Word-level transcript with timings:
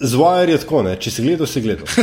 Zvajar 0.00 0.48
je 0.48 0.58
tako, 0.58 0.82
ne? 0.82 0.96
če 0.96 1.10
si 1.12 1.22
gledal, 1.22 1.46
si 1.46 1.60
gledal. 1.60 1.84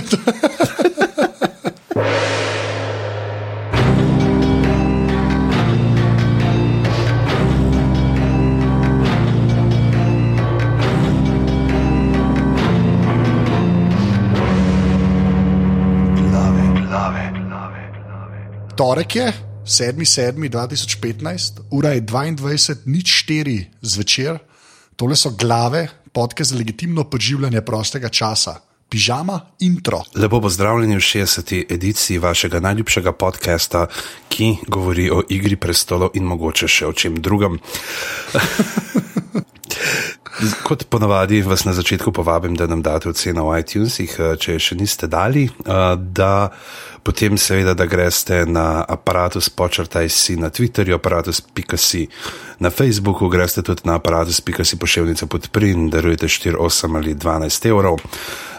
Torek 18.77 19.15
je 19.15 19.33
7.7.2015, 19.65 21.65
ura 21.73 21.95
je 21.97 22.01
22.04 22.01 23.65
zvečer, 23.81 24.37
tole 24.95 25.15
so 25.17 25.33
glave, 25.33 25.87
podke 26.17 26.43
za 26.43 26.55
legitimno 26.57 27.03
preživljanje 27.03 27.61
prostega 27.61 28.09
časa. 28.09 28.55
Pižama 28.89 29.39
intro. 29.59 29.99
Lepo 30.15 30.41
pozdravljeni 30.41 30.95
v 30.95 30.99
60. 30.99 31.73
ediciji 31.73 32.17
vašega 32.17 32.59
najljubšega 32.59 33.11
podcasta, 33.11 33.85
ki 34.29 34.55
govori 34.67 35.11
o 35.11 35.21
igri 35.29 35.55
prestolov 35.55 36.17
in 36.17 36.23
mogoče 36.25 36.67
še 36.67 36.87
o 36.89 36.93
čem 36.93 37.21
drugem. 37.21 37.59
Kot 40.63 40.83
ponavadi, 40.89 41.41
vas 41.41 41.63
na 41.65 41.73
začetku 41.73 42.11
povabim, 42.11 42.55
da 42.55 42.67
nam 42.67 42.81
date 42.85 43.09
oceno 43.09 43.47
v 43.49 43.57
iTunesih, 43.63 44.11
če 44.37 44.57
je 44.57 44.59
še 44.61 44.75
niste 44.77 45.07
dali, 45.09 45.47
da 45.97 46.49
potem 47.01 47.39
seveda, 47.41 47.73
da 47.73 47.87
greste 47.89 48.43
na 48.45 48.83
aparatus 48.85 49.49
počrtaj 49.49 50.09
si 50.13 50.35
na 50.37 50.51
Twitterju, 50.53 50.99
aparatus.si 50.99 52.03
na 52.59 52.69
Facebooku, 52.69 53.31
greste 53.33 53.63
tudi 53.65 53.87
na 53.89 53.97
aparatus.si 53.97 54.77
pošiljnica 54.77 55.25
podpri 55.25 55.71
in 55.73 55.89
darujete 55.89 56.29
4, 56.29 56.61
8 56.61 57.01
ali 57.01 57.15
12 57.15 57.69
evrov. 57.71 57.97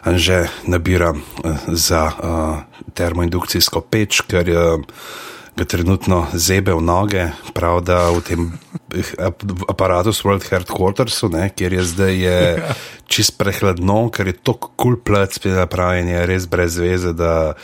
Anže 0.02 0.48
nabira 0.66 1.14
za 1.68 2.02
uh, 2.10 2.90
termoindukcijsko 2.94 3.86
peč, 3.86 4.24
ker 4.26 4.48
je. 4.48 4.66
Trenutno 5.64 6.26
zebe 6.32 6.70
v 6.74 6.82
noge, 6.82 7.24
prav 7.54 7.80
da 7.82 8.10
v 8.14 8.22
tem 8.22 8.42
aparatu 9.68 10.14
World 10.14 10.46
Headquartersu, 10.46 11.28
ne, 11.28 11.48
kjer 11.50 11.72
je 11.72 11.82
zdaj 11.84 12.14
je 12.14 12.38
čist 13.10 13.34
prehladno, 13.38 14.08
ker 14.14 14.30
je 14.30 14.36
to 14.38 14.54
kul 14.54 14.70
cool 14.76 14.96
plac, 14.96 15.34
napravljen 15.44 16.08
je 16.08 16.26
res 16.30 16.46
brez 16.46 16.78
veze, 16.78 17.12
da 17.12 17.56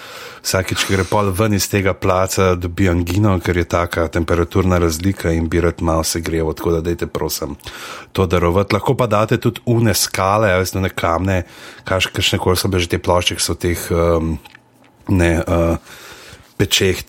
vsakeč, 0.42 0.84
ki 0.84 0.97
gre 0.97 1.06
pol 1.09 1.31
ven 1.31 1.55
iz 1.55 1.69
tega 1.70 1.95
placa, 1.95 2.55
dobi 2.59 2.89
angino, 2.91 3.36
ker 3.41 3.62
je 3.62 3.67
taka 3.69 4.08
temperaturna 4.12 4.81
razlika 4.83 5.33
in 5.33 5.48
bi 5.48 5.62
rad 5.62 5.83
malo 5.83 6.05
se 6.05 6.20
grevo, 6.20 6.53
tako 6.53 6.79
da 6.79 6.84
dajte 6.84 7.06
prosim 7.06 7.56
to 8.12 8.27
darovati. 8.27 8.75
Lahko 8.75 8.97
pa 8.98 9.06
date 9.06 9.39
tudi 9.39 9.62
une 9.67 9.95
skale, 9.95 10.53
ali 10.53 10.83
ne 10.83 10.91
kamne, 10.91 11.42
kakšne 11.84 12.39
koli 12.39 12.56
so 12.56 12.69
že 12.75 12.89
te 12.89 12.98
plošče, 12.98 13.36
ki 13.36 13.42
so 13.42 13.55
teh 13.55 13.79
um, 13.92 14.39
ne. 15.08 15.36
Uh, 15.47 16.03
pečeh, 16.57 17.03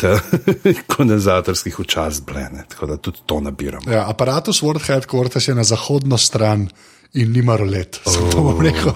kondenzatorskih 0.96 1.80
včasih 1.80 2.26
blene, 2.26 2.66
tako 2.70 2.86
da 2.86 2.98
tudi 2.98 3.20
to 3.26 3.40
nabiram. 3.40 3.84
Ja, 3.88 4.10
aparatus 4.10 4.62
World 4.64 4.86
Headquarters 4.88 5.50
je 5.50 5.56
na 5.56 5.64
zahodno 5.64 6.18
stran 6.18 6.68
in 7.14 7.32
nima 7.32 7.56
rolet, 7.56 8.00
zato 8.14 8.42
bom 8.42 8.62
rekel. 8.62 8.94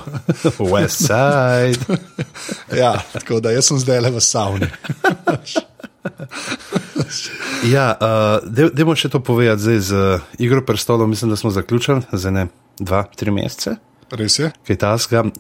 West 0.60 1.06
Side. 1.08 2.00
ja, 2.78 3.02
tako 3.14 3.40
da 3.40 3.52
jaz 3.52 3.70
sem 3.72 3.80
zdaj 3.80 4.02
le 4.02 4.12
v 4.12 4.22
savni. 4.22 4.68
ja, 7.72 7.92
uh, 8.02 8.72
Demo 8.74 8.96
še 8.96 9.10
to 9.10 9.22
povedati 9.24 9.62
zdaj 9.62 9.80
z 9.80 9.94
uh, 9.94 10.34
Igro 10.40 10.66
prstolov, 10.66 11.08
mislim, 11.08 11.32
da 11.32 11.38
smo 11.38 11.52
zaključili 11.52 12.02
za 12.12 12.32
ne 12.32 12.48
dva, 12.80 13.06
tri 13.16 13.32
mesece. 13.32 13.78
Res 14.10 14.40
je. 14.40 14.50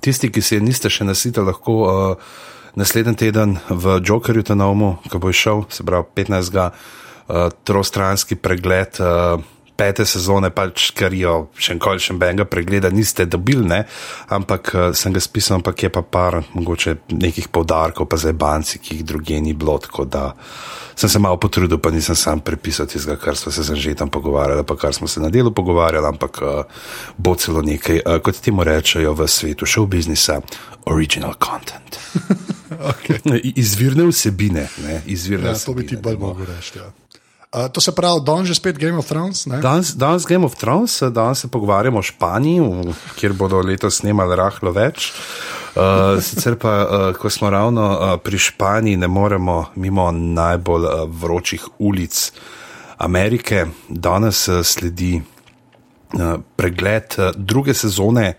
Tisti, 0.02 0.30
ki 0.30 0.42
se 0.46 0.60
niste 0.62 0.92
še 0.94 1.08
nasitili, 1.08 1.50
lahko. 1.50 1.82
Uh, 1.82 2.58
naslednji 2.75 3.16
teden 3.16 3.58
v 3.70 4.02
Jokerju, 4.03 4.44
ta 4.44 4.56
novemu, 4.56 4.98
ki 5.09 5.17
bo 5.17 5.31
šel, 5.34 5.64
se 5.70 5.84
pravi 5.84 6.06
15. 6.16 6.56
Uh, 6.56 6.72
eh, 7.30 7.50
trostranski 7.64 8.35
pregled. 8.35 9.00
Uh, 9.00 9.41
Pete 9.79 10.03
sezone, 10.03 10.50
pač, 10.51 10.90
ker 10.97 11.13
jo 11.16 11.35
še 11.56 11.78
enkoli 11.78 12.03
še 12.03 12.17
benga 12.19 12.44
pregleda, 12.50 12.91
niste 12.91 13.23
dobili, 13.29 13.63
ne? 13.69 13.85
ampak 14.35 14.73
uh, 14.75 14.90
sem 14.91 15.16
ga 15.16 15.23
spisal, 15.23 15.62
ampak 15.62 15.85
je 15.85 15.90
pa 15.94 16.03
par, 16.03 16.41
mogoče 16.51 16.97
nekih 17.16 17.47
povdarkov, 17.47 18.09
pa 18.12 18.19
zdaj 18.19 18.35
banci, 18.35 18.81
ki 18.84 19.00
jih 19.00 19.07
druge 19.07 19.39
ni 19.39 19.56
bilo, 19.56 19.78
tako 19.79 20.03
da 20.03 20.34
sem 21.00 21.09
se 21.09 21.19
malo 21.23 21.39
potrudil, 21.39 21.79
pa 21.79 21.94
nisem 21.95 22.18
sam 22.19 22.44
prepisal 22.44 22.89
tistega, 22.91 23.16
kar 23.22 23.39
smo 23.39 23.56
se 23.56 23.63
že 23.63 23.95
tam 23.95 24.12
pogovarjali, 24.12 24.68
pa 24.68 24.75
kar 24.75 24.94
smo 24.94 25.07
se 25.07 25.23
na 25.23 25.31
delu 25.31 25.56
pogovarjali, 25.56 26.07
ampak 26.12 26.41
uh, 26.44 26.84
bo 27.18 27.35
celo 27.39 27.63
nekaj, 27.63 28.03
uh, 28.03 28.19
kot 28.19 28.35
ti 28.35 28.51
mu 28.51 28.68
rečejo 28.68 29.16
v 29.16 29.28
svetu 29.28 29.66
show 29.66 29.88
biznisa, 29.88 30.41
original 30.91 31.39
content. 31.39 32.00
okay. 32.91 33.19
Izvirne 33.56 34.12
vsebine. 34.12 34.68
Ne, 34.84 35.01
izvirne 35.07 35.47
ja, 35.47 35.53
vsebine, 35.53 35.66
to 35.66 35.73
bi 35.73 35.88
ti 35.88 36.01
bolj 36.03 36.19
mogel 36.19 36.45
reči. 36.51 36.78
Ja. 36.78 36.91
Uh, 37.50 37.66
to 37.74 37.82
se 37.82 37.92
pravi, 37.92 38.22
danes 38.26 38.48
že 38.48 38.56
spet 38.56 38.78
Game 38.78 38.98
of 38.98 39.08
Thrones? 39.10 39.48
Danes, 39.48 39.96
danes 39.98 40.26
Game 40.26 40.46
of 40.46 40.54
Thrones, 40.56 41.02
danes 41.02 41.40
se 41.40 41.48
pogovarjamo 41.48 42.00
o 42.00 42.06
Španiji, 42.06 42.62
kjer 43.18 43.34
bodo 43.34 43.58
letos 43.66 43.98
snemali 43.98 44.36
rahlo 44.38 44.70
več. 44.72 45.10
Uh, 45.74 46.22
sicer 46.22 46.60
pa, 46.62 46.74
uh, 46.86 47.18
ko 47.18 47.30
smo 47.30 47.50
ravno 47.50 47.88
uh, 47.90 48.14
pri 48.22 48.38
Španiji, 48.38 49.02
ne 49.02 49.10
moremo 49.10 49.66
mimo 49.76 50.12
najbolj 50.12 50.86
uh, 50.86 51.10
vročih 51.10 51.66
ulic 51.80 52.32
Amerike. 52.98 53.66
Danes 53.90 54.46
uh, 54.48 54.62
sledi 54.62 55.18
uh, 55.18 56.38
pregled 56.56 57.18
uh, 57.18 57.34
druge 57.34 57.74
sezone 57.74 58.34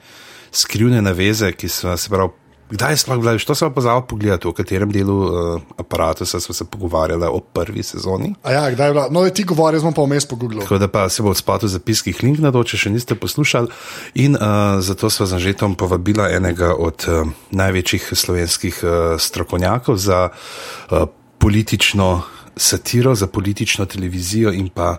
Skrivne 0.50 0.98
naveze, 1.02 1.52
ki 1.54 1.68
so 1.70 1.92
se 1.96 2.10
pravi 2.10 2.32
Kdaj 2.70 2.96
smo 2.96 3.18
bili, 3.18 3.38
što 3.38 3.54
smo 3.54 3.70
pozvali 3.70 4.02
pogledati, 4.08 4.48
v 4.48 4.52
katerem 4.52 4.90
delu 4.90 5.16
uh, 5.18 5.60
aparata 5.76 6.24
smo 6.24 6.54
se 6.54 6.64
pogovarjali 6.64 7.26
o 7.26 7.40
prvi 7.40 7.82
sezoni? 7.82 8.34
Ja, 8.50 8.70
kdaj 8.70 8.88
je 8.88 8.92
bilo? 8.92 9.06
No, 9.10 9.30
ti 9.30 9.44
govoriš, 9.44 9.80
smo 9.80 9.92
pa 9.92 10.02
vmes 10.02 10.26
pogledali. 10.26 10.60
Tako 10.60 10.78
da 10.78 10.88
pa 10.88 11.08
se 11.08 11.22
bo 11.22 11.30
v 11.30 11.34
spatu 11.34 11.68
zapiskih 11.68 12.22
link 12.22 12.38
na 12.38 12.52
to, 12.52 12.62
če 12.64 12.78
še 12.78 12.90
niste 12.94 13.14
poslušali. 13.14 13.68
In 14.14 14.38
uh, 14.38 14.78
zato 14.80 15.10
smo 15.10 15.26
z 15.26 15.34
Anžetom 15.40 15.74
povabila 15.74 16.30
enega 16.30 16.74
od 16.78 17.06
uh, 17.08 17.26
največjih 17.50 18.12
slovenskih 18.14 18.82
uh, 18.82 18.92
strokovnjakov 19.18 19.96
za 19.96 20.28
uh, 20.30 21.08
politično. 21.38 22.22
Satiro 22.60 23.14
za 23.14 23.26
politično 23.26 23.86
televizijo 23.86 24.50
in 24.52 24.68
pa 24.68 24.98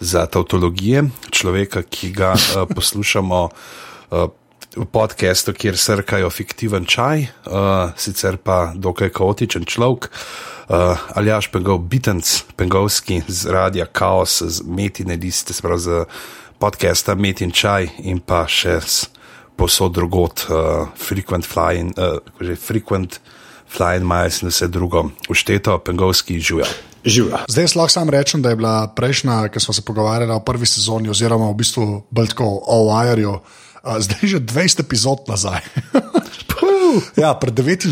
za 0.00 0.22
tautologije, 0.26 1.02
človeka, 1.30 1.82
ki 1.82 2.12
ga 2.14 2.30
uh, 2.32 2.62
poslušamo 2.74 3.40
uh, 3.44 3.50
v 4.10 4.41
podkastu, 4.92 5.52
kjer 5.52 5.76
srkajo 5.76 6.30
fiktiven 6.30 6.84
čaj, 6.88 7.26
uh, 7.46 7.92
sicer 7.96 8.36
pa 8.36 8.72
dokaj 8.74 9.12
kaotičen 9.12 9.64
človek. 9.68 10.08
Uh, 10.68 10.96
Aljaš 11.18 11.50
Pengov, 11.52 11.82
Bitens, 11.90 12.42
Pengovski 12.56 13.22
z 13.28 13.50
radia 13.52 13.86
Chaos, 13.92 14.42
z 14.42 14.62
Metine 14.64 15.16
liste, 15.16 15.52
sprav 15.52 15.78
z 15.78 16.04
podcasta 16.58 17.14
Metin 17.14 17.50
čaj 17.50 17.90
in 18.06 18.22
pa 18.24 18.46
še 18.48 18.78
s 18.80 19.10
posod 19.58 19.92
drugot, 19.92 20.46
uh, 20.48 20.88
Frequent 20.96 21.44
Flying, 21.44 21.92
uh, 21.98 22.22
že 22.40 22.56
Frequent 22.56 23.20
Flying 23.68 24.06
Miles 24.06 24.40
in 24.42 24.48
vse 24.48 24.68
drugo. 24.68 25.10
Ušteto, 25.28 25.78
Pengovski 25.84 26.40
živijo. 26.40 26.70
Živa. 27.04 27.44
Zdaj 27.50 27.74
lahko 27.74 27.90
sam 27.90 28.10
rečem, 28.10 28.42
da 28.42 28.52
je 28.52 28.56
bila 28.56 28.86
prejšnja, 28.94 29.48
ki 29.50 29.60
smo 29.60 29.74
se 29.74 29.82
pogovarjali 29.82 30.32
o 30.32 30.40
prvi 30.40 30.66
sezoni, 30.66 31.10
oziroma 31.10 31.50
v 31.50 31.58
bistvu 31.58 31.86
tako 32.14 32.46
o 32.62 32.76
Wireju, 32.92 33.40
zdaj 33.82 34.22
že 34.22 34.38
20 34.40 34.80
epizod 34.80 35.26
nazaj. 35.28 35.60
ja, 37.22 37.34
pred 37.34 37.54
49, 37.54 37.90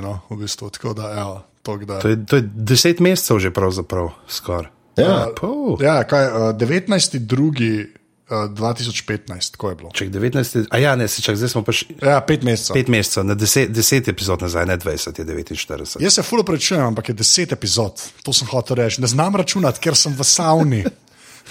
no, 0.00 0.20
v 0.30 0.36
bistvu. 0.44 0.70
Da, 0.96 1.06
ja, 1.12 1.26
to, 1.62 1.76
da... 1.76 2.00
to, 2.00 2.08
je, 2.08 2.16
to 2.26 2.36
je 2.40 2.42
10 2.42 3.00
mesecev 3.04 3.38
že 3.38 3.50
pravzaprav 3.50 4.12
skoraj. 4.28 4.70
Ja, 4.96 5.32
uh, 5.32 5.80
ja 5.80 6.04
kaj, 6.04 6.52
uh, 6.52 6.56
19. 6.56 7.18
drugi. 7.18 7.92
2015, 8.32 9.60
ko 9.60 9.68
je 9.68 9.76
bilo. 9.76 9.90
Če 9.92 10.06
19, 10.08 10.70
a 10.72 10.78
ja, 10.80 10.94
ne, 10.96 11.04
se 11.04 11.20
čak, 11.20 11.36
zdaj 11.36 11.50
smo 11.52 11.60
pa 11.66 11.74
še. 11.76 11.84
Ja, 12.00 12.16
5 12.24 12.46
mesecev. 12.48 12.78
5 12.78 12.92
mesecev, 12.94 13.26
na 13.28 13.36
10, 13.36 13.74
10 13.76 14.08
epizod 14.08 14.40
nazaj, 14.40 14.64
ne 14.70 14.78
20, 14.80 15.20
je 15.20 15.26
49. 15.28 16.00
Jaz 16.00 16.16
se 16.16 16.24
fulo 16.24 16.40
prečujem, 16.48 16.80
ampak 16.86 17.12
je 17.12 17.18
10 17.20 17.52
epizod, 17.52 18.00
to 18.24 18.32
sem 18.32 18.48
hotel 18.48 18.80
reči. 18.80 19.04
Ne 19.04 19.10
znam 19.10 19.36
računati, 19.36 19.82
ker 19.84 19.98
sem 19.98 20.16
v 20.16 20.24
savni. 20.24 20.80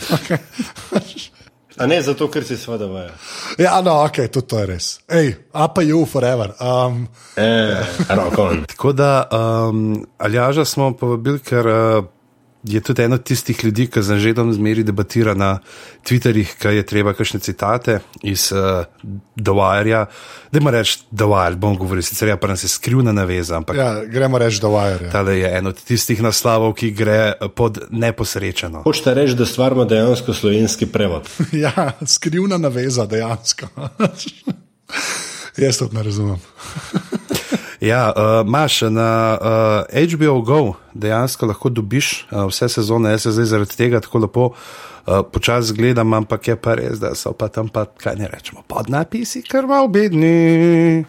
A 1.82 1.88
ne 1.90 1.98
zato, 2.02 2.28
ker 2.30 2.46
si 2.46 2.58
seveda 2.62 2.86
vaja. 2.86 3.10
Ja, 3.58 3.80
no, 3.82 3.96
ok, 4.06 4.20
tudi 4.30 4.48
to 4.48 4.60
je 4.60 4.66
res. 4.70 4.90
Ej, 5.10 5.34
apa 5.54 5.82
you 5.82 6.06
forever. 6.06 6.54
Um, 6.62 7.08
e, 7.36 7.82
Tako 8.68 8.94
da, 8.94 9.28
um, 9.34 10.06
Aljaža 10.18 10.66
smo 10.66 10.94
povabili, 10.98 11.40
ker. 11.40 11.68
Uh, 11.68 12.04
je 12.64 12.82
tudi 12.82 13.02
eno 13.04 13.16
od 13.16 13.24
tistih 13.24 13.64
ljudi, 13.64 13.88
ki 13.88 14.02
za 14.02 14.18
žedom 14.18 14.54
zmeri 14.54 14.84
debatira 14.84 15.34
na 15.34 15.60
Twitterih, 16.06 16.56
kaj 16.62 16.76
je 16.76 16.86
treba 16.86 17.14
kakšne 17.14 17.40
citate 17.40 18.00
iz 18.24 18.52
uh, 18.52 18.86
Dwyer-ja. 19.36 20.06
Dajmo 20.52 20.72
reči 20.72 21.00
Dwyer, 21.12 21.56
bom 21.56 21.78
govoril, 21.78 22.04
sicer 22.04 22.28
je 22.28 22.32
ja, 22.32 22.38
pa 22.38 22.48
nas 22.48 22.64
je 22.64 22.70
skrivna 22.70 23.12
naveza. 23.12 23.58
Ampak, 23.58 23.78
ja, 23.78 24.06
gremo 24.06 24.38
reči 24.38 24.62
Dwyer. 24.62 25.04
Ja. 25.04 25.12
Tale 25.12 25.38
je 25.40 25.58
en 25.58 25.68
od 25.68 25.84
tistih 25.84 26.22
naslovov, 26.22 26.74
ki 26.78 26.92
gre 26.92 27.34
pod 27.56 27.82
neposrečeno. 27.90 28.84
Hočete 28.86 29.14
reči, 29.14 29.36
da 29.36 29.46
stvar 29.46 29.72
ima 29.72 29.86
dejansko 29.86 30.34
slovenski 30.34 30.86
prevod? 30.86 31.30
ja, 31.66 31.92
skrivna 32.06 32.58
naveza 32.58 33.06
dejansko. 33.06 33.68
Jaz 35.58 35.78
to 35.78 35.90
ne 35.92 36.04
razumem. 36.04 36.40
Ja, 37.82 38.14
uh, 38.14 38.48
imaš 38.48 38.82
na 38.84 39.38
uh, 39.90 40.14
HBO 40.14 40.42
Go 40.42 40.60
dejansko 40.94 41.46
lahko 41.46 41.70
dobiš 41.70 42.28
uh, 42.32 42.46
vse 42.46 42.70
sezone, 42.70 43.10
jaz 43.10 43.22
se 43.22 43.32
zdaj 43.32 43.46
zaradi 43.46 43.78
tega 43.78 44.00
tako 44.00 44.20
lepo 44.20 44.46
uh, 44.46 44.54
počasi 45.34 45.74
gledam, 45.74 46.14
ampak 46.14 46.48
je 46.48 46.56
pa 46.56 46.76
res, 46.76 47.00
da 47.00 47.16
so 47.16 47.34
pa 47.34 47.48
tam 47.48 47.70
pa, 47.70 47.86
kaj 47.88 48.16
ne 48.16 48.28
rečemo, 48.28 48.62
podnapisi, 48.68 49.42
kar 49.42 49.66
malo 49.66 49.88
bedni. 49.88 51.06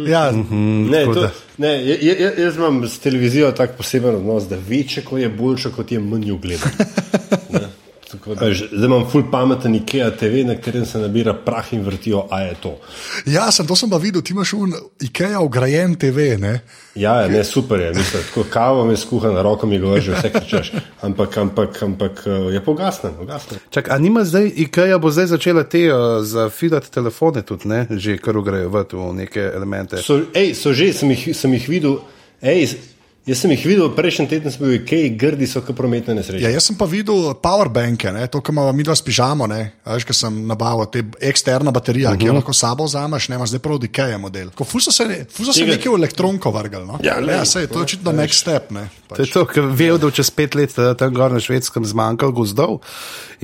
Ja, 0.00 0.30
Ne, 0.30 1.00
tako 1.00 1.14
to, 1.14 1.20
da. 1.20 1.30
ne, 1.58 1.68
je- 1.68 2.34
jaz 2.38 2.56
imam 2.56 2.88
s 2.88 2.98
televizijo 2.98 3.52
tak 3.52 3.76
poseben 3.76 4.14
odnos, 4.14 4.44
da 4.44 4.56
večje, 4.58 5.02
ko 5.04 5.18
je 5.18 5.28
boljše, 5.28 5.70
kot 5.70 5.92
je 5.92 5.98
manj 6.00 6.30
ugledno. 6.30 6.66
Da, 8.26 8.54
Zdaj 8.54 8.84
imam 8.84 9.04
ful 9.10 9.22
pameten 9.30 9.74
IKEA 9.74 10.10
TV, 10.10 10.44
na 10.46 10.54
katerem 10.54 10.86
se 10.86 10.98
nabira 10.98 11.34
prah 11.34 11.72
in 11.72 11.82
vrtijo, 11.84 12.26
a 12.30 12.40
je 12.40 12.54
to. 12.62 12.78
ja 13.26 13.50
sem, 13.52 13.66
to 13.66 13.76
sem 13.76 13.90
pa 13.90 13.96
videl, 13.96 14.22
ti 14.22 14.32
imaš 14.32 14.52
un 14.52 14.72
IKEA 15.00 15.40
ugrajen 15.40 15.94
TV. 15.94 16.36
Ne? 16.38 16.60
Ja, 16.94 17.20
ja, 17.20 17.28
ne, 17.28 17.44
super 17.44 17.80
je, 17.80 17.88
mislim, 17.94 18.22
tako 18.28 18.44
kavo 18.50 18.84
mi 18.84 18.96
skuha 18.96 19.32
na 19.32 19.42
roko, 19.42 19.66
mi 19.66 19.78
vrže, 19.78 20.14
vse 20.14 20.30
kričeš. 20.32 20.72
Ampak, 21.02 21.38
ampak, 21.38 21.82
ampak 21.82 22.22
eh, 22.26 22.30
je 22.54 22.64
pogasnen, 22.64 23.14
pogasnen. 23.18 23.60
Čak, 23.70 23.90
a 23.90 23.98
nima 23.98 24.24
zdaj, 24.24 24.52
IKEA 24.56 24.98
bo 24.98 25.10
zdaj 25.10 25.26
začela 25.26 25.64
te 25.64 25.86
uh, 25.92 26.22
za 26.24 26.48
filat 26.50 26.90
telefone 26.90 27.42
tudi, 27.42 27.68
ne? 27.68 27.86
že 27.90 28.18
kar 28.18 28.38
grejo 28.42 28.70
v 28.70 29.12
neke 29.14 29.40
elemente. 29.54 30.02
So, 30.02 30.20
ej, 30.34 30.54
so 30.54 30.72
že, 30.72 30.92
sem 30.92 31.10
jih, 31.10 31.34
sem 31.36 31.52
jih 31.54 31.68
videl, 31.68 31.98
ej, 32.42 32.93
jaz 33.26 33.40
sem 33.40 33.52
jih 33.54 33.64
videl, 33.66 33.88
prejšnji 33.96 34.26
teden 34.28 34.52
sem 34.52 34.62
bil 34.62 34.74
v 34.74 34.78
IKEA, 34.82 35.12
grdi 35.20 35.48
so 35.48 35.62
kot 35.64 35.76
prometne 35.76 36.16
nesreče. 36.18 36.42
Ja, 36.44 36.52
jaz 36.52 36.68
sem 36.68 36.76
pa 36.78 36.88
videl 36.90 37.32
powerbanke, 37.40 38.12
ne, 38.12 38.26
to, 38.28 38.42
kar 38.44 38.52
imamo 38.54 38.72
mi 38.76 38.84
dva 38.86 38.96
s 38.96 39.04
pižamo, 39.04 39.48
ne, 39.50 39.60
a 39.84 39.96
veš, 39.96 40.08
ker 40.08 40.18
sem 40.18 40.42
nabavil 40.48 40.90
te 40.92 41.04
eksterna 41.30 41.72
baterija, 41.74 42.10
uh 42.10 42.16
-huh. 42.16 42.20
ki 42.20 42.26
jo 42.26 42.36
lahko 42.36 42.52
s 42.52 42.64
sabo 42.64 42.84
vzameš, 42.84 43.28
ne, 43.28 43.36
imaš 43.36 43.54
zdaj 43.54 43.62
prav 43.64 43.78
DK 43.78 43.98
model. 44.18 44.50
Ko 44.54 44.64
ful 44.64 44.80
so 44.80 44.92
se, 44.92 45.26
ful 45.30 45.46
so 45.46 45.52
se 45.52 45.66
nekaj 45.66 45.92
v 45.92 45.94
elektronko 45.94 46.50
vrgli. 46.50 46.84
No? 46.86 46.98
Ja, 47.02 47.20
glej, 47.20 47.36
ja 47.36 47.44
sej, 47.44 47.66
to 47.66 47.78
je 47.78 47.82
očitno 47.82 48.12
next 48.12 48.40
step. 48.40 48.70
Ne, 48.70 48.88
To 49.16 49.22
je 49.22 49.30
to, 49.30 49.44
ker 49.46 49.68
vejo, 49.70 49.98
da 49.98 50.10
čez 50.10 50.30
pet 50.34 50.54
let 50.58 50.74
eh, 50.78 50.94
tam 50.98 51.14
gor 51.14 51.32
na 51.32 51.40
švedskem 51.40 51.84
zmanjkalo 51.86 52.32
gozdov 52.32 52.80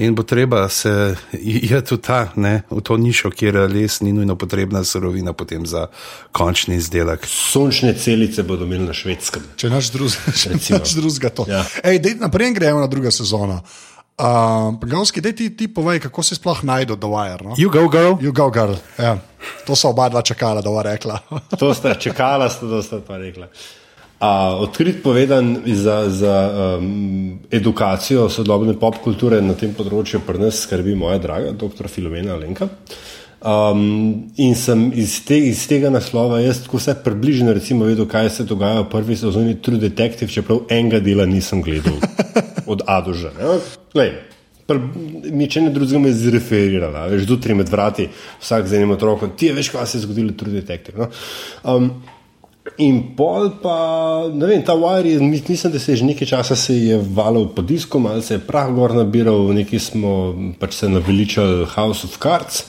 in 0.00 0.14
bo 0.14 0.22
treba 0.22 0.68
se 0.68 1.14
iti 1.32 1.74
v, 1.74 1.98
ta, 2.02 2.32
ne, 2.36 2.62
v 2.70 2.80
to 2.82 2.96
nišo, 2.96 3.30
kjer 3.30 3.68
les 3.70 4.00
ni 4.00 4.12
nujno 4.16 4.36
potrebna 4.40 4.82
surovina 4.84 5.32
potem 5.32 5.66
za 5.66 5.86
končni 6.32 6.80
izdelek. 6.80 7.26
Sončne 7.26 7.92
celice 7.94 8.42
bodo 8.42 8.64
imeli 8.64 8.88
na 8.88 8.96
švedskem. 8.96 9.44
Če 9.60 9.69
Recimo. 10.50 10.78
naš 10.78 10.92
drugega 10.98 11.30
to. 11.30 11.46
Ja. 11.48 11.64
Ej, 11.84 12.02
dej, 12.02 12.18
naprej 12.20 12.52
gremo 12.58 12.82
na 12.82 12.90
drugo 12.90 13.10
sezono. 13.10 13.62
Uh, 14.20 14.76
Gavski, 14.84 15.24
dej 15.24 15.32
ti, 15.32 15.46
ti 15.56 15.64
povej, 15.64 16.00
kako 16.04 16.20
si 16.20 16.36
sploh 16.36 16.60
najdel 16.60 17.00
The 17.00 17.08
Wire. 17.08 17.40
No? 17.40 17.56
You 17.56 17.72
go, 17.72 17.88
girl. 17.88 18.20
You 18.20 18.36
go, 18.36 18.52
girl. 18.52 18.76
Ja. 19.00 19.16
To 19.64 19.72
so 19.72 19.96
oba 19.96 20.12
dva 20.12 20.20
čakala, 20.20 20.60
da 20.60 20.68
bo 20.68 20.82
rekla. 20.84 21.16
To 21.60 21.72
sta 21.72 21.96
čakala, 21.96 22.50
sta 22.52 22.68
to 22.68 22.82
sta 22.84 23.00
pa 23.00 23.16
rekla. 23.16 23.48
Uh, 24.20 24.60
odkrit 24.60 25.00
povedan 25.00 25.64
za, 25.64 26.04
za 26.12 26.34
um, 26.76 27.40
edukacijo 27.48 28.28
sodobne 28.28 28.76
pop 28.76 29.00
kulture 29.00 29.40
na 29.40 29.56
tem 29.56 29.72
področju 29.72 30.20
pri 30.26 30.36
nas 30.36 30.60
skrbi 30.66 30.92
moja 30.92 31.16
draga, 31.16 31.54
dr. 31.56 31.88
Filomena 31.88 32.36
Lenka. 32.36 32.68
Um, 33.40 34.28
in 34.36 34.52
sem 34.52 34.90
iz, 35.00 35.14
te, 35.24 35.38
iz 35.48 35.62
tega 35.64 35.88
naslova 35.88 36.42
jaz 36.44 36.58
tako 36.66 36.76
vse 36.76 36.92
približno 37.04 37.54
recimo 37.56 37.86
vedel, 37.88 38.04
kaj 38.04 38.28
se 38.30 38.44
dogaja 38.44 38.82
v 38.82 38.90
prvi 38.92 39.16
sezoni 39.16 39.54
True 39.64 39.80
Detective, 39.80 40.28
čeprav 40.28 40.66
enega 40.68 41.00
dela 41.00 41.24
nisem 41.24 41.62
gledal 41.64 41.96
od 42.72 42.84
A 42.86 43.00
do 43.00 43.16
Ž. 43.16 43.32
Mi 45.32 45.48
če 45.50 45.64
ne 45.64 45.72
drugega 45.72 45.98
me 45.98 46.12
zreferirala, 46.12 47.06
veš, 47.10 47.24
zjutraj 47.26 47.56
med 47.58 47.72
vrati, 47.72 48.10
vsak 48.44 48.68
z 48.68 48.76
enim 48.78 48.92
otrokom, 48.94 49.32
ti 49.36 49.48
veš, 49.56 49.72
kaj 49.72 49.88
se 49.88 49.98
je 49.98 50.04
zgodilo, 50.04 50.36
True 50.36 50.60
Detective. 50.60 51.00
No? 51.00 51.08
Um, 51.64 51.90
In 52.78 53.16
pol 53.16 53.48
pa, 53.62 54.28
ne 54.30 54.46
vem, 54.46 54.60
ta 54.62 54.76
wire, 54.76 55.16
je, 55.16 55.20
mi- 55.20 55.40
mislim, 55.48 55.72
da 55.72 55.78
se 55.80 55.92
je 55.92 55.96
že 55.96 56.04
nekaj 56.04 56.28
časa 56.28 56.56
se 56.56 56.76
je 56.76 56.98
valil 57.16 57.48
po 57.56 57.62
disku, 57.62 57.98
malo 57.98 58.20
se 58.22 58.36
je 58.36 58.42
prah 58.46 58.68
gor 58.68 58.92
nabiral, 58.94 59.48
neki 59.56 59.78
smo 59.80 60.36
pač 60.60 60.76
se 60.76 60.88
naveličali 60.88 61.66
House 61.74 62.04
of 62.06 62.18
Cards. 62.20 62.62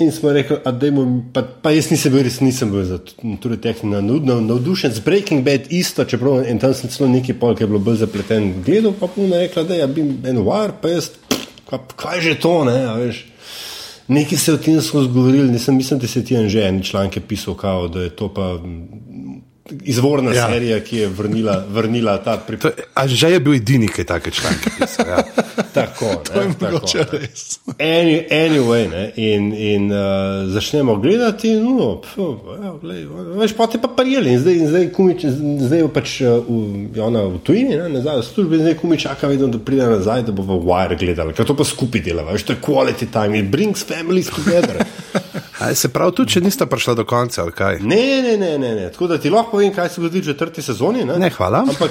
In 0.00 0.12
smo 0.12 0.32
rekli, 0.32 0.56
da 0.64 0.88
pa, 1.32 1.42
pa 1.62 1.70
jaz 1.70 1.90
nisem 1.90 2.12
bil, 2.12 2.22
res 2.24 2.38
nisem 2.40 2.70
bil 2.72 2.86
za 2.88 2.98
tudi 3.40 3.58
tek 3.60 3.82
navdušen, 3.84 4.46
navdušen 4.46 4.94
z 4.96 5.04
Breaking 5.04 5.44
Bad 5.44 5.68
isto, 5.76 6.04
čeprav 6.08 6.46
en 6.48 6.58
tam 6.58 6.72
sem 6.74 6.88
celo 6.88 7.08
nekaj 7.12 7.36
pol, 7.40 7.52
ki 7.56 7.66
je 7.66 7.68
bilo 7.68 7.82
bolj 7.84 8.00
zapleten, 8.00 8.54
gledal 8.64 8.94
pa 8.96 9.10
puna 9.12 9.42
rekla, 9.42 9.66
da 9.68 9.76
je 9.76 9.88
bil 9.92 10.14
en 10.30 10.40
wire, 10.46 10.78
pa 10.80 10.94
jaz, 10.94 11.10
kaj, 12.00 12.22
že 12.24 12.38
to, 12.40 12.54
ne, 12.64 12.78
veš. 13.02 13.26
Nekaj 14.08 14.38
se 14.38 14.50
je 14.50 14.54
o 14.54 14.62
tem 14.64 14.80
zgovorili, 14.80 15.52
nisem 15.52 15.76
mislim, 15.76 16.00
da 16.00 16.08
se 16.08 16.24
ti 16.24 16.34
je 16.34 16.48
že 16.48 16.64
en 16.66 16.82
članek 16.82 17.20
pisal, 17.28 17.54
kao, 17.54 17.88
da 17.88 18.08
je 18.08 18.16
to 18.16 18.32
pa 18.34 18.56
izvorna 19.84 20.30
Ja. 20.30 20.36
ja. 20.36 20.48
serija, 20.48 20.80
ki 20.80 20.96
je 20.96 21.08
vrnila, 21.08 21.64
vrnila 21.68 22.18
ta 22.18 22.38
je- 22.48 22.70
a 22.94 23.06
že 23.06 23.30
je 23.30 23.40
bil 23.40 23.54
edini, 23.54 23.88
ki 23.88 24.00
je 24.00 24.06
take 24.06 24.30
članke 24.30 24.70
pisal. 24.78 25.06
Ja. 25.08 25.22
Tako, 25.72 26.06
To 26.24 26.40
je 26.40 26.48
ne, 26.48 26.54
tako, 26.54 26.86
res. 27.12 27.60
Any, 27.78 28.26
anyway, 28.28 28.88
ne, 28.88 29.12
in, 29.16 29.52
in 29.54 29.84
uh, 29.86 29.98
začnemo 30.48 30.96
gledati, 30.96 31.52
no, 31.54 32.00
pfu, 32.00 32.26
ja, 32.58 32.72
glej, 32.82 33.06
veš, 33.36 33.52
pa 33.52 33.66
te 33.66 33.78
pa 33.78 33.88
prijeli. 33.88 34.32
In 34.32 34.38
zdaj, 34.38 34.54
in 34.54 34.68
zdaj, 34.68 34.88
kumič, 34.90 35.24
zdaj 35.60 35.86
pač 35.88 36.20
uh, 36.20 36.42
v, 36.42 36.98
ona 36.98 37.22
v 37.22 37.38
tujini, 37.38 37.76
ne, 37.76 37.88
nazaj 37.88 38.18
v 38.18 38.24
službi, 38.24 38.58
zdaj 38.58 38.74
kumi 38.74 38.98
čaka, 38.98 39.28
vedno, 39.28 39.46
da 39.46 39.58
pride 39.58 39.86
nazaj, 39.86 40.22
da 40.22 40.32
bo 40.32 40.42
v 40.42 40.58
Wire 40.60 40.98
gledala, 40.98 41.32
ker 41.32 41.46
to 41.46 41.54
pa 41.54 41.62
skupaj 41.64 42.02
dela, 42.02 42.26
veš, 42.26 42.42
to 42.44 42.52
je 42.52 42.60
quality 42.60 43.06
time, 43.06 43.38
it 43.38 43.46
brings 43.46 43.86
families 43.86 44.26
together. 44.26 44.82
A, 45.60 45.74
se 45.74 45.88
pravi, 45.92 46.14
tudi 46.16 46.36
če 46.36 46.40
nista 46.40 46.66
prišla 46.66 46.94
do 46.94 47.04
konca, 47.04 47.42
ali 47.42 47.52
kaj? 47.52 47.80
Ne, 47.84 48.22
ne, 48.22 48.36
ne, 48.40 48.52
ne, 48.58 48.74
ne. 48.74 48.86
Tako 48.92 49.06
da 49.12 49.18
ti 49.20 49.30
lahko 49.30 49.58
povem, 49.58 49.72
kaj 49.74 49.88
se 49.88 50.00
zgodi 50.00 50.20
v 50.20 50.24
četrti 50.32 50.62
sezoni. 50.62 51.04
Ne, 51.04 51.18
Ne, 51.18 51.30
hvala. 51.30 51.64
Ampak, 51.68 51.90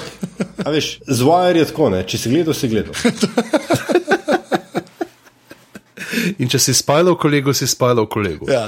a 0.64 0.70
veš, 0.70 0.98
z 1.06 1.20
Wire 1.22 1.62
je 1.62 1.68
tako, 1.70 1.90
ne, 1.94 2.02
če 2.06 2.18
si 2.18 2.32
gledal, 2.32 2.54
si 2.54 2.68
gledal. 2.68 2.94
In 6.42 6.48
če 6.50 6.58
si 6.58 6.74
spajal 6.74 7.14
kolegu, 7.20 7.52
si 7.54 7.68
spajal 7.70 8.02
kolegu. 8.10 8.48
Ja, 8.50 8.66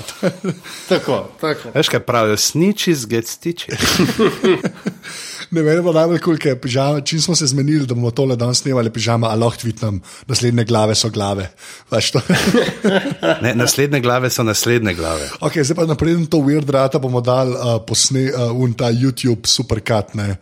Tako, 0.89 1.25
tako. 1.41 1.73
Veš 1.75 1.89
kaj 1.91 2.03
pravijo, 2.07 2.37
snitches 2.39 3.07
get 3.11 3.27
stitches. 3.27 3.81
ne 5.53 5.63
vem, 5.63 5.83
bo 5.85 5.93
najbolj 5.93 6.21
kul, 6.25 6.39
ker 6.41 6.55
je 6.55 6.61
pižama. 6.61 7.03
Čim 7.07 7.21
smo 7.21 7.37
se 7.37 7.47
zmenili, 7.51 7.87
da 7.87 7.95
bomo 7.95 8.11
tole 8.11 8.37
dan 8.41 8.55
snemali 8.57 8.93
pižama, 8.93 9.31
a 9.31 9.39
lahko 9.39 9.63
tvitnem, 9.63 10.01
naslednje 10.29 10.65
glave 10.65 10.97
so 10.99 11.11
glave. 11.13 11.51
Ne, 13.43 13.55
naslednje 13.55 14.01
glave 14.01 14.31
so 14.31 14.43
naslednje 14.43 14.95
glave. 14.95 15.29
okay, 15.41 15.65
zdaj 15.65 15.77
pa 15.77 15.87
naprej 15.87 16.17
na 16.19 16.27
to 16.27 16.41
weird 16.43 16.71
rata 16.71 16.99
bomo 16.99 17.21
dali 17.21 17.55
uh, 17.55 17.79
posne, 17.87 18.31
uh, 18.33 18.51
un 18.57 18.73
ta 18.75 18.91
YouTube 18.91 19.47
supercut 19.47 20.15
ne, 20.15 20.37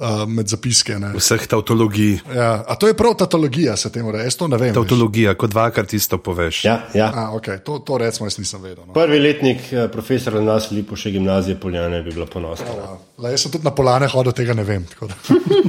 uh, 0.00 0.28
med 0.28 0.48
zapiske. 0.48 0.98
Ne. 0.98 1.12
Vseh 1.16 1.46
tautologij. 1.46 2.18
Ja, 2.34 2.64
a 2.68 2.74
to 2.74 2.88
je 2.88 2.96
prav 2.96 3.14
tautologija, 3.20 3.76
se 3.76 3.92
temu 3.92 4.12
reče, 4.12 4.24
jaz 4.24 4.36
to 4.36 4.48
ne 4.48 4.58
vem. 4.60 4.74
Tautologija, 4.74 5.34
ko 5.38 5.46
dvakrat 5.46 5.92
isto 5.92 6.18
poveš. 6.18 6.64
Ja, 6.64 6.80
ja. 6.94 7.10
A, 7.14 7.28
okay, 7.36 7.60
to, 7.64 7.78
to 7.78 7.98
recimo 7.98 8.26
jaz 8.26 8.38
nisem 8.38 8.62
vedel. 8.62 8.84
No. 8.86 8.92
Prvi 8.96 9.20
letnik, 9.20 9.72
eh, 9.72 9.88
profesor 9.92 10.38
na 10.40 10.44
nas, 10.52 10.70
lepo 10.72 10.96
še 10.96 11.12
gimnazije 11.14 11.60
Poljane, 11.60 12.02
bi 12.02 12.14
bila 12.14 12.26
ponosna. 12.26 12.76
Ja, 12.76 12.92
Le, 13.20 13.34
jaz 13.34 13.44
sem 13.44 13.52
tudi 13.52 13.64
na 13.68 13.74
polane 13.76 14.08
hodil, 14.08 14.32
tega 14.32 14.56
ne 14.56 14.64
vem. 14.64 14.86
Tako 14.94 15.10
da, 15.12 15.18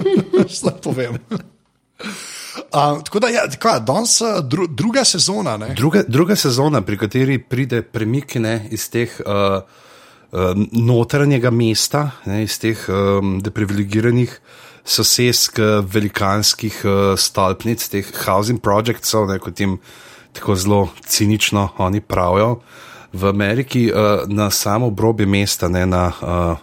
Zdaj 0.60 0.80
povem. 0.84 1.20
Um, 2.72 3.04
tako 3.04 3.20
da, 3.20 3.28
ja, 3.32 3.46
tako, 3.48 3.78
danes 3.80 4.18
uh, 4.22 4.40
dru, 4.44 4.66
druga 4.68 5.06
sezona. 5.08 5.58
Ne? 5.58 5.70
Druga, 5.76 6.04
druga 6.08 6.36
sezona, 6.36 6.82
pri 6.82 6.98
kateri 7.00 7.38
pride 7.40 7.82
premik 7.82 8.36
ne, 8.44 8.68
iz 8.72 8.90
teh 8.92 9.12
uh, 9.24 9.64
notranjega 10.72 11.52
mesta, 11.52 12.06
ne, 12.26 12.44
iz 12.46 12.56
teh 12.62 12.80
um, 12.88 13.40
deprivilegiranih 13.44 14.38
sosedsk, 14.88 15.60
uh, 15.60 15.82
velikanskih 15.84 16.78
uh, 16.86 16.94
stolpnic, 17.20 17.84
teh 17.92 18.08
housing 18.24 18.62
projectsov, 18.64 19.28
ne, 19.28 19.40
kot 19.44 19.60
jim 19.60 19.78
tako 20.32 20.56
zelo 20.56 20.82
cinično 21.06 21.70
oni 21.78 22.02
pravijo. 22.02 22.62
V 23.14 23.28
Ameriki 23.28 23.92
uh, 23.92 24.24
na 24.28 24.50
samo 24.50 24.88
obrobje 24.88 25.28
mesta, 25.28 25.68
ne 25.68 25.86
na 25.86 26.12
uh, 26.22 26.58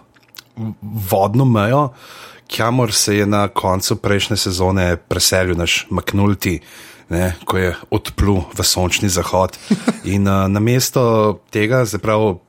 vodno 1.11 1.45
mejo, 1.45 1.89
kamor 2.57 2.93
se 2.93 3.17
je 3.17 3.25
na 3.25 3.47
koncu 3.47 3.95
prejšnje 3.95 4.37
sezone 4.37 4.97
preselil 4.97 5.57
naš 5.57 5.85
McNulty, 5.91 6.59
ne, 7.09 7.35
ko 7.45 7.57
je 7.57 7.75
odplul 7.89 8.43
v 8.57 8.65
sončni 8.65 9.09
zahod. 9.09 9.57
In 10.13 10.27
uh, 10.27 10.49
na 10.49 10.59
mesto 10.59 11.39
tega, 11.53 11.85
zapravo, 11.85 12.48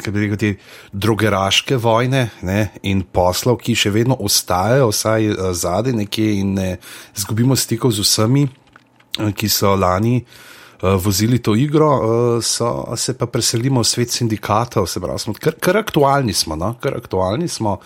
kaj 0.00 0.12
bi 0.12 0.24
rekel, 0.24 0.38
te 0.40 0.50
drugeraške 0.92 1.76
vojne 1.80 2.28
ne, 2.42 2.58
in 2.82 3.04
poslov, 3.06 3.60
ki 3.62 3.76
še 3.78 3.92
vedno 3.94 4.16
ostajajo, 4.20 4.90
vsaj 4.92 5.30
uh, 5.30 5.52
zadaj 5.56 5.96
nekje 6.00 6.32
in 6.40 6.54
ne 6.58 6.70
zgubimo 7.18 7.56
stikov 7.56 7.94
z 7.94 8.06
vsemi, 8.06 8.46
uh, 8.46 9.30
ki 9.34 9.48
so 9.48 9.74
lani. 9.78 10.18
uh, 10.20 10.96
Vozili 11.00 11.38
to 11.38 11.54
igro, 11.56 12.40
so, 12.44 12.96
se 12.96 13.14
pa 13.16 13.26
preselimo 13.26 13.80
v 13.80 13.88
svet 13.88 14.10
sindikatov, 14.12 14.86
se 14.90 15.00
pravi, 15.00 15.22
smo 15.22 15.32
kar, 15.38 15.54
kar 15.60 15.78
aktualni 15.80 16.34
smo. 16.36 16.58
No? 16.60 16.74
Kar 16.82 16.98
aktualni 16.98 17.48
smo 17.48 17.78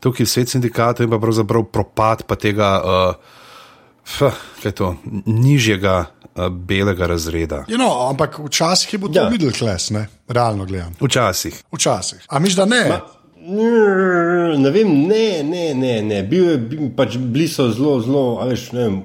tukaj 0.00 0.26
v 0.26 0.30
svet 0.30 0.52
sindikatov 0.52 1.06
in 1.06 1.10
pa 1.10 1.18
pravzaprav 1.18 1.66
propad 1.72 2.22
pa 2.28 2.38
tega, 2.38 2.70
uh, 2.78 3.40
f, 4.04 4.30
kaj 4.62 4.70
je 4.70 4.76
to, 4.76 4.94
nižjega 5.26 6.13
uh, 6.36 6.48
belega 6.48 7.06
razreda. 7.06 7.64
You 7.68 7.76
know, 7.76 8.10
ampak 8.10 8.38
včasih 8.38 8.92
je 8.92 8.98
bil 8.98 9.08
to 9.12 9.20
Ja. 9.20 9.30
middle 9.30 9.52
class, 9.52 9.90
ne? 9.90 10.06
realno 10.28 10.64
gledano. 10.64 10.92
Včasih. 11.00 11.62
Včasih. 11.72 12.24
A 12.28 12.38
miš, 12.38 12.56
da 12.56 12.64
ne? 12.64 13.00
Ne 14.58 14.70
vem, 14.70 14.88
ne, 15.08 15.42
ne, 15.42 15.74
ne. 15.74 16.02
ne. 16.02 16.22
Bil 16.22 16.50
je, 16.50 16.58
bil, 16.58 16.90
pač 16.96 17.16
bili 17.18 17.48
so 17.48 17.68
zelo, 17.70 17.98
zelo, 18.00 18.38
a 18.40 18.46
veš, 18.48 18.70
ne 18.72 18.80
vem, 18.86 19.00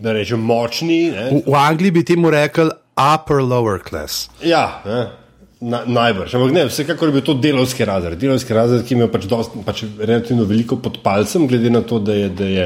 da 0.00 0.14
rečem, 0.16 0.40
močni. 0.40 1.10
Ne. 1.12 1.26
V, 1.30 1.42
v 1.50 1.56
Angliji 1.60 1.90
bi 1.90 2.04
temu 2.04 2.30
rekel 2.32 2.70
upper 2.96 3.42
lower 3.44 3.82
class. 3.84 4.30
Ja, 4.42 4.80
ne. 4.86 5.02
Na, 5.60 5.82
najbrž. 5.84 6.32
Ampak 6.38 6.54
ne, 6.56 6.62
vsekakor 6.70 7.10
je 7.10 7.12
bil 7.18 7.24
to 7.26 7.34
delovski 7.36 7.84
razred. 7.84 8.16
Delovski 8.18 8.56
razred, 8.56 8.86
ki 8.88 8.96
ima 8.96 9.10
pač, 9.12 9.26
dost, 9.28 9.52
pač 9.66 9.82
relativno 9.98 10.46
veliko 10.48 10.78
pod 10.80 11.02
palcem, 11.04 11.44
glede 11.50 11.68
na 11.68 11.82
to, 11.84 11.98
da 12.00 12.16
je, 12.16 12.30
da 12.32 12.48
je 12.48 12.64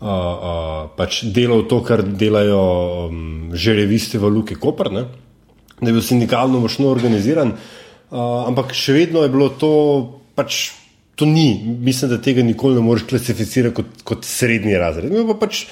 uh, 0.00 0.08
uh, 0.08 0.88
pač 0.96 1.22
delal 1.34 1.66
to, 1.68 1.80
kar 1.84 2.02
delajo 2.02 2.62
um, 3.08 3.50
žerevisti 3.52 4.18
v 4.18 4.32
Luki 4.32 4.56
Koper, 4.60 4.92
ne? 4.92 5.04
da 5.80 5.88
je 5.88 5.96
bil 5.96 6.04
sindikalno 6.04 6.60
močno 6.60 6.90
organiziran. 6.92 7.54
Uh, 8.10 8.18
ampak 8.50 8.74
še 8.76 8.96
vedno 8.96 9.24
je 9.24 9.32
bilo 9.32 9.48
to 9.56 9.72
pač. 10.36 10.70
To 11.20 11.26
ni, 11.28 11.52
mislim, 11.84 12.08
da 12.14 12.16
tega 12.22 12.40
nikoli 12.40 12.78
ne 12.78 12.82
moreš 12.84 13.02
klasificirati 13.10 13.76
kot, 13.76 13.88
kot 14.08 14.24
srednji 14.24 14.78
razred. 14.80 15.12
Pa 15.28 15.34
pač, 15.42 15.66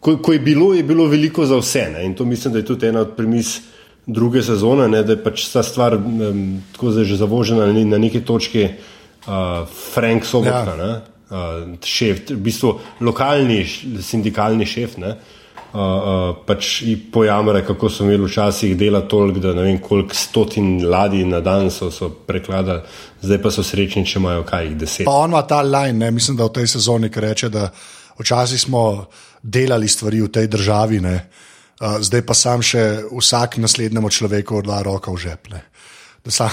ko, 0.00 0.14
ko 0.24 0.32
je 0.32 0.40
bilo, 0.40 0.70
je 0.72 0.84
bilo 0.88 1.04
veliko 1.10 1.44
za 1.44 1.58
vse. 1.60 1.82
Ne? 1.92 2.04
In 2.08 2.14
to 2.16 2.24
mislim, 2.24 2.54
da 2.54 2.62
je 2.62 2.68
tudi 2.70 2.88
ena 2.88 3.02
od 3.04 3.12
premis 3.12 3.58
druge 4.06 4.40
sezone, 4.42 4.88
ne? 4.88 5.02
da 5.04 5.16
je 5.16 5.20
pač 5.24 5.44
ta 5.52 5.60
stvar 5.64 5.98
um, 6.00 6.62
tako 6.72 6.94
že 7.04 7.20
zavožena 7.20 7.68
na, 7.72 7.98
neki 8.00 8.24
točki. 8.24 8.68
Uh, 9.24 9.64
Frank 9.68 10.24
Sobotka, 10.28 10.76
Ja. 10.76 10.84
ja. 10.84 11.13
Uh, 11.30 11.78
šef, 11.84 12.30
v 12.30 12.40
bistvu 12.44 12.74
lokalni 13.00 13.62
sindikalni 14.02 14.66
šef. 14.66 14.98
Ne? 15.02 15.14
Uh, 15.74 15.80
uh, 15.80 16.36
pač 16.46 16.84
pojamre, 17.12 17.64
kako 17.66 17.88
so 17.90 18.04
imeli 18.04 18.28
včasih 18.28 18.76
dela 18.78 19.00
toliko, 19.10 19.40
da 19.42 19.54
ne 19.56 19.64
vem 19.66 19.80
koliko 19.82 20.14
stotin 20.14 20.84
ladij 20.86 21.24
na 21.26 21.40
dan 21.42 21.70
so, 21.70 21.90
so 21.90 22.12
prekladali, 22.26 22.84
zdaj 23.22 23.40
pa 23.42 23.50
so 23.50 23.64
srečni, 23.66 24.04
če 24.06 24.20
imajo 24.20 24.44
kaj 24.46 24.70
deset. 24.78 25.08
Pa 25.08 25.16
on 25.24 25.34
ima 25.34 25.42
ta 25.42 25.62
line, 25.66 25.98
ne? 25.98 26.12
mislim, 26.14 26.38
da 26.38 26.46
v 26.46 26.54
tej 26.60 26.70
sezoni, 26.76 27.10
reče, 27.10 27.50
da 27.50 27.66
včasih 28.20 28.60
smo 28.60 28.84
delali 29.42 29.88
stvari 29.90 30.22
v 30.22 30.30
tej 30.30 30.46
državi, 30.54 31.00
ne? 31.02 31.16
uh, 31.80 31.98
zdaj 31.98 32.22
pa 32.22 32.38
sam 32.38 32.62
še 32.62 32.84
vsak 33.10 33.58
naslednjemu 33.58 34.10
človeku 34.10 34.62
da 34.62 34.78
roko 34.86 35.16
v 35.18 35.26
žep. 35.26 35.50
Sam, 36.24 36.50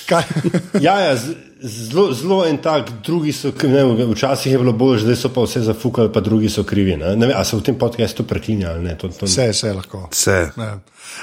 Ja, 0.80 1.00
ja, 1.00 1.16
zelo, 1.60 2.12
zelo 2.12 2.42
en 2.44 2.58
tak, 2.60 2.90
drugi 3.00 3.32
so, 3.32 3.52
k- 3.56 3.64
ne, 3.64 3.80
vem, 3.96 4.10
včasih 4.12 4.52
je 4.52 4.58
bilo 4.60 4.74
bolj, 4.76 5.00
zdaj 5.00 5.16
so 5.16 5.30
pa 5.32 5.46
vse 5.46 5.62
zafukali, 5.64 6.12
pa 6.12 6.20
drugi 6.20 6.50
so 6.52 6.60
krivi. 6.64 6.96
Ne, 6.96 7.14
ne 7.16 7.30
vem, 7.30 7.36
a 7.36 7.40
se 7.44 7.56
v 7.56 7.64
tem 7.64 7.78
podkastu 7.78 8.26
preklinjali? 8.28 8.84
Ne, 8.84 8.98
to, 9.00 9.08
to, 9.08 9.24
vse, 9.24 9.48
vse 9.48 9.72
lahko. 9.72 10.02
Vse. 10.12 10.36
Ne, 10.60 10.68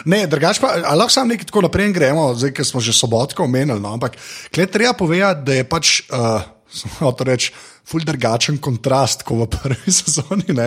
ne 0.10 0.24
drugač 0.26 0.58
pa, 0.60 0.74
ali 0.82 0.98
lahko 0.98 1.14
samo 1.14 1.30
nekaj 1.30 1.52
tako 1.52 1.62
naprej 1.68 1.94
gremo, 1.94 2.26
zdaj, 2.34 2.56
ker 2.58 2.66
smo 2.66 2.82
že 2.82 2.90
sobotko 2.90 3.46
omenili. 3.46 3.78
No, 3.78 3.94
ampak, 3.94 4.18
klej 4.50 4.66
treba 4.74 4.98
povedati, 4.98 5.46
da 5.46 5.62
je 5.62 5.70
pač, 5.70 5.94
uh, 6.10 6.42
samo 6.66 7.14
to 7.14 7.30
reči, 7.30 7.54
ful 7.86 8.02
drugačen 8.02 8.58
kontrast, 8.58 9.22
kot 9.22 9.46
v 9.46 9.50
prvi 9.54 9.94
sezoni. 10.02 10.58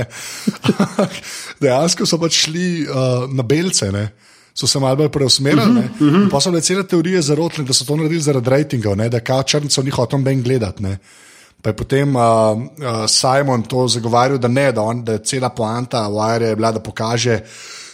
Dejansko 1.63 2.07
so 2.07 2.23
pač 2.23 2.47
šli 2.47 2.87
uh, 2.87 3.27
na 3.27 3.43
belce. 3.43 3.91
Ne. 3.91 4.07
So 4.59 4.67
se 4.67 4.81
malo 4.83 4.97
bolj 4.97 5.09
preusmerili, 5.15 5.63
uh 5.63 5.69
-huh, 5.69 6.09
uh 6.09 6.15
-huh. 6.15 6.31
pa 6.31 6.41
so 6.41 6.51
bile 6.51 6.63
cele 6.63 6.83
teorije 6.87 7.23
zarotne, 7.23 7.65
da 7.65 7.73
so 7.73 7.85
to 7.85 7.97
naredili 7.97 8.21
zaradi 8.21 8.51
rejtingov, 8.51 8.97
ne, 8.97 9.09
da 9.09 9.21
kao 9.21 9.43
črncev 9.43 9.85
ni 9.85 9.91
hotel 9.91 10.19
ben 10.19 10.43
gledati. 10.43 10.83
Ne. 10.83 10.99
Pa 11.63 11.71
je 11.71 11.77
potem 11.77 12.17
uh, 12.17 12.23
uh, 12.23 12.67
Simon 13.09 13.63
to 13.63 13.89
zagovarjal, 13.89 14.39
da 14.39 14.49
ne, 14.49 14.73
da, 14.73 14.83
on, 14.83 15.05
da 15.05 15.13
je 15.13 15.19
cela 15.25 15.49
poanta 15.49 15.99
Wire 15.99 16.43
je 16.43 16.57
bila, 16.57 16.73
da 16.73 16.81
pokaže 16.81 17.41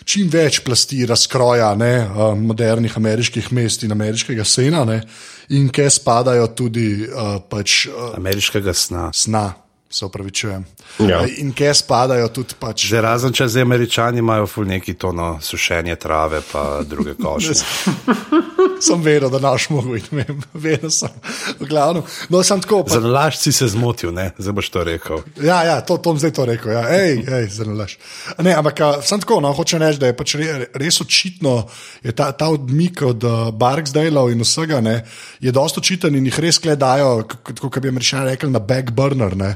čim 0.04 0.28
več 0.28 0.60
plasti 0.60 1.06
razkroja 1.06 1.74
ne, 1.74 2.06
uh, 2.06 2.38
modernih 2.38 2.96
ameriških 2.96 3.52
mest 3.52 3.82
in 3.82 3.92
ameriškega 3.92 4.44
sena, 4.44 4.84
ne, 4.84 5.02
in 5.48 5.68
kje 5.68 5.90
spadajo 5.90 6.46
tudi 6.46 7.08
uh, 7.08 7.40
pač, 7.48 7.86
uh, 7.86 8.16
Ameriškega 8.16 8.74
sna. 8.74 9.10
sna, 9.12 9.52
se 9.94 10.04
upravičujem. 10.04 10.64
Ja. 10.98 11.20
Uh, 11.20 11.38
in 11.38 11.52
kje 11.52 11.74
spadajo 11.74 12.28
tudi 12.28 12.58
pač. 12.58 12.86
Že 12.90 13.00
razen 13.00 13.32
če 13.32 13.48
zdaj 13.48 13.62
američani 13.62 14.18
imajo 14.18 14.46
ful 14.46 14.66
neki 14.66 14.94
tono 14.94 15.38
sušenje 15.40 15.96
trave, 15.96 16.42
pa 16.52 16.82
druge 16.82 17.14
koše. 17.14 17.54
Sem 18.84 19.00
vedel, 19.02 19.30
da 19.32 19.38
naš 19.40 19.68
mogo 19.72 19.94
in 19.96 20.04
vem, 20.12 20.40
vedel 20.52 20.90
sem. 20.92 21.12
V 21.60 21.68
glavnem, 21.68 22.04
no, 22.28 22.42
sem 22.44 22.60
tako. 22.60 22.82
Pa, 22.84 22.98
Za 22.98 23.00
nalašč 23.04 23.40
si 23.46 23.52
se 23.56 23.68
zmotil, 23.72 24.12
ne? 24.12 24.30
zdaj 24.38 24.56
boš 24.56 24.68
to 24.74 24.84
rekel. 24.84 25.22
Ja, 25.40 25.62
ja, 25.64 25.78
to 25.80 25.96
Tom 26.02 26.18
zdaj 26.20 26.34
to 26.36 26.44
rekel. 26.48 26.74
Ja. 26.74 26.84
Ej, 26.92 27.24
ej, 27.24 27.48
zanalaš. 27.54 27.96
Ne, 28.44 28.52
ampak 28.56 28.82
sem 29.06 29.22
tako, 29.22 29.40
no, 29.44 29.54
hočem 29.56 29.80
reči, 29.82 30.02
da 30.02 30.10
je 30.10 30.16
pač 30.18 30.36
re, 30.40 30.68
res 30.76 31.00
očitno, 31.00 31.56
je 32.04 32.12
ta, 32.16 32.30
ta 32.36 32.50
odmik 32.52 33.02
od 33.08 33.24
uh, 33.24 33.48
Barksdaleov 33.56 34.32
in 34.34 34.44
vsega, 34.44 34.82
ne, 34.84 35.00
je 35.40 35.54
dosto 35.54 35.80
očiten 35.80 36.16
in 36.18 36.28
jih 36.28 36.40
res 36.44 36.60
gledajo, 36.60 37.24
kot 37.24 37.80
bi 37.80 37.92
američani 37.92 38.34
rekli, 38.34 38.52
na 38.52 38.60
back 38.60 38.92
burner. 38.92 39.36
Ne. 39.38 39.54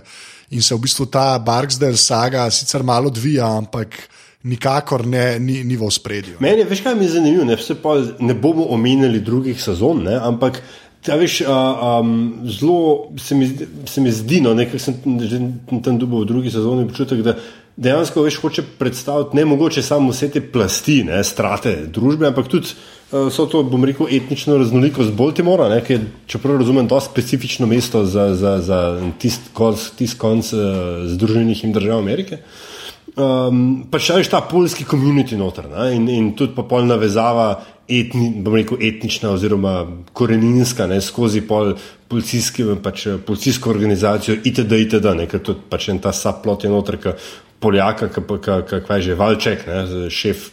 In 0.56 0.64
se 0.64 0.73
v 0.73 0.80
bistvu 0.87 1.11
ta 1.12 1.35
Barksdale 1.44 2.00
saga 2.00 2.49
sicer 2.54 2.82
malo 2.87 3.12
odvija, 3.12 3.50
ampak 3.58 3.99
nikakor 4.42 5.07
ne, 5.07 5.38
ni, 5.38 5.64
ni 5.64 5.76
v 5.76 5.90
spredju. 5.90 6.38
Meni, 6.40 6.64
veš, 6.68 6.83
kaj 6.87 6.95
mi 6.95 7.09
je 7.09 7.16
zanimivo, 7.16 7.45
ne, 7.45 7.57
pa 7.83 7.97
ne 8.23 8.35
bomo 8.35 8.68
omenjali 8.75 9.21
drugih 9.21 9.59
sezon, 9.62 10.04
ne, 10.07 10.14
ampak 10.14 10.62
ta, 11.02 11.16
veš, 11.18 11.40
uh, 11.40 11.49
um, 12.00 12.12
zelo 12.47 13.09
se 13.18 13.35
mi, 13.35 13.49
se 13.87 14.00
mi 14.00 14.12
zdi, 14.12 14.40
no, 14.45 14.54
nekaj 14.54 14.83
sem 14.83 15.18
že 15.21 15.40
tam 15.83 15.99
dobil 15.99 16.23
v 16.23 16.28
drugi 16.30 16.52
sezoni 16.54 16.87
občutek, 16.87 17.23
da 17.26 17.35
dejansko 17.78 18.23
veš, 18.23 18.38
hoče 18.42 18.64
predstaviti 18.78 19.38
ne 19.38 19.45
mogoče 19.47 19.83
samo 19.83 20.14
vse 20.14 20.30
te 20.35 20.42
plasti, 20.42 21.02
ne, 21.07 21.23
strate 21.25 21.75
družbe, 21.95 22.30
ampak 22.30 22.50
tudi 22.50 22.71
uh, 22.71 23.26
so 23.35 23.47
to, 23.50 23.64
bom 23.66 23.87
rekel, 23.87 24.07
etnično 24.11 24.59
raznolikost 24.59 25.14
Baltimora, 25.18 25.68
ne, 25.71 25.83
ki 25.83 25.99
je, 25.99 26.00
čeprav 26.35 26.62
razumem, 26.62 26.87
dosti 26.90 27.11
specifično 27.11 27.66
mesto 27.66 28.04
za, 28.07 28.30
za, 28.38 28.59
za 28.62 28.80
tisti 29.18 29.54
konc, 29.54 29.90
tist 29.99 30.18
konc 30.18 30.50
uh, 30.54 31.07
Združenih 31.11 31.62
držav 31.75 31.99
Amerike. 31.99 32.42
Um, 33.18 33.62
pa 33.90 33.98
še 33.98 34.20
veš 34.20 34.28
ta 34.30 34.38
polski 34.46 34.84
komunity 34.87 35.34
noter 35.34 35.66
ne? 35.66 35.88
in, 35.96 36.04
in 36.06 36.28
tudi 36.38 36.54
pa 36.54 36.62
pol 36.68 36.84
navezava 36.87 37.48
etni, 37.90 38.28
rekel, 38.46 38.78
etnična 38.78 39.32
oziroma 39.34 39.72
koreninska 40.14 40.87
ne? 40.87 41.00
skozi 41.02 41.42
pol 41.48 41.72
policijski, 42.08 42.68
pač, 42.84 43.08
policijsko 43.26 43.72
organizacijo 43.75 44.37
itd. 44.38 44.78
itd. 44.84 45.16
ne? 45.18 45.26
ker 45.26 45.42
tudi 45.42 45.66
pač 45.70 45.88
en 45.90 45.98
ta 46.04 46.12
subplot 46.14 46.68
je 46.68 46.70
noter, 46.70 47.00
ki 47.02 47.16
Poljaka, 47.58 48.06
ki 48.14 48.22
pa 48.22 48.38
ka, 48.38 48.60
ka, 48.62 48.78
kaj 48.87 49.02
že 49.02 49.18
Valček, 49.18 49.66
ne? 49.66 50.06
šef 50.14 50.46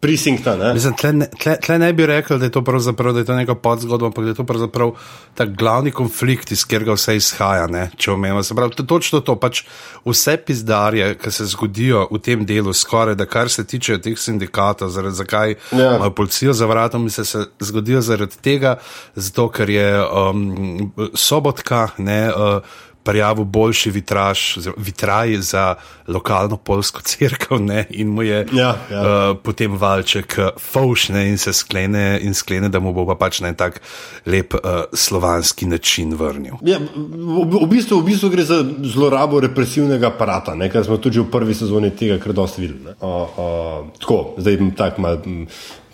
prisinkta. 0.00 0.56
Ne? 0.56 0.74
Mislim, 0.74 0.94
tle, 0.96 1.12
tle, 1.42 1.56
tle 1.62 1.78
ne 1.78 1.92
bi 1.92 2.06
rekel, 2.06 2.38
da 2.38 2.44
je 2.44 2.52
to 2.54 2.62
pravzaprav 2.64 3.12
da 3.12 3.18
je 3.18 3.24
to 3.24 3.34
neka 3.34 3.54
podzgodba, 3.54 4.06
ampak 4.06 4.24
da 4.24 4.30
je 4.30 4.34
to 4.34 4.44
pravzaprav 4.44 4.92
ta 5.34 5.44
glavni 5.44 5.90
konflikt, 5.90 6.52
iz 6.52 6.64
katerega 6.64 6.96
vse 6.96 7.16
izhaja. 7.16 7.66
Ne? 7.66 7.90
Če 7.96 8.12
omenjamo, 8.12 8.42
se 8.42 8.54
pravi, 8.54 8.76
to 8.76 8.86
točno 8.88 9.20
to, 9.20 9.36
pač 9.40 9.64
vse 10.06 10.36
pizdarje, 10.36 11.12
ki 11.18 11.30
se 11.30 11.48
zgodijo 11.52 12.06
v 12.10 12.22
tem 12.22 12.46
delu, 12.46 12.72
skoraj 12.72 13.18
da 13.18 13.26
kar 13.26 13.50
se 13.52 13.66
tiče 13.66 13.98
teh 14.02 14.18
sindikatov, 14.18 14.90
zaradi 14.94 15.16
zakaj 15.16 15.54
Ja. 15.72 15.96
imajo 15.96 16.10
policijo 16.10 16.52
za 16.52 16.66
vratom, 16.66 17.10
se, 17.10 17.24
se 17.24 17.46
zgodijo 17.60 18.00
zaradi 18.00 18.36
tega, 18.42 18.76
zato 19.14 19.48
ker 19.48 19.70
je 19.70 19.88
um, 20.02 20.92
sobotka, 21.14 21.88
ne. 21.98 22.28
Uh, 22.30 22.84
Prijavil 23.06 23.44
boljši 23.44 23.90
vitraž, 23.94 24.40
vitraj 24.76 25.36
za 25.46 25.64
lokalno 26.08 26.56
polsko 26.56 27.00
crkvo, 27.06 27.58
ne, 27.58 27.84
in 27.90 28.08
mu 28.08 28.22
je 28.22 28.46
Ja, 28.52 28.76
ja. 28.90 29.00
uh, 29.00 29.36
potem 29.42 29.76
valček 29.78 30.36
uh, 30.38 30.48
faušne 30.58 31.28
in 31.30 31.38
se 31.38 31.52
sklene, 31.52 32.18
in 32.22 32.34
sklene, 32.34 32.68
da 32.68 32.80
mu 32.82 32.92
bo 32.94 33.06
pa 33.06 33.14
pač 33.14 33.40
na 33.44 33.52
en 33.52 33.58
tak 33.58 33.80
lep 34.26 34.54
uh, 34.54 34.86
slovanski 34.94 35.66
način 35.66 36.14
vrnil. 36.18 36.58
Ja, 36.66 36.78
v, 36.78 37.46
v, 37.62 37.68
bistvu, 37.70 38.00
v 38.02 38.10
bistvu 38.10 38.30
gre 38.34 38.44
za 38.46 38.60
zlorabo 38.82 39.40
represivnega 39.40 40.10
aparata, 40.10 40.54
ne, 40.58 40.70
kar 40.72 40.84
smo 40.86 40.98
tudi 41.02 41.22
v 41.22 41.30
prvi 41.30 41.54
sezoni 41.54 41.92
tega 41.96 42.18
kar 42.22 42.34
dosti 42.34 42.62
videli. 42.62 42.84
ne. 42.90 42.98
Uh, 43.00 43.38
uh, 43.38 43.88
tako, 44.00 44.34
zdaj 44.38 44.58
tako 44.76 45.06
mal 45.06 45.22
m, 45.26 45.46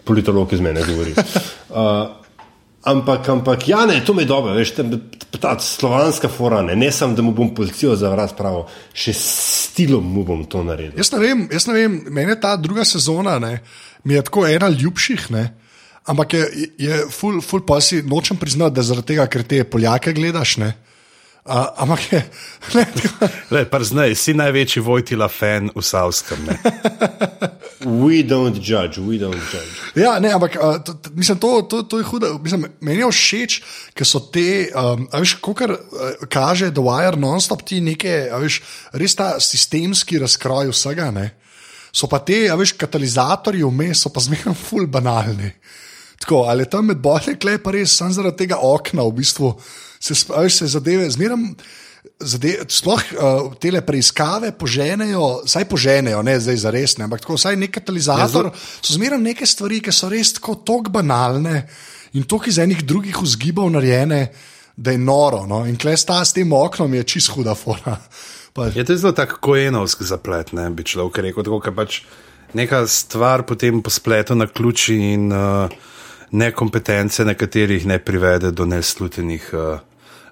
politolog 0.04 0.52
iz 0.52 0.60
mene 0.60 0.84
govori. 0.88 1.14
Uh, 1.72 2.21
ampak, 2.82 3.28
ampak, 3.28 3.68
ja, 3.68 3.86
ne, 3.86 4.00
to 4.04 4.14
me 4.14 4.22
je 4.22 4.30
dobro, 4.30 4.54
veš, 4.56 4.74
ta, 4.74 4.84
ta 5.40 5.54
slovanska 5.60 6.28
fora, 6.28 6.62
ne, 6.62 6.90
samo, 6.92 7.14
da 7.14 7.22
mu 7.22 7.32
bom 7.32 7.54
policijo 7.54 7.96
za 7.96 8.10
vrat 8.10 8.34
spravil, 8.34 8.66
še 8.94 9.14
stilom 9.16 10.06
mu 10.14 10.24
bom 10.26 10.44
to 10.44 10.64
naredil. 10.66 10.98
Jaz 10.98 11.12
ne 11.14 11.22
vem, 11.22 11.46
jaz 11.52 11.66
ne 11.70 11.76
vem 11.78 11.98
meni 12.10 12.34
je 12.34 12.40
ta 12.42 12.56
druga 12.56 12.84
sezona, 12.88 13.38
ne, 13.42 13.58
mi 14.04 14.18
je 14.18 14.24
tako 14.26 14.46
ena 14.50 14.70
ljubših, 14.72 15.28
ne, 15.34 15.44
ampak 16.10 16.38
je, 16.38 16.46
je 16.82 17.02
ful, 17.10 17.40
ful 17.42 17.62
pa 17.66 17.80
si 17.80 18.02
nočem 18.02 18.36
priznati, 18.36 18.74
da 18.76 18.86
zaradi 18.86 19.14
tega, 19.14 19.28
ker 19.30 19.46
te 19.46 19.62
Poljake 19.64 20.14
gledaš. 20.16 20.56
Ne. 20.62 20.72
A, 21.42 21.74
ampak 21.82 22.12
je, 22.12 22.22
ne, 22.78 22.86
Le, 23.50 23.64
prznaj, 23.66 24.14
si 24.14 24.30
največji 24.30 24.78
Vojtila 24.78 25.26
fan 25.26 25.74
v 25.74 25.82
Savskem. 25.82 26.38
Ne? 26.46 26.54
We 27.82 28.22
don't 28.22 28.62
judge, 28.62 29.02
we 29.02 29.18
don't 29.18 29.42
judge. 29.50 29.74
ja, 29.98 30.22
ne, 30.22 30.30
ampak 30.30 30.54
a, 30.54 30.78
to, 30.78 30.94
to, 30.94 31.10
mislim, 31.18 31.38
to, 31.42 31.62
to, 31.66 31.82
to 31.82 31.98
je 31.98 32.06
hudo. 32.06 32.38
Mislim, 32.38 32.70
meni 32.78 33.02
je 33.02 33.10
všeč, 33.10 33.58
ker 33.90 34.06
so 34.06 34.22
te, 34.30 34.70
um, 34.70 35.08
a 35.10 35.18
veš, 35.18 35.34
kot 35.42 35.66
kaže 36.30 36.70
The 36.70 36.78
Wire 36.78 37.18
non-stop 37.18 37.66
ti 37.66 37.82
neke, 37.82 38.30
a 38.30 38.38
veš, 38.38 38.60
res 38.94 39.18
ta 39.18 39.34
sistemski 39.42 40.22
razkroj 40.22 40.70
vsega. 40.70 41.10
Ne. 41.10 41.32
so 41.92 42.06
pa 42.06 42.22
te, 42.22 42.46
a 42.48 42.54
veš, 42.54 42.76
katalizatorji 42.78 43.66
vmes 43.66 44.06
so 44.06 44.14
pa 44.14 44.22
zmerno 44.22 44.54
ful 44.54 44.86
banalni. 44.86 45.50
Tako, 46.22 46.46
ali 46.46 46.70
tam 46.70 46.86
med 46.86 47.02
bolje, 47.02 47.34
klej 47.34 47.58
pa 47.58 47.74
res, 47.74 47.98
samo 47.98 48.14
zaradi 48.14 48.44
tega 48.46 48.62
okna, 48.62 49.02
v 49.02 49.18
bistvu 49.18 49.56
se, 50.02 50.18
veš, 50.28 50.58
se 50.62 50.66
zadeve 50.76 51.08
zmerno. 51.10 51.54
Zade, 52.18 52.56
sploh 52.70 53.02
uh, 53.14 53.52
te 53.62 53.70
preiskave 53.86 54.50
poženejo, 54.58 55.46
saj 55.46 55.68
poženejo, 55.70 56.22
ne 56.26 56.34
zdaj 56.42 56.56
za 56.58 56.70
res, 56.74 56.96
ne, 56.98 57.06
ampak 57.06 57.22
tako 57.22 57.36
vsaj 57.38 57.56
nek 57.58 57.70
katalizator. 57.76 58.48
Ja, 58.50 58.62
so 58.82 58.96
zmeraj 58.96 59.20
neke 59.22 59.46
stvari, 59.46 59.78
ki 59.82 59.94
so 59.94 60.10
res 60.10 60.34
tako 60.34 60.56
tok 60.66 60.90
banalne 60.94 61.62
in 62.18 62.26
tok 62.26 62.48
iz 62.50 62.58
enih 62.62 62.82
drugih 62.86 63.22
vzgibov 63.22 63.70
narejene, 63.70 64.24
da 64.76 64.94
je 64.94 64.98
noro. 64.98 65.44
No? 65.46 65.62
In 65.68 65.78
klej 65.78 66.00
sta 66.02 66.18
s 66.24 66.34
tem 66.34 66.50
oknom 66.52 66.94
je 66.98 67.06
čist 67.14 67.30
huda 67.36 67.54
fora. 67.54 67.98
Pa, 68.52 68.66
Je 68.74 68.84
to 68.84 68.96
zelo 68.96 69.14
tako 69.16 69.38
kojenovski 69.40 70.04
zaplet, 70.04 70.52
ne 70.52 70.66
bi 70.70 70.84
človek 70.84 71.22
rekel, 71.24 71.46
tako 71.46 71.60
ker 71.64 71.72
pač 71.72 72.02
neka 72.52 72.82
stvar 72.86 73.46
potem 73.48 73.80
po 73.80 73.90
spletu 73.90 74.34
na 74.36 74.44
ključi 74.46 74.98
in 75.14 75.32
uh, 75.32 75.72
nekompetence 76.36 77.24
nekaterih 77.24 77.86
ne 77.86 77.96
privede 77.98 78.50
do 78.52 78.66
neslutenih 78.68 79.48
uh, 79.56 79.80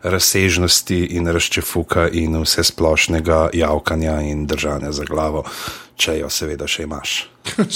razsežnosti 0.02 1.04
in 1.16 1.28
razčefuka 1.28 2.08
in 2.08 2.36
vse 2.42 2.64
splošnega 2.64 3.50
javkanja 3.52 4.20
in 4.20 4.46
držanja 4.46 4.92
za 4.92 5.04
glavo, 5.04 5.44
če 5.96 6.18
jo 6.18 6.30
seveda 6.32 6.68
še 6.68 6.86
imaš. 6.88 7.28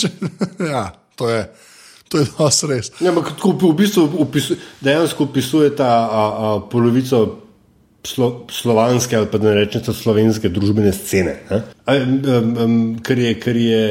ja, 0.73 0.89
to 1.17 1.29
je, 1.29 1.45
to 2.09 2.23
je 2.23 2.31
dosti 2.39 2.71
res. 2.73 2.93
Ja, 3.01 3.13
ampak 3.13 3.35
tako 3.37 3.55
v 3.69 3.77
bistvu 3.85 4.09
opisu, 4.25 4.57
dejansko 4.81 5.29
opisuje 5.29 5.75
ta 5.77 5.91
a, 6.05 6.25
a, 6.25 6.55
polovico 6.71 7.25
slo, 8.05 8.47
slovanske 8.53 9.17
ali 9.17 9.29
pa 9.31 9.39
da 9.39 9.53
ne 9.53 9.61
rečem 9.65 9.85
slovenske 9.85 10.49
družbene 10.49 10.93
scene. 10.93 11.39
ne. 11.51 11.63
A, 11.85 12.01
um, 12.01 12.57
um, 12.57 12.83
Ker 13.05 13.21
je. 13.21 13.39
Ker 13.41 13.61
je 13.61 13.87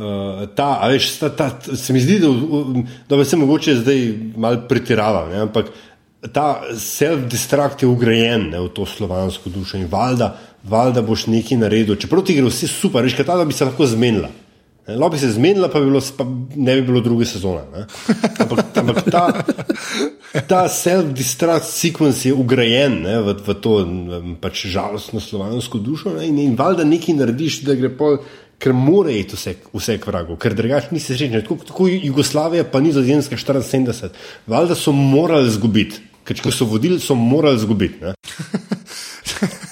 Uh, 0.00 0.46
ta, 0.56 0.78
a 0.80 0.86
veš, 0.88 1.10
ta, 1.20 1.28
ta, 1.36 1.50
se 1.76 1.92
mi 1.92 2.00
zdi, 2.00 2.14
da, 2.22 3.16
da 3.18 3.24
se 3.24 3.36
mogoče 3.36 3.74
zdaj 3.82 3.98
malo 4.32 4.62
pretiraval, 4.68 5.28
ne, 5.28 5.42
ampak 5.44 5.66
ta 6.28 6.62
self-destruct 6.76 7.82
je 7.82 7.88
ugrajen 7.88 8.50
ne, 8.50 8.60
v 8.60 8.68
to 8.76 8.84
slovansko 8.86 9.50
dušo 9.50 9.78
in 9.80 9.88
valjda, 9.88 10.34
valjda 10.68 11.02
boš 11.02 11.26
nekaj 11.32 11.58
naredil, 11.58 11.96
čeprav 11.96 12.24
ti 12.28 12.36
gre 12.36 12.50
vse 12.50 12.68
super, 12.68 13.08
ta, 13.24 13.36
da 13.36 13.44
bi 13.44 13.56
se 13.56 13.64
lahko 13.64 13.86
zmenila. 13.88 14.28
Lahko 14.88 15.14
bi 15.14 15.18
se 15.18 15.30
zmenila, 15.32 15.68
pa, 15.68 15.80
bi 15.80 15.86
bilo, 15.86 16.00
pa 16.16 16.26
ne 16.56 16.74
bi 16.76 16.82
bilo 16.82 17.00
druge 17.00 17.24
sezone. 17.24 17.62
ne. 17.72 17.86
Ampak, 18.38 18.64
ampak 18.76 19.10
ta, 19.10 19.24
ta 20.48 20.60
self-destruct 20.68 21.64
sequence 21.64 22.28
je 22.28 22.34
ugrajen 22.34 23.00
ne, 23.06 23.16
v, 23.24 23.36
v 23.46 23.56
to 23.62 23.74
pač 24.42 24.66
žalostno 24.66 25.20
slovansko 25.20 25.78
dušo 25.78 26.16
ne, 26.18 26.28
in, 26.28 26.38
in 26.42 26.56
valjda 26.58 26.84
nekaj 26.84 27.20
narediš, 27.22 27.62
da 27.64 27.78
gre 27.78 27.92
pol. 27.96 28.20
Ker 28.60 28.74
mora 28.76 29.08
iti 29.08 29.38
vse, 29.38 29.54
vse 29.72 29.94
k 29.96 30.04
vragu, 30.04 30.34
ker 30.36 30.52
drugače 30.52 30.90
nisi 30.92 31.14
srečen. 31.14 31.32
Tako, 31.40 31.56
tako 31.64 31.86
Jugoslavija, 31.88 32.66
pa 32.68 32.82
Nizozemska 32.84 33.38
74, 33.40 34.10
valjda 34.52 34.76
so 34.76 34.92
morali 34.92 35.48
izgubiti, 35.48 36.02
ker 36.24 36.36
če 36.36 36.52
so 36.52 36.68
vodili, 36.70 37.00
so 37.00 37.14
morali 37.14 37.56
izgubiti. 37.56 38.04
ne. 38.04 38.14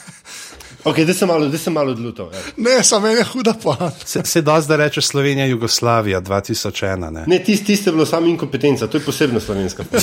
Ok, 0.88 1.02
zdaj 1.05 1.14
sem 1.14 1.28
malo, 1.28 1.49
zdaj 1.49 1.61
sem 1.61 1.73
malo 1.73 1.93
odlutal. 1.93 2.31
Ja. 2.33 2.40
Ne, 2.57 2.85
samo 2.85 3.07
je 3.07 3.25
huda 3.25 3.55
pa. 3.62 3.90
Se, 4.05 4.23
se 4.25 4.43
da 4.43 4.76
reče 4.76 5.00
Slovenija, 5.00 5.47
Jugoslavija 5.47 6.21
2001. 6.21 7.11
Ne? 7.11 7.25
Ne, 7.26 7.45
tisti 7.45 7.67
tist 7.67 7.87
je 7.87 7.93
bilo 7.93 8.07
samo 8.07 8.26
inkompetenca, 8.26 8.87
to 8.87 8.97
je 8.97 9.05
posebna 9.05 9.40
slovenska. 9.40 9.85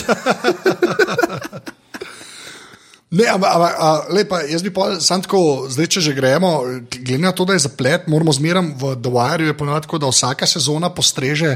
Ne, 3.15 3.23
ampak, 3.31 3.51
ampak 3.55 3.75
a, 3.79 3.89
lepa, 4.11 4.41
jaz 4.49 4.63
bi 4.65 4.73
pa 4.73 4.97
sam 4.99 5.21
tako, 5.23 5.69
zdaj 5.71 5.87
če 5.87 6.01
že 6.09 6.13
gremo, 6.17 6.49
glede 6.89 7.21
na 7.21 7.31
to, 7.31 7.45
da 7.47 7.53
je 7.55 7.61
zaplet, 7.63 8.09
moramo 8.11 8.33
zmeraj 8.33 8.73
v 8.81 8.95
The 8.99 9.11
Wire, 9.13 9.45
je 9.45 9.57
ponovadi 9.57 9.85
tako, 9.85 9.99
da 10.03 10.09
vsaka 10.09 10.47
sezona 10.49 10.89
postreže 10.89 11.53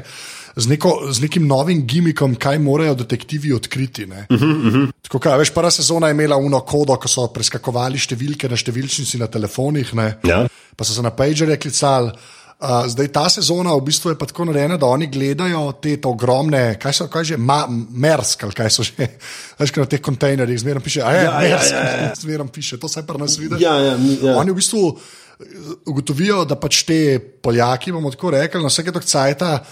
z, 0.55 0.67
neko, 0.67 1.07
z 1.11 1.21
nekim 1.21 1.47
novim 1.47 1.85
gimikom, 1.87 2.35
kaj 2.35 2.59
morajo 2.59 2.95
detektivi 2.95 3.53
odkriti. 3.53 4.05
Uh 4.05 4.11
-huh, 4.11 4.67
uh 4.67 4.73
-huh. 4.73 4.91
Tako, 5.01 5.19
kaj, 5.19 5.37
veš, 5.37 5.49
prva 5.49 5.71
sezona 5.71 6.07
je 6.07 6.11
imela 6.11 6.37
uno 6.37 6.59
kodo, 6.59 6.95
ko 6.95 7.07
so 7.07 7.27
preskakovali 7.27 7.97
številke 7.97 8.49
na 8.49 8.55
številčnici 8.55 9.17
na 9.17 9.27
telefonih, 9.27 9.93
ne, 9.93 10.17
Ja. 10.23 10.47
pa 10.75 10.83
so 10.83 10.93
se 10.93 11.01
na 11.01 11.09
pagerje 11.09 11.57
klicali. 11.57 12.11
Uh, 12.59 12.83
zdaj 12.87 13.07
ta 13.07 13.29
sezona 13.29 13.71
v 13.71 13.81
bistvu 13.81 14.09
je 14.09 14.17
pa 14.19 14.25
tako 14.25 14.45
narejena, 14.45 14.77
da 14.77 14.85
oni 14.85 15.07
gledajo 15.07 15.71
te 15.81 15.95
ogromne, 16.03 16.75
kaj 16.75 16.93
so 16.93 17.07
kaj 17.07 17.23
že, 17.23 17.37
ma, 17.37 17.63
mersk 17.89 18.43
ali 18.43 18.51
kaj 18.51 18.69
so 18.69 18.83
že, 18.83 19.07
veš, 19.59 19.71
na 19.75 19.85
teh 19.85 20.01
kontejnerjih, 20.01 20.59
zmeraj 20.59 20.83
piše, 20.83 21.01
a 21.01 21.11
je, 21.11 21.23
Ja, 21.23 21.31
ja, 21.31 21.39
mersk, 21.39 21.71
ja, 21.71 22.01
ja. 22.01 22.15
zmeraj 22.21 22.47
piše, 22.51 22.77
to 22.77 22.87
se 22.87 23.05
pa 23.07 23.13
nas 23.13 23.37
vidi. 23.37 23.55
Ja, 23.63 23.79
ja, 23.79 23.95
ja. 24.23 24.35
Oni 24.35 24.51
v 24.51 24.55
bistvu 24.55 24.91
eh, 24.91 25.45
ugotovijo, 25.85 26.43
da 26.45 26.59
pač 26.59 26.83
te 26.83 27.19
Poljaki, 27.19 27.91
bomo 27.91 28.11
tako 28.11 28.31
rekli, 28.31 28.61
na 28.61 28.67
vsake 28.67 28.91
tok 28.91 29.05
cajta 29.05 29.63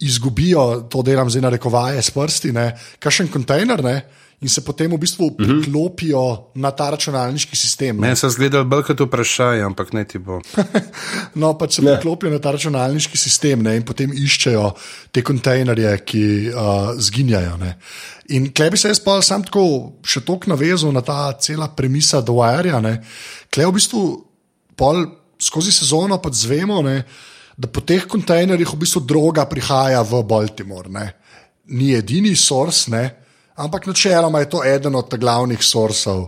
izgubijo, 0.00 0.86
to 0.90 1.02
delam 1.02 1.30
zdaj 1.30 1.42
na 1.42 1.48
rekovaje 1.50 2.02
s 2.02 2.10
prsti, 2.10 2.52
ne, 2.52 2.70
kakšen 2.98 3.28
kontejner, 3.28 3.84
ne, 3.84 3.96
in 4.40 4.48
se 4.52 4.60
potem 4.60 4.92
v 4.92 4.98
bistvu 5.00 5.30
Mhm. 5.30 5.62
priklopijo 5.62 6.50
na 6.54 6.70
ta 6.70 6.90
računalniški 6.90 7.56
sistem. 7.56 7.96
ne. 7.96 8.00
Meni 8.00 8.16
se 8.16 8.28
zgleda 8.28 8.64
bolj 8.64 8.82
kot 8.82 9.00
vprašanje, 9.00 9.62
ampak 9.62 9.92
ne 9.92 10.04
ti 10.04 10.18
bo. 10.18 10.40
No, 11.34 11.54
pač 11.58 11.74
se 11.76 11.82
priklopijo 11.82 12.30
na 12.32 12.38
ta 12.38 12.50
računalniški 12.52 13.16
sistem 13.16 13.62
ne, 13.62 13.76
in 13.76 13.82
potem 13.82 14.12
iščejo 14.12 14.74
te 15.12 15.22
kontejnerje, 15.22 15.96
ki 16.04 16.50
uh, 16.52 16.92
zginjajo. 17.00 17.56
Ne. 17.56 17.78
In 18.28 18.52
klej 18.52 18.70
bi 18.70 18.76
se 18.76 18.88
jaz 18.88 19.00
pa 19.00 19.22
sam 19.22 19.42
tako 19.42 19.92
še 20.04 20.20
toliko 20.20 20.50
navezal 20.52 20.92
na 20.92 21.00
ta 21.00 21.32
cela 21.40 21.68
premisa 21.68 22.20
Dwyer-ja. 22.20 22.80
Klej 23.50 23.66
v 23.66 23.72
bistvu 23.72 24.24
pol 24.76 25.06
skozi 25.40 25.72
sezono 25.72 26.18
pa 26.20 26.28
zvemo, 26.32 26.82
ne, 26.82 27.04
da 27.56 27.68
po 27.68 27.80
teh 27.80 28.04
kontejnerjih 28.04 28.68
v 28.68 28.80
bistvu 28.84 29.00
droga 29.08 29.46
prihaja 29.48 30.02
v 30.04 30.22
Baltimore. 30.28 30.92
Ne. 30.92 31.06
Ni 31.72 31.94
edini 31.96 32.36
source, 32.36 32.90
ne, 32.92 33.04
ampak 33.56 33.88
načeloma 33.88 34.44
je 34.44 34.50
to 34.52 34.64
eden 34.64 34.94
od 34.94 35.14
glavnih 35.18 35.62
sourcev 35.64 36.20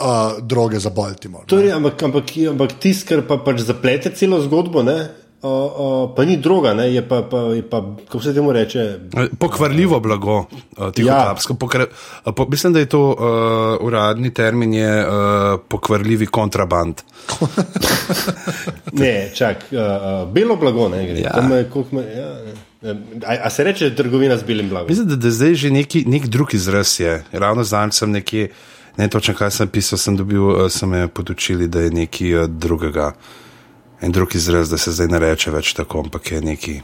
uh, 0.00 0.38
droge 0.40 0.78
za 0.78 0.90
Baltimore. 0.90 1.44
Torej, 1.50 1.74
ampak, 1.76 2.02
ampak, 2.02 2.32
ampak 2.50 2.78
tisto, 2.80 3.10
kar 3.10 3.26
pa 3.28 3.40
pač 3.44 3.66
zaplete 3.66 4.14
celo 4.16 4.40
zgodbo, 4.40 4.82
ne, 4.86 5.10
o, 5.42 5.50
o, 5.76 6.14
pa 6.16 6.24
ni 6.24 6.36
droga, 6.36 6.74
ne, 6.74 6.94
je 6.94 7.02
pa, 7.08 7.22
pa, 7.22 7.38
je 7.38 7.62
pa 7.62 7.80
kako 8.06 8.22
se 8.22 8.34
temu 8.34 8.52
reče. 8.52 8.98
Pokvarljivo 9.38 10.00
blago, 10.00 10.38
uh, 10.38 10.92
tihotapsko. 10.94 11.56
Ja. 11.74 12.32
Po, 12.32 12.46
mislim, 12.48 12.72
da 12.72 12.78
je 12.78 12.86
to 12.86 13.08
uh, 13.08 13.86
uradni 13.86 14.34
termin, 14.34 14.74
je 14.74 15.06
uh, 15.06 15.12
pokvarljivi 15.68 16.26
kontraband. 16.26 17.02
Ne, 18.92 19.30
čak, 19.34 19.56
uh, 19.72 19.78
uh, 19.78 20.32
belo 20.32 20.56
blago, 20.56 20.88
ne 20.88 21.06
gre. 21.06 21.20
Ja. 21.20 21.32
Tam 21.32 21.52
je, 21.52 21.64
koliko 21.72 21.96
me, 21.96 22.02
ja. 22.02 22.34
A, 23.26 23.36
a 23.44 23.50
se 23.50 23.64
reče 23.64 23.94
trgovina 23.94 24.36
z 24.36 24.42
belim 24.42 24.68
blagom? 24.68 24.88
Mislim, 24.88 25.08
da, 25.08 25.16
da 25.16 25.30
zdaj 25.30 25.54
že 25.54 25.70
neki, 25.70 26.04
nek 26.08 26.26
drug 26.26 26.54
izraz 26.54 27.00
je. 27.00 27.24
Ravno 27.32 27.64
zdaj 27.64 27.92
sem 27.92 28.10
nekje, 28.10 28.48
ne 28.96 29.08
točno 29.08 29.34
kaj 29.34 29.50
sem 29.50 29.68
pisal, 29.68 29.98
sem 29.98 30.16
dobil, 30.16 30.42
uh, 30.42 30.64
so 30.68 30.86
me 30.86 31.08
podučili, 31.08 31.68
da 31.68 31.80
je 31.80 31.90
nekaj 31.90 32.34
uh, 32.34 32.48
drugega. 32.48 33.12
En 34.00 34.12
drug 34.12 34.34
izraz, 34.34 34.70
da 34.70 34.78
se 34.78 34.92
zdaj 34.92 35.08
ne 35.12 35.18
reče 35.18 35.50
več 35.52 35.74
tako, 35.76 36.00
ampak 36.06 36.32
je 36.32 36.40
neki. 36.40 36.74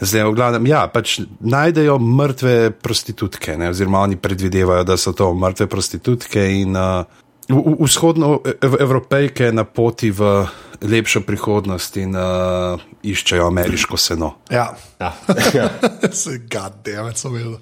Zdaj, 0.00 0.24
v 0.26 0.34
glavnem, 0.34 0.66
ja, 0.66 0.86
pač 0.90 1.20
najdejo 1.40 1.98
mrtve 2.02 2.70
prostitutke, 2.82 3.54
ne, 3.58 3.70
oziroma 3.70 4.02
oni 4.02 4.16
predvidevajo, 4.18 4.84
da 4.84 4.96
so 4.98 5.12
to 5.14 5.30
mrtve 5.34 5.66
prostitutke 5.70 6.42
in 6.50 6.74
uh, 6.74 7.06
v- 7.48 7.62
v- 7.62 7.76
vzhodnoevropejke 7.86 9.52
na 9.54 9.64
poti 9.64 10.10
v 10.10 10.46
lepšo 10.82 11.22
prihodnost 11.22 11.96
in 12.02 12.14
uh, 12.18 12.80
iščejo 13.06 13.46
ameriško 13.46 13.96
seno. 13.96 14.34
Ja. 14.50 14.74
Ja. 15.00 15.14
ja. 15.58 15.68
Se 16.10 16.40
gadem, 16.50 17.14
sem 17.14 17.32
videl. 17.32 17.58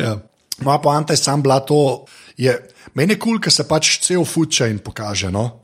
Ja. 0.00 0.16
Moja 0.64 0.78
poanta 0.80 1.12
je 1.12 1.20
sam 1.20 1.42
bila 1.44 1.60
to, 1.60 2.04
je, 2.36 2.56
meni 2.94 3.16
je 3.16 3.20
kul, 3.20 3.36
cool, 3.36 3.44
ker 3.44 3.52
se 3.52 3.68
pač 3.68 3.98
cel 4.04 4.24
fučajn 4.24 4.80
pokaže. 4.84 5.30
No? 5.32 5.60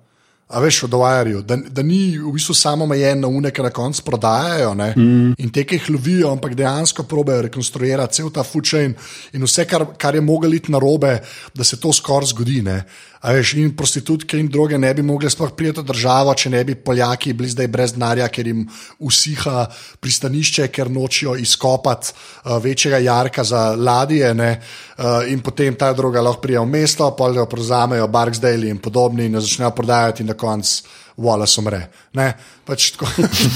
A 0.47 0.61
veš, 0.63 0.85
v 0.87 0.89
Dwyerju, 0.95 1.41
da, 1.43 1.57
da 1.59 1.83
ni 1.83 2.15
v 2.15 2.31
bistvu 2.31 2.55
samo 2.55 2.87
omejen 2.87 3.19
na 3.19 3.27
une, 3.27 3.51
ki 3.51 3.65
na 3.67 3.73
koncu 3.75 4.05
prodajajo 4.07 4.77
ne? 4.79 4.93
mm. 4.95 5.33
in 5.43 5.51
te, 5.51 5.65
ki 5.67 5.81
jih 5.81 5.89
lovijo, 5.91 6.31
ampak 6.31 6.55
dejansko 6.55 7.03
probejo 7.03 7.49
rekonstruirati 7.49 8.21
cel 8.21 8.31
ta 8.31 8.47
fučajn 8.47 8.95
in 9.35 9.43
vse, 9.43 9.67
kar, 9.67 9.89
kar 9.99 10.15
je 10.15 10.23
moglo 10.23 10.55
iti 10.55 10.71
na 10.71 10.79
robe, 10.79 11.19
da 11.51 11.67
se 11.67 11.81
to 11.83 11.91
skoraj 11.91 12.31
zgodi. 12.31 12.63
Ne? 12.63 12.79
A 13.27 13.33
veš, 13.35 13.57
in 13.59 13.73
prostitutke 13.75 14.39
in 14.39 14.47
druge 14.47 14.79
ne 14.79 14.93
bi 14.95 15.03
mogli 15.03 15.27
sploh 15.31 15.51
prijeti 15.57 15.81
v 15.83 15.89
državo, 15.89 16.35
če 16.39 16.51
ne 16.53 16.61
bi 16.69 16.77
Poljaki 16.79 17.33
bili 17.35 17.49
zdaj 17.51 17.69
brez 17.73 17.95
denarja, 17.97 18.29
ker 18.31 18.47
jim 18.47 18.61
usiha 19.03 19.65
pristanišče, 19.99 20.69
ker 20.71 20.91
nočijo 20.95 21.35
izkopati 21.41 22.13
uh, 22.13 22.61
večjega 22.63 23.01
jarka 23.03 23.45
za 23.45 23.73
ladje. 23.75 24.31
Ne? 24.35 24.51
Uh, 24.97 25.27
in 25.33 25.43
potem 25.43 25.75
ta 25.75 25.91
druga 25.97 26.23
lahko 26.23 26.45
prija 26.45 26.63
v 26.63 26.71
mesto, 26.71 27.09
pa 27.19 27.33
jo 27.35 27.49
prevzamejo 27.51 28.07
Barksdale 28.07 28.71
in 28.71 28.79
podobni 28.79 29.27
in 29.27 29.35
jo 29.35 29.43
začnejo 29.43 29.73
prodajati, 29.75 30.23
in 30.23 30.31
koncu 30.37 31.05
Wallace 31.17 31.57
umre. 31.63 31.79
Ne, 32.13 32.27
pač 32.69 32.91
tako, 32.93 33.09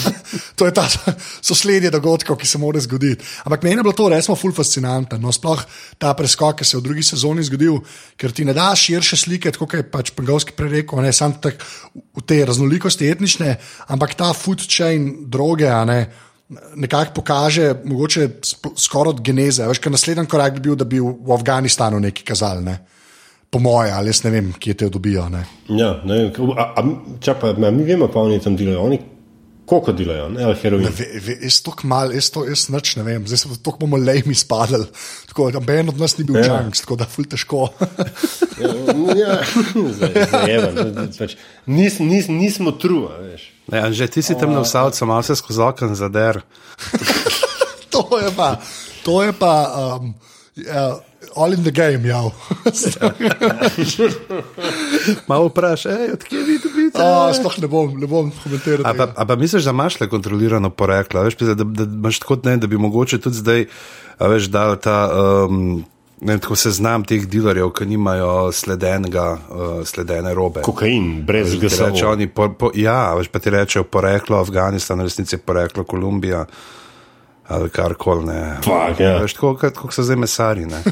to 0.57 0.65
je 0.65 0.73
ta 0.73 0.87
sosledje 1.45 1.91
dogodkov, 1.93 2.39
ki 2.41 2.49
se 2.49 2.59
mora 2.61 2.81
zgoditi. 2.81 3.25
Ampak 3.45 3.67
meni 3.67 3.77
je 3.77 3.85
bilo 3.85 3.93
to 3.97 4.09
resno 4.09 4.37
ful 4.39 4.55
fascinantno. 4.57 5.19
No, 5.21 5.33
sploh 5.33 5.61
ta 6.01 6.15
preskok, 6.17 6.57
ki 6.61 6.65
se 6.65 6.77
je 6.77 6.81
v 6.81 6.87
drugi 6.89 7.05
sezoni 7.05 7.45
zgodil, 7.45 7.83
ker 8.17 8.33
ti 8.33 8.47
ne 8.49 8.57
da 8.57 8.71
širše 8.73 9.19
slike, 9.21 9.53
kot 9.61 9.77
je 9.77 9.85
pač 9.85 10.15
Pengovski 10.17 10.57
prerekel, 10.57 11.05
ne 11.05 11.13
samo 11.13 11.37
v 12.17 12.25
tej 12.25 12.47
raznolikosti 12.49 13.11
etnične, 13.13 13.59
ampak 13.93 14.17
ta 14.17 14.33
food 14.33 14.65
chain 14.65 15.29
droge, 15.29 15.69
ne. 15.89 16.01
Nekako 16.51 17.21
pokaže, 17.21 17.77
mogoče 17.87 18.25
skoraj 18.75 19.13
od 19.13 19.21
geneze. 19.23 19.69
Veš, 19.71 19.79
naslednji 19.87 20.27
korak 20.27 20.57
bi 20.57 20.65
bil, 20.65 20.75
da 20.75 20.83
bi 20.89 20.99
v 20.99 21.31
Afganistanu 21.31 22.01
nekaj 22.03 22.27
kazali. 22.27 22.65
Ne? 22.67 22.75
Po 23.51 23.59
moje, 23.59 23.93
ali 23.93 24.13
jaz 24.13 24.23
ne 24.25 24.31
vem, 24.31 24.53
kje 24.59 24.75
te 24.75 24.89
dobijo. 24.89 25.29
Ne? 25.29 25.45
Ja, 25.69 25.97
ne 26.05 26.19
vem. 26.19 26.53
A, 26.57 26.69
a, 26.79 26.85
če 27.23 27.35
pa 27.41 27.55
a, 27.55 27.73
mi 27.75 27.87
vemo, 27.87 28.11
pa 28.13 28.23
oni 28.23 28.39
tam 28.43 28.59
delajo. 28.59 28.85
Oni 28.87 29.01
Koliko 29.71 29.93
delajo, 29.93 30.29
ne, 30.29 30.43
ali 30.45 30.57
heroin? 30.63 30.83
Ne, 30.83 30.91
ve, 30.91 31.05
ve, 31.23 31.35
jaz 31.47 31.61
to 31.63 31.71
mal, 31.87 32.11
jaz 32.11 32.27
to 32.35 32.41
jaz 32.43 32.65
nič 32.75 32.97
ne 32.99 33.05
vem, 33.07 33.27
zdaj 33.31 33.39
se 33.39 33.59
to 33.63 33.75
bomo 33.79 34.01
lejmi 34.03 34.35
spadali. 34.35 34.89
Tako 35.31 35.47
da 35.47 35.61
noben 35.61 35.93
od 35.93 36.01
nas 36.01 36.17
ni 36.19 36.25
bil 36.27 36.41
ja. 36.41 36.49
čank, 36.49 36.75
tako 36.81 36.97
da 36.99 37.07
ful 37.07 37.29
težko. 37.31 37.69
ja, 39.21 39.37
zajeven, 40.01 41.13
pač, 41.15 41.37
nis, 41.71 42.01
nis, 42.03 42.27
nismo 42.27 42.75
truva, 42.75 43.21
veš. 43.23 43.47
Ja, 43.71 43.85
že 43.95 44.11
ti 44.11 44.27
si 44.27 44.35
tam 44.35 44.57
na 44.59 44.65
vsalcu, 44.67 45.07
malo 45.07 45.23
se 45.23 45.39
skozi 45.39 45.63
okno 45.63 45.95
zader. 45.95 46.43
to 47.95 48.03
je 48.19 48.35
pa, 48.35 48.57
to 49.07 49.23
je 49.23 49.37
pa. 49.39 49.55
Um, 49.71 50.17
ja, 50.59 50.89
all 51.37 51.53
in 51.55 51.63
the 51.63 51.71
game, 51.71 52.09
ja. 52.09 52.23
Malo 55.29 55.47
vprašaj, 55.47 56.11
odkje 56.13 56.43
vi 56.43 56.59
dobite? 56.63 56.99
Sploh 57.35 57.59
ne 57.59 57.69
bom, 57.69 58.01
ne 58.01 58.07
bom 58.07 58.33
komentiral. 58.43 59.07
Ampak 59.17 59.39
misliš, 59.39 59.65
da 59.65 59.71
imaš 59.71 60.01
le 60.01 60.09
kontrolirano 60.09 60.71
poreklo? 60.71 61.23
Veš, 61.23 61.37
da, 61.37 61.55
da, 61.55 61.65
da 61.65 61.85
imaš 61.85 62.19
tako 62.19 62.39
ne, 62.45 62.57
da 62.57 62.67
bi 62.67 62.79
mogoče 62.79 63.21
tudi 63.21 63.37
zdaj, 63.37 63.67
veš, 64.21 64.51
da 64.53 64.77
ta. 64.77 64.99
Um, 65.49 65.85
Ne, 66.21 66.35
tako 66.39 66.57
se 66.57 66.71
znam 66.71 67.05
teh 67.09 67.23
dilerjev, 67.25 67.71
ki 67.73 67.87
nimajo 67.89 68.53
sledenega, 68.53 69.39
uh, 69.49 69.71
sledene 69.89 70.35
robe. 70.37 70.61
Kokain, 70.61 71.23
brez 71.25 71.55
gesa. 71.57 71.89
Ja, 72.77 73.15
veš 73.17 73.31
pa 73.33 73.41
ti 73.41 73.51
rečejo 73.51 73.87
poreklo 73.89 74.37
Afganistan, 74.37 75.01
resnici 75.01 75.39
poreklo 75.39 75.85
Kolumbija 75.85 76.45
ali 77.51 77.71
kar 77.75 77.95
koli. 77.99 78.35
Ja. 78.99 79.19
Veš, 79.23 79.35
tako 79.35 79.55
kot 79.59 79.95
so 79.95 80.07
zdaj 80.07 80.21
mesari. 80.21 80.67
Ne? 80.71 80.83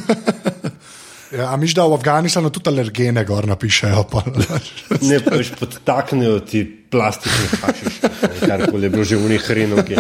Ja, 1.29 1.51
a 1.53 1.57
miš, 1.61 1.75
da 1.77 1.85
v 1.85 1.93
Afganistanu 1.99 2.49
tudi 2.49 2.71
alergene 2.73 3.21
gor 3.29 3.45
napišejo? 3.45 4.05
Pa, 4.09 4.23
ne, 5.11 5.19
pač 5.21 5.51
podtaknejo 5.61 6.39
ti 6.41 6.63
plastične 6.65 7.59
hašiš, 7.61 7.99
kar 8.47 8.65
koli 8.71 8.89
je 8.89 8.93
bilo 8.95 9.05
že 9.05 9.19
v 9.21 9.35
njih 9.35 9.45
hrenovki. 9.45 9.99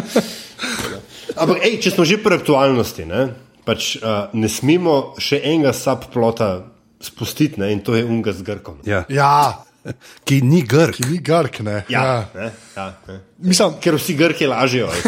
Ampak, 1.37 1.61
ej, 1.68 1.77
če 1.85 1.92
smo 1.92 2.09
že 2.09 2.16
pri 2.25 2.40
aktualnosti, 2.40 3.05
ne, 3.05 3.27
pač, 3.68 3.99
uh, 4.01 4.33
ne 4.33 4.49
smemo 4.49 5.21
še 5.21 5.42
enega 5.44 5.75
subplota 5.77 6.49
spustiti 7.05 7.61
ne, 7.61 7.75
in 7.77 7.85
to 7.85 7.92
je 7.92 8.09
unga 8.09 8.33
z 8.33 8.49
Grkom. 8.49 8.81
Ja. 8.88 9.05
ja. 9.12 9.68
Ki 10.25 10.40
ni 10.40 10.64
grk. 10.64 10.97
Ki 10.97 11.12
ni 11.12 11.21
grk, 11.21 11.61
ne. 11.61 11.83
Ja, 11.92 12.05
ja. 12.09 12.16
Ne, 12.35 12.49
ja, 12.73 12.88
ne. 13.05 13.21
Mislim, 13.44 13.77
Ker 13.85 14.01
vsi 14.01 14.16
grki 14.16 14.49
lažejo. 14.49 14.88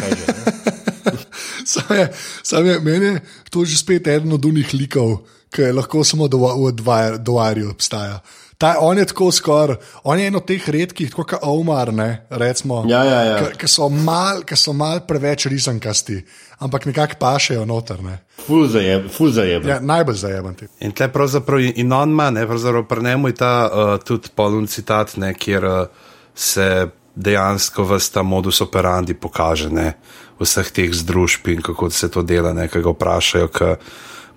Sam 1.72 1.96
je, 1.96 2.08
sam 2.42 2.66
je, 2.66 2.80
meni 2.80 3.06
je 3.06 3.20
to 3.50 3.64
že 3.64 3.78
spet 3.78 4.06
eden 4.06 4.32
od 4.32 4.44
unih 4.44 4.74
likov, 4.74 5.20
ki 5.50 5.62
je 5.62 5.72
lahko 5.72 6.04
samo 6.04 6.28
v 6.28 6.72
Dvarju 7.18 7.70
obstaja. 7.70 8.20
Ta, 8.60 8.76
on 8.80 8.98
je 8.98 9.06
tako 9.08 9.30
skoraj, 9.32 9.76
on 10.04 10.18
je 10.20 10.26
eno 10.26 10.38
od 10.38 10.44
teh 10.44 10.68
redkih, 10.68 11.12
kot 11.16 11.32
je 11.32 11.38
Omar, 11.42 11.94
ne, 11.96 12.26
recimo, 12.30 12.84
ja, 12.88 13.04
ja, 13.04 13.20
ja. 13.24 13.46
ki 13.56 13.68
so 13.68 13.88
mal 13.88 14.42
mal 14.76 15.00
preveč 15.08 15.46
risankasti, 15.48 16.18
ampak 16.58 16.84
nekako 16.86 17.16
pašejo 17.20 17.64
noter. 17.64 18.02
Ne. 18.04 18.18
Ful 18.46 18.68
zajeben. 18.68 19.08
Ful 19.08 19.32
zajeb. 19.32 19.64
Ja, 19.64 19.80
najbolj 19.80 20.16
zajeben. 20.16 20.60
In 20.80 20.92
tle 20.92 21.08
pravzaprav 21.08 21.60
in 21.72 21.92
on 21.92 22.12
ima, 22.12 22.28
ne, 22.30 22.44
pravzaprav 22.46 22.84
pri 22.84 23.02
njemu 23.02 23.28
je 23.28 23.34
ta 23.34 23.54
uh, 23.64 24.04
tudi 24.04 24.28
polun 24.34 24.66
citat, 24.66 25.16
ne, 25.16 25.32
kjer 25.34 25.64
uh, 25.64 25.86
se 26.34 26.88
dejansko 27.14 27.84
v 27.84 27.98
ta 28.12 28.22
modus 28.22 28.60
operandi 28.60 29.14
pokaže. 29.14 29.70
Ne 29.70 29.94
vseh 30.40 30.70
teh 30.72 30.88
združb 30.92 31.48
in 31.52 31.62
kako 31.62 31.90
se 31.90 32.08
to 32.08 32.22
dela, 32.22 32.52
nekaj 32.52 32.82
ga 32.82 32.90
vprašajo, 32.90 33.48
ka, 33.52 33.76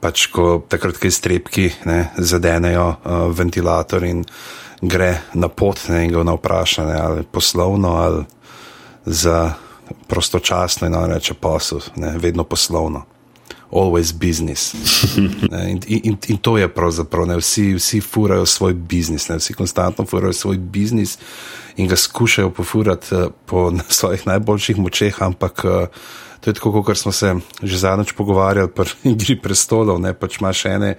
pač 0.04 0.28
ko 0.28 0.60
takrat, 0.68 1.00
ki 1.00 1.12
strepki 1.12 1.72
ne, 1.88 2.12
zadenejo 2.20 2.88
uh, 2.92 3.32
ventilator 3.32 4.04
in 4.04 4.26
gre 4.84 5.24
na 5.40 5.48
pot 5.48 5.80
ne, 5.88 6.04
in 6.04 6.12
ga 6.12 6.28
na 6.28 6.36
vprašanje 6.36 6.96
ali 7.00 7.24
poslovno 7.24 7.96
ali 7.96 8.26
za 9.06 9.54
prostočasno 10.08 10.88
in 10.88 10.96
on 10.96 11.12
reče 11.12 11.34
posel, 11.34 11.80
ne, 11.96 12.18
vedno 12.20 12.44
poslovno. 12.44 13.13
Always 13.74 14.14
business. 14.14 14.76
In, 15.52 15.80
in, 15.88 16.18
in 16.28 16.38
to 16.38 16.58
je 16.58 16.68
pravzaprav, 16.68 17.26
ne, 17.26 17.38
vsi, 17.38 17.74
vsi 17.74 18.02
furajo 18.02 18.46
svoj 18.46 18.74
biznis, 18.74 19.30
ne, 19.30 19.40
vsi 19.42 19.54
konstantno 19.54 20.06
furajo 20.06 20.34
svoj 20.34 20.58
biznis 20.58 21.18
in 21.78 21.88
ga 21.88 21.96
skušajo 21.96 22.50
pofurati 22.50 23.16
eh, 23.16 23.28
po 23.46 23.72
svojih 23.98 24.28
najboljših 24.28 24.78
močeh, 24.78 25.22
ampak 25.22 25.66
eh, 25.66 25.88
to 26.40 26.50
je 26.50 26.54
tako, 26.54 26.84
kot 26.84 26.98
smo 26.98 27.12
se 27.12 27.36
že 27.62 27.78
zadnjič 27.78 28.12
pogovarjali 28.12 28.70
pri 28.70 28.90
igri 29.14 29.40
prestolov. 29.42 30.02
Ne, 30.02 30.14
pač 30.14 30.38
imaš 30.42 30.66
ene, 30.66 30.96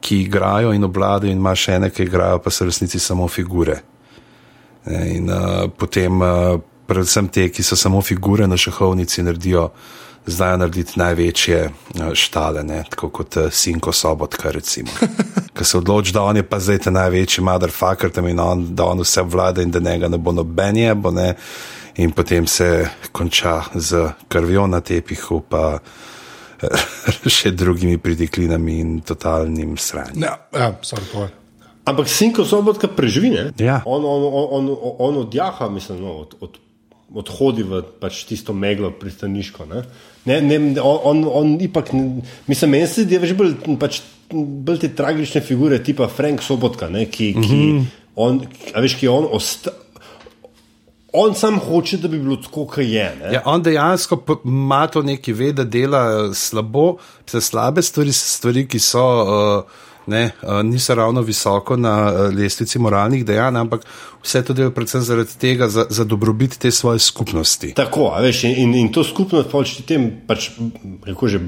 ki 0.00 0.20
igrajo 0.20 0.72
in 0.72 0.84
obladajo, 0.84 1.32
in 1.32 1.38
imaš 1.38 1.68
ene, 1.68 1.90
ki 1.90 2.02
igrajo, 2.02 2.38
pa 2.38 2.50
so 2.50 2.64
resnici 2.64 2.98
samo 2.98 3.28
figure. 3.28 3.80
In 4.86 5.30
uh, 5.30 5.70
potem, 5.78 6.20
uh, 6.20 6.58
predvsem 6.86 7.28
te, 7.28 7.48
ki 7.48 7.62
so 7.62 7.76
samo 7.78 8.00
figure 8.02 8.46
na 8.46 8.56
šahovnici, 8.56 9.22
naredijo 9.22 9.68
znajo 10.26 10.56
narediti 10.56 10.98
največje 10.98 11.58
eh, 11.58 12.14
štale, 12.14 12.62
ne? 12.62 12.84
tako 12.90 13.08
kot 13.08 13.36
uh, 13.36 13.50
Sinko 13.50 13.92
Sobotka. 13.92 14.50
Ker 15.54 15.66
se 15.66 15.78
odloči, 15.78 16.12
da 16.12 16.22
on 16.22 16.36
je 16.36 16.42
pa 16.42 16.60
zdaj 16.60 16.78
ta 16.78 16.90
največji 16.90 17.44
motherfucker, 17.44 18.10
on, 18.40 18.66
da 18.74 18.84
on 18.84 19.00
vse 19.02 19.22
vlada 19.22 19.62
in 19.62 19.70
da 19.70 19.80
njega 19.80 20.08
ne 20.08 20.18
bo 20.18 20.32
nobenje, 20.32 20.94
bo 20.94 21.10
ne. 21.10 21.34
In 21.96 22.12
potem 22.12 22.46
se 22.46 22.88
konča 23.12 23.62
z 23.74 24.08
krvjo 24.28 24.66
na 24.66 24.80
tepihu, 24.80 25.42
pa 25.48 25.78
eh, 26.62 26.68
še 27.36 27.50
drugimi 27.50 27.98
pridiklinami 27.98 28.78
in 28.80 28.98
totalnim 29.00 29.76
sranjem. 29.76 30.22
Ja, 30.22 30.38
ja, 30.52 30.72
sorry, 30.82 31.06
to 31.12 31.22
je. 31.26 31.30
Ampak 31.84 32.08
Sinko 32.08 32.44
Sobotka 32.46 32.86
preživi, 32.88 33.34
ja. 33.58 33.82
on, 33.84 34.04
on, 34.06 34.22
on, 34.22 34.68
on, 34.70 34.92
on 34.98 35.16
odjaha, 35.24 35.66
mislim, 35.68 35.98
no, 35.98 36.12
od, 36.22 36.36
od 36.40 36.58
odhodi 37.14 37.64
v 37.66 37.82
pač 38.00 38.24
tisto 38.28 38.54
meglo 38.56 38.90
pristaniško. 38.96 39.66
Ne? 39.68 39.82
Ne, 40.24 40.40
ne, 40.40 40.80
on, 40.80 40.98
on, 41.02 41.24
on 41.26 41.54
ipak, 41.60 41.90
mislim, 42.46 42.70
meni 42.70 42.86
se 42.86 43.02
zdi, 43.02 43.18
da 43.18 43.26
je 43.26 43.34
bolj, 43.34 43.54
pač, 43.80 44.00
bolj 44.30 44.78
te 44.84 44.90
tragične 44.94 45.42
figure, 45.42 45.80
tipa 45.82 46.06
Frank 46.08 46.44
Sobotka, 46.46 46.88
ne, 46.88 47.08
ki, 47.10 47.32
ki, 47.34 47.56
mm 47.56 47.78
-hmm. 47.78 47.86
on, 48.16 48.42
veš, 48.76 48.98
ki 49.00 49.08
on 49.08 49.26
osta. 49.30 49.70
On 51.12 51.34
sam 51.34 51.58
hoče, 51.58 51.96
da 51.96 52.08
bi 52.08 52.18
bilo 52.18 52.36
tako, 52.36 52.64
kot 52.66 52.84
je. 52.84 53.08
Ja, 53.32 53.42
on 53.44 53.62
dejansko 53.62 54.40
ima 54.44 54.86
to 54.86 55.02
nekaj, 55.02 55.34
ve, 55.34 55.52
da 55.52 55.64
dela 55.64 56.34
slabo, 56.34 56.96
vse 57.26 57.40
slabe 57.40 57.82
stvari, 57.82 58.12
stvari 58.12 58.68
ki 58.68 58.78
so. 58.78 59.04
Uh, 59.22 59.64
ne, 60.06 60.30
uh, 60.42 60.62
niso 60.66 60.94
ravno 60.94 61.22
visoko 61.22 61.76
na 61.76 61.94
uh, 62.12 62.34
lestvici 62.34 62.78
moralnih 62.78 63.24
dejanj, 63.24 63.56
ampak 63.56 63.86
vse 64.22 64.42
to 64.44 64.54
dela 64.54 64.70
predvsem 64.70 65.02
zaradi 65.02 65.38
tega, 65.38 65.68
za, 65.68 65.86
za 65.90 66.04
dobrobit 66.04 66.58
te 66.58 66.70
svoje 66.70 66.98
skupnosti. 66.98 67.72
Tako, 67.76 68.10
veš, 68.22 68.44
in, 68.44 68.74
in 68.74 68.92
to 68.92 69.04
skupnost 69.04 69.50
pač 69.50 69.76
tem, 69.86 70.08
pač, 70.26 70.50
kako 71.06 71.28
že, 71.28 71.40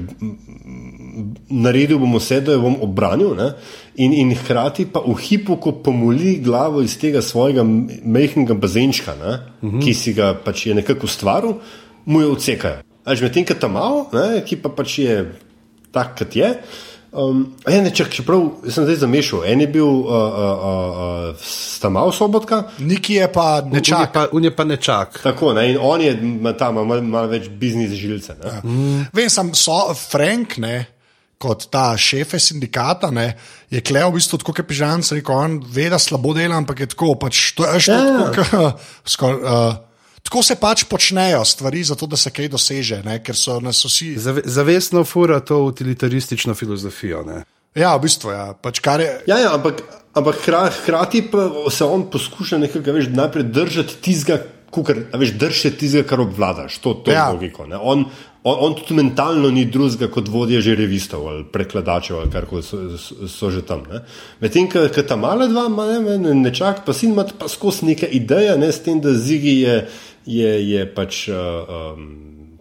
naredil 1.49 1.99
bom 1.99 2.17
vse, 2.19 2.41
da 2.43 2.55
jo 2.55 2.63
bom 2.65 2.77
obranil. 2.83 3.35
Ne? 3.37 3.51
In, 4.03 4.13
in 4.13 4.33
hkrati 4.35 4.87
pa 4.91 5.03
v 5.05 5.15
hipu, 5.19 5.59
ko 5.61 5.77
pomoli 5.83 6.37
glavo 6.43 6.83
iz 6.83 6.97
tega 6.99 7.21
svojega 7.23 7.63
mehkega 7.63 8.53
bazenčka, 8.53 9.15
uh 9.15 9.29
-huh. 9.61 9.79
ki 9.83 9.93
si 9.93 10.13
ga 10.13 10.33
pač 10.33 10.65
je 10.67 10.75
nekako 10.75 11.05
ustvaril, 11.05 11.59
mu 12.05 12.21
jo 12.21 12.31
odsekajo. 12.31 12.83
Medtem, 13.05 13.45
ki 13.45 13.53
je 13.53 13.59
tam 13.59 13.71
malo, 13.71 14.09
ne, 14.13 14.41
ki 14.45 14.55
pa 14.55 14.69
pač 14.69 14.99
je 14.99 15.31
tak, 15.91 16.17
kot 16.17 16.35
je. 16.35 16.55
Um, 17.15 17.55
ne, 17.67 17.91
čak, 17.95 18.09
čeprav 18.11 18.41
sem 18.67 18.83
zdaj 18.83 18.97
zamešal, 19.05 19.45
en 19.47 19.61
je 19.63 19.67
bil 19.71 19.87
uh, 19.87 20.09
uh, 20.11 20.65
uh, 21.31 21.45
stamal 21.47 22.11
sobotka, 22.11 22.65
neki 22.83 23.21
je 23.21 23.29
pa 23.31 23.61
nečak. 23.63 24.17
Un 24.35 24.43
je 24.43 24.51
pa 24.51 24.65
nečak. 24.67 25.21
Tako, 25.23 25.53
ne, 25.55 25.69
in 25.71 25.79
on 25.79 26.03
je 26.03 26.11
tam 26.59 26.81
malo 26.81 26.99
mal 27.07 27.29
več 27.31 27.47
biznis 27.47 27.95
žilce. 27.95 28.35
Ja. 28.43 28.59
Mm. 28.63 29.07
Vem, 29.15 29.31
sem 29.31 29.53
so, 29.55 29.77
Frank, 29.95 30.57
ne, 30.59 30.75
kot 31.39 31.69
ta 31.71 31.93
šefe 31.95 32.39
sindikata, 32.39 33.13
ne, 33.15 33.29
je 33.71 33.79
klev 33.85 34.11
v 34.11 34.19
bistvu 34.19 34.41
tako, 34.41 34.51
kot 34.51 34.65
je 34.65 34.69
pižan, 34.73 35.07
rekel, 35.15 35.39
on 35.39 35.57
ve, 35.71 35.87
da 35.93 35.99
slabo 36.01 36.35
dela, 36.35 36.59
ampak 36.59 36.83
je 36.83 36.91
tako, 36.91 37.13
pač 37.21 37.53
to 37.55 37.67
je 37.69 37.85
še 37.87 37.95
ja. 37.95 38.29
tako, 38.35 38.71
skor, 39.15 39.39
uh, 39.39 39.94
Tako 40.25 40.41
se 40.43 40.55
pač 40.57 40.83
počnejo 40.89 41.43
stvari, 41.45 41.83
zato 41.85 42.07
da 42.09 42.17
se 42.17 42.31
kaj 42.33 42.49
doseže, 42.49 43.03
ne? 43.05 43.19
ker 43.23 43.37
so 43.37 43.59
nas 43.61 43.83
vsi. 43.85 44.15
Zave, 44.19 44.41
zavestno 44.45 45.03
fura 45.05 45.39
to 45.39 45.59
utilitaristično 45.69 46.55
filozofijo. 46.57 47.21
Ne? 47.27 47.43
Ja, 47.77 47.93
v 47.95 48.07
bistvu. 48.07 48.31
Ja. 48.33 48.53
Pač 48.57 48.81
je... 48.81 49.11
Ja, 49.29 49.37
ja, 49.37 49.53
ampak, 49.53 49.83
ampak 50.17 50.41
hkrati 50.81 51.25
pa 51.31 51.49
se 51.69 51.85
on 51.85 52.07
poskuša 52.11 52.57
nekako, 52.57 52.95
veš, 52.97 53.11
najprej 53.13 53.43
držati 53.53 53.99
tizga, 54.01 54.39
kukar, 54.71 55.03
veš, 55.13 55.35
držati 55.39 55.77
tizga, 55.77 56.03
kar 56.07 56.23
obvladaš, 56.23 56.79
to, 56.81 56.93
to 57.05 57.11
Ja. 57.11 57.27
je 57.27 57.33
logiko. 57.35 57.67
Ne? 57.67 57.77
On, 57.77 58.05
on, 58.43 58.55
on 58.59 58.75
tudi 58.79 58.95
mentalno 58.97 59.51
ni 59.51 59.65
drugega 59.65 60.07
kot 60.11 60.27
vodja 60.31 60.61
že 60.61 60.75
revistov 60.75 61.27
ali 61.27 61.43
prekladačev 61.51 62.19
ali 62.23 62.31
kar 62.31 62.47
so, 62.63 62.97
so, 62.97 63.27
so 63.27 63.51
že 63.51 63.61
tam. 63.61 63.83
ne. 63.91 64.01
Medtem, 64.41 64.69
ko 64.71 64.87
ko 64.89 65.03
ta 65.03 65.15
mala 65.19 65.47
dva, 65.47 65.67
ne, 65.69 66.17
ne, 66.17 66.33
nečak, 66.47 66.85
pa 66.85 66.93
sin 66.93 67.11
ima 67.11 67.27
pa 67.39 67.47
skozi 67.51 67.85
neke 67.91 68.07
ideje, 68.07 68.57
ne, 68.57 68.71
s 68.71 68.79
tem, 68.83 69.01
da 69.01 69.13
Zigi 69.13 69.61
je, 69.67 69.87
je, 70.27 70.69
je 70.69 70.85
pač 70.87 71.27
uh, 71.27 71.35
um, 71.93 72.07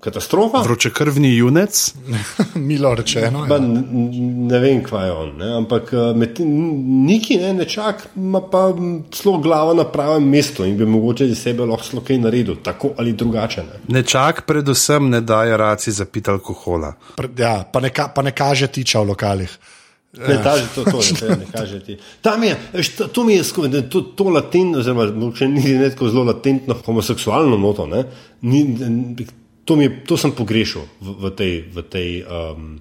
katastrofa. 0.00 0.58
Vročekrvni 0.60 1.36
junec. 1.36 1.94
Milo 2.56 2.94
rečeno. 2.94 3.46
Pa, 3.48 3.54
Ja. 3.54 3.68
ne 4.44 4.58
vem, 4.58 4.82
kaj 4.82 5.06
je 5.06 5.12
on, 5.14 5.30
ne? 5.38 5.56
ampak 5.56 5.88
med 6.14 6.34
tem- 6.34 6.50
Niki, 7.04 7.36
ne, 7.36 7.52
nečak, 7.54 8.06
ima 8.14 8.40
pa 8.42 8.68
m, 8.70 9.04
celo 9.10 9.38
glavo 9.38 9.74
na 9.74 9.84
pravem 9.84 10.24
mestu 10.24 10.64
in 10.64 10.76
bi 10.76 10.86
mogoče 10.86 11.26
iz 11.26 11.38
sebe 11.38 11.64
lahko 11.64 12.00
kaj 12.00 12.18
naredil, 12.18 12.56
tako 12.56 12.92
ali 12.96 13.12
drugače. 13.14 13.62
Ne? 13.62 13.80
Nečak 13.90 14.44
predvsem 14.46 15.08
ne 15.08 15.20
daje 15.22 15.56
raci 15.56 15.92
za 15.92 16.04
pit 16.04 16.28
alkohola. 16.28 16.92
Pre- 17.16 17.32
Ja, 17.38 17.64
pa, 17.64 17.80
ne 17.80 17.90
ka, 17.90 18.08
pa 18.08 18.22
ne 18.22 18.30
kaže 18.32 18.66
tiča 18.68 19.00
v 19.00 19.06
lokalih. 19.06 19.58
Ne, 20.14 20.36
ta, 20.42 20.54
že 20.56 20.68
to, 20.74 20.84
to 20.86 21.00
je, 21.02 21.36
ne 21.36 21.46
kaže 21.50 21.80
ti. 21.82 21.96
Tam 22.22 22.42
je, 22.46 22.54
veš, 22.72 22.90
to, 23.12 23.24
mi 23.26 23.34
je 23.34 23.44
skupaj, 23.44 23.88
to, 23.90 24.00
to 24.14 24.28
latentno, 24.30 24.78
oziroma 24.78 25.08
mogoče 25.10 25.48
ni 25.48 25.74
ne 25.74 25.90
tako 25.90 26.08
zelo 26.08 26.24
latentno 26.24 26.76
homoseksualno 26.86 27.58
noto, 27.58 27.86
ne, 27.90 28.04
ni, 28.42 28.62
ne, 28.64 29.26
to, 29.64 29.76
mi 29.76 29.88
je, 29.88 30.04
to 30.06 30.16
sem 30.16 30.30
pogrešal 30.30 30.86
v, 31.00 31.16
v 31.18 31.32
tej, 31.34 31.54
v 31.74 31.82
tej 31.82 32.10
um, 32.22 32.78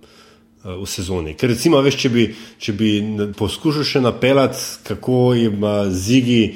v 0.63 0.85
sezoni. 0.87 1.33
Ker 1.35 1.51
recimo, 1.51 1.81
veš, 1.83 1.97
če 2.05 2.09
bi, 2.09 2.23
če 2.61 2.73
bi 2.77 2.89
poskušal 3.35 3.83
še 3.83 4.01
napeljati, 4.03 4.61
kako 4.87 5.33
ima 5.35 5.89
Zigi 5.91 6.53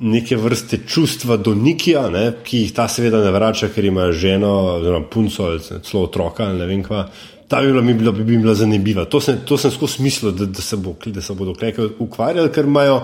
neke 0.00 0.36
vrste 0.40 0.80
čustva 0.88 1.36
do 1.36 1.54
Nikija, 1.54 2.08
ne, 2.10 2.24
ki 2.44 2.64
jih 2.64 2.72
ta 2.74 2.88
seveda 2.88 3.20
ne 3.22 3.30
vrača, 3.34 3.68
ker 3.70 3.84
ima 3.84 4.08
ženo, 4.16 4.80
oziroma 4.80 5.06
punco 5.12 5.46
ali 5.46 5.60
celo 5.60 6.06
otroka 6.08 6.48
ali 6.48 6.58
ne 6.58 6.66
vem 6.66 6.82
kva. 6.82 7.04
Ta 7.50 7.60
bi 7.60 7.72
bila, 7.72 7.82
mi 7.82 7.94
bila, 7.94 8.12
bi 8.12 8.24
bila 8.36 8.54
zanimiva. 8.54 9.04
To 9.10 9.18
sem, 9.20 9.40
to 9.46 9.58
sem 9.58 9.72
skozi 9.74 10.04
mislil, 10.04 10.30
da, 10.38 10.46
da, 10.46 10.62
se 10.62 10.76
bo, 10.78 10.94
da 11.06 11.22
se 11.22 11.34
bodo 11.34 11.54
kleke 11.58 11.88
ukvarjali, 11.98 12.52
ker 12.54 12.68
imajo, 12.70 13.00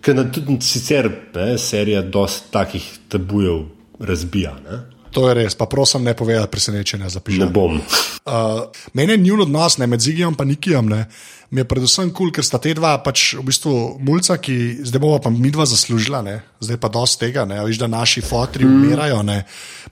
ker 0.00 0.14
na, 0.14 0.28
tudi 0.30 0.54
sicer 0.62 1.10
ne, 1.34 1.56
serija 1.58 2.04
dosti 2.06 2.52
takih 2.54 2.86
tabujev 3.10 3.64
razbija. 3.98 4.54
Ne. 4.68 4.78
To 5.16 5.24
je 5.26 5.34
res, 5.34 5.56
pa 5.58 5.66
prosim, 5.66 6.04
ne 6.06 6.14
povedati 6.14 6.50
presenečenja 6.52 7.08
za 7.08 7.18
Ne 7.18 7.24
pižam. 7.24 7.52
bom. 7.52 7.80
Uh, 7.80 8.68
mene 8.92 9.16
je 9.16 9.24
njun 9.24 9.42
odnos 9.48 9.78
ne, 9.78 9.86
med 9.86 10.00
Zigijem 10.00 10.36
in 10.38 10.48
Nikijem, 10.48 10.86
ne, 10.86 11.06
mi 11.50 11.60
je 11.60 11.64
predvsem 11.64 12.12
kul, 12.12 12.28
cool, 12.28 12.32
ker 12.32 12.44
sta 12.44 12.62
te 12.62 12.74
dva 12.74 12.98
pač 13.02 13.32
v 13.34 13.42
bistvu 13.42 13.98
mulca, 13.98 14.36
ki 14.36 14.84
zdaj 14.84 15.00
bomo 15.00 15.18
pa 15.18 15.30
mi 15.30 15.50
dva 15.50 15.66
zaslužila, 15.66 16.22
ne, 16.22 16.40
zdaj 16.60 16.76
pa 16.76 16.88
dosti 16.88 17.24
tega, 17.26 17.48
ne, 17.48 17.64
viš, 17.64 17.80
da 17.82 17.90
naši 17.90 18.22
fotri 18.22 18.68
umirajo, 18.68 19.22
ne, 19.26 19.42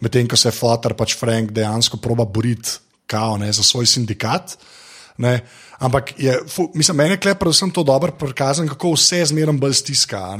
medtem 0.00 0.28
ko 0.28 0.36
se 0.36 0.52
fotor 0.54 0.94
pač 0.94 1.16
Frank 1.18 1.50
dejansko 1.50 1.96
proba 1.96 2.28
boriti 2.28 2.85
kao, 3.06 3.36
ne, 3.36 3.52
za 3.52 3.62
svoj 3.62 3.86
sindikat. 3.86 4.56
Ne. 5.18 5.40
Ampak 5.78 6.12
je, 6.18 6.38
fu, 6.48 6.70
mislim, 6.74 6.96
meni 6.96 7.16
je 7.16 7.20
kle 7.20 7.34
predvsem 7.34 7.70
to 7.70 7.82
dobro 7.82 8.12
prikazano, 8.12 8.68
kako 8.68 8.92
vse 8.92 9.24
zmeraj 9.24 9.56
bolj 9.56 9.74
stiska. 9.74 10.38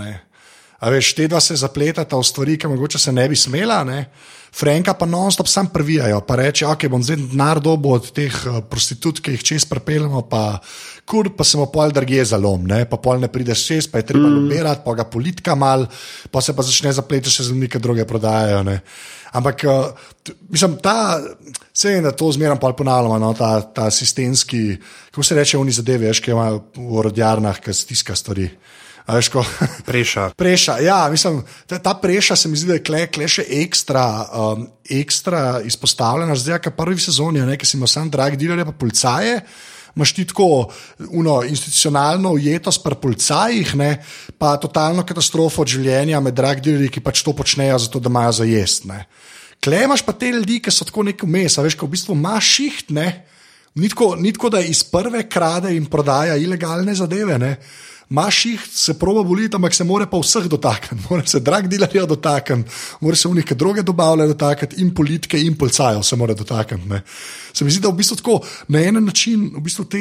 a 0.78 0.90
veš, 0.90 1.14
te 1.14 1.28
dva 1.28 1.40
se 1.40 1.56
zapletata 1.56 2.16
v 2.16 2.24
stvari, 2.24 2.58
ki 2.58 2.68
mogoče 2.68 2.98
se 2.98 3.12
ne 3.12 3.28
bi 3.28 3.36
smela, 3.36 3.84
ne? 3.84 4.10
Franka 4.56 4.94
pa 4.94 5.06
non-stop 5.06 5.48
sam 5.48 5.66
prvijajo, 5.68 6.20
pa 6.24 6.36
reče, 6.36 6.66
ok, 6.66 6.86
bom 6.88 7.02
zdaj 7.04 7.16
denar 7.16 7.60
dobo 7.60 7.92
od 7.96 8.08
teh 8.16 8.32
uh, 8.46 8.62
prostitutk, 8.64 9.24
ki 9.24 9.34
jih 9.34 9.42
čez 9.44 9.66
prepeljemo, 9.68 10.22
pa 10.30 10.60
kur, 11.04 11.28
pa 11.36 11.44
se 11.44 11.58
mu 11.60 11.66
pol 11.72 11.92
drugje 11.92 12.24
zalom, 12.32 12.64
ne? 12.64 12.84
pa 12.88 12.96
pol 12.96 13.20
ne 13.20 13.28
prideš 13.28 13.66
čez, 13.68 13.88
pa 13.92 14.00
je 14.00 14.06
treba 14.12 14.28
mm. 14.28 14.38
lobirati, 14.38 14.82
pa 14.84 14.94
ga 14.96 15.04
politika 15.04 15.54
mal, 15.54 15.84
pa 16.30 16.40
se 16.40 16.56
pa 16.56 16.64
začne 16.64 16.92
zapletati 16.96 17.34
še 17.34 17.50
za 17.50 17.56
neke 17.56 17.78
druge 17.78 18.08
prodajajo. 18.08 18.62
Ne? 18.64 18.80
Ampak, 19.36 19.62
t- 20.24 20.34
mislim, 20.48 20.78
ta, 20.82 21.20
se 21.74 21.92
vem, 21.92 22.04
da 22.04 22.12
to 22.16 22.30
zmeraj 22.32 22.58
pol 22.60 22.72
ponavljamo, 22.76 23.18
no? 23.20 23.34
ta, 23.36 23.60
ta 23.60 23.90
sistemski, 23.90 24.78
kako 25.10 25.22
se 25.22 25.36
reče, 25.36 25.58
oni 25.58 25.74
zadeve, 25.76 26.08
veš, 26.08 26.22
ki 26.24 26.32
imajo 26.32 26.62
v 26.76 26.98
orodjarnah, 27.02 27.60
ki 27.60 27.74
stiska 27.76 28.16
stvari. 28.16 28.48
Veš, 29.06 29.28
ko, 29.30 29.44
Preša. 29.88 30.30
Preša, 30.34 30.78
ja, 30.82 31.04
mislim, 31.10 31.42
ta, 31.66 31.78
ta 31.78 31.94
preša 31.94 32.36
se 32.36 32.48
mi 32.48 32.56
zdi, 32.58 32.72
da 32.72 32.78
je 32.80 32.82
kle, 32.82 33.04
kle 33.12 33.28
še 33.30 33.44
ekstra, 33.60 34.06
um, 34.26 34.66
ekstra 34.90 35.60
izpostavljena, 35.68 36.34
zdaj, 36.34 36.58
ker 36.64 36.74
prvi 36.74 36.98
sezoni, 37.02 37.44
a 37.44 37.46
ne, 37.46 37.58
ki 37.60 37.68
si 37.68 37.76
imel 37.78 37.90
sam 37.92 38.10
drag 38.10 38.38
dealerje, 38.40 38.66
pa 38.66 38.74
policaje. 38.74 39.40
Maš 39.96 40.12
ti 40.12 40.26
tako 40.28 40.68
uno, 41.08 41.38
institucionalno 41.48 42.34
ujetost 42.36 42.82
pri 42.84 42.98
policajih, 43.00 43.74
ne, 43.80 43.90
pa 44.38 44.56
totalno 44.60 45.06
katastrofo 45.08 45.64
od 45.64 45.72
življenja 45.72 46.20
med 46.20 46.36
drag 46.36 46.60
dealerji, 46.60 46.90
ki 46.98 47.04
pač 47.04 47.22
to 47.24 47.32
počnejo, 47.32 47.78
zato 47.80 48.02
da 48.04 48.12
imajo 48.12 48.34
za 48.42 48.48
jesti. 48.48 48.92
Klej 49.64 49.86
imaš 49.88 50.04
pa 50.04 50.12
te 50.12 50.28
ljudi, 50.34 50.60
ki 50.60 50.70
so 50.70 50.84
tako 50.84 51.06
nek 51.08 51.24
vmes, 51.24 51.56
veš, 51.64 51.78
ko 51.80 51.88
v 51.88 51.96
bistvu 51.96 52.16
imaš 52.18 52.52
šiht, 52.58 52.92
ne, 52.92 53.08
ni 53.80 53.88
tako, 53.88 54.12
ni 54.20 54.32
tako, 54.36 54.52
da 54.52 54.60
iz 54.60 54.84
prve 54.84 55.24
krade 55.28 55.72
in 55.76 55.88
prodaja 55.88 56.36
ilegalne 56.36 56.94
zadeve. 56.94 57.38
Ne. 57.38 57.56
Maš 58.08 58.44
jih, 58.46 58.66
se 58.70 58.94
proba 58.98 59.22
boliti, 59.22 59.56
ampak 59.56 59.74
se 59.74 59.84
mora 59.84 60.06
pa 60.06 60.18
vseh 60.18 60.44
dotakniti, 60.46 61.04
mora 61.10 61.26
se 61.26 61.40
drag 61.40 61.66
dealerja 61.68 62.06
dotakniti, 62.06 62.70
mora 63.00 63.16
se 63.16 63.28
unike 63.28 63.54
druge 63.54 63.82
dobavljajo 63.82 64.28
dotakniti 64.28 64.82
in 64.82 64.94
politike 64.94 65.40
in 65.42 65.56
policajev 65.58 66.02
se 66.02 66.16
mora 66.16 66.34
dotakniti. 66.34 66.88
ne. 66.88 67.02
Se 67.52 67.64
mi 67.64 67.70
zdi, 67.70 67.80
da 67.80 67.88
v 67.88 67.98
bistvu 67.98 68.16
tako 68.16 68.40
na 68.68 68.82
en 68.82 69.04
način 69.04 69.50
v 69.56 69.60
bistvu 69.60 69.84
te 69.84 69.98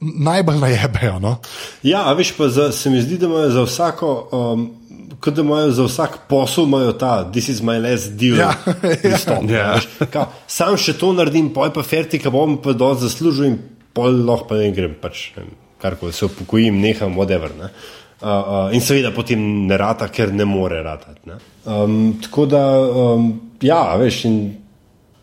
najbolj 0.00 0.58
najebejo. 0.58 1.18
No? 1.18 1.36
Ja, 1.82 2.04
a 2.08 2.12
veš 2.12 2.34
pa, 2.36 2.48
za, 2.48 2.72
se 2.72 2.90
mi 2.90 3.02
zdi, 3.02 3.18
da 3.18 3.26
imajo 3.26 3.50
za 3.50 3.62
vsako. 3.62 4.28
Um, 4.32 4.72
Kot 5.20 5.34
da 5.34 5.40
imajo 5.40 5.70
za 5.72 5.84
vsak 5.84 6.18
posel, 6.28 6.64
imajo 6.64 6.92
ta, 6.92 7.30
this 7.32 7.48
is 7.48 7.62
my 7.64 7.78
last 7.80 8.12
deal. 8.20 8.36
Ja, 8.36 8.50
pristop, 9.02 9.48
ja. 9.50 9.74
veš. 9.74 9.86
Kao, 10.12 10.26
sam 10.46 10.76
še 10.76 10.92
to 11.00 11.14
naredim, 11.16 11.48
poj 11.54 11.72
pa 11.72 11.82
ferti, 11.82 12.20
ki 12.20 12.28
bom 12.30 12.58
pa 12.62 12.74
dol 12.76 12.98
zaslužil 13.00 13.46
in 13.48 13.56
pol 13.96 14.12
lahko 14.28 14.50
pa 14.50 14.58
ne 14.60 14.68
grem, 14.76 14.92
pač, 15.00 15.30
ne 15.38 15.65
karkoli 15.82 16.12
se 16.12 16.24
upokojim, 16.24 16.80
neham, 16.80 17.16
whatever. 17.16 17.50
Ne. 17.58 17.70
Uh, 18.16 18.28
uh, 18.28 18.74
in 18.74 18.80
seveda 18.80 19.10
potem 19.12 19.40
ne 19.68 19.76
rata, 19.76 20.08
ker 20.08 20.32
ne 20.32 20.44
more 20.48 20.82
ratati. 20.82 21.20
Ne. 21.28 21.40
Um, 21.64 22.14
tako 22.22 22.46
da, 22.46 22.62
um, 22.80 23.28
ja, 23.60 23.96
veš, 24.00 24.24
in 24.24 24.38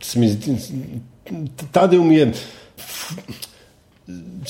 se 0.03 0.27
zdi, 0.27 0.57
ta 1.71 1.87
del 1.87 2.03
mi 2.03 2.15
je. 2.15 2.31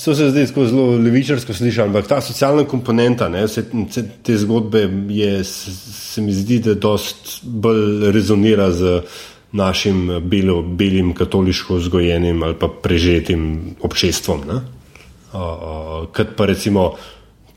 To 0.03 0.15
se 0.17 0.29
zdaj 0.31 0.47
zelo 0.49 0.97
levičarsko 0.97 1.53
sliši, 1.53 1.81
ampak 1.81 2.07
ta 2.09 2.17
socialna 2.21 2.65
komponenta 2.65 3.27
ne, 3.29 3.43
vse, 3.45 3.67
vse 3.69 4.03
te 4.25 4.37
zgodbe 4.37 4.87
je, 5.13 5.43
se, 5.45 5.71
se 5.93 6.21
mi 6.21 6.33
zdi, 6.33 6.57
da 6.65 6.73
dost 6.73 7.43
bolj 7.43 8.09
rezonira 8.11 8.71
z 8.73 9.01
našim 9.53 10.07
belo, 10.25 10.63
belim 10.63 11.13
katoliško 11.13 11.77
vzgojenim 11.77 12.43
ali 12.43 12.57
pa 12.59 12.67
prežetim 12.67 13.75
občestvom. 13.81 14.41
Ne. 14.49 14.61
Uh, 15.33 16.05
kot 16.13 16.35
pa 16.37 16.45
recimo 16.45 16.91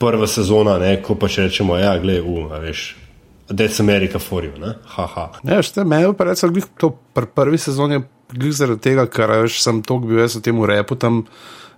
prva 0.00 0.28
sezona, 0.28 0.78
ne, 0.80 0.94
ko 1.04 1.16
pa 1.20 1.28
še 1.28 1.50
rečemo, 1.50 1.76
ja, 1.76 1.96
gledaj, 2.00 2.22
uh, 2.24 2.54
a 2.56 2.60
veš. 2.62 2.86
That's 3.46 3.78
America 3.78 4.18
for 4.18 4.42
you, 4.42 4.56
ne? 4.58 4.72
haha. 4.96 5.28
Ne, 5.46 5.60
veš, 5.60 5.74
te 5.76 5.84
meni 5.86 6.08
pa 6.18 6.26
recimo, 6.30 6.50
glih 6.56 6.66
to 6.80 6.90
pr 7.14 7.28
prvi 7.36 7.60
sezoni, 7.62 8.00
glih 8.32 8.54
zaradi 8.56 8.82
tega, 8.88 9.04
ker 9.06 9.30
veš, 9.44 9.60
sem 9.62 9.84
tok 9.86 10.08
bil 10.08 10.24
jaz 10.24 10.38
v 10.38 10.42
tem 10.48 10.64
repu 10.66 10.98
tam 10.98 11.22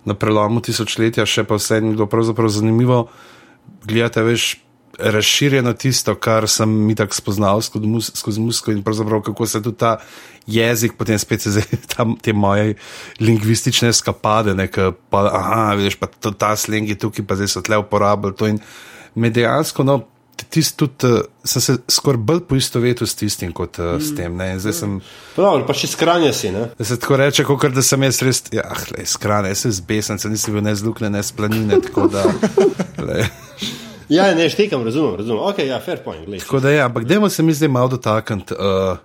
na 0.07 0.15
prelomu 0.17 0.63
tisočletja, 0.65 1.27
še 1.27 1.43
pa 1.45 1.59
vse 1.59 1.81
ni 1.83 1.93
bilo 1.93 2.07
pravzaprav 2.09 2.49
zanimivo. 2.53 3.03
Gledate, 3.85 4.23
veš, 4.25 4.55
razširjeno 4.99 5.73
tisto, 5.73 6.15
kar 6.15 6.47
sem 6.49 6.69
mi 6.85 6.95
tako 6.95 7.15
spoznal 7.15 7.61
skozi, 7.61 7.87
mus, 7.87 8.11
skozi 8.15 8.41
muziko 8.41 8.71
in 8.71 8.83
pravzaprav 8.83 9.21
kako 9.21 9.45
se 9.45 9.63
tudi 9.63 9.77
ta 9.77 9.97
jezik, 10.47 10.93
potem 10.97 11.19
spet 11.19 11.41
se 11.41 11.61
tam 11.95 12.17
te 12.21 12.33
moje 12.33 12.75
lingvistične 13.19 13.93
skapade, 13.93 14.55
nekaj 14.55 14.91
pa, 15.09 15.25
aha, 15.33 15.73
vidiš, 15.73 15.99
pa 15.99 16.07
to, 16.07 16.31
ta 16.31 16.55
sleng 16.55 16.89
je 16.89 16.97
tukaj, 16.97 17.25
pa 17.25 17.35
zdaj 17.35 17.47
so 17.47 17.61
tle 17.61 17.77
uporabljali 17.77 18.35
to 18.35 18.47
in 18.47 18.59
me 19.15 19.29
dejansko, 19.29 19.83
no, 19.83 20.01
Tist, 20.49 20.77
tudi, 20.79 21.03
uh, 21.03 21.19
sem 21.43 21.61
se 21.61 21.73
skoraj 21.91 22.21
bolj 22.23 22.39
poistovetil 22.47 23.07
s 23.07 23.17
tistim, 23.19 23.51
kot 23.53 23.75
uh, 23.83 23.97
s 23.99 24.13
tem. 24.15 24.31
Ne? 24.39 24.53
in 24.53 24.61
Zdaj 24.63 24.73
sem, 24.77 24.93
Pa, 25.35 25.41
dobro, 25.41 25.65
pa 25.67 25.75
še 25.75 25.89
skranja 25.91 26.31
si, 26.33 26.53
ne? 26.55 26.69
da 26.79 26.87
se 26.87 26.95
tako 26.95 27.19
reče, 27.19 27.43
kot 27.43 27.75
da 27.75 27.83
sem 27.83 28.07
jaz 28.07 28.21
res, 28.23 28.41
ja, 28.55 28.63
le, 28.95 29.03
skran, 29.03 29.49
jaz 29.51 29.65
sem 29.65 29.75
zbesen, 29.81 30.21
nisem 30.31 30.55
bil 30.55 30.63
ne 30.63 30.73
z 30.75 30.87
lukne, 30.87 31.11
ne 31.11 31.23
s 31.23 31.35
planine. 31.35 31.81
Tako 31.83 32.07
da. 32.13 32.23
Ja, 34.09 34.35
ne 34.35 34.49
štekam, 34.49 34.83
razumem, 34.85 35.15
razumem. 35.15 35.43
Ok, 35.43 35.59
ja, 35.59 35.79
fair 35.79 36.01
point. 36.03 36.25
Glej. 36.25 36.39
Tako 36.39 36.59
da, 36.59 36.71
ja, 36.71 36.85
ampak 36.85 37.05
dajmo 37.05 37.29
se 37.29 37.43
mi 37.43 37.53
zdaj 37.53 37.69
malo 37.69 37.87
dotakniti. 37.87 38.53
Uh, 38.53 38.97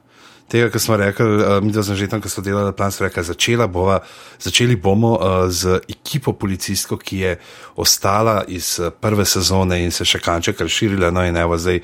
Tega, 0.49 0.69
kar 0.71 0.81
smo 0.81 0.97
rekli, 0.97 1.27
uh, 1.27 1.62
mi 1.64 1.73
dva 1.73 1.83
smo 1.83 1.95
že 1.97 2.07
tam, 2.09 2.21
ko 2.21 2.29
smo 2.29 2.43
delali 2.45 2.73
plan, 2.77 2.93
smo 2.93 3.07
rekli, 3.07 3.23
začela 3.25 3.67
bova, 3.67 4.01
začeli 4.38 4.77
bomo 4.77 5.14
uh, 5.17 5.49
z 5.49 5.81
ekipo 5.88 6.33
policistko, 6.33 6.99
ki 7.01 7.19
je 7.19 7.38
ostala 7.77 8.43
iz 8.49 8.79
uh, 8.79 8.93
prve 8.93 9.25
sezone 9.25 9.81
in 9.85 9.90
se 9.90 10.05
še 10.05 10.21
kanček 10.21 10.61
razširila, 10.61 11.11
no 11.11 11.25
in 11.25 11.37
evo 11.37 11.57
zdaj 11.59 11.81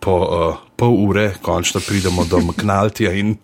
po 0.00 0.14
uh, 0.16 0.56
pol 0.76 0.94
ure 0.96 1.26
končno 1.42 1.80
pridemo 1.84 2.24
do 2.24 2.38
McNaltija. 2.40 3.12
In... 3.12 3.34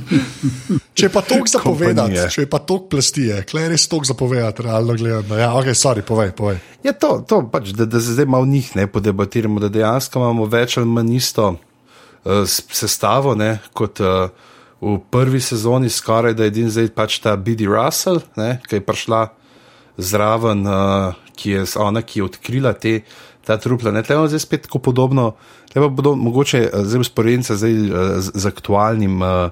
če 0.96 1.06
je 1.06 1.12
pa 1.12 1.22
tok 1.24 1.48
zapovedati, 1.48 1.96
Kompanije. 1.96 2.26
če 2.34 2.44
je 2.44 2.50
pa 2.52 2.60
tok 2.68 2.90
plasti, 2.92 3.24
klej 3.48 3.70
res 3.72 3.88
tok 3.88 4.04
zapovedati, 4.08 4.66
realno 4.68 4.96
gledano. 5.00 5.40
Ja, 5.40 5.54
ok, 5.56 5.72
sorry, 5.72 6.04
povej, 6.06 6.34
povej. 6.36 6.60
Ja, 6.84 6.92
to, 6.92 7.22
to 7.24 7.40
pač, 7.48 7.72
da, 7.76 7.88
da 7.88 8.00
se 8.00 8.12
zdaj 8.18 8.28
malo 8.28 8.48
njih 8.48 8.74
ne 8.76 8.84
podebatiramo, 8.92 9.60
da 9.60 9.72
dejansko 9.72 10.20
imamo 10.20 10.48
več 10.52 10.76
ali 10.80 10.92
manj 10.92 11.16
isto 11.16 11.48
uh, 11.54 12.44
sestavo 12.44 13.34
ne, 13.34 13.56
kot 13.72 14.04
uh, 14.04 14.28
v 14.80 14.98
prvi 15.12 15.40
sezoni, 15.40 15.88
skoraj 15.92 16.36
da 16.36 16.44
je 16.44 16.52
edin 16.54 16.70
zdaj 16.72 16.92
pač 16.96 17.20
ta 17.24 17.36
B.D. 17.36 17.68
Russell, 17.68 18.20
ne, 18.36 18.58
ki 18.68 18.80
je 18.80 18.84
prišla 18.84 19.24
zraven, 20.00 20.64
uh, 20.68 21.16
ki 21.36 21.56
je 21.56 21.64
ona, 21.80 22.04
ki 22.04 22.20
je 22.20 22.28
odkrila 22.28 22.72
te. 22.76 23.00
Ta 23.50 23.56
trupla, 23.58 23.90
ne, 23.90 24.04
tlemo 24.06 24.28
zdaj 24.30 24.44
spet 24.44 24.68
tako 24.68 24.78
podobno, 24.78 25.32
tlemo 25.72 25.88
bodo 25.90 26.14
mogoče 26.14 26.58
eh, 26.68 26.84
zdaj 26.86 27.00
usporednica 27.02 27.56
zdaj 27.58 27.72
eh, 27.74 28.20
z, 28.22 28.30
z 28.34 28.46
aktualnim, 28.46 29.22
eh, 29.22 29.50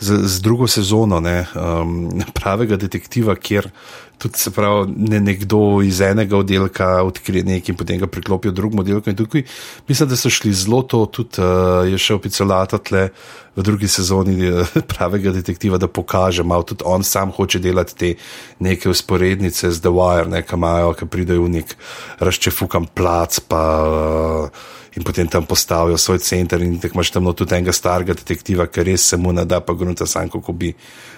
z, 0.00 0.28
z 0.28 0.40
drugo 0.40 0.66
sezono, 0.66 1.20
ne, 1.20 1.46
um, 1.54 2.22
pravega 2.34 2.76
detektiva, 2.76 3.34
kjer 3.36 3.70
tudi 4.18 4.38
se 4.38 4.50
pravi, 4.50 4.92
ne 4.96 5.20
nekdo 5.20 5.82
iz 5.82 6.00
enega 6.00 6.36
oddelka 6.36 6.86
odkrije 7.02 7.44
nekaj 7.44 7.72
in 7.72 7.76
potem 7.78 7.98
ga 7.98 8.06
priklopijo 8.06 8.52
v 8.52 8.54
drugem 8.54 8.80
oddelku. 8.82 9.10
In 9.10 9.16
tukaj 9.16 9.44
mislim, 9.88 10.08
da 10.08 10.16
so 10.16 10.30
šli 10.30 10.52
zelo 10.52 10.82
to, 10.82 11.04
tudi 11.06 11.38
uh, 11.38 11.86
je 11.86 11.98
šel 11.98 12.18
picolata 12.18 12.78
tle 12.78 13.08
v 13.56 13.62
drugi 13.62 13.88
sezoni 13.88 14.46
eh, 14.46 14.80
pravega 14.92 15.32
detektiva, 15.34 15.78
da 15.78 15.88
pokaže, 15.88 16.42
malo 16.42 16.62
tudi 16.62 16.82
on 16.86 17.04
sam 17.04 17.30
hoče 17.34 17.58
delati 17.58 17.96
te 17.96 18.14
neke 18.58 18.90
usporednice 18.90 19.70
z 19.70 19.80
The 19.80 19.90
Wire, 19.90 20.28
ne, 20.30 20.42
ki 20.42 20.54
imajo, 20.54 20.92
ki 20.94 21.06
pridejo 21.06 21.46
v 21.46 21.54
nek 21.58 21.76
razčefukan 22.18 22.86
plac, 22.94 23.40
pa 23.40 23.62
uh, 23.82 24.66
in 24.98 25.04
potem 25.04 25.28
tam 25.30 25.46
postavijo 25.46 25.98
svoj 25.98 26.18
center 26.18 26.62
in 26.62 26.78
tako 26.80 26.98
imaš 26.98 27.10
tam 27.14 27.32
tudi 27.34 27.54
enega 27.54 27.72
starega 27.72 28.16
detektiva, 28.18 28.66
ki 28.66 28.84
res 28.90 29.04
se 29.12 29.16
mu 29.16 29.32
nada, 29.32 29.60
pa 29.60 29.74
grunta 29.78 30.06
sam, 30.06 30.30
kako 30.30 30.52
bi 30.52 30.72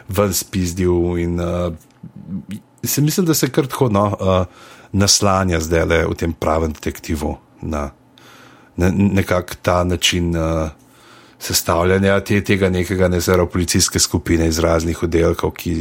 ven 0.08 0.34
spizdil 0.34 1.16
in 1.18 1.40
uh, 1.40 1.72
se 2.84 3.00
mislim, 3.00 3.26
da 3.26 3.34
se 3.34 3.48
kar 3.48 3.66
tako 3.66 3.88
no, 3.88 4.04
uh, 4.20 4.44
naslanja 4.92 5.60
zdaj 5.60 5.86
le 5.86 6.02
v 6.10 6.18
tem 6.18 6.32
pravem 6.32 6.72
detektivu 6.76 7.36
na, 7.62 7.90
na 8.76 8.92
nekak 8.96 9.56
ta 9.62 9.84
način. 9.84 10.36
Uh, 10.36 10.68
Sestavljanja 11.40 12.18
te, 12.20 12.42
tega 12.44 12.68
nekega 12.68 13.06
nezero 13.08 13.46
policijske 13.48 13.96
skupine 13.98 14.44
iz 14.48 14.58
raznih 14.60 14.98
oddelkov, 15.02 15.54
ki 15.56 15.72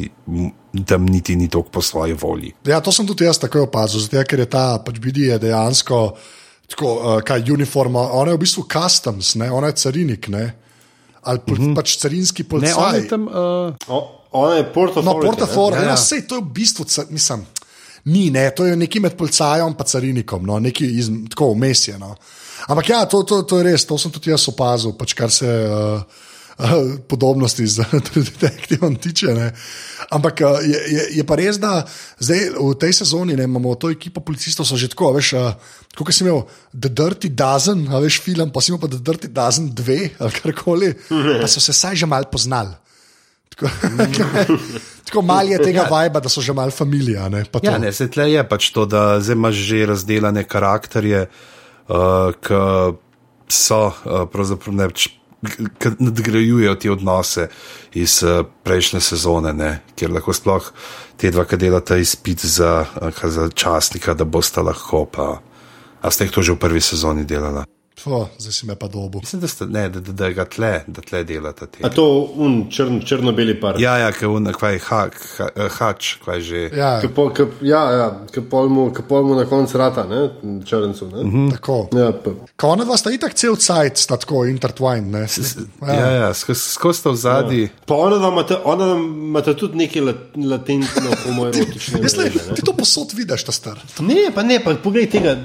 tam 0.88 1.10
niti 1.12 1.36
ni 1.36 1.50
toliko 1.52 1.70
po 1.70 1.82
svoji 1.82 2.16
volji. 2.22 2.54
Ja, 2.64 2.80
to 2.80 2.94
sem 2.96 3.08
tudi 3.08 3.28
jaz 3.28 3.42
takoj 3.44 3.66
opazil, 3.66 4.00
zato 4.00 4.24
ker 4.24 4.40
je 4.40 4.46
ta 4.48 4.80
pač 4.86 5.02
je 5.04 5.40
dejansko 5.40 6.00
tako, 6.70 6.94
uh, 6.96 7.22
kaj 7.26 7.52
uniforma, 7.54 8.00
ona 8.14 8.32
je 8.32 8.38
v 8.38 8.42
bistvu 8.46 8.66
customs, 8.74 9.36
ne? 9.36 9.52
ona 9.52 9.72
je 9.72 9.80
carinik, 9.84 10.28
ne? 10.28 10.46
ali 11.22 11.40
pol, 11.46 11.56
mm 11.58 11.66
-hmm. 11.66 11.76
pač 11.76 11.98
carinski 11.98 12.44
Mhm. 12.44 12.62
Ne, 12.62 12.76
on 12.76 12.82
policaj. 12.82 13.02
je 13.02 13.08
tam. 13.08 13.28
Uh, 13.28 13.74
O, 13.88 14.26
ona 14.32 14.54
je 14.56 14.74
Porto 14.74 15.02
No, 15.02 15.20
portafora, 15.20 15.76
Ja, 15.76 15.84
ja, 15.84 15.90
ja. 15.90 15.98
sej 15.98 16.28
to 16.28 16.36
je 16.36 16.42
v 16.42 16.54
bistvu, 16.54 16.86
mislim, 17.10 17.46
ni, 18.06 18.30
ne, 18.30 18.52
to 18.52 18.66
je 18.66 18.76
nekaj 18.76 19.02
med 19.02 19.18
policajem 19.18 19.68
in 19.68 19.86
carinikom, 19.86 20.46
no, 20.46 20.60
nekaj 20.60 20.88
iz, 20.88 21.10
tako 21.30 21.54
vmes 21.54 21.88
je. 21.88 22.00
No. 22.00 22.16
Ampak 22.68 22.90
ja, 22.90 23.06
to, 23.06 23.24
to, 23.24 23.42
to 23.42 23.58
je 23.58 23.64
res, 23.64 23.86
to 23.86 23.98
sem 23.98 24.12
tudi 24.12 24.30
jaz 24.30 24.48
opazil, 24.48 24.94
pač 24.98 25.14
kar 25.14 25.32
se 25.32 25.48
uh, 25.48 25.72
uh, 25.72 26.02
podobnosti 27.12 27.68
z 27.68 27.86
detektivom 28.16 28.96
tiče. 28.96 29.34
Ne. 29.34 29.52
Ampak 30.12 30.42
uh, 30.42 30.60
je, 30.62 30.80
je, 30.94 31.04
je 31.20 31.24
pa 31.24 31.38
res, 31.40 31.60
da 31.62 31.86
zdaj 32.20 32.56
v 32.58 32.74
tej 32.80 32.94
sezoni 33.04 33.38
ne, 33.38 33.48
imamo 33.48 33.76
to 33.80 33.92
ekipo 33.94 34.20
policistov, 34.20 34.68
so 34.68 34.76
že 34.80 34.92
tako, 34.92 35.14
veš, 35.16 35.34
uh, 35.40 35.56
kot 35.96 36.12
si 36.12 36.26
imel 36.26 36.44
The 36.74 36.92
Dirty 36.92 37.32
Dozen, 37.32 37.88
veš, 37.88 38.20
film, 38.24 38.52
pa 38.52 38.64
si 38.64 38.74
imel 38.74 38.82
pa 38.84 38.92
The 38.92 39.00
Dirty 39.00 39.32
Dozen 39.32 39.72
2 39.72 40.20
ali 40.20 40.32
karkoli, 40.36 40.94
pa 41.10 41.48
so 41.48 41.64
se 41.64 41.74
saj 41.74 42.04
že 42.04 42.10
mal 42.10 42.28
poznali. 42.32 42.76
Tako, 43.56 43.72
tako 45.08 45.22
malo 45.26 45.52
je 45.52 45.60
tega 45.64 45.88
vajba, 45.92 46.24
da 46.24 46.30
so 46.32 46.42
že 46.44 46.56
malo 46.56 46.72
familija. 46.72 47.30
Ne, 47.30 47.46
ja, 47.64 47.78
ne, 47.78 47.94
se 47.94 48.10
tle 48.12 48.32
je 48.32 48.44
pač 48.44 48.72
to, 48.76 48.84
da 48.90 49.20
zdaj 49.24 49.38
imaš 49.38 49.56
že 49.56 49.86
razdeljene 49.94 50.44
karakterje, 50.44 51.30
uh, 51.88 52.36
ki 52.36 52.60
so 53.50 53.82
uh, 53.90 54.28
pravzaprav 54.30 54.76
ne. 54.76 54.90
pač 54.92 55.08
ki 55.08 55.19
nadgrajujejo 56.00 56.76
te 56.76 56.92
odnose 56.92 57.48
iz 57.94 58.24
uh, 58.24 58.46
prejšnje 58.64 59.02
sezone, 59.02 59.54
ne, 59.54 59.72
kjer 59.96 60.12
lahko 60.12 60.34
sploh 60.36 60.72
te 61.18 61.32
dva, 61.32 61.46
ki 61.48 61.58
delata 61.58 61.98
izpit 61.98 62.46
za, 62.46 62.86
uh, 63.02 63.24
za 63.24 63.50
častnika, 63.50 64.14
da 64.14 64.28
bosta 64.28 64.62
lahko 64.62 65.06
pa. 65.06 65.42
A 66.02 66.12
ste 66.12 66.28
jih 66.28 66.36
to 66.36 66.42
že 66.42 66.56
v 66.56 66.60
prvi 66.60 66.82
sezoni 66.82 67.26
delala? 67.28 67.66
Fo, 68.00 68.30
zdaj 68.38 68.54
si 68.54 68.66
me 68.66 68.76
pa 68.76 68.88
dobu. 68.88 69.20
Mislim, 69.20 69.42
da, 69.42 69.48
ste, 69.48 69.66
ne, 69.66 69.90
da, 69.90 70.00
da, 70.00 70.12
da 70.12 70.30
ga 70.30 70.46
tle, 70.46 70.84
da 70.88 71.02
tle 71.02 71.24
delata 71.24 71.66
te. 71.66 71.84
A 71.84 71.90
to 71.90 72.06
un 72.36 72.70
črn, 72.72 73.02
črno-beli 73.04 73.58
par. 73.60 73.76
Ja, 73.82 73.98
ja, 73.98 74.12
kaj 74.16 74.30
je, 74.30 74.54
kaj 74.60 74.74
je, 74.74 74.80
ha, 74.88 75.00
ha, 75.38 75.48
hač, 75.78 76.14
kaj 76.26 76.42
že. 76.42 76.62
Ja, 76.78 76.92
Ke 77.04 77.10
pol, 77.12 77.34
ke, 77.36 77.48
ja, 77.62 77.82
ja, 77.92 78.08
ke 78.32 78.42
pol 78.42 78.72
mu, 78.72 78.86
ke 78.96 79.04
pol 79.04 79.28
mu 79.28 79.36
na 79.36 79.44
koncu 79.50 79.82
rata, 79.82 80.06
ne, 80.08 80.30
črncu. 80.64 81.10
Ne? 81.12 81.26
Mm 81.28 81.50
tako. 81.58 81.78
ja, 81.96 82.14
pa, 82.16 82.32
Ko 82.56 82.72
ona 82.76 82.88
dva 82.88 82.98
sta 83.00 83.12
itak 83.12 83.36
cel 83.36 83.58
cajt, 83.60 84.00
sta 84.00 84.18
tako 84.22 84.46
intertwined. 84.48 85.12
Ne. 85.12 85.26
Ja, 85.84 86.10
ja, 86.12 86.32
skozi 86.34 86.72
sko 86.78 86.94
sta 86.96 87.12
v 87.12 87.20
zadnji. 87.20 87.68
pa 87.88 88.00
ona 88.00 88.22
dva 88.22 88.32
imata, 88.32 88.62
ona 88.64 88.88
dva 88.94 88.98
imata 89.00 89.56
tudi 89.60 89.84
neki 89.84 90.06
lat, 90.08 90.24
latentno 90.40 91.18
homoerotične. 91.26 92.04
Jaz 92.06 92.16
le, 92.16 92.30
mreže, 92.30 92.48
ne. 92.48 92.56
ti 92.56 92.64
to 92.64 92.78
posod 92.78 93.14
vidiš, 93.18 93.44
ta 93.50 93.56
star. 93.56 93.84
Ne, 94.00 94.30
pa 94.36 94.48
ne, 94.48 94.62
pa 94.64 94.78
poglej 94.80 95.10
tega. 95.12 95.36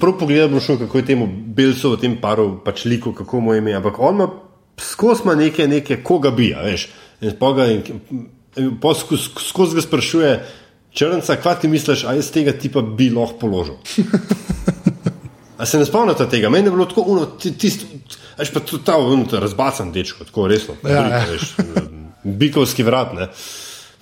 Prav 0.00 0.18
pogledaj 0.20 0.60
kako 0.84 0.98
je 0.98 1.04
temu 1.06 1.28
Belsu 1.70 1.94
v 1.94 2.00
tem 2.02 2.18
paru 2.20 2.58
pač 2.64 2.84
liko, 2.90 3.14
kako 3.16 3.40
mu 3.40 3.54
ime. 3.54 3.72
Ampak 3.78 3.98
on 3.98 4.14
ima 4.18 4.28
skozi 4.80 5.22
ima 5.24 5.34
neke, 5.34 5.68
neke 5.68 6.02
koga 6.02 6.30
bi, 6.30 6.50
a 6.54 6.62
veš. 6.66 6.88
In 7.20 7.34
skozi 9.38 9.76
ga 9.76 9.82
sprašuje, 9.84 10.30
črnca, 10.92 11.36
kva 11.36 11.54
ti 11.54 11.68
misliš, 11.68 12.04
a 12.04 12.14
jaz 12.16 12.30
tega 12.34 12.52
tipa 12.56 12.82
bi 12.82 13.10
lahko 13.12 13.38
položil. 13.38 13.76
A 15.60 15.66
se 15.68 15.78
ne 15.78 15.84
spomnite 15.84 16.24
tega? 16.32 16.48
Meni 16.48 16.66
je 16.66 16.72
bilo 16.72 16.86
tako, 16.88 17.04
uno, 17.12 17.26
ti- 17.36 17.52
tisto, 17.52 17.84
veš 18.38 18.50
pa 18.54 18.60
tudi 18.64 18.84
ta 18.84 18.96
uno, 18.98 19.26
ta 19.28 19.38
razbacan 19.40 19.92
dečko, 19.92 20.24
tako 20.24 20.46
resno. 20.48 20.74
Ja, 20.88 21.04
ja. 21.08 21.24
Veš, 21.28 21.50
bikovski 22.24 22.82
vrat, 22.82 23.12
ne. 23.14 23.28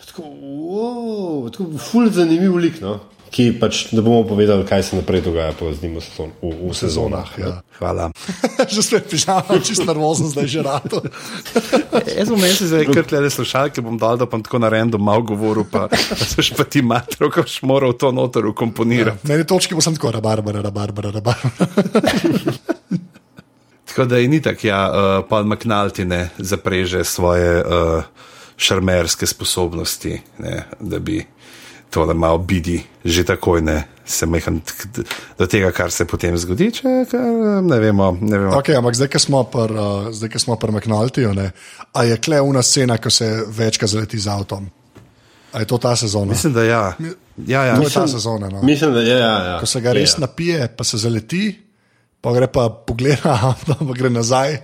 Tako, 0.07 0.23
wow, 0.23 1.51
tako 1.51 1.67
ful 1.83 2.07
zanimiv 2.15 2.57
lik, 2.57 2.79
no. 2.81 3.01
Ki 3.31 3.51
pač 3.61 3.93
ne 3.93 4.01
bomo 4.01 4.23
povedali, 4.25 4.65
kaj 4.65 4.83
se 4.83 4.97
naprej 4.97 5.21
dogaja 5.27 5.53
po 5.53 5.69
z 5.73 5.83
njim 5.85 5.99
v, 5.99 6.03
sezon, 6.05 6.31
v, 6.43 6.53
v 6.71 6.75
sezonah. 6.77 7.31
Ja. 7.39 7.53
Hvala. 7.79 8.09
že 8.73 8.83
spet 8.83 9.11
pižama, 9.11 9.61
čist 9.63 9.85
nervozen, 9.85 10.31
zdaj 10.33 10.49
že 10.49 10.65
rato. 10.65 11.03
Jaz 12.19 12.33
bom 12.33 12.41
meni 12.41 12.57
se 12.57 12.71
zdaj 12.71 12.89
kar 12.91 13.07
tle 13.07 13.31
slušalke, 13.31 13.85
bom 13.85 14.01
dal, 14.01 14.17
da 14.19 14.27
bom 14.27 14.43
tako 14.43 14.63
na 14.63 14.73
random 14.73 15.03
malo 15.03 15.23
govoril, 15.29 15.69
pa 15.69 15.87
seš 16.17 16.55
pa 16.57 16.65
ti 16.65 16.83
matro, 16.83 17.31
ko 17.31 17.45
boš 17.45 17.61
moral 17.63 17.95
to 17.95 18.11
noter 18.13 18.49
ukomponirati. 18.49 19.29
Na 19.29 19.37
eni 19.37 19.47
točki 19.47 19.77
bo 19.77 19.85
sem 19.85 19.95
tako, 19.99 20.17
rabarbara, 20.19 20.65
rabarbara, 20.65 21.15
rabarbara. 21.15 21.53
Tako 23.89 24.05
da 24.05 24.19
je 24.21 24.29
ni 24.29 24.39
tako, 24.43 24.67
ja, 24.67 24.79
uh, 24.87 25.25
Paul 25.27 25.43
McNulty 25.49 26.05
ne 26.05 26.29
zapreže 26.39 27.01
svoje 27.05 27.65
uh, 27.65 28.05
šarmerske 28.57 29.27
sposobnosti, 29.27 30.21
ne, 30.39 30.65
da 30.81 30.99
bi 30.99 31.25
tole 31.91 32.15
malo 32.15 32.39
bidi, 32.39 32.83
že 33.05 33.25
takoj 33.25 33.63
ne, 33.63 33.83
se 34.05 34.27
mehan 34.27 34.61
do 35.39 35.47
tega, 35.47 35.71
kar 35.73 35.93
se 35.93 36.07
potem 36.09 36.37
zgodi, 36.39 36.71
če 36.73 36.95
kar, 37.11 37.29
ne 37.65 37.79
vemo. 37.81 38.11
Ne 38.21 38.39
vemo. 38.39 38.57
Okay, 38.61 38.77
ampak 38.77 38.97
zdaj, 38.97 39.11
ko 39.13 39.21
smo 39.23 39.45
pri 39.53 39.77
uh, 39.77 40.09
zdaj, 40.13 40.33
ko 40.33 40.43
smo 40.43 40.57
pri 40.61 40.77
McNultyju, 40.77 41.35
ne, 41.37 41.51
a 41.93 42.05
je 42.09 42.19
kleuna 42.21 42.63
scena, 42.63 42.99
ko 43.01 43.13
se 43.13 43.29
večkrat 43.49 43.91
zaleti 43.91 44.21
z 44.21 44.33
avtom. 44.33 44.69
A 45.53 45.65
je 45.65 45.69
to 45.69 45.79
ta 45.81 45.97
sezona? 45.97 46.33
Mislim, 46.37 46.53
da 46.53 46.65
ja. 46.65 46.83
ja, 47.47 47.63
ja. 47.65 47.77
to 47.77 47.83
je 47.83 47.91
ta 47.91 48.09
sezona. 48.09 48.49
No. 48.53 48.63
Mislim, 48.63 48.93
da 48.93 49.01
je. 49.01 49.17
Ja, 49.19 49.37
ja, 49.45 49.55
Ko 49.61 49.67
se 49.67 49.81
ga 49.81 49.93
res 49.97 50.11
je, 50.11 50.21
ja. 50.21 50.27
napije, 50.27 50.69
pa 50.77 50.85
se 50.85 51.01
zaleti, 51.01 51.57
pa 52.21 52.33
gre 52.37 52.51
pa 52.53 52.69
pogleda 52.69 53.33
avto, 53.49 53.79
pa 53.81 53.97
gre 53.97 54.13
nazaj 54.13 54.59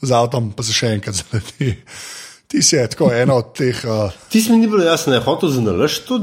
z 0.00 0.16
avtom, 0.16 0.52
pa 0.56 0.64
se 0.64 0.76
še 0.76 0.94
enkrat 0.96 1.20
zaleti. 1.20 1.74
Ti 2.50 2.62
si 2.66 2.74
je 2.74 2.86
tako 2.90 3.12
eno 3.14 3.36
od 3.38 3.52
teh. 3.54 3.84
Uh, 3.84 4.16
Ti 4.32 4.40
si 4.40 4.52
mi 4.52 4.64
ni 4.64 4.66
bilo 4.66 4.82
jasno, 4.82 5.12
da 5.12 5.20
je 5.20 5.26
hotel 5.28 5.52
zanalaš 5.54 6.00
to 6.08 6.18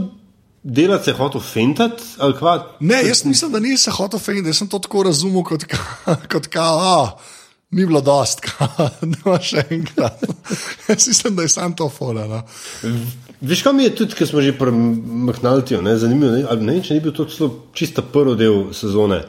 delati, 0.68 1.10
je 1.10 1.16
hotel 1.16 1.42
fentati 1.42 2.04
kva. 2.40 2.58
ne, 2.80 3.02
jaz 3.08 3.26
mislim, 3.26 3.52
da 3.52 3.60
nisem 3.64 3.94
hotel 3.94 4.20
fejn, 4.20 4.46
jaz 4.46 4.58
sem 4.62 4.70
to 4.70 4.80
tako 4.84 5.04
razumel 5.08 5.44
kot, 5.48 5.66
kot 6.32 6.48
kao. 6.52 6.78
Oh, 6.78 7.34
Ni 7.72 7.86
bilo 7.86 8.02
dost, 8.02 8.46
da 8.80 8.90
imaš 9.26 9.50
še 9.50 9.64
enkrat. 9.70 10.22
Jaz 10.90 11.08
mislim, 11.08 11.36
da 11.36 11.44
je 11.44 11.50
samo 11.52 11.76
to 11.76 11.90
fora. 11.92 12.24
No. 12.28 12.40
Veš, 13.42 13.64
kam 13.66 13.80
je 13.84 13.90
tudi, 13.96 14.16
ker 14.16 14.28
smo 14.30 14.42
že 14.42 14.54
pri 14.56 14.72
ne, 14.72 15.98
zanimivo, 16.00 16.32
ne, 16.32 16.46
ne, 16.64 16.78
če 16.84 16.96
ni 16.96 17.04
bil 17.04 17.12
to 17.12 17.26
celo 17.28 17.50
čista 17.76 18.02
prvi 18.02 18.38
del 18.40 18.70
sezone, 18.74 19.20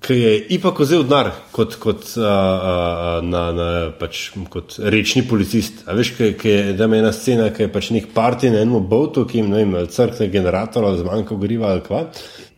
ki 0.00 0.14
je 0.14 0.32
ipak 0.54 0.78
vzel 0.80 1.02
denar 1.04 1.32
kot, 1.52 1.74
kot, 1.82 2.04
uh, 2.16 2.24
uh, 2.24 3.26
na, 3.26 3.42
na, 3.52 3.68
pač, 3.98 4.28
kot 4.50 4.78
rečni 4.78 5.24
policist. 5.28 5.82
A 5.90 5.96
veš, 5.98 6.12
ki 6.38 6.52
je 6.52 6.76
ena 6.86 7.12
scena, 7.12 7.50
ki 7.54 7.66
je 7.66 7.72
pač 7.74 7.90
nek 7.94 8.10
partij 8.14 8.54
na 8.54 8.62
enem 8.62 8.84
botu, 8.88 9.26
ki 9.28 9.42
jim 9.42 9.76
crkne 9.90 10.30
generator 10.32 10.86
ali 10.86 11.02
zmanjka 11.02 11.38
goriva 11.38 11.72
ali 11.72 11.84
kva. 11.86 12.06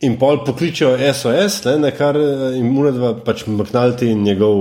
In 0.06 0.18
pol 0.20 0.44
pokličejo 0.44 0.96
SOS, 1.12 1.62
ne, 1.68 1.78
na 1.86 1.94
kar 1.96 2.16
jim 2.16 2.76
unedva 2.76 3.14
pač 3.24 3.46
Maknalti 3.48 4.12
in 4.12 4.22
njegov 4.24 4.60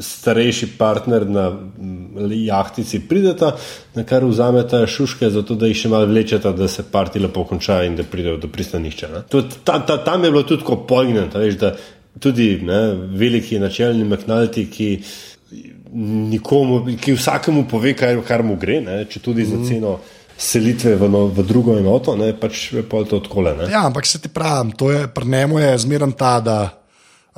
starejši 0.00 0.68
partner 0.78 1.26
na 1.26 1.52
jahtici 2.30 3.00
prideta, 3.08 3.54
na 3.94 4.04
kar 4.04 4.24
vzameta 4.24 4.86
šuške, 4.86 5.30
zato 5.30 5.54
da 5.58 5.68
jih 5.70 5.78
še 5.84 5.90
malo 5.92 6.08
vlečeta, 6.10 6.52
da 6.52 6.68
se 6.68 6.84
parti 6.90 7.22
lepo 7.22 7.44
konča 7.48 7.82
in 7.84 7.96
da 7.96 8.04
pridejo 8.04 8.38
do 8.42 8.50
pristanišča. 8.52 9.24
Ta, 9.30 9.78
ta, 9.86 9.98
tam 10.04 10.24
je 10.24 10.30
bilo 10.30 10.42
tudi 10.42 10.62
tako 10.64 10.82
poignant, 10.88 11.34
veš, 11.34 11.58
da 11.60 11.74
tudi 12.20 12.58
ne, 12.62 12.80
veliki 13.18 13.58
načelni 13.58 14.04
McNulty, 14.04 14.66
ki, 14.70 14.90
nikomu, 15.94 16.82
ki 17.00 17.14
vsakemu 17.14 17.66
pove, 17.70 17.94
kar, 17.98 18.20
kar 18.26 18.44
mu 18.46 18.58
gre, 18.60 18.80
ne, 18.84 19.00
če 19.10 19.22
tudi 19.24 19.46
za 19.46 19.58
mhm. 19.60 19.70
ceno. 19.70 19.96
Selitve 20.34 20.96
v, 20.98 21.06
no, 21.06 21.28
v 21.30 21.44
drugo 21.46 21.76
enoto, 21.78 22.16
ne, 22.18 22.32
pač 22.34 22.72
je 22.74 22.82
pa 22.82 23.04
to 23.06 23.20
odkole. 23.20 23.52
Ja, 23.70 23.84
ampak 23.86 24.02
se 24.02 24.18
ti 24.18 24.26
pravim, 24.26 24.72
to 24.74 24.88
je 24.90 25.04
pri 25.06 25.28
njemu 25.30 25.60
je 25.62 25.68
zmeren 25.78 26.10
ta, 26.18 26.32
da 26.42 26.56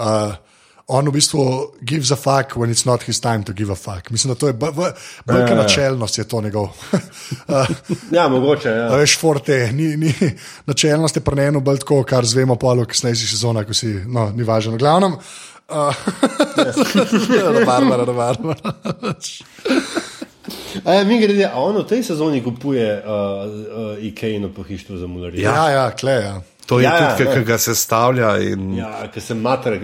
uh, 0.00 0.32
on 0.87 1.09
v 1.09 1.12
bistvu 1.12 1.72
gives 1.82 2.11
a 2.12 2.16
fuck 2.16 2.57
when 2.57 2.70
it's 2.70 2.87
not 2.87 3.03
his 3.03 3.20
time 3.20 3.43
to 3.45 3.53
give 3.53 3.72
a 3.72 3.74
fuck. 3.74 4.11
Mislim, 4.11 4.34
da 4.34 4.39
to 4.39 4.47
je 4.47 4.55
velika 5.26 5.51
ja, 5.51 5.57
ja. 5.57 5.62
načelnost, 5.62 6.18
je 6.18 6.24
to 6.24 6.41
njegov. 6.41 6.62
uh, 6.62 7.66
ja, 8.16 8.28
mogoče. 8.28 8.68
Ja. 8.68 8.89
Veš, 8.97 9.18
forte, 9.18 9.72
ni, 9.72 9.97
ni, 9.97 10.14
načelnost 10.66 11.16
je 11.16 11.20
prneno 11.20 11.61
bolj 11.61 11.78
tako, 11.78 12.03
kar 12.03 12.24
zvemo 12.24 12.57
po 12.57 12.68
alu, 12.68 12.84
kasnejši 12.84 13.26
sezona, 13.26 13.64
ko 13.64 13.74
si, 13.74 13.95
no, 14.07 14.30
ni 14.30 14.43
važno. 14.43 14.76
Glavnem. 14.76 15.12
Uh, 15.68 15.76
ja, 17.39 17.53
da, 17.53 17.64
barbara, 17.66 18.05
da, 18.05 18.12
barbara. 18.12 18.74
A, 20.84 21.05
mi 21.05 21.18
grede, 21.20 21.49
a 21.53 21.59
on 21.59 21.80
v 21.82 21.87
tej 21.89 22.05
sezoni 22.07 22.43
kupuje 22.45 23.03
uh, 23.03 23.11
uh, 23.11 24.05
Ikejno 24.05 24.53
pohištvo 24.55 24.97
za 24.97 25.07
mularje. 25.07 25.43
Ja, 25.43 25.70
ja, 25.70 25.91
klej. 25.91 26.30
Ja. 26.66 26.68
To 26.68 26.80
je 26.80 26.84
ja, 26.84 27.14
tudi, 27.14 27.30
ki 27.30 27.44
ga 27.46 27.58
sestavlja. 27.62 28.30
In... 28.42 28.74
Ja, 28.74 29.06
ki 29.14 29.20
se 29.22 29.34
mater, 29.38 29.78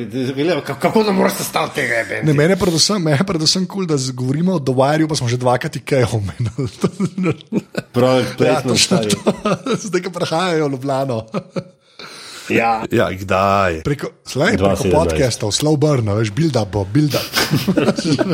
kako 0.67 1.05
da 1.07 1.13
moraš 1.15 1.37
sestavljati 1.39 1.75
tega? 1.75 2.23
Ne, 2.27 2.35
mene 2.35 2.57
predvsem, 2.59 3.03
mene 3.03 3.23
predvsem 3.27 3.67
kul, 3.71 3.87
cool, 3.87 3.91
da 3.91 4.15
govorimo 4.19 4.57
o 4.59 4.59
Dwayerju, 4.59 5.07
pa 5.09 5.15
smo 5.15 5.31
že 5.31 5.39
dvakrat 5.39 5.79
kaj 5.87 6.09
omenili. 6.11 7.37
Prav, 7.95 8.19
ja, 8.19 8.27
to 8.35 8.75
je 8.75 9.15
to. 9.15 9.77
Zdaj, 9.87 10.03
ko 10.03 10.11
prihajajo 10.11 10.67
v 10.67 10.75
Ljubljano. 10.75 11.23
Ja. 12.51 12.83
ja, 12.91 13.07
kdaj? 13.15 13.87
Preko, 13.87 14.11
slej, 14.27 14.59
preko 14.59 14.91
podcastov, 14.91 15.55
slow 15.55 15.79
burn, 15.79 16.11
veš, 16.19 16.35
build 16.35 16.59
up, 16.59 16.75
build 16.91 17.15
up. 17.15 17.27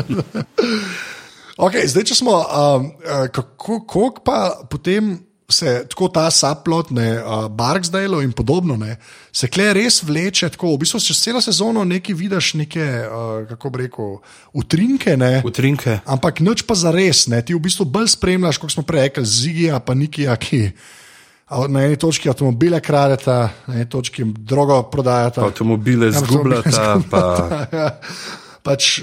okay, 1.69 1.85
zdaj, 1.85 2.09
če 2.09 2.17
smo, 2.17 2.41
um, 2.41 2.91
kako, 3.29 3.85
kako 3.85 4.25
pa 4.25 4.39
potem 4.65 5.28
se 5.49 5.85
tako 5.89 6.07
ta 6.13 6.29
saplot, 6.31 6.91
ne 6.91 7.07
uh, 7.17 7.47
Barksdale 7.51 8.23
in 8.23 8.31
podobno, 8.31 8.77
ne, 8.77 8.97
se 9.31 9.47
kle 9.49 9.71
res 9.73 10.03
vleče. 10.05 10.51
Tako, 10.53 10.75
v 10.75 10.83
bistvu 10.83 11.01
čez 11.03 11.21
celo 11.23 11.41
sezono 11.41 11.83
nekaj 11.87 12.15
vidiš, 12.15 12.53
neke, 12.61 12.85
uh, 12.85 13.47
kako 13.49 13.73
bi 13.73 13.83
rekel, 13.83 14.15
utrinke. 14.53 15.17
Ne, 15.17 15.41
utrinke. 15.45 15.99
Ampak 16.05 16.43
noč 16.45 16.63
pa 16.67 16.77
za 16.77 16.93
res, 16.93 17.25
ne, 17.31 17.41
ti 17.41 17.57
v 17.57 17.63
bistvu 17.65 17.87
bolj 17.89 18.13
spremljaš, 18.13 18.61
kot 18.61 18.75
smo 18.75 18.85
prej 18.85 19.09
rekli, 19.09 19.25
zigija, 19.25 19.81
pa 19.81 19.97
nikija, 19.97 20.37
ki. 20.37 20.63
Na 21.49 21.81
eni 21.81 21.97
točki 21.97 22.29
avtomobile 22.29 22.77
kradeta, 22.77 23.39
na 23.65 23.79
eni 23.79 23.89
točki 23.89 24.21
drogo 24.23 24.83
prodajata. 24.91 25.47
Avtomobile 25.47 26.11
ja, 26.11 26.19
zgubljata. 26.21 26.99
Pa... 27.09 27.23
ja. 27.73 27.89
pač, 28.61 28.99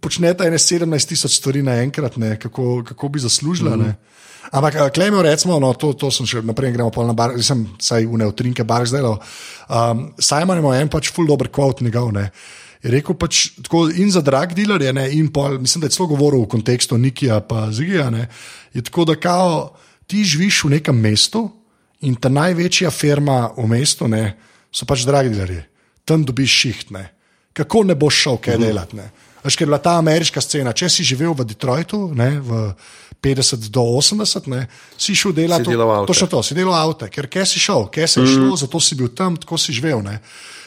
počnete 0.00 0.48
ene 0.48 0.56
17 0.56 1.12
tisoč 1.12 1.36
stvari 1.36 1.60
naenkrat, 1.62 2.16
kako, 2.40 2.80
kako 2.88 3.08
bi 3.08 3.20
zaslužila. 3.20 3.76
Mm 3.76 3.80
-hmm. 3.82 4.14
Ampak, 4.54 4.74
uh, 4.78 4.90
klejmo, 4.94 5.22
recimo, 5.22 5.58
no, 5.58 5.72
to, 5.74 5.90
to 5.98 6.12
sem 6.14 6.28
še 6.30 6.42
naprej, 6.46 6.70
gremo 6.76 6.92
pa 6.94 7.02
na 7.02 7.14
bar, 7.16 7.34
sem 7.42 7.64
saj 7.82 8.06
v 8.06 8.20
neutrinke 8.22 8.62
bar 8.62 8.86
zdaj. 8.86 9.02
Um, 9.66 10.04
Simon 10.22 10.60
ima 10.62 10.76
en 10.78 10.90
pač 10.92 11.10
full 11.10 11.26
dobro 11.26 11.50
kvot 11.50 11.82
njegov. 11.82 12.12
Ne. 12.14 12.28
Je 12.84 12.92
rekel 12.92 13.16
pač 13.18 13.48
tako 13.64 13.88
in 13.90 14.12
za 14.14 14.22
drag 14.22 14.54
dealerje, 14.54 14.92
in 15.18 15.32
pol, 15.34 15.58
mislim, 15.58 15.82
da 15.82 15.90
je 15.90 15.96
celo 15.96 16.06
govoril 16.12 16.44
v 16.44 16.52
kontekstu 16.54 16.98
Nikija 17.00 17.40
pa 17.48 17.66
Zigija. 17.74 18.10
Ne, 18.14 18.28
je 18.76 18.84
tako, 18.86 19.08
da 19.10 19.18
kao, 19.18 19.74
ti 20.06 20.22
živiš 20.22 20.64
v 20.68 20.76
nekem 20.78 21.02
mestu 21.02 21.48
in 22.04 22.14
ta 22.14 22.28
največja 22.28 22.92
firma 22.94 23.48
v 23.56 23.66
mestu 23.66 24.06
ne, 24.06 24.36
so 24.70 24.86
pač 24.86 25.02
drag 25.08 25.32
dealerji. 25.32 25.64
Tam 26.04 26.22
dobiš 26.22 26.58
šiht. 26.60 26.94
Ne. 26.94 27.08
Kako 27.56 27.88
ne 27.88 27.98
boš 27.98 28.22
šel 28.22 28.38
kaj 28.44 28.58
mhm. 28.60 28.66
delati? 28.68 29.10
Veš, 29.44 29.56
ker 29.56 29.66
je 29.66 29.70
bila 29.72 29.80
ta 29.82 29.98
ameriška 30.00 30.40
scena. 30.40 30.72
Če 30.72 30.88
si 30.88 31.04
živel 31.04 31.34
v 31.36 31.44
Detroitu, 31.48 32.06
ne, 32.16 32.30
v 32.40 32.68
50 33.24 33.70
do 33.72 33.80
80, 33.96 34.48
ne, 34.52 34.66
si 35.00 35.16
šel 35.16 35.32
delati 35.32 35.72
to. 35.72 36.04
Točno 36.06 36.26
to, 36.28 36.42
si 36.44 36.56
delal 36.56 36.76
avto, 36.76 37.08
ker 37.08 37.30
kje 37.32 37.46
si 37.54 37.62
šel, 37.62 37.88
kje 37.88 38.08
si 38.08 38.20
mm. 38.20 38.34
šel, 38.34 38.50
zato 38.60 38.80
si 38.80 38.98
bil 38.98 39.08
tam, 39.16 39.38
tako 39.40 39.56
si 39.60 39.72
živel. 39.72 40.04
Ne. 40.04 40.20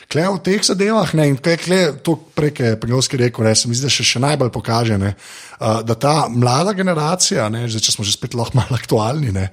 Klej 0.08 0.30
v 0.32 0.40
teh 0.40 0.64
zadevah, 0.64 1.10
ne, 1.20 1.28
in 1.28 1.36
klej 1.36 2.00
to 2.00 2.16
preke 2.16 2.78
Pengovski 2.80 3.20
rekel, 3.20 3.44
ne, 3.44 3.52
se 3.52 3.68
mi 3.68 3.76
zdi, 3.76 3.86
da 3.86 3.92
še, 3.92 4.06
še 4.08 4.22
najbolj 4.24 4.54
pokaže, 4.56 4.96
ne, 4.98 5.12
uh, 5.60 5.82
da 5.84 5.98
ta 6.00 6.14
mlada 6.32 6.72
generacija, 6.74 7.50
ne, 7.52 7.66
zdaj, 7.68 7.84
če 7.84 7.96
smo 7.98 8.08
že 8.08 8.16
spet 8.16 8.38
lahko 8.40 8.56
malo 8.56 8.80
aktualni, 8.80 9.34
ne, 9.36 9.50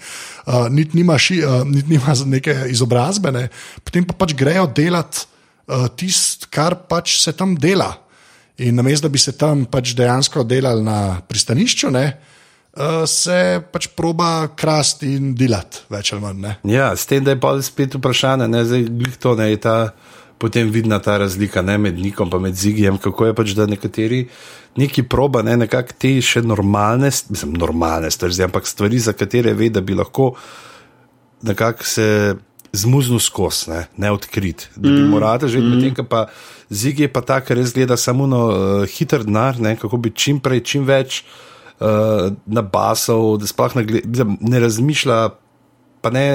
uh, 0.46 0.68
niti 0.70 0.94
nima, 0.94 1.18
uh, 1.18 1.66
nit 1.66 1.90
nima 1.90 2.14
neke 2.30 2.54
izobrazbe, 2.70 3.34
ne, 3.34 3.48
potem 3.82 4.06
pa 4.06 4.14
pač 4.14 4.36
grejo 4.38 4.68
delati 4.70 5.26
uh, 5.26 5.88
tisto, 5.90 6.46
kar 6.54 6.78
pač 6.86 7.18
se 7.18 7.34
tam 7.34 7.58
dela. 7.58 7.90
In 8.62 8.78
namesto 8.78 9.08
da 9.08 9.10
bi 9.10 9.18
se 9.18 9.34
tam 9.34 9.66
pač 9.66 9.96
dejansko 9.98 10.46
delali 10.46 10.86
na 10.86 11.18
pristanišču, 11.26 11.90
ne, 11.90 12.06
uh, 12.06 12.33
se 13.06 13.62
pač 13.72 13.88
proba 13.94 14.48
krasti 14.56 15.14
in 15.14 15.34
delati, 15.38 15.84
več 15.92 16.12
ali 16.12 16.24
manj. 16.24 16.40
Ne. 16.42 16.56
Ja, 16.74 16.90
s 16.96 17.06
tem, 17.06 17.22
da 17.24 17.34
je 17.34 17.40
pa 17.40 17.54
spet 17.62 17.94
vprašanje, 17.94 18.48
ne, 18.50 18.64
zdaj, 18.66 18.88
to, 19.22 19.34
ne, 19.38 19.46
ta, 19.62 19.94
potem 20.42 20.70
vidna 20.74 20.98
ta 20.98 21.16
razlika 21.22 21.62
ne, 21.62 21.78
med 21.78 22.00
Nikom 22.02 22.32
in 22.34 22.48
med 22.48 22.58
Zigijem, 22.58 22.98
kako 22.98 23.30
je 23.30 23.36
pač, 23.38 23.54
da 23.54 23.68
nekateri 23.70 24.24
neki 24.76 25.06
proba, 25.06 25.44
ne, 25.46 25.54
nekako 25.56 25.94
te 25.98 26.16
še 26.18 26.42
normalne, 26.42 27.12
mislim, 27.30 27.54
normalne 27.60 28.10
stvari, 28.10 28.42
ampak 28.48 28.66
stvari, 28.66 28.98
za 28.98 29.14
katere 29.14 29.54
ve, 29.54 29.70
da 29.70 29.80
bi 29.80 29.94
lahko 29.94 30.34
nekako 31.44 31.86
se 31.86 32.34
zmuznil 32.74 33.20
skozi, 33.22 33.70
ne, 33.70 33.80
ne 34.02 34.10
odkrit. 34.10 34.68
Da 34.74 34.88
bi 34.88 34.98
mm. 34.98 35.10
morate 35.14 35.48
že 35.48 35.62
med 35.62 35.94
tem, 35.94 36.06
pa 36.10 36.26
zig 36.74 37.04
je 37.04 37.08
pa 37.08 37.22
ta, 37.22 37.38
ker 37.38 37.60
res 37.60 37.70
gleda 37.76 37.94
samo 37.96 38.26
na 38.26 38.40
uh, 38.50 38.86
hiter 38.90 39.22
denar, 39.22 39.60
kako 39.78 40.00
bi 40.02 40.10
čim 40.10 40.40
prej, 40.42 40.64
čim 40.66 40.88
več 40.88 41.22
uh, 41.80 42.32
nabasal, 42.46 43.36
da 43.38 43.46
sploh 43.46 43.76
ne, 43.76 43.84
ne 44.40 44.60
razmišlja, 44.60 45.18
pa 46.00 46.10
ne. 46.10 46.28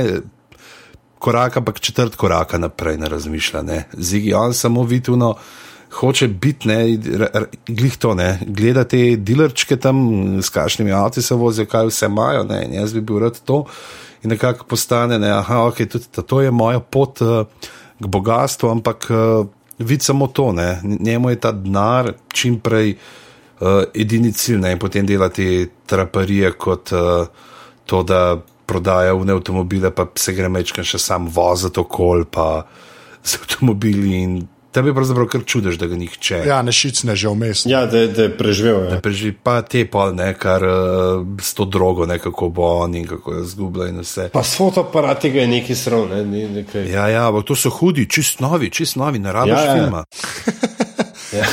Korak, 1.19 1.57
ampak 1.59 1.81
četrt 1.83 2.15
koraka 2.15 2.57
naprej 2.57 2.95
ne 2.97 3.09
razmišlja. 3.11 3.61
Ne. 3.67 3.79
Zigi, 3.97 4.33
on 4.33 4.53
samo 4.53 4.83
vidno 4.87 5.35
hoče 5.91 6.27
biti, 6.27 6.67
ne, 6.67 6.97
glih 7.67 7.97
to, 7.97 8.13
ne, 8.15 8.39
gleda 8.45 8.83
te 8.87 9.15
dilerčke 9.17 9.75
tam, 9.77 9.97
s 10.41 10.49
kakšnimi 10.53 10.93
avti 10.93 11.21
se 11.21 11.35
vozijo, 11.35 11.65
kaj 11.65 11.89
vse 11.89 12.05
imajo, 12.05 12.43
ne, 12.43 12.61
in 12.65 12.73
jaz 12.77 12.93
bi 12.93 13.01
bil 13.01 13.19
rad 13.19 13.39
to 13.45 13.63
in 14.23 14.29
nekako 14.29 14.65
postane, 14.65 15.17
da 15.19 15.27
je 15.27 15.33
okay, 15.49 16.23
to 16.27 16.41
je 16.41 16.51
moja 16.51 16.79
pot 16.79 17.21
uh, 17.21 17.45
k 17.99 18.07
bogatstvu, 18.07 18.69
ampak 18.69 19.07
uh, 19.09 19.47
vidi 19.79 20.03
samo 20.03 20.27
to, 20.27 20.51
ne. 20.51 20.81
njemu 20.83 21.29
je 21.29 21.39
ta 21.39 21.51
denar 21.51 22.13
čim 22.33 22.59
prej 22.59 22.91
uh, 22.91 23.28
edini 23.93 24.33
cilj 24.33 24.59
ne, 24.59 24.71
in 24.71 24.79
potem 24.79 25.05
delati 25.05 25.69
traparije 25.85 26.51
kot 26.51 26.93
uh, 26.95 27.27
to, 27.85 28.03
da 28.03 28.39
prodaja 28.69 29.13
v 29.13 29.31
avtomobile, 29.33 29.91
pa 29.91 30.05
se 30.15 30.33
gre 30.37 30.49
mečkaj 30.49 30.85
še 30.85 31.01
sam 31.01 31.27
voziti 31.27 31.81
okol, 31.81 32.25
pa 32.29 32.63
z 33.23 33.41
avtomobili 33.41 34.15
in 34.21 34.39
Tam 34.71 34.85
je 34.87 34.93
pravzaprav 34.93 35.25
kar 35.25 35.41
čudež, 35.45 35.79
da 35.81 35.87
ga 35.89 35.95
nihče. 35.97 36.43
Ja, 36.45 36.59
ne 36.61 36.71
šicne 36.71 37.15
že 37.17 37.31
vmes. 37.33 37.63
Ja, 37.65 37.87
da, 37.89 38.03
da 38.07 38.27
je 38.27 38.33
preživel. 38.37 38.83
Ja. 38.91 38.99
Preživi 39.01 39.33
pa 39.33 39.63
te 39.65 39.81
pol, 39.89 40.13
ne, 40.13 40.27
kar 40.37 40.61
uh, 40.61 41.25
s 41.41 41.55
to 41.57 41.65
drogo, 41.65 42.05
ne, 42.05 42.19
kako 42.21 42.51
bo 42.53 42.67
on 42.83 42.93
in 42.95 43.07
kako 43.09 43.33
je 43.33 43.45
zgubila 43.49 43.87
in 43.89 44.03
vse. 44.05 44.27
Pa 44.33 44.43
s 44.45 44.61
fotoaparati 44.61 45.33
ga 45.33 45.41
je 45.41 45.47
neki 45.55 45.75
srov, 45.75 46.05
ne, 46.13 46.45
nekaj. 46.61 46.85
Ja, 46.85 47.07
ja, 47.09 47.25
to 47.41 47.57
so 47.57 47.73
hudi, 47.73 48.05
čist 48.05 48.45
novi, 48.45 48.69
čist 48.69 49.01
novi, 49.01 49.19
ne 49.19 49.33
rabiš 49.33 49.57
ja, 49.57 49.65
ja. 49.65 49.73
filma. 49.73 50.05
Ja. 50.05 50.85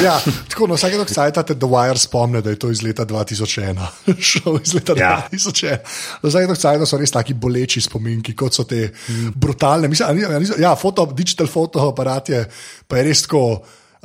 ja, 0.04 0.20
tako 0.48 0.66
na 0.66 0.74
vsake 0.78 0.96
dok 0.96 1.10
sajta 1.12 1.42
te 1.42 1.54
The 1.54 1.68
Wire 1.68 1.98
spomne, 1.98 2.40
da 2.40 2.50
je 2.50 2.58
to 2.58 2.70
iz 2.70 2.82
leta 2.82 3.06
2001. 3.06 3.80
Šel 4.30 4.58
iz 4.62 4.74
leta 4.74 4.94
ja. 4.96 5.28
2001. 5.32 5.78
Na 6.22 6.30
vsake 6.30 6.50
dok 6.50 6.60
sajta 6.60 6.88
so 6.88 7.00
res 7.00 7.14
taki 7.14 7.34
boleči 7.34 7.80
spominki, 7.84 8.34
kot 8.36 8.56
so 8.56 8.64
te 8.64 8.88
mm. 8.88 9.32
brutalne. 9.36 9.88
Mislim, 9.88 10.22
ja, 10.58 10.74
foto, 10.76 11.06
digital 11.16 11.50
fotoaparat 11.50 12.28
je, 12.28 12.44
pa 12.88 13.00
je 13.00 13.10
res 13.10 13.26
tako. 13.26 13.48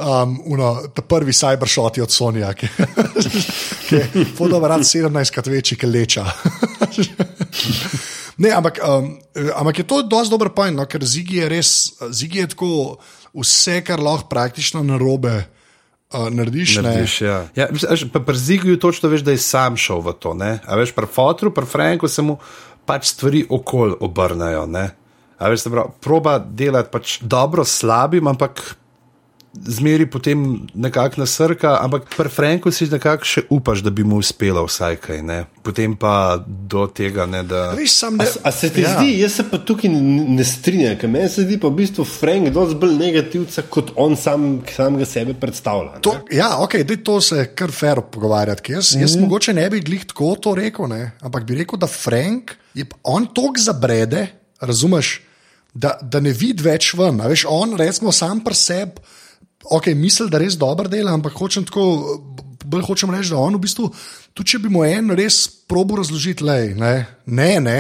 Um, 0.01 0.39
uno, 0.49 0.88
ta 0.95 1.03
prvi 1.05 1.34
cybershot 1.36 1.97
je 1.99 2.03
od 2.03 2.11
Sonja, 2.11 2.53
ki, 2.57 2.67
ki 3.89 3.99
je 3.99 4.24
fotoaparat 4.38 4.82
17krat 4.88 5.49
večji, 5.51 5.78
ki 5.78 5.89
leča. 5.91 6.26
Ne, 8.41 8.49
ampak, 8.49 8.80
um, 8.82 9.19
ampak 9.53 9.78
je 9.78 9.86
to 9.86 10.01
dosti 10.01 10.34
dober 10.34 10.49
point, 10.55 10.74
no, 10.74 10.88
ker 10.89 11.03
Zigi 11.05 11.38
je 11.38 11.49
res, 11.51 11.72
Zigi 12.09 12.41
je 12.41 12.47
tako 12.55 12.72
vse, 13.38 13.82
kar 13.86 14.01
lahko 14.01 14.32
praktično 14.32 14.82
narobe. 14.84 15.43
Uh, 16.12 16.28
narediš, 16.30 16.76
narediš 16.84 17.22
ja. 17.22 17.47
Ja, 17.55 17.68
pri 18.26 18.38
Zigiju 18.38 18.80
točno 18.80 19.09
veš, 19.09 19.22
da 19.24 19.32
je 19.32 19.39
sam 19.39 19.78
šel 19.80 20.01
v 20.03 20.14
to. 20.20 20.34
Ne? 20.34 20.59
A 20.68 20.76
veš, 20.76 20.91
pri 20.91 21.07
Fotru, 21.07 21.53
pri 21.55 21.66
Franku 21.66 22.07
se 22.07 22.22
mu 22.22 22.38
pač 22.86 23.14
stvari 23.14 23.45
okol 23.49 23.95
obrnajo. 23.99 24.66
Veš, 25.39 25.64
prav, 25.72 25.93
proba 26.03 26.36
delati 26.39 26.91
pač 26.91 27.18
dobro 27.22 27.64
s 27.64 27.80
slabim, 27.80 28.28
ampak 28.28 28.76
zmeri 29.54 30.06
potem 30.08 30.68
nekako 30.74 31.22
nasrka, 31.22 31.76
ampak 31.84 32.08
pri 32.16 32.30
Franku 32.32 32.72
si 32.72 32.88
nekako 32.88 33.28
še 33.28 33.41
upaš, 33.52 33.84
da 33.84 33.91
bi 33.91 34.04
mu 34.08 34.22
uspelo 34.24 34.64
vsaj 34.64 34.95
kaj. 35.04 35.20
Ne? 35.28 35.39
Potem 35.64 35.91
pa 35.99 36.39
do 36.47 36.86
tega, 36.88 37.26
ne, 37.28 37.43
da. 37.43 37.74
Res 37.76 37.97
sam 37.99 38.16
ne. 38.20 38.26
A, 38.26 38.47
a 38.47 38.52
se 38.56 38.72
ti 38.72 38.86
ja. 38.86 38.95
zdi, 38.95 39.18
jaz 39.20 39.36
se 39.41 39.45
pa 39.52 39.60
tukaj 39.60 39.91
ne 39.91 40.45
strinjam, 40.47 40.95
ker 41.02 41.12
meni 41.12 41.28
se 41.32 41.43
zdi 41.43 41.60
pa 41.60 41.68
v 41.68 41.82
bistvu 41.82 42.08
Frank 42.08 42.47
dosti 42.56 42.80
bolj 42.80 42.95
negativca, 42.99 43.66
kot 43.72 43.91
on 43.99 44.16
sam, 44.20 44.62
sam 44.72 44.99
ga 45.02 45.08
sebe 45.10 45.36
predstavlja. 45.38 45.99
To, 46.08 46.16
ja, 46.32 46.54
ok, 46.64 46.80
da 46.88 46.99
to 47.04 47.20
se 47.24 47.49
kar 47.56 47.76
fer 47.76 48.04
pogovarjati. 48.12 48.78
Jaz, 48.78 48.95
mm. 48.95 49.04
jaz 49.04 49.18
mhm. 49.18 49.28
mogoče 49.28 49.56
ne 49.58 49.68
bi 49.74 49.84
glih 49.84 50.08
tako 50.08 50.36
to 50.39 50.56
rekel, 50.58 50.88
ne? 50.91 51.12
ampak 51.20 51.43
bi 51.47 51.60
rekel, 51.60 51.80
da 51.82 51.91
Frank 51.91 52.56
je 52.78 52.88
on 53.04 53.28
tok 53.36 53.60
zabrede, 53.60 54.30
razumeš? 54.64 55.20
Da, 55.72 55.93
da 56.04 56.20
ne 56.20 56.34
vidi 56.36 56.66
več 56.66 56.89
ven. 56.99 57.20
Veš, 57.32 57.45
on, 57.47 57.78
recimo, 57.80 58.12
sam 58.12 58.41
pri 58.43 58.58
sebi 58.60 59.12
ok, 59.64 59.93
misli, 59.95 60.30
da 60.32 60.41
res 60.41 60.57
dobro 60.59 60.89
dela, 60.91 61.14
ampak 61.14 61.38
hočem 61.38 61.66
tako, 61.68 62.20
bolj 62.66 62.86
hočem 62.89 63.14
reči, 63.14 63.34
da 63.34 63.41
on 63.41 63.57
v 63.57 63.64
bistvu, 63.66 63.89
tudi 64.34 64.55
če 64.55 64.62
bi 64.66 64.74
mu 64.74 64.86
en 64.88 65.14
res 65.18 65.43
probo 65.68 65.99
razložiti, 66.01 66.45
le, 66.47 66.59
ne, 66.78 66.93
ne. 67.26 67.55
ne. 67.59 67.80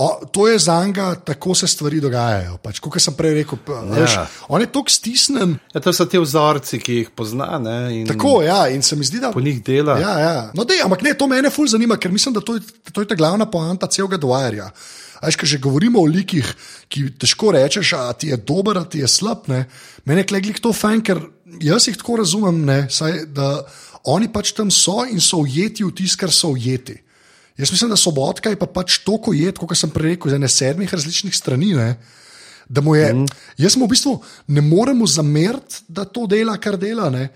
O, 0.00 0.26
to 0.32 0.48
je 0.48 0.58
za 0.58 0.86
njega, 0.86 1.14
tako 1.14 1.54
se 1.54 1.66
stvari 1.66 1.98
dogajajo. 2.00 2.56
Pač, 2.62 2.78
kot 2.80 2.94
sem 3.02 3.14
prej 3.18 3.34
rekel, 3.40 3.58
ja. 3.68 3.80
veš, 3.98 4.14
on 4.48 4.62
je 4.62 4.68
tako 4.72 4.92
stisnen. 4.92 5.56
Ja, 5.74 5.82
to 5.84 5.92
so 5.92 6.06
ti 6.08 6.18
vzorci, 6.18 6.78
ki 6.80 6.94
jih 7.00 7.10
pozna. 7.16 7.58
Ne, 7.60 8.06
tako, 8.08 8.38
ja, 8.46 8.62
in 8.72 8.80
se 8.86 8.96
mi 8.96 9.04
zdi, 9.04 9.20
da 9.20 9.32
po 9.34 9.42
njih 9.44 9.58
dela. 9.66 9.98
Ja, 10.00 10.14
ja. 10.20 10.34
No, 10.56 10.64
dej, 10.64 10.80
ampak 10.86 11.02
ne, 11.04 11.12
to 11.18 11.28
me 11.28 11.42
ful 11.50 11.68
zanima, 11.68 11.98
ker 12.00 12.14
mislim, 12.14 12.38
da 12.38 12.40
to 12.40 12.56
je, 12.56 12.64
to 12.92 13.04
je 13.04 13.10
ta 13.10 13.18
glavna 13.18 13.50
poanta 13.50 13.90
celega 13.90 14.16
dvojarja. 14.16 14.70
Aj, 15.20 15.32
če 15.36 15.46
že 15.46 15.60
govorimo 15.60 16.00
o 16.00 16.08
likih, 16.08 16.46
ki 16.88 17.10
težko 17.20 17.52
rečeš, 17.52 17.92
a 17.98 18.08
ti 18.16 18.32
je 18.32 18.38
dober, 18.40 18.80
a 18.80 18.84
ti 18.88 19.02
je 19.02 19.08
slab. 19.08 19.44
Ne? 19.52 19.66
Mene 20.08 20.24
je 20.24 20.30
kleglik 20.32 20.62
to 20.64 20.72
fajn, 20.72 21.04
ker 21.04 21.20
jaz 21.60 21.88
jih 21.88 21.98
tako 22.00 22.20
razumem, 22.22 22.64
ne? 22.64 22.78
Saj, 22.88 23.26
da 23.36 23.60
oni 24.08 24.30
pač 24.32 24.54
tam 24.56 24.72
so 24.72 25.04
in 25.04 25.20
so 25.20 25.42
ujeti 25.44 25.84
v 25.84 25.92
tisto, 25.92 26.22
kar 26.24 26.32
so 26.32 26.54
ujeti. 26.56 26.96
Jaz 27.60 27.72
mislim, 27.72 27.90
da 27.92 27.96
sobotka 28.00 28.48
je 28.48 28.56
pa 28.56 28.66
pač 28.66 29.02
toliko 29.04 29.34
ujet, 29.34 29.58
kot 29.60 29.76
sem 29.76 29.92
prej 29.92 30.14
rekel, 30.14 30.32
za 30.32 30.38
ne 30.40 30.48
sedmih 30.48 30.88
različnih 30.88 31.36
strani. 31.36 31.74
Ne? 31.76 31.90
Da 32.68 32.80
mu 32.80 32.94
je, 32.96 33.12
mm. 33.12 33.26
jaz 33.60 33.76
mu 33.76 33.84
v 33.84 33.92
bistvu 33.92 34.14
ne 34.48 34.64
moremo 34.64 35.06
zameriti, 35.06 35.84
da 35.88 36.06
to 36.08 36.24
dela, 36.30 36.56
kar 36.56 36.78
dela. 36.80 37.10
Ne? 37.12 37.28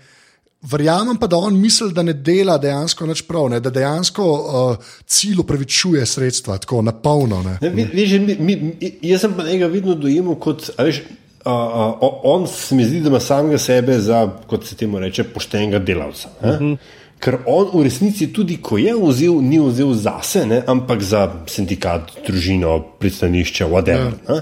Verjamem 0.71 1.17
pa, 1.17 1.27
da 1.27 1.37
on 1.37 1.57
misli, 1.59 1.91
da 1.93 2.03
ne 2.03 2.13
dela 2.13 2.57
dejansko 2.57 3.05
nič 3.05 3.21
prav, 3.27 3.49
ne? 3.53 3.59
da 3.61 3.69
dejansko 3.69 4.25
uh, 4.25 4.87
cilj 5.05 5.43
upravičuje 5.43 6.05
sredstva, 6.05 6.57
tako 6.63 6.81
na 6.81 6.91
polno. 6.91 7.43
Jaz 7.61 9.21
sem 9.21 9.37
pa 9.37 9.45
njega 9.45 9.69
vedno 9.69 9.95
dojemal 9.95 10.39
kot. 10.41 10.69
Veš, 10.77 11.01
uh, 11.45 11.51
uh, 11.51 12.19
on 12.23 12.47
se 12.49 12.75
mi 12.75 12.85
zdi, 12.85 13.01
da 13.05 13.13
ima 13.13 13.19
samega 13.19 13.57
sebe 13.61 13.99
za, 13.99 14.25
kot 14.47 14.65
se 14.65 14.75
temu 14.75 14.99
reče, 14.99 15.23
poštenega 15.23 15.79
delavca. 15.79 16.29
Uh 16.41 16.49
mhm. 16.49 16.63
-huh. 16.63 16.77
Ker 17.19 17.37
on 17.45 17.69
v 17.73 17.83
resnici 17.83 18.27
tudi, 18.33 18.57
ko 18.61 18.77
je 18.77 18.91
vzel, 18.93 19.39
ni 19.41 19.59
vzel 19.59 19.93
zase, 19.93 20.45
ne? 20.45 20.63
ampak 20.67 21.01
za 21.01 21.31
sindikat, 21.47 22.11
družino, 22.27 22.79
pristanišče, 22.99 23.65
whatever. 23.65 24.11
Ja. 24.27 24.41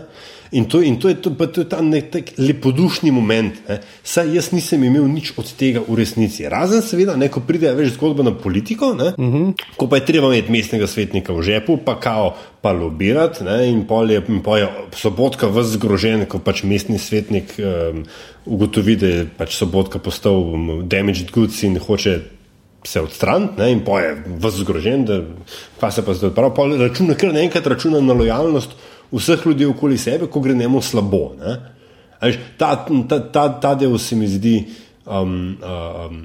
In 0.53 0.65
to, 0.69 0.81
in 0.81 0.99
to 1.01 1.09
je, 1.09 1.15
to, 1.15 1.33
to 1.33 1.61
je 1.61 1.65
ta 1.69 1.81
nek 1.81 2.13
lepodušni 2.37 3.11
moment. 3.11 3.57
Ne. 3.65 3.79
Saj 4.05 4.29
jaz 4.35 4.51
nisem 4.53 4.83
imel 4.85 5.07
nič 5.09 5.31
od 5.41 5.49
tega 5.57 5.81
v 5.81 5.97
resnici. 5.97 6.45
Razen, 6.49 6.83
seveda, 6.85 7.15
ne, 7.17 7.29
ko 7.33 7.41
pride 7.41 7.71
več 7.73 7.95
zgodba 7.95 8.25
na 8.27 8.35
politiko, 8.37 8.91
ne, 8.93 9.15
uh. 9.17 9.33
-huh. 9.33 9.53
ko 9.77 9.87
pa 9.89 9.97
je 9.97 10.05
treba 10.05 10.29
imeti 10.29 10.51
mestnega 10.53 10.87
svetnika 10.87 11.33
v 11.33 11.41
žepu, 11.41 11.77
pa 11.85 11.97
kao 11.99 12.35
pa 12.61 12.71
lobirati. 12.71 13.43
Ne, 13.43 13.67
in 13.69 13.87
pol 13.87 14.11
je, 14.11 14.21
pol 14.43 14.57
je 14.57 14.69
sobotka 14.93 15.47
v 15.47 15.63
zgrožen, 15.63 16.25
ko 16.25 16.39
pač 16.39 16.63
mestni 16.63 16.99
svetnik 16.99 17.57
um, 17.57 18.05
ugotovi, 18.45 18.95
da 18.95 19.07
je 19.07 19.27
pač 19.37 19.57
sobotka 19.57 19.99
postal 19.99 20.37
um, 20.37 20.87
damaged 20.89 21.31
goods 21.31 21.63
in 21.63 21.79
hoče. 21.79 22.21
Se 22.85 22.99
odstraniti 22.99 23.63
in 23.71 23.79
poje, 23.79 24.09
vse 24.43 24.57
zgrožen, 24.59 25.05
da 25.05 25.23
se 25.89 26.01
pa 26.03 26.13
zdaj 26.13 26.29
odpravlja. 26.29 26.77
Računa, 26.87 27.15
kar 27.15 27.31
naenkrat 27.33 27.67
računa 27.67 28.01
na 28.01 28.13
lojalnost 28.13 28.75
vseh 29.11 29.45
ljudi 29.45 29.65
okoli 29.65 29.97
sebe, 29.97 30.27
ko 30.27 30.39
gre 30.39 30.55
njemu 30.55 30.81
slabo. 30.81 31.33
Až, 32.19 32.39
ta, 32.57 32.75
ta, 33.09 33.19
ta, 33.19 33.47
ta 33.59 33.75
del 33.75 33.97
se 33.99 34.15
mi 34.15 34.27
zdi. 34.27 34.63
Um, 35.05 35.57
um, 35.59 36.19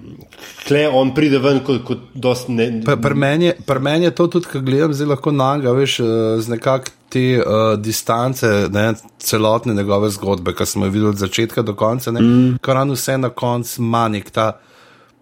Kle 0.66 0.84
on 0.94 1.10
pride 1.14 1.40
ven 1.42 1.58
kot, 1.66 1.80
kot 1.82 2.04
dosti 2.14 2.54
ne. 2.54 2.68
Pri 2.86 3.14
meni, 3.14 3.50
meni 3.80 4.06
je 4.06 4.12
to 4.14 4.28
tudi, 4.30 4.46
kar 4.46 4.62
gledam, 4.62 4.94
zelo 4.94 5.16
lahko 5.16 5.32
naga, 5.34 5.72
veš, 5.74 5.98
eh, 6.00 6.12
z 6.38 6.54
nekakšne 6.54 6.94
te 7.08 7.40
uh, 7.40 7.72
distance, 7.80 8.46
ne, 8.70 8.92
celotne 9.18 9.74
njegove 9.74 10.10
zgodbe, 10.10 10.52
ki 10.54 10.66
smo 10.66 10.86
jo 10.86 10.92
videli 10.92 11.08
od 11.08 11.16
začetka 11.16 11.62
do 11.62 11.74
konca, 11.74 12.12
mm. 12.12 12.58
kar 12.60 12.76
on 12.76 12.92
vse 12.92 13.16
na 13.18 13.30
koncu 13.30 13.82
manik. 13.82 14.30
Ta, 14.30 14.58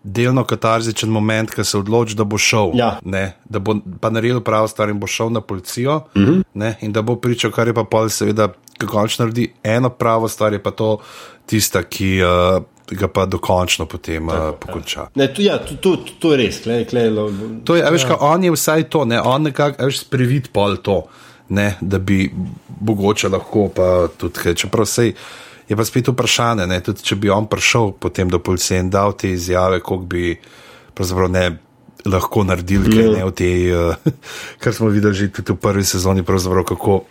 delno 0.06 0.44
katarzičen 0.44 1.10
moment, 1.10 1.50
ki 1.50 1.64
se 1.64 1.78
odloči, 1.78 2.14
da 2.16 2.24
bo 2.24 2.38
šel. 2.38 2.70
Ja. 2.78 2.96
Ne, 3.04 3.32
da 3.44 3.58
bo 3.58 3.74
pa 4.00 4.10
naredil 4.10 4.40
prav 4.46 4.68
stvar 4.70 4.92
in 4.92 5.00
bo 5.02 5.06
šel 5.10 5.32
na 5.34 5.40
policijo. 5.40 5.96
Uh 6.14 6.22
mhm. 6.22 6.32
-huh. 6.32 6.44
ne, 6.54 6.76
in 6.80 6.92
da 6.92 7.02
bo 7.02 7.16
pričal, 7.16 7.50
kar 7.50 7.66
je 7.66 7.74
pa 7.74 7.84
pol, 7.84 8.08
seveda, 8.08 8.48
ki 8.78 8.86
končno 8.86 9.24
naredi 9.24 9.52
eno 9.62 9.90
pravo 9.90 10.28
stvar, 10.28 10.52
je 10.52 10.62
pa 10.62 10.70
to 10.70 10.98
tista, 11.46 11.82
ki. 11.82 12.20
Uh, 12.22 12.62
Ga 12.90 13.08
pa 13.08 13.24
dokončno 13.26 13.86
potem 13.86 14.28
Tako, 14.28 14.48
uh, 14.48 14.54
pokonča. 14.60 15.00
Ja. 15.00 15.08
Ne, 15.14 15.34
to, 15.34 15.42
ja, 15.42 15.58
to, 15.58 15.74
to, 15.74 15.96
to 16.18 16.30
je 16.32 16.36
res, 16.38 16.60
klej, 16.62 16.84
klej, 16.86 17.10
lo, 17.10 17.32
to 17.64 17.76
je. 17.76 17.90
Veš, 17.90 18.02
ja. 18.02 18.16
On 18.20 18.44
je 18.44 18.52
vsaj 18.52 18.82
to, 18.82 19.04
ne, 19.04 19.20
on 19.20 19.42
nekako 19.42 19.90
sprevid 19.90 20.48
pol 20.52 20.76
to, 20.76 21.02
ne, 21.48 21.74
da 21.80 21.98
bi 21.98 22.30
mogoče 22.80 23.28
lahko 23.28 23.68
pa 23.74 24.08
tudi, 24.16 24.54
čeprav 24.54 24.86
sej. 24.86 25.12
Je 25.68 25.76
pa 25.76 25.84
spet 25.84 26.08
vprašanje, 26.08 26.66
ne, 26.70 26.80
tudi 26.80 27.02
če 27.02 27.16
bi 27.18 27.30
on 27.30 27.48
prišel 27.50 27.96
potem 27.98 28.30
do 28.30 28.38
policije 28.38 28.80
in 28.80 28.90
dal 28.90 29.16
te 29.18 29.32
izjave, 29.34 29.80
koliko 29.80 30.04
bi 30.06 30.36
ne 31.28 31.46
lahko 32.06 32.44
naredili, 32.46 32.92
kaj 32.92 33.08
ne 33.16 33.24
v 33.26 33.32
tej, 33.34 33.58
uh, 33.74 34.12
kar 34.62 34.74
smo 34.74 34.88
videli 34.88 35.14
že 35.14 35.32
tudi 35.34 35.52
v 35.52 35.60
prvi 35.60 35.84
sezoni, 35.84 36.22
kako 36.22 37.04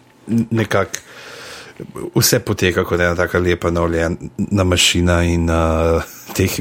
nekako 0.51 1.03
vse 2.16 2.39
poteka 2.39 2.86
kot 2.88 2.99
ena 2.99 3.16
tako 3.16 3.39
lepa, 3.39 3.72
naoljena 3.72 4.64
mašina 4.64 5.24
in 5.24 5.49
uh, 5.49 6.01
teh 6.34 6.56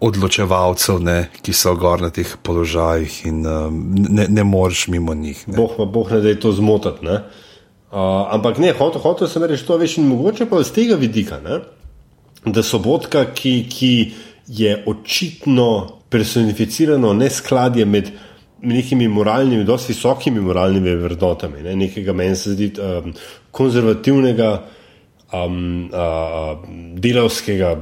odločevalcev, 0.00 1.00
ne, 1.00 1.16
ki 1.42 1.54
so 1.54 1.72
gor 1.78 2.02
na 2.02 2.10
teh 2.10 2.36
položajih 2.42 3.20
in 3.30 3.46
uh, 3.46 3.70
ne, 3.72 4.26
ne 4.28 4.44
moreš 4.44 4.88
mimo 4.92 5.14
njih. 5.14 5.48
Ne. 5.48 5.56
Boh, 5.56 5.78
boh 5.88 6.12
ne 6.12 6.20
da 6.20 6.28
je 6.28 6.40
to 6.40 6.52
zmotati. 6.52 7.06
Uh, 7.96 8.28
ampak 8.28 8.58
ne, 8.60 8.74
hotel, 8.76 9.00
hotel 9.00 9.28
sem 9.32 9.44
reči 9.48 9.64
to 9.64 9.76
več 9.80 9.94
in 9.96 10.04
mogoče 10.04 10.44
pa 10.50 10.58
z 10.60 10.72
tega 10.76 10.98
vidika, 11.00 11.38
ne? 11.40 11.62
da 12.44 12.60
sobotka, 12.60 13.22
ki, 13.32 13.52
ki 13.72 13.92
je 14.52 14.74
očitno 14.84 15.68
personificirano 16.12 17.14
neskladje 17.16 17.86
med 17.88 18.10
nekimi 18.68 19.08
moralnimi, 19.08 19.64
dosti 19.64 19.94
visokimi 19.94 20.44
moralnimi 20.44 20.92
vrednotami, 21.06 21.62
ne? 21.64 21.72
nekega 21.86 22.12
meni 22.12 22.36
se 22.36 22.52
zdi 22.52 22.68
um, 22.76 23.16
konzervativnega, 23.56 24.50
um, 25.32 25.88
uh, 25.88 26.68
delavskega 27.00 27.72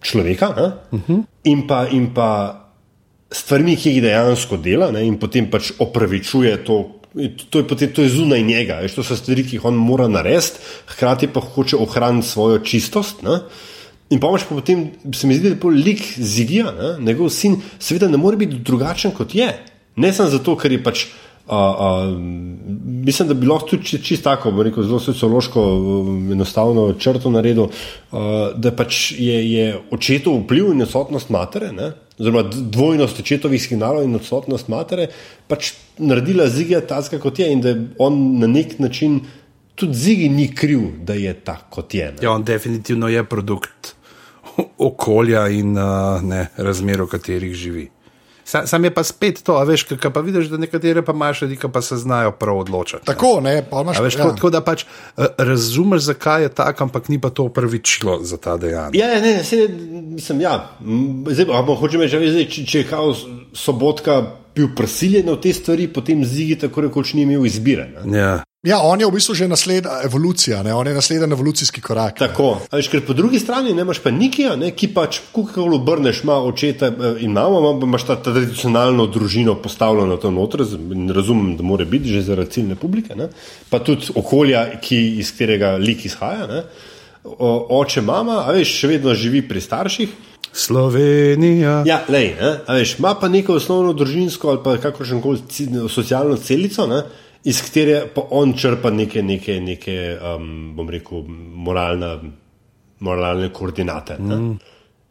človeka 0.00 0.48
uh 0.56 0.96
-huh. 0.96 1.22
in, 1.44 1.66
pa, 1.66 1.84
in 1.92 2.08
pa 2.14 2.30
stvarmi, 3.28 3.76
ki 3.76 3.90
jih 3.90 4.02
dejansko 4.08 4.56
dela 4.56 4.90
ne? 4.90 5.04
in 5.04 5.18
potem 5.18 5.50
pač 5.50 5.74
opravičuje 5.78 6.56
to 6.64 7.01
to 7.50 7.58
je, 7.58 7.66
potem, 7.68 7.92
to 7.92 8.02
je 8.02 8.08
zunaj 8.08 8.42
njega, 8.42 8.80
to 8.94 9.04
so 9.04 9.16
stvari, 9.16 9.44
ki 9.44 9.58
jih 9.58 9.64
on 9.68 9.76
mora 9.76 10.08
narediti, 10.08 10.62
hkrati 10.94 11.28
pa 11.32 11.40
hoče 11.40 11.76
ohraniti 11.76 12.28
svojo 12.28 12.58
čistost. 12.64 13.22
Ne? 13.22 13.42
In 14.12 14.20
pomoč 14.20 14.46
pa 14.48 14.56
potem 14.56 14.90
se 15.14 15.26
mi 15.26 15.36
zdi, 15.36 15.52
da 15.52 15.56
je 15.56 15.74
lik 15.76 16.02
zigija, 16.16 16.72
ne? 16.72 16.94
njegov 17.04 17.30
sin, 17.30 17.60
seveda 17.78 18.08
ne 18.08 18.20
more 18.20 18.36
biti 18.36 18.60
drugačen 18.64 19.12
kot 19.16 19.34
je. 19.34 19.50
Ne 19.96 20.12
samo 20.12 20.30
zato, 20.32 20.56
ker 20.56 20.72
je 20.72 20.82
pač. 20.84 21.06
Uh, 21.46 21.54
uh, 21.54 22.18
mislim, 23.04 23.28
da 23.28 23.34
bi 23.34 23.46
lahko 23.46 23.66
tudi 23.66 23.84
čisto 23.84 24.06
čist 24.06 24.24
tako, 24.24 24.52
rekel, 24.62 24.84
zelo 24.86 25.00
sociološko, 25.02 25.62
enostavno 26.32 26.84
črto 26.98 27.30
naredil, 27.34 27.64
uh, 27.66 28.20
da 28.54 28.70
pač 28.70 29.12
je, 29.18 29.40
je 29.50 29.64
očetov 29.90 30.44
vpliv 30.44 30.70
in 30.70 30.86
odsotnost 30.86 31.32
matere, 31.34 31.72
oziroma 32.18 32.44
dvojnost 32.46 33.18
očetovih 33.20 33.62
signalov 33.62 34.06
in 34.06 34.14
odsotnost 34.14 34.70
matere, 34.70 35.08
pač 35.50 35.72
naredila 35.98 36.46
zige 36.46 36.78
tako, 36.86 37.18
kot 37.26 37.42
je, 37.42 37.48
in 37.52 37.64
da 37.64 37.74
on 37.98 38.20
na 38.38 38.46
nek 38.46 38.78
način 38.78 39.18
tudi 39.74 39.98
zigi 39.98 40.28
ni 40.28 40.46
kriv, 40.54 40.84
da 41.02 41.18
je 41.18 41.34
tako, 41.34 41.66
kot 41.80 41.94
je. 41.94 42.06
Ne? 42.12 42.22
Ja, 42.22 42.36
on 42.36 42.44
definitivno 42.46 43.08
je 43.08 43.24
produkt 43.24 43.96
okolja 44.78 45.48
in 45.48 45.74
uh, 45.74 46.22
ne, 46.22 46.46
razmer, 46.56 47.02
v 47.02 47.10
katerih 47.16 47.54
živi. 47.54 47.88
Sam, 48.52 48.66
sam 48.66 48.84
je 48.84 48.90
pa 48.94 49.00
spet 49.02 49.40
to, 49.42 49.54
a 49.56 49.64
veš, 49.64 49.86
kaj 49.96 50.12
pa 50.12 50.20
vidiš, 50.20 50.50
da 50.52 50.58
nekatere 50.60 51.02
pa 51.02 51.14
imaš 51.16 51.40
ljudi, 51.42 51.56
ki 51.56 51.70
pa 51.72 51.80
se 51.82 51.96
znajo 51.96 52.34
prav 52.36 52.58
odločiti. 52.58 53.06
Tako, 53.08 53.40
ne, 53.40 53.62
pa 53.70 53.80
imaš 53.80 53.98
A 53.98 54.02
Veš, 54.02 54.14
ja. 54.14 54.18
tako, 54.18 54.34
tako 54.36 54.50
da 54.50 54.60
pač 54.60 54.84
uh, 54.84 55.24
razumeš, 55.38 56.02
zakaj 56.02 56.42
je 56.42 56.48
tako, 56.48 56.84
ampak 56.84 57.08
ni 57.08 57.20
pa 57.20 57.30
to 57.30 57.48
upravičilo 57.48 58.18
za 58.22 58.36
ta 58.36 58.56
dejanje. 58.56 58.98
Ja, 58.98 59.08
ja, 59.08 59.20
ne, 59.20 59.34
ne, 59.38 59.44
se, 59.44 59.68
mislim, 59.88 60.40
ja. 60.44 60.76
Zdaj, 61.30 61.48
ampak 61.48 61.80
hočem 61.80 62.04
reči, 62.04 62.44
če, 62.50 62.66
če 62.68 62.84
je 62.84 62.88
kao 62.90 63.14
sobotka 63.56 64.20
bil 64.54 64.68
prisiljen 64.76 65.30
v 65.30 65.40
te 65.40 65.52
stvari, 65.52 65.88
potem 65.88 66.24
zigi 66.24 66.56
tako 66.58 66.80
rekoč 66.88 67.14
ni 67.14 67.22
imel 67.22 67.46
izbire. 67.46 67.88
Ne? 68.04 68.18
Ja. 68.18 68.32
Ja, 68.62 68.76
on 68.86 69.00
je 69.00 69.06
v 69.08 69.10
bistvu 69.16 69.34
že 69.34 69.48
naslednja 69.50 70.04
evolucija, 70.06 70.60
ne? 70.62 70.70
on 70.74 70.86
je 70.86 70.94
naslednji 70.94 71.32
evolucijski 71.34 71.80
korak. 71.82 72.20
ne. 72.20 72.28
Tako. 72.28 72.60
Veš, 72.72 72.88
ker 72.88 73.00
po 73.02 73.12
drugi 73.12 73.40
strani 73.42 73.72
ne 73.74 73.82
imaš 73.82 73.98
pa 73.98 74.10
Nikija, 74.14 74.54
ne, 74.56 74.70
ki 74.70 74.92
pač, 74.94 75.18
kako 75.34 75.64
obrneš, 75.74 76.20
ima 76.22 76.36
očeta 76.38 76.86
eh, 76.86 77.24
in 77.26 77.32
mamo, 77.34 77.58
ima- 77.58 77.82
imaš 77.82 78.06
ta 78.06 78.16
tradicionalno 78.22 79.06
družino 79.06 79.56
postavljeno 79.58 80.16
tam 80.16 80.34
noter, 80.38 80.62
razumem, 81.14 81.56
da 81.56 81.62
mora 81.62 81.84
biti 81.84 82.14
že 82.14 82.22
zaradi 82.22 82.50
ciljne 82.50 82.74
publike, 82.78 83.16
ne, 83.18 83.28
pa 83.68 83.82
tudi 83.82 84.14
okolja, 84.14 84.78
ki, 84.80 85.00
iz 85.18 85.32
katerega 85.32 85.74
lik 85.82 86.04
izhaja. 86.06 86.46
Ne. 86.46 86.62
O, 87.24 87.66
oče, 87.78 88.02
mama, 88.02 88.42
a 88.46 88.52
veš, 88.52 88.72
še 88.80 88.88
vedno 88.96 89.14
živi 89.14 89.44
pri 89.48 89.60
starših. 89.60 90.14
Slovenija. 90.52 91.82
Ja, 91.86 92.02
lej, 92.08 92.34
ne, 92.40 92.50
a 92.66 92.74
veš, 92.76 92.96
ima 92.98 93.14
pa 93.20 93.28
neko 93.28 93.56
osnovno 93.56 93.92
družinsko 93.96 94.50
ali 94.50 94.60
pa 94.64 94.76
kakršen 94.82 95.22
koli 95.22 95.40
ci- 95.48 95.68
socialno 95.88 96.36
celico, 96.36 96.86
ne, 96.86 97.02
iz 97.44 97.62
katere 97.62 98.02
pa 98.14 98.26
on 98.30 98.52
črpa 98.58 98.90
neke, 98.90 99.22
neke, 99.22 99.60
neke 99.60 99.96
um, 100.18 100.74
bom 100.76 100.90
rekel, 100.90 101.22
moralna, 101.28 102.16
moralne 103.00 103.52
koordinate. 103.52 104.18
Mm. 104.18 104.58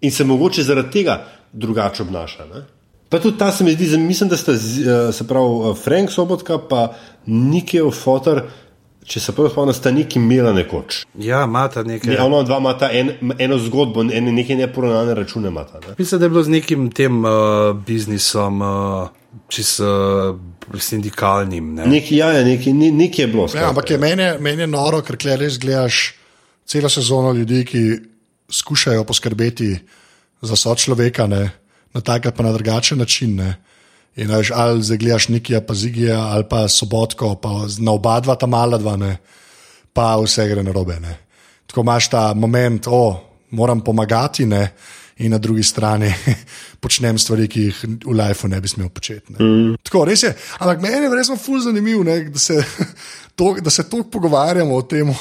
In 0.01 0.11
se 0.11 0.23
mogoče 0.23 0.63
zaradi 0.63 0.91
tega 0.91 1.17
drugače 1.53 2.03
obnaša. 2.03 2.45
Ne. 2.53 2.61
Pa 3.09 3.19
tudi 3.19 3.37
ta 3.37 3.51
se 3.51 3.63
mi 3.63 3.71
zdi, 3.71 3.97
mislim, 3.97 4.29
da 4.29 4.37
sta, 4.37 4.51
eh, 4.51 5.11
se 5.11 5.27
pravi, 5.27 5.75
Frank 5.83 6.11
Sobotka 6.11 6.57
pa 6.69 6.93
Nikijev 7.25 7.91
fotor, 7.91 8.43
če 9.11 9.19
se 9.19 9.33
prav 9.35 9.49
spomnim, 9.51 9.75
sta 9.75 9.91
neki 9.91 10.19
imela 10.21 10.53
nekoč. 10.55 11.01
Ja, 11.19 11.43
imata 11.43 11.83
nekaj. 11.83 12.13
Ja. 12.15 12.25
Ono 12.25 12.43
dva 12.47 12.61
imata 12.61 12.87
en, 12.95 13.11
eno 13.43 13.57
zgodbo, 13.59 14.05
ene, 14.07 14.31
neke 14.31 14.55
neporavnane 14.55 15.15
račune 15.17 15.51
imata. 15.51 15.81
Ne. 15.83 15.95
Mislim, 15.97 16.19
da 16.21 16.25
je 16.25 16.33
bilo 16.35 16.43
z 16.47 16.53
nekim 16.53 16.85
tem 16.95 17.17
uh, 17.25 17.31
biznisom, 17.87 18.61
uh, 18.63 19.41
čist 19.51 19.81
uh, 19.83 20.37
sindikalnim. 20.79 21.73
Ne? 21.75 21.89
Nekaj, 21.91 22.17
ja, 22.17 22.31
ja, 22.37 22.45
nekaj, 22.47 22.73
ne- 22.77 22.91
nekaj 23.01 23.25
je 23.25 23.31
bilo. 23.33 23.49
Ja, 23.55 23.67
ampak 23.69 23.91
je 23.91 23.99
meni, 23.99 24.29
meni 24.39 24.63
je 24.63 24.69
noro, 24.71 25.01
ker 25.03 25.19
res 25.41 25.59
gledaš 25.59 26.13
celo 26.65 26.89
sezono 26.89 27.33
ljudi, 27.35 27.65
ki 27.67 27.83
skušajo 28.51 29.03
poskrbeti 29.07 29.73
za 30.41 30.55
sočloveka 30.55 31.27
ne, 31.27 31.49
na 31.91 32.01
tak 32.01 32.25
ali 32.25 32.35
pa 32.37 32.47
na 32.47 32.55
drugačen 32.55 33.03
način. 33.03 33.35
Ne. 33.35 33.55
In 34.15 34.27
veš, 34.27 34.51
ali 34.55 34.83
zdaj 34.83 34.97
gledaš 34.97 35.27
Nikija, 35.31 35.61
pa 35.61 35.73
Zigija, 35.73 36.19
ali 36.19 36.43
pa 36.49 36.67
Sobotko, 36.67 37.35
pa 37.35 37.49
na 37.79 37.91
oba 37.91 38.19
dva 38.19 38.35
ta 38.35 38.47
mala 38.47 38.77
dva, 38.77 38.97
ne, 38.99 39.17
pa 39.93 40.15
vse 40.19 40.47
gre 40.49 40.63
na 40.63 40.71
robe. 40.71 40.99
Ne. 40.99 41.17
Tako 41.67 41.81
imaš 41.81 42.09
ta 42.09 42.33
moment, 42.33 42.87
o, 42.91 43.19
moram 43.51 43.79
pomagati, 43.81 44.45
ne, 44.45 44.65
in 45.17 45.31
na 45.31 45.37
drugi 45.37 45.63
strani 45.63 46.11
počnem 46.83 47.17
stvari, 47.17 47.47
ki 47.47 47.61
jih 47.61 47.81
v 48.05 48.15
lifeu 48.17 48.49
ne 48.49 48.61
bi 48.61 48.67
smel 48.67 48.89
početi. 48.89 49.33
Ne. 49.33 49.45
Mm. 49.45 49.75
Tako, 49.83 50.05
res 50.09 50.23
je. 50.23 50.33
Ampak 50.59 50.81
meni 50.81 51.05
je 51.05 51.15
res 51.15 51.31
ful 51.39 51.61
zanimivo, 51.61 52.03
da 52.03 52.39
se 52.39 52.63
to- 53.37 53.55
da 53.61 53.69
se 53.69 53.89
toliko 53.89 54.09
pogovarjamo 54.09 54.75
o 54.75 54.81
tem. 54.81 55.13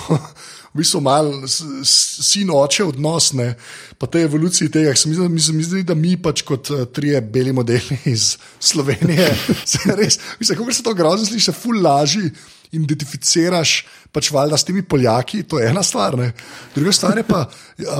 V 0.71 0.79
bistvu 0.79 1.01
malo 1.03 1.49
sin 1.85 2.51
oče 2.55 2.85
odnos, 2.85 3.33
ne, 3.35 3.55
pa 3.99 4.07
te 4.07 4.23
evolucije 4.23 4.71
tega. 4.71 4.95
Se 4.95 5.09
mi 5.09 5.29
mi 5.29 5.41
se 5.41 5.53
mi 5.53 5.65
zdi, 5.67 5.83
da 5.83 5.95
mi 5.99 6.15
pač 6.23 6.45
kot 6.47 6.71
uh, 6.71 6.85
trije 6.95 7.21
beli 7.21 7.53
modeli 7.53 7.99
iz 8.05 8.37
Slovenije, 8.61 9.35
se 9.73 9.97
res, 9.99 10.21
mislim, 10.39 10.59
kako 10.59 10.73
se 10.73 10.83
to 10.87 10.95
grozno 10.95 11.27
sliši, 11.27 11.45
se 11.51 11.53
ful 11.53 11.83
laži 11.83 12.31
identificiraš 12.71 13.87
pač 14.13 14.31
valjda 14.31 14.59
s 14.59 14.67
temi 14.67 14.83
Poljaki, 14.83 15.43
to 15.43 15.59
je 15.59 15.69
ena 15.71 15.83
stvar. 15.83 16.17
Ne. 16.19 16.33
Druga 16.75 16.93
stvar 16.93 17.19
je 17.19 17.25
pa 17.27 17.45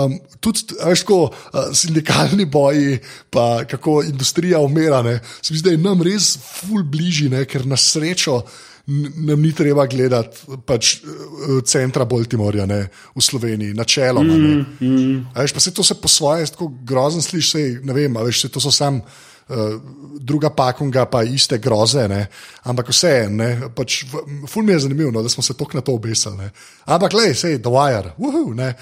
um, 0.05 0.17
tudi 0.41 0.79
veš, 0.85 1.05
tako, 1.05 1.21
uh, 1.31 1.71
sindikalni 1.75 2.47
boji, 2.47 2.99
pa 3.31 3.65
kako 3.71 4.03
industrija 4.07 4.59
umira. 4.63 5.03
Ne. 5.03 5.21
Se 5.43 5.53
mi 5.53 5.59
zdi, 5.59 5.69
da 5.69 5.75
je 5.75 5.83
nam 5.83 6.03
res 6.07 6.37
ful 6.39 6.83
bližji, 6.83 7.29
ne, 7.35 7.45
ker 7.51 7.67
na 7.67 7.77
srečo. 7.77 8.43
n- 8.43 8.70
Nam 8.87 9.43
ni 9.43 9.53
treba 9.53 9.87
gledati 9.87 10.59
pač, 10.67 10.95
eh, 10.97 11.61
centra 11.65 12.05
Baltimorja 12.05 12.67
ne, 12.67 12.87
v 13.15 13.23
Sloveniji, 13.23 13.75
načeloma. 13.75 14.35
Mm, 14.35 14.67
mm. 14.81 15.27
Veš, 15.37 15.53
pa 15.53 15.61
se 15.61 15.75
to 15.75 15.83
se 15.83 15.95
po 15.95 16.09
svoje 16.09 16.47
tako 16.47 16.73
grozno 16.85 17.23
sliši, 17.23 17.51
sej, 17.51 17.75
ne 17.85 17.93
vem, 17.93 18.17
veš, 18.25 18.47
saj 18.47 18.57
to 18.57 18.61
so 18.61 18.73
sam. 18.73 19.03
Uh, 19.51 19.81
druga 20.21 20.51
pakunga, 20.55 21.09
pa 21.11 21.25
iste 21.27 21.59
groze, 21.59 22.05
ne? 22.09 22.29
ampak 22.63 22.93
vse 22.93 23.09
je, 23.11 23.71
pač, 23.75 24.05
ful 24.47 24.63
mi 24.63 24.73
je 24.73 24.85
zanimivo, 24.85 25.11
no, 25.11 25.25
da 25.27 25.29
smo 25.29 25.43
se 25.43 25.57
tako 25.59 25.81
na 25.81 25.83
to 25.83 25.97
obesili. 25.99 26.37
Ne? 26.37 26.51
Ampak, 26.87 27.17
le, 27.19 27.33
sej, 27.35 27.59
The 27.59 27.73
Wire, 27.75 28.13
uhu, 28.19 28.55
ne. 28.55 28.75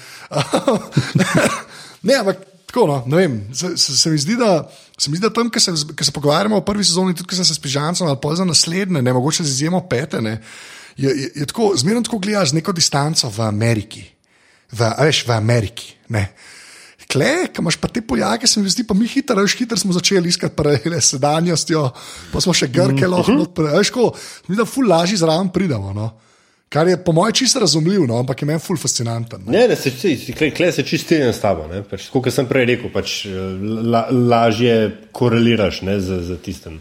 ne, 2.07 2.19
ampak 2.21 2.48
tako, 2.69 2.85
no, 2.87 2.99
ne 3.09 3.23
vem, 3.23 3.35
se, 3.53 3.73
se, 3.77 3.97
se 3.97 4.13
mi 4.13 4.21
zdi, 4.21 4.37
da. 4.39 4.63
Se 4.99 5.09
mi 5.09 5.17
zdi, 5.17 5.25
da 5.25 5.33
tam, 5.33 5.49
ko 5.49 5.61
se, 5.63 5.73
ko 5.97 6.05
se 6.05 6.11
pogovarjamo 6.13 6.59
o 6.59 6.65
prvi 6.65 6.83
sezoni, 6.83 7.15
tudi 7.15 7.31
ko 7.31 7.37
sem 7.37 7.47
se 7.47 7.55
s 7.55 7.61
Pižancem 7.63 8.07
ali 8.07 8.19
pa 8.21 8.33
za 8.35 8.45
naslednje, 8.45 9.01
ne 9.01 9.13
mogoče 9.15 9.43
z 9.43 9.55
izjemo 9.55 9.79
pete, 9.89 10.21
ne, 10.21 10.37
je, 10.97 11.09
je, 11.09 11.31
je 11.35 11.45
tako, 11.47 11.71
zmerno 11.79 12.03
tako 12.03 12.19
gledaš 12.19 12.51
z 12.51 12.59
neko 12.59 12.75
distanco 12.75 13.29
v 13.31 13.41
Ameriki. 13.47 14.03
V, 14.71 14.85
veš, 14.99 15.23
v 15.27 15.33
Ameriki. 15.33 15.95
Ne. 16.13 16.27
Kle, 17.09 17.47
ki 17.49 17.63
imaš 17.63 17.79
pa 17.81 17.87
te 17.89 18.03
poljake, 18.05 18.47
se 18.47 18.61
mi 18.61 18.69
zdi, 18.69 18.83
pa 18.85 18.93
mi 18.93 19.07
hitro, 19.09 19.41
veš, 19.41 19.55
hitro 19.57 19.77
smo 19.77 19.95
začeli 19.95 20.29
iskati 20.29 20.55
paralele 20.55 21.01
s 21.01 21.15
sedanjostjo, 21.15 21.87
pa 22.33 22.41
smo 22.43 22.53
še 22.53 22.67
grke 22.69 23.07
lahko 23.07 23.33
odprli. 23.47 23.71
Veš, 23.79 23.89
ko, 23.95 24.11
mi 24.47 24.59
da 24.59 24.67
ful 24.69 24.85
lažje 24.89 25.17
zraven 25.23 25.49
pridemo. 25.49 25.93
No. 25.95 26.11
Kar 26.69 26.87
je 26.87 27.03
po 27.03 27.11
mojem 27.11 27.33
čisto 27.33 27.59
razumljivo, 27.59 28.05
no, 28.05 28.19
ampak 28.19 28.41
je 28.41 28.45
meni 28.45 28.59
ful 28.59 28.77
fascinanten. 28.77 29.41
No. 29.45 29.51
Ne, 29.51 29.67
ne, 29.67 29.75
se, 29.75 29.89
se, 29.91 30.51
kle 30.51 30.71
se 30.71 30.83
čist 30.85 31.05
strinjam 31.05 31.33
s 31.33 31.41
tabo. 31.41 31.65
ne, 31.67 31.81
Pač, 31.83 32.09
kot 32.13 32.29
sem 32.33 32.45
prej 32.45 32.67
rekel, 32.69 32.91
pač, 32.93 33.23
la, 33.65 34.05
lažje 34.11 34.75
koreliraš 35.11 35.81
ne, 35.81 35.97
z, 35.99 36.21
z 36.27 36.37
tistem. 36.45 36.77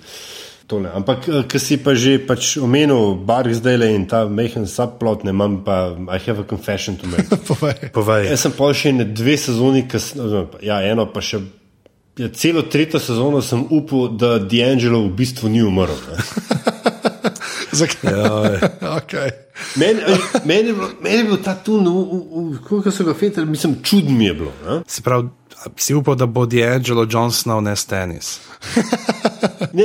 Tole. 0.69 0.91
Ampak, 0.93 1.25
ki 1.49 1.59
si 1.59 1.79
pa 1.81 1.95
že 1.97 2.19
pač 2.21 2.59
omenil, 2.61 3.15
Bark 3.25 3.55
zdaj 3.57 3.79
le 3.81 3.89
in 3.97 4.05
ta 4.05 4.27
mehen 4.29 4.69
subplot, 4.69 5.25
ne 5.25 5.33
imam 5.33 5.63
pa, 5.65 5.97
I 5.97 6.21
have 6.27 6.45
a 6.45 6.45
confession 6.45 7.01
to 7.01 7.09
make. 7.09 7.25
Povej. 7.49 7.89
Povej. 7.97 8.29
Jaz 8.29 8.45
sem 8.45 8.53
pa 8.53 8.69
še 8.77 8.93
ne 8.93 9.09
dve 9.09 9.39
sezoni, 9.41 9.87
kasno, 9.89 10.45
ja, 10.61 10.83
eno 10.85 11.09
pa 11.09 11.25
še. 11.25 11.41
Ja, 12.21 12.29
celo 12.35 12.67
tretjo 12.69 13.01
sezono 13.01 13.41
sem 13.41 13.65
upal, 13.73 14.11
da 14.21 14.37
D'Angelo 14.37 15.07
v 15.07 15.17
bistvu 15.17 15.49
ni 15.49 15.65
umrl. 15.65 15.97
Zakaj? 17.79 18.11
Ja, 18.11 18.33
okay. 19.01 19.31
Meni 19.77 20.01
men 20.45 20.67
je, 20.67 20.75
meni 21.03 21.17
je 21.17 21.25
bil 21.25 21.43
ta 21.45 21.55
tun, 21.55 21.87
kako 22.69 22.91
so 22.91 23.05
ga 23.05 23.15
fetili, 23.15 23.47
mislim, 23.47 23.77
čudno 23.83 24.11
mi 24.11 24.25
je 24.25 24.35
bilo. 24.35 24.53
Ne? 24.67 24.81
se 24.87 25.03
pravi, 25.03 25.29
si 25.77 25.95
upal, 25.95 26.15
da 26.15 26.27
bo 26.27 26.47
D'Angelo 26.47 27.07
Johnson 27.11 27.65
ne 27.65 27.77
Stanis. 27.77 28.39
Ne, 29.73 29.85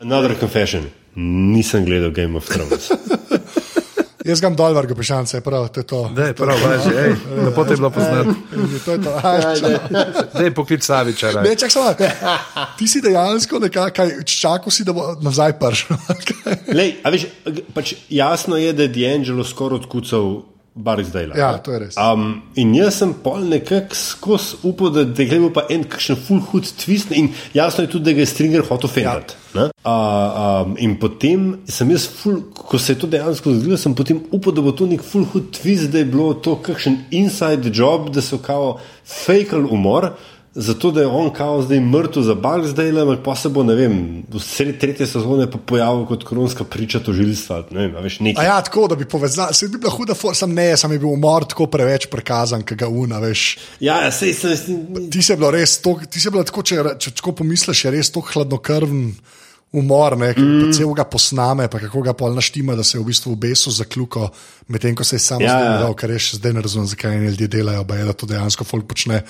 another 0.00 0.34
confession. 0.40 0.84
Nisem 1.14 1.84
gledal 1.84 2.10
Game 2.10 2.36
of 2.36 2.48
Thrones. 2.48 2.90
Jaz 4.24 4.40
ga 4.40 4.48
dol, 4.56 4.72
vrga 4.72 4.94
pešance, 4.96 5.40
prav, 5.44 5.66
to 5.68 5.82
je 5.82 5.86
to. 5.86 5.98
Da, 6.16 6.30
prav, 6.32 6.56
važi, 6.64 6.92
ej, 6.96 7.10
lepo 7.44 7.64
te 7.64 7.74
je 7.74 7.76
bilo 7.76 7.90
poznati. 7.92 8.32
To 8.84 8.92
je 8.92 9.02
to. 9.04 9.12
Da 10.32 10.44
je 10.44 10.54
poklic 10.54 10.84
Saviča. 10.84 11.32
Ne, 11.44 11.52
čak 11.60 11.72
samo. 11.72 11.92
Ti 12.78 12.88
si 12.88 13.02
dejansko 13.04 13.60
nekako, 13.66 14.08
čakal 14.24 14.72
si, 14.72 14.84
da 14.84 14.96
bo 14.96 15.10
nazaj 15.20 15.58
prišel. 15.60 16.00
Lej, 16.78 16.96
a 17.04 17.12
veš, 17.12 17.28
pač 17.76 17.94
jasno 18.08 18.56
je, 18.56 18.72
da 18.72 18.88
je 18.88 18.94
D'Angelo 18.96 19.44
skoraj 19.44 19.84
odkucal 19.84 20.40
bar 20.74 21.04
zdaj. 21.04 21.28
Ja, 21.36 21.52
to 21.62 21.72
je 21.72 21.78
res. 21.84 21.96
Um, 22.00 22.42
in 22.58 22.74
jaz 22.74 22.98
sem 22.98 23.14
pol 23.22 23.46
nekako 23.46 23.94
skozi 23.94 24.58
upal, 24.66 24.90
da, 24.94 25.04
da 25.06 25.26
gre 25.28 25.38
pa 25.54 25.66
en 25.70 25.84
kakšen 25.90 26.18
full 26.18 26.42
hood 26.50 26.66
twist, 26.80 27.14
in 27.14 27.30
jasno 27.54 27.84
je 27.84 27.92
tudi, 27.94 28.08
da 28.10 28.16
ga 28.16 28.24
je 28.24 28.30
Stringer 28.32 28.66
hotel 28.68 28.90
fendati. 28.90 29.38
Ja. 29.54 29.68
Uh, 29.84 30.66
um, 30.66 30.74
in 30.82 30.96
potem 30.98 31.46
sem 31.70 31.92
jaz, 31.94 32.08
full, 32.10 32.42
ko 32.74 32.78
se 32.78 32.92
je 32.92 32.98
to 32.98 33.06
dejansko 33.06 33.52
zgodilo, 33.54 33.76
sem 33.78 33.94
potem 33.94 34.18
upal, 34.34 34.52
da 34.52 34.62
bo 34.62 34.72
to 34.74 34.86
nek 34.90 35.02
full 35.06 35.28
hood 35.30 35.52
twist, 35.54 35.92
da 35.94 36.00
je 36.00 36.10
bilo 36.10 36.32
to 36.34 36.56
kakšen 36.58 37.04
inside 37.14 37.70
job, 37.70 38.08
da 38.10 38.22
so 38.22 38.40
kao 38.42 38.80
fejkal 39.06 39.68
umor. 39.70 40.16
Zato, 40.54 40.90
da 40.94 41.02
je 41.02 41.06
on 41.06 41.32
kao 41.34 41.62
zdaj 41.62 41.80
mrtev 41.80 42.22
za 42.22 42.34
Bark 42.34 42.66
zdaj, 42.66 42.90
ampak 43.02 43.22
pa 43.24 43.34
se 43.36 43.48
bo, 43.50 43.62
ne 43.66 43.74
vem, 43.74 43.94
v 44.30 44.42
sredi 44.42 44.78
tretje 44.78 45.06
sezone 45.06 45.48
pa 45.50 45.58
pojavil 45.58 46.04
kot 46.06 46.24
koronska 46.26 46.64
priča 46.64 46.98
tožilstva. 47.02 47.62
Ne 47.70 47.86
vem, 47.86 47.96
a 47.96 48.02
veš, 48.02 48.18
A 48.20 48.24
nekaj. 48.24 48.46
ja, 48.46 48.58
tako 48.62 48.88
da 48.90 48.98
bi 48.98 49.06
povezal, 49.06 49.54
se 49.54 49.68
bi 49.68 49.78
bila 49.78 49.90
huda, 49.94 50.14
for, 50.14 50.34
sem 50.38 50.54
ne, 50.54 50.76
sem 50.76 50.92
je 50.94 50.98
bil 51.02 51.10
umor 51.10 51.46
tako 51.50 51.66
preveč 51.70 52.06
prikazan, 52.10 52.62
ki 52.62 52.78
ga 52.78 52.90
una, 52.90 53.18
veš. 53.22 53.46
Ja, 53.82 54.00
ja, 54.06 54.10
sej 54.14 54.34
sem. 54.34 54.82
Ti 55.10 55.22
si 55.22 55.38
bila 55.38 55.50
res, 55.54 55.78
tok, 55.82 56.06
ti 56.06 56.22
si 56.22 56.30
bila 56.30 56.46
tako, 56.46 56.62
če, 56.62 56.82
če 56.98 57.14
tako 57.18 57.34
pomisliš, 57.42 57.86
je 57.86 57.94
res 57.98 58.14
tako 58.14 58.34
hladnokrven 58.34 59.08
umor, 59.74 60.14
ne, 60.18 60.28
ki 60.34 60.40
mm. 60.42 60.72
celega 60.76 61.04
posname, 61.04 61.66
pa 61.68 61.80
kako 61.82 62.02
ga 62.06 62.12
pol 62.14 62.34
naštima, 62.34 62.76
da 62.78 62.84
se 62.86 62.94
je 62.96 63.02
v 63.02 63.08
bistvu 63.10 63.32
v 63.34 63.40
besu 63.42 63.72
zakljuko, 63.74 64.28
medtem 64.70 64.94
ko 64.94 65.04
se 65.04 65.16
je 65.16 65.20
sam 65.20 65.42
Ja, 65.42 65.58
ja. 65.58 65.72
zdaj, 65.80 65.94
kar 65.98 66.10
je 66.14 66.18
še 66.22 66.38
zdaj 66.38 66.54
ne 66.54 66.62
razumem, 66.62 66.86
zakaj 66.86 67.16
eni 67.16 67.32
ljudje 67.32 67.48
delajo, 67.56 67.82
pa 67.84 67.98
je 67.98 68.04
da 68.06 68.12
to 68.14 68.26
dejansko 68.30 68.64
folk 68.64 68.86
počne. 68.86 69.22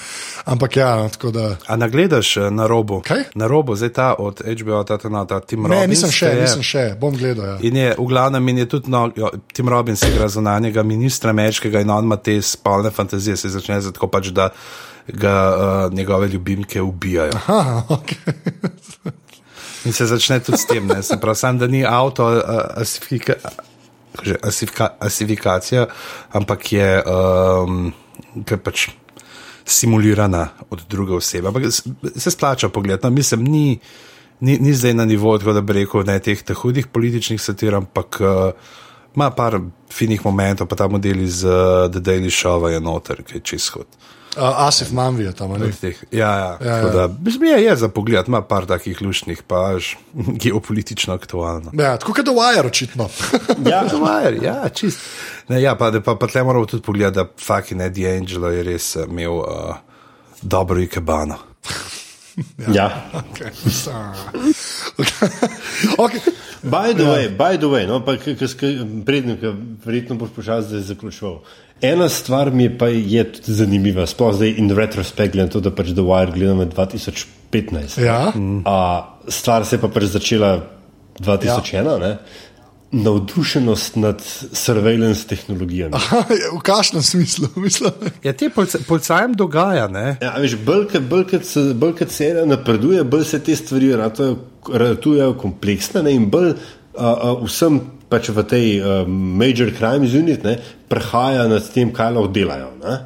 Ampak 0.44 0.76
ja, 0.76 0.90
tako 1.08 1.32
da. 1.32 1.46
A 1.66 1.76
nagledaš 1.80 2.36
eh, 2.36 2.50
na 2.52 2.68
robu? 2.68 3.00
Kaj? 3.00 3.24
Na 3.34 3.48
robu, 3.48 3.72
zdaj 3.74 3.92
ta 3.96 4.08
od 4.18 4.44
HBO, 4.44 4.84
ta, 4.84 4.98
ta, 4.98 5.08
ta, 5.08 5.24
ta 5.24 5.40
Tim 5.40 5.64
Ne, 5.64 5.68
Robbins. 5.80 5.96
nisem 5.96 6.12
še, 6.12 6.26
je- 6.26 6.44
nisem 6.44 6.62
še, 6.62 6.84
bom 7.00 7.16
gledal. 7.16 7.56
Ja. 7.56 7.58
In 7.64 7.76
je 7.76 7.88
v 7.98 8.06
glavnem 8.06 8.52
in 8.52 8.62
je 8.64 8.68
tudi 8.68 8.92
no, 8.92 9.08
jo, 9.16 9.32
Tim 9.52 9.68
Robbins 9.72 10.04
igra 10.04 10.28
zunanjega 10.28 10.84
ministra 10.84 11.32
ameriškega 11.32 11.80
in 11.80 11.90
on 11.90 12.04
ima 12.04 12.16
te 12.20 12.36
spolne 12.42 12.92
fantazije, 12.92 13.36
se 13.36 13.48
začne 13.48 13.80
za 13.80 13.92
tako 13.96 14.12
pač, 14.12 14.28
da 14.28 14.50
ga 15.08 15.34
uh, 15.88 15.92
njegove 15.92 16.28
ljubimke 16.28 16.80
ubijajo. 16.82 17.32
Aha, 17.36 17.82
okay. 17.88 19.12
In 19.84 19.92
se 19.92 20.06
začne 20.06 20.40
tudi 20.40 20.58
s 20.58 20.66
tem, 20.66 20.86
ne, 20.86 21.02
se 21.02 21.16
pravi, 21.20 21.36
sam, 21.36 21.58
da 21.58 21.66
ni 21.66 21.84
avto 21.84 22.24
uh, 22.24 22.40
asifika, 22.80 23.34
že, 24.22 24.36
asifika, 24.42 24.94
asifikacija, 25.00 25.86
ampak 26.32 26.72
je, 26.72 26.88
um, 27.04 27.92
je 28.32 28.56
pač 28.56 28.88
simulirana 29.64 30.48
od 30.70 30.84
druge 30.88 31.14
osebe. 31.14 31.48
Ampak 31.48 31.68
se 32.16 32.30
splača 32.30 32.68
pogled. 32.68 33.00
No, 33.02 33.10
mislim, 33.10 33.44
ni, 33.44 33.78
ni, 34.40 34.58
ni 34.58 34.72
zdaj 34.72 34.94
na 34.94 35.04
nivoju, 35.04 35.38
tako 35.38 35.52
da 35.52 35.60
bi 35.60 35.80
rekel, 35.80 36.04
ne 36.06 36.18
teh 36.18 36.42
te 36.42 36.54
hudih 36.54 36.86
političnih 36.86 37.40
satir, 37.40 37.76
ampak 37.76 38.20
uh, 38.20 38.72
ima 39.16 39.30
par 39.30 39.60
finih 39.92 40.24
momentov, 40.24 40.66
pa 40.66 40.80
ta 40.80 40.88
model 40.88 41.22
iz 41.22 41.44
uh, 41.44 41.90
The 41.92 42.00
Daily 42.00 42.32
Show 42.32 42.70
je 42.72 42.80
noter, 42.80 43.22
ki 43.22 43.38
je 43.38 43.46
čist 43.52 43.76
hud. 43.76 43.86
uh, 43.86 44.14
Asif 44.36 44.90
Manvi 44.92 45.24
je 45.24 45.32
tam, 45.32 45.52
ali? 45.52 45.72
Teh, 45.72 46.04
ja, 46.10 46.30
ja, 46.38 46.58
Ja, 46.60 46.76
ja, 46.76 46.88
da, 46.88 47.08
je, 47.46 47.62
je 47.64 47.76
za 47.76 47.88
pogled, 47.88 48.28
ima 48.28 48.42
par 48.42 48.66
takih 48.66 49.02
luštnih, 49.02 49.42
pa 49.46 49.74
až 49.76 49.96
geopolitično 50.42 51.14
aktualno. 51.14 51.70
Ja, 51.72 51.96
tako 51.96 52.12
kot 52.12 52.24
The 52.24 52.34
Wire, 52.34 52.66
očitno. 52.66 53.08
Ja, 53.70 53.84
Zavajer, 53.88 54.42
ja, 54.42 54.68
čist. 54.68 55.00
Ne, 55.48 55.62
ja, 55.62 55.74
pa, 55.76 55.92
pa, 56.04 56.16
pa 56.16 56.26
tle 56.26 56.42
moramo 56.42 56.66
tudi 56.66 56.82
pogledati, 56.82 57.16
da 57.16 57.26
fucking 57.40 57.80
Eddie 57.80 58.16
Angelo 58.16 58.50
je 58.50 58.62
res 58.62 58.96
eh, 58.96 59.06
imel 59.08 59.38
uh, 59.38 59.76
dobro 60.42 60.80
ikebano. 60.80 61.38
Ja. 62.74 62.88
Okay. 63.12 63.50
okay. 66.06 66.20
By 66.62 66.94
the 66.94 67.04
way, 67.04 67.28
by 67.28 67.58
the 67.58 67.68
way, 67.68 67.86
no, 67.86 68.00
pa 68.04 68.16
prednjo, 69.04 69.36
ki 69.36 69.52
verjetno 69.84 70.16
boš 70.16 70.30
počasi 70.36 70.68
zdaj 70.68 70.80
zaključoval. 70.80 71.40
Ena 71.82 72.08
stvar 72.08 72.50
mi 72.50 72.62
je 72.62 72.78
pa 72.78 72.88
je 72.88 73.24
tudi 73.32 73.52
zanimiva, 73.52 74.06
sploh 74.06 74.32
zdaj 74.34 74.54
in 74.58 74.70
retrospekt, 74.70 75.34
glede 75.34 75.46
na 75.46 75.52
to, 75.52 75.60
da 75.60 75.70
pač 75.74 75.92
The 75.92 76.06
Wire 76.06 76.32
gledamo 76.32 76.64
2015. 76.64 78.00
Ja. 78.00 78.32
A, 78.64 78.78
stvar 79.28 79.66
se 79.66 79.76
je 79.76 79.80
pa 79.80 79.88
pač 79.92 80.08
začela 80.14 80.54
2001, 81.20 82.08
ja. 82.08 82.16
Navdušenost 82.92 83.96
nad 83.96 84.22
surveillance 84.52 85.26
tehnologijami. 85.26 85.94
v 86.52 86.60
kakšnem 86.62 87.02
smislu? 87.02 87.48
Mislim, 87.56 87.90
Ja, 88.22 88.32
te 88.32 88.50
polca, 88.50 88.78
polcajem 88.88 89.34
dogaja, 89.34 89.88
ne? 89.88 90.16
Ja, 90.22 90.34
veš, 90.38 90.56
bolj 90.56 91.24
kot- 91.26 91.44
se- 91.44 91.74
napreduje, 92.46 93.04
bolj 93.04 93.24
se 93.24 93.38
te 93.40 93.56
stvari 93.56 93.92
ratujejo- 93.92 94.38
kompleksne 95.36 96.02
ne, 96.02 96.12
in 96.12 96.30
bolj 96.30 96.50
uh, 96.50 96.56
uh, 97.00 97.42
vsem 97.44 97.80
pač 98.08 98.28
v 98.28 98.42
tej 98.42 98.66
uh, 98.78 98.86
Major 99.08 99.72
Crimes 99.74 100.14
Unit 100.14 100.44
ne, 100.44 100.58
prehaja 100.88 101.48
nad 101.48 101.66
tem, 101.74 101.90
kaj 101.92 102.12
lahko 102.12 102.30
delajo. 102.30 102.70
Ne. 102.78 102.98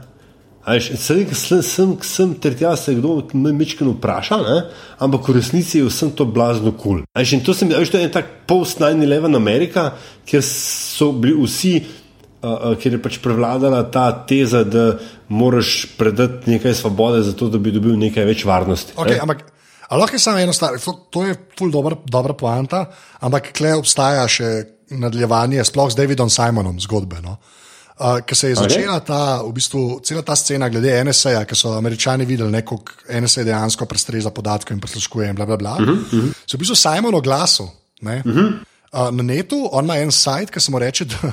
A 0.64 0.74
Veš, 0.74 0.90
sem, 1.00 1.22
sem, 1.34 1.62
sem, 1.62 1.92
sem 2.02 2.32
ter 2.34 2.56
tja 2.58 2.74
se 2.76 2.92
kdo 2.98 3.22
mečkano 3.32 3.94
vpraša, 3.96 4.38
ne? 4.42 4.56
ampak 5.00 5.28
v 5.30 5.38
resnici 5.38 5.78
je 5.78 5.86
vsem 5.86 6.10
to 6.12 6.26
blazno 6.28 6.74
kul. 6.74 7.04
Cool. 7.06 7.28
In 7.32 7.44
to, 7.46 7.54
sem, 7.56 7.70
a 7.72 7.80
veš, 7.80 7.92
to 7.94 8.00
je 8.00 8.08
en 8.08 8.12
tak 8.12 8.44
post-9-11 8.50 9.38
Amerika, 9.38 9.92
kjer 10.28 10.42
so 10.44 11.12
bili 11.16 11.38
vsi, 11.38 11.74
uh, 11.80 12.74
kjer 12.76 12.98
je 12.98 13.02
pač 13.04 13.20
prevladala 13.24 13.84
ta 13.92 14.10
teza, 14.28 14.64
da 14.66 14.90
moraš 15.32 15.94
predati 15.96 16.56
nekaj 16.56 16.76
svobode, 16.82 17.22
zato 17.24 17.48
da 17.52 17.60
bi 17.62 17.72
dobil 17.72 17.96
nekaj 18.00 18.28
več 18.28 18.44
varnosti. 18.48 18.98
okay, 18.98 19.16
ne. 19.16 19.24
ampak 19.24 19.46
lahko 19.88 20.18
je 20.18 20.24
samo 20.26 20.42
eno 20.42 20.52
stvar, 20.52 20.76
to, 20.82 20.98
to 21.08 21.24
je 21.30 21.38
ful 21.56 21.72
dobra, 21.72 21.96
dobra 22.04 22.36
poanta, 22.36 22.84
ampak 23.24 23.54
kle 23.56 23.72
obstaja 23.78 24.28
še 24.28 24.50
nadaljevanje, 24.88 25.64
sploh 25.64 25.88
z 25.92 26.02
Davidom 26.02 26.28
Simonom 26.32 26.76
zgodbe. 26.80 27.22
No? 27.24 27.38
Uh, 27.38 27.67
Ker 27.98 28.36
se 28.36 28.48
je 28.48 28.54
začela 28.54 29.00
ta, 29.00 29.42
v 29.42 29.52
bistvu, 29.52 30.00
cela 30.06 30.22
ta 30.22 30.36
scena 30.38 30.68
glede 30.70 30.92
NSA, 31.04 31.42
ki 31.44 31.56
so 31.58 31.72
američani 31.74 32.24
videli, 32.24 32.52
ne, 32.54 32.62
kako 32.62 33.10
NSA 33.10 33.42
dejansko 33.44 33.88
prestreza 33.90 34.30
podatke 34.30 34.74
in 34.74 34.80
prisluškuje. 34.80 35.32
In 35.32 35.34
bla, 35.34 35.46
bla, 35.46 35.56
bla. 35.56 35.72
Uh 35.80 35.86
-huh, 35.86 35.90
uh 35.90 36.12
-huh. 36.12 36.32
Se 36.46 36.54
je 36.54 36.56
v 36.56 36.60
bistvu 36.62 36.76
Simon 36.76 37.14
oglasil 37.14 37.66
ne, 38.00 38.22
uh 38.26 38.32
-huh. 38.32 38.52
uh, 38.92 39.10
na 39.10 39.22
netu, 39.22 39.68
on 39.72 39.84
ima 39.84 39.96
en 39.96 40.12
sajt, 40.12 40.50
ki 40.50 40.60
se 40.60 40.70
mu 40.70 40.78
reče 40.78 41.04
da- 41.04 41.32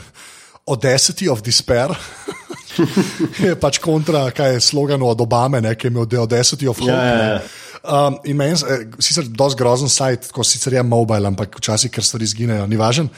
Audacity 0.68 1.30
of 1.30 1.42
Despair. 1.42 1.94
je 3.46 3.56
pač 3.56 3.78
kontra, 3.78 4.32
kaj 4.32 4.54
je 4.54 4.60
slogan 4.60 5.02
od 5.02 5.22
Obame, 5.22 5.62
ne, 5.62 5.76
ki 5.76 5.88
je 5.88 5.92
imel 5.92 6.06
The 6.06 6.18
Audacity 6.18 6.68
of 6.68 6.80
Hope. 6.80 6.92
Ja, 6.92 7.06
ja, 7.06 7.16
ne. 7.16 7.30
ja. 7.30 7.42
Um, 7.86 8.18
in 8.26 8.38
meni, 8.38 8.58
je, 8.58 8.88
sicer 9.00 9.28
dosti 9.30 9.60
grozen 9.60 9.90
sajt, 9.90 10.32
ko 10.34 10.44
sicer 10.44 10.74
je 10.74 10.84
mobile, 10.84 11.28
ampak 11.28 11.60
včasih, 11.60 11.92
ker 11.94 12.04
stvari 12.04 12.26
izginejo, 12.26 12.66
ni 12.68 12.80
važen. 12.82 13.10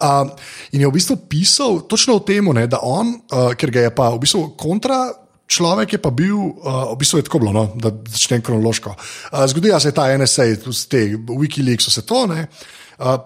Um, 0.00 0.30
in 0.72 0.80
je 0.80 0.88
v 0.88 0.96
bistvu 0.96 1.16
pisal 1.28 1.82
točno 1.84 2.16
o 2.16 2.24
tem, 2.24 2.46
da 2.64 2.80
on, 2.80 3.20
uh, 3.28 3.52
ker 3.52 3.68
ga 3.70 3.84
je 3.84 3.92
pa 3.92 4.08
v 4.14 4.22
bistvu 4.24 4.56
kontra. 4.56 5.12
Človek 5.50 5.98
je 5.98 6.00
pa 6.00 6.08
bil, 6.14 6.38
uh, 6.38 6.94
v 6.94 6.96
bistvu 7.02 7.20
je 7.20 7.26
tako 7.26 7.42
bilo, 7.42 7.52
no, 7.52 7.64
da 7.76 7.92
začnem 7.92 8.40
kronološko. 8.40 8.94
Uh, 8.96 9.44
zgodila 9.50 9.80
se 9.80 9.90
je 9.90 9.96
ta 9.98 10.06
NSA, 10.16 10.56
tudi 10.62 10.86
te 10.88 11.00
Wikileaks, 11.36 11.90
vse 11.90 12.06
to. 12.06 12.24
Uh, 12.24 12.46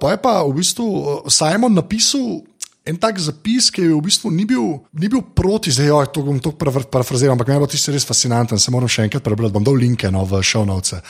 pa 0.01 0.17
je 0.17 0.19
pa 0.19 0.43
v 0.43 0.57
bistvu 0.57 1.23
Simon 1.31 1.77
napisal 1.77 2.43
en 2.85 2.99
tak 3.01 3.17
zapis, 3.17 3.71
ki 3.73 3.87
je 3.87 3.95
v 3.95 4.03
bistvu 4.05 4.29
ni 4.29 4.45
bil, 4.45 4.83
ni 4.93 5.09
bil 5.09 5.23
proti, 5.23 5.73
zdaj 5.73 5.89
jo, 5.89 6.01
to 6.13 6.25
bom 6.27 6.37
to 6.37 6.53
parafra- 6.53 6.85
parafraziral, 6.85 7.33
ampak 7.33 7.49
meni 7.49 7.63
bo 7.63 7.69
tisti 7.71 7.95
res 7.95 8.05
fascinanten, 8.05 8.61
se 8.61 8.73
moram 8.75 8.91
še 8.91 9.07
enkrat 9.07 9.25
prebrati, 9.25 9.55
bom 9.55 9.65
dal 9.65 9.79
linke 9.81 10.11
no, 10.13 10.27
v 10.29 10.43
šovnovce, 10.45 11.01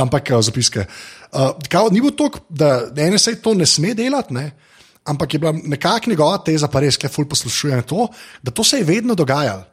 ampak 0.00 0.34
uh, 0.34 0.42
zapiske. 0.42 0.88
Uh, 1.30 1.52
kao, 1.70 1.92
ni 1.94 2.02
bil 2.02 2.16
to, 2.18 2.32
da 2.50 2.90
NSA 2.90 3.38
to 3.44 3.54
ne 3.54 3.68
sme 3.68 3.94
delati? 3.94 4.34
Ampak 5.04 5.34
je 5.34 5.38
bila 5.38 5.52
nekakšna 5.52 6.10
njegova 6.10 6.38
teza, 6.44 6.68
pa 6.68 6.80
res, 6.80 6.96
ki 6.96 7.06
je 7.06 7.12
ful 7.12 7.24
poslušuje 7.28 7.82
to, 7.82 8.08
da 8.42 8.50
to 8.50 8.64
se 8.64 8.78
je 8.78 8.84
vedno 8.84 9.14
dogajalo. 9.14 9.64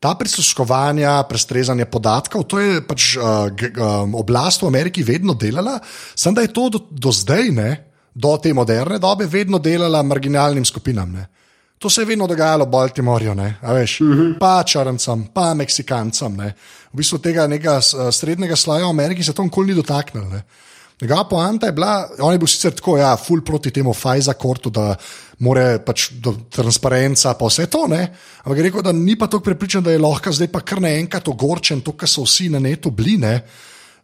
Ta 0.00 0.14
prisluškovanja, 0.14 1.22
prestrezanje 1.28 1.84
podatkov, 1.84 2.46
to 2.48 2.60
je 2.60 2.80
pač 2.80 3.16
uh, 3.16 3.52
um, 3.52 4.14
oblast 4.14 4.62
v 4.62 4.70
Ameriki 4.70 5.02
vedno 5.04 5.34
delala, 5.34 5.78
samo 6.14 6.38
da 6.38 6.46
je 6.46 6.52
to 6.56 6.68
do, 6.68 6.80
do 6.90 7.12
zdaj, 7.12 7.50
ne, 7.52 7.70
do 8.14 8.36
te 8.42 8.54
moderne 8.54 8.98
dobe, 8.98 9.26
vedno 9.26 9.58
delala 9.58 10.02
marginalnim 10.02 10.64
skupinam. 10.64 11.12
Ne. 11.12 11.26
To 11.78 11.90
se 11.90 12.00
je 12.00 12.06
vedno 12.06 12.26
dogajalo 12.26 12.64
v 12.64 12.70
Baltimorju, 12.70 13.34
ne, 13.34 13.58
veš, 13.62 14.00
uh 14.00 14.08
-huh. 14.08 14.38
pa 14.38 14.62
črncem, 14.64 15.26
pa 15.34 15.54
Meksikancem. 15.54 16.36
Ne. 16.36 16.54
V 16.92 16.96
bistvu 16.96 17.18
tega 17.18 17.46
nekega 17.46 17.80
s- 17.80 17.96
srednjega 18.10 18.56
sloja 18.56 18.86
v 18.86 18.90
Ameriki 18.90 19.24
se 19.24 19.32
to 19.32 19.42
nikoli 19.42 19.68
ni 19.68 19.74
dotaknilo. 19.74 20.26
Njegova 21.00 21.24
poanta 21.24 21.66
je 21.66 21.72
bila, 21.72 22.08
on 22.18 22.32
je 22.32 22.38
bil 22.38 22.48
sicer 22.48 22.74
tako, 22.76 22.98
ja, 22.98 23.14
full 23.16 23.40
proti 23.44 23.70
temu 23.70 23.94
Fajza 23.94 24.34
kortu, 24.36 24.70
da 24.70 24.94
more 25.38 25.78
pač 25.84 26.10
do 26.20 26.34
transparenca, 26.52 27.32
pa 27.34 27.48
vse 27.48 27.66
to, 27.72 27.86
ne. 27.88 28.02
Ampak 28.44 28.58
je 28.58 28.66
rekel, 28.68 28.84
da 28.84 28.92
ni 28.92 29.16
pa 29.18 29.26
tako 29.26 29.42
prepričan, 29.48 29.84
da 29.84 29.94
je 29.94 30.02
lahko 30.02 30.32
zdaj 30.32 30.50
pa 30.52 30.60
kar 30.60 30.82
naenkrat 30.84 31.28
ogorčen, 31.28 31.80
to, 31.80 31.96
kar 31.96 32.08
so 32.08 32.26
vsi 32.28 32.50
na 32.52 32.60
netu 32.60 32.92
bili, 32.92 33.16
ne. 33.16 33.38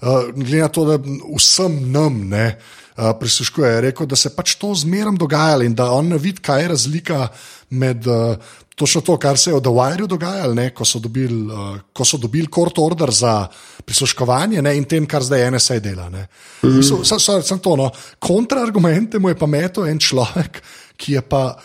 Uh, 0.01 0.28
glede 0.34 0.61
na 0.62 0.68
to, 0.68 0.84
da 0.84 0.99
vsem 1.36 1.78
nam 1.92 2.28
ne. 2.28 2.59
Uh, 2.97 3.11
prisluškuje, 3.20 3.70
je 3.70 3.80
rekel, 3.80 4.07
da 4.09 4.16
se 4.16 4.30
pač 4.32 4.55
to 4.57 4.74
zmeraj 4.74 5.18
dogajalo 5.20 5.66
in 5.66 5.74
da 5.76 5.90
on 5.92 6.09
ne 6.09 6.18
vidi, 6.18 6.40
kaj 6.40 6.62
je 6.62 6.68
razlika 6.68 7.28
med 7.70 8.07
uh, 8.09 8.36
točno 8.76 9.01
to, 9.01 9.16
kar 9.16 9.38
se 9.38 9.51
je 9.51 9.57
v 9.57 9.61
The 9.61 9.72
Wireu 9.72 10.07
dogajalo, 10.07 10.55
ne, 10.55 10.70
ko 10.76 10.84
so 10.84 11.01
dobili 11.01 11.49
uh, 11.53 11.78
ko 11.92 12.05
so 12.05 12.20
dobili 12.20 12.49
court 12.53 12.78
order 12.78 13.11
za 13.11 13.49
prisluškovanje 13.84 14.62
ne, 14.62 14.76
in 14.76 14.84
tem, 14.84 15.07
kar 15.07 15.24
zdaj 15.24 15.51
NSA 15.51 15.78
dela. 15.80 16.09
Mm 16.09 16.26
-hmm. 16.62 17.05
Sam 17.05 17.20
so, 17.20 17.42
so, 17.42 17.59
to. 17.59 17.76
No. 17.76 17.90
Kontraargumente 18.18 19.18
mu 19.18 19.28
je 19.28 19.38
pa 19.38 19.47
metel 19.47 19.86
en 19.86 19.99
človek, 19.99 20.62
ki 20.97 21.12
je 21.12 21.20
pa. 21.20 21.57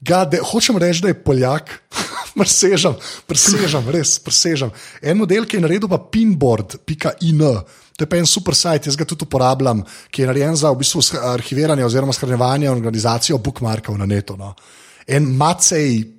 Ga, 0.00 0.24
de, 0.24 0.38
hočem 0.52 0.76
reči, 0.76 1.00
da 1.00 1.08
je 1.08 1.14
Poljak, 1.14 1.70
presežem, 2.38 2.94
presežem, 3.26 3.90
res 3.94 4.18
presežem. 4.22 4.72
En 5.02 5.18
model, 5.18 5.46
ki 5.46 5.58
je 5.58 5.64
naredil 5.64 5.90
pa 5.90 5.98
pinboard.in, 5.98 7.44
to 7.94 8.02
je 8.02 8.10
pa 8.10 8.18
en 8.18 8.26
super 8.26 8.56
sajt, 8.58 8.88
jaz 8.90 8.98
ga 8.98 9.06
tudi 9.06 9.26
uporabljam, 9.26 9.84
ki 10.10 10.22
je 10.22 10.30
narejen 10.30 10.56
za 10.58 10.72
v 10.72 10.82
bistvu 10.82 11.02
arhiviranje 11.34 11.86
oziroma 11.86 12.12
shranjevanje 12.12 12.70
organizacijo 12.70 13.38
bookmarkov 13.38 13.98
na 13.98 14.06
netu. 14.06 14.36
No. 14.36 14.54
En 15.06 15.30
Macej. 15.36 16.13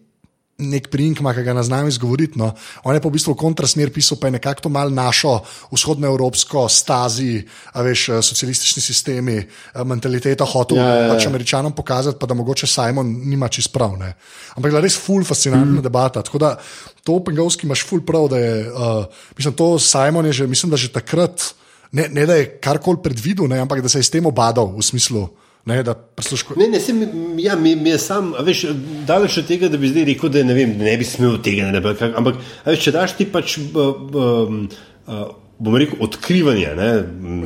Nek 0.56 0.88
priink, 0.88 1.20
ki 1.20 1.43
ga 1.43 1.53
ne 1.53 1.64
znam 1.68 1.88
izgovoriti. 1.91 2.39
No. 2.39 2.53
On 2.88 2.95
je 2.95 3.01
pa 3.03 3.10
v 3.12 3.18
bistvu 3.18 3.34
kontrasmer 3.36 3.91
pisal, 3.91 4.16
pa 4.16 4.30
je 4.30 4.38
nekako 4.38 4.62
to 4.64 4.70
mal 4.72 4.88
našo 4.88 5.41
vzhodnoevropsko 5.72 6.70
stazi, 6.72 7.43
a 7.76 7.84
veš, 7.84 8.10
eh, 8.10 8.22
socialistični 8.24 8.82
sistemi, 8.82 9.36
eh, 9.36 9.84
mentaliteto 9.84 10.45
hotel 10.45 10.78
Ja, 10.78 10.88
ja, 10.88 11.01
ja. 11.03 11.10
pač 11.12 11.28
američanom 11.28 11.76
pokazati, 11.76 12.18
pa 12.20 12.26
da 12.26 12.34
mogoče 12.34 12.68
Simon 12.68 13.12
nima 13.28 13.47
čist 13.51 13.74
prav. 13.74 13.97
Ne. 13.99 14.14
Ampak 14.56 14.72
je 14.72 14.82
res 14.82 14.95
ful 14.95 15.28
fascinantna 15.28 15.82
mm. 15.82 15.84
debata. 15.84 16.24
Tako 16.24 16.38
da 16.38 16.56
to 17.03 17.20
Pengovski 17.20 17.68
imaš 17.68 17.84
ful 17.84 17.99
prav, 18.01 18.30
da 18.32 18.39
je, 18.39 18.72
uh, 18.72 19.06
mislim, 19.36 19.53
to 19.53 19.80
Simon 19.80 20.26
je 20.26 20.34
že, 20.34 20.47
mislim, 20.47 20.72
da 20.72 20.78
že 20.78 20.88
takrat 20.88 21.51
ne, 21.91 22.08
ne 22.12 22.26
da 22.26 22.36
je 22.36 22.47
karkoli 22.60 22.99
predvidel, 23.03 23.47
ne, 23.47 23.60
ampak 23.60 23.82
da 23.82 23.89
se 23.89 23.99
je 23.99 24.03
s 24.03 24.10
tem 24.10 24.26
obadal 24.26 24.74
v 24.76 24.84
smislu. 24.84 25.28
Ne, 25.66 25.80
da 25.84 25.95
prisluško... 25.95 26.53
Ne, 26.57 26.68
ne, 26.68 26.80
sem, 26.80 26.99
ja, 27.41 27.55
mi, 27.55 27.76
mi 27.76 27.89
je 27.89 27.97
sam, 27.97 28.34
veš, 28.45 28.66
daleč 29.07 29.38
od 29.41 29.47
tega, 29.49 29.70
da 29.70 29.80
bi 29.82 29.89
zdaj 29.89 30.05
rekel, 30.11 30.30
da 30.30 30.43
ne, 30.45 30.53
vem, 30.53 30.76
ne 30.78 30.93
bi 30.97 31.07
smel 31.07 31.39
tega, 31.41 31.72
ne, 31.74 31.82
ampak, 31.82 32.03
ampak 32.16 32.36
veš, 32.68 32.84
če 32.84 32.93
daš 32.93 33.16
ti 33.18 33.26
pač, 33.26 33.55
um, 33.57 34.59
uh, 35.07 35.24
bom 35.57 35.78
rekel, 35.80 35.97
odkrivanje, 36.05 36.70
ne, 36.78 36.89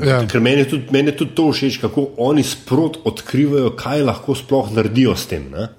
Ja. 0.04 0.20
ker 0.28 0.42
meni 0.44 0.66
je, 0.66 0.70
tudi, 0.74 0.92
meni 0.92 1.14
je 1.14 1.18
tudi 1.22 1.36
to 1.38 1.48
všeč, 1.54 1.78
kako 1.80 2.10
oni 2.18 2.44
sprot 2.44 3.00
odkrivajo, 3.08 3.72
kaj 3.80 4.04
lahko 4.04 4.36
sploh 4.36 4.72
naredijo 4.76 5.16
s 5.16 5.30
tem. 5.30 5.48
ne. 5.54 5.70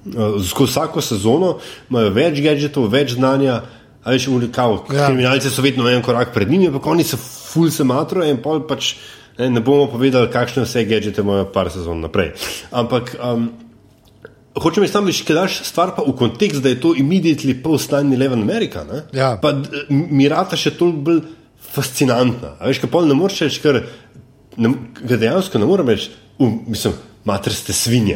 Skozi 0.40 0.70
vsako 0.72 1.00
sezono 1.04 1.58
imajo 1.90 2.10
več 2.16 2.40
gadgetov, 2.40 2.88
več 2.88 3.18
znanja. 3.18 3.60
A 4.00 4.14
veš, 4.14 4.30
oni 4.32 4.46
kao, 4.48 4.78
Ja. 4.88 4.96
ja. 4.96 5.06
kriminalci 5.10 5.50
so 5.52 5.60
vedno 5.60 5.84
en 5.90 6.00
korak 6.02 6.30
pred 6.32 6.48
njimi, 6.48 6.70
ampak 6.70 6.86
oni 6.86 7.04
se 7.04 7.18
ful 7.20 7.68
se 7.70 7.84
matrajo 7.84 8.30
in 8.32 8.38
pol 8.40 8.62
pač 8.64 8.94
ne, 9.48 9.60
bomo 9.60 9.86
povedali, 9.86 10.28
kakšne 10.28 10.66
vse 10.66 10.84
gadžete 10.84 11.22
imajo 11.22 11.48
par 11.54 11.70
sezon 11.72 12.00
naprej. 12.00 12.32
Ampak 12.70 13.14
um, 13.16 13.48
hočem 14.60 14.84
tam 14.90 15.06
več, 15.06 15.22
ker 15.24 15.38
daš 15.38 15.62
stvar 15.64 15.94
pa 15.96 16.02
v 16.04 16.12
kontekst, 16.12 16.60
da 16.60 16.68
je 16.68 16.80
to 16.82 16.92
immediately 16.94 17.54
post 17.56 17.90
9-11 17.90 18.42
Amerika. 18.42 18.84
ne, 18.84 19.02
Ja. 19.12 19.36
Pa 19.40 19.52
d- 19.52 19.86
mi 19.88 20.28
rata 20.28 20.56
še 20.56 20.74
toliko 20.76 20.98
bolj 21.00 21.20
fascinantna. 21.70 22.56
A 22.58 22.66
veš, 22.66 22.80
kaj 22.82 22.90
pol 22.90 23.06
ne 23.06 23.14
moreš 23.14 23.46
reči, 23.46 23.60
ker, 23.62 23.80
ne, 24.58 24.74
dejansko 25.06 25.58
ne 25.58 25.66
morem 25.66 25.88
reči, 25.88 26.10
uh, 26.38 26.50
mislim. 26.66 26.98
Mater 27.20 27.52
ste 27.52 27.74
svinje, 27.76 28.14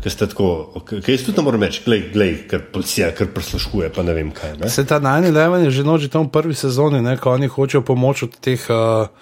ki 0.00 0.08
ste 0.08 0.24
tako. 0.32 0.46
Kaj 0.88 1.04
jaz 1.12 1.26
tudi 1.26 1.36
ne 1.36 1.42
morem 1.44 1.60
reči, 1.60 1.82
glej, 1.84 2.06
glej, 2.14 2.30
ker 2.48 2.62
policija, 2.72 3.10
ker 3.12 3.28
prisluškuje, 3.28 3.90
pa 3.92 4.00
ne 4.00 4.14
vem 4.16 4.30
kaj. 4.32 4.54
Ne? 4.56 4.70
Se 4.72 4.86
ta 4.88 4.96
9-11 4.96 5.66
je 5.68 5.74
že 5.76 5.84
noč 5.84 6.06
tam 6.08 6.24
v 6.24 6.32
prvi 6.32 6.56
sezoni, 6.56 7.02
ne, 7.04 7.18
ko 7.20 7.34
oni 7.36 7.50
hočejo 7.52 7.84
pomoč 7.84 8.22
od 8.24 8.38
teh 8.40 8.56
uh, 8.72 9.12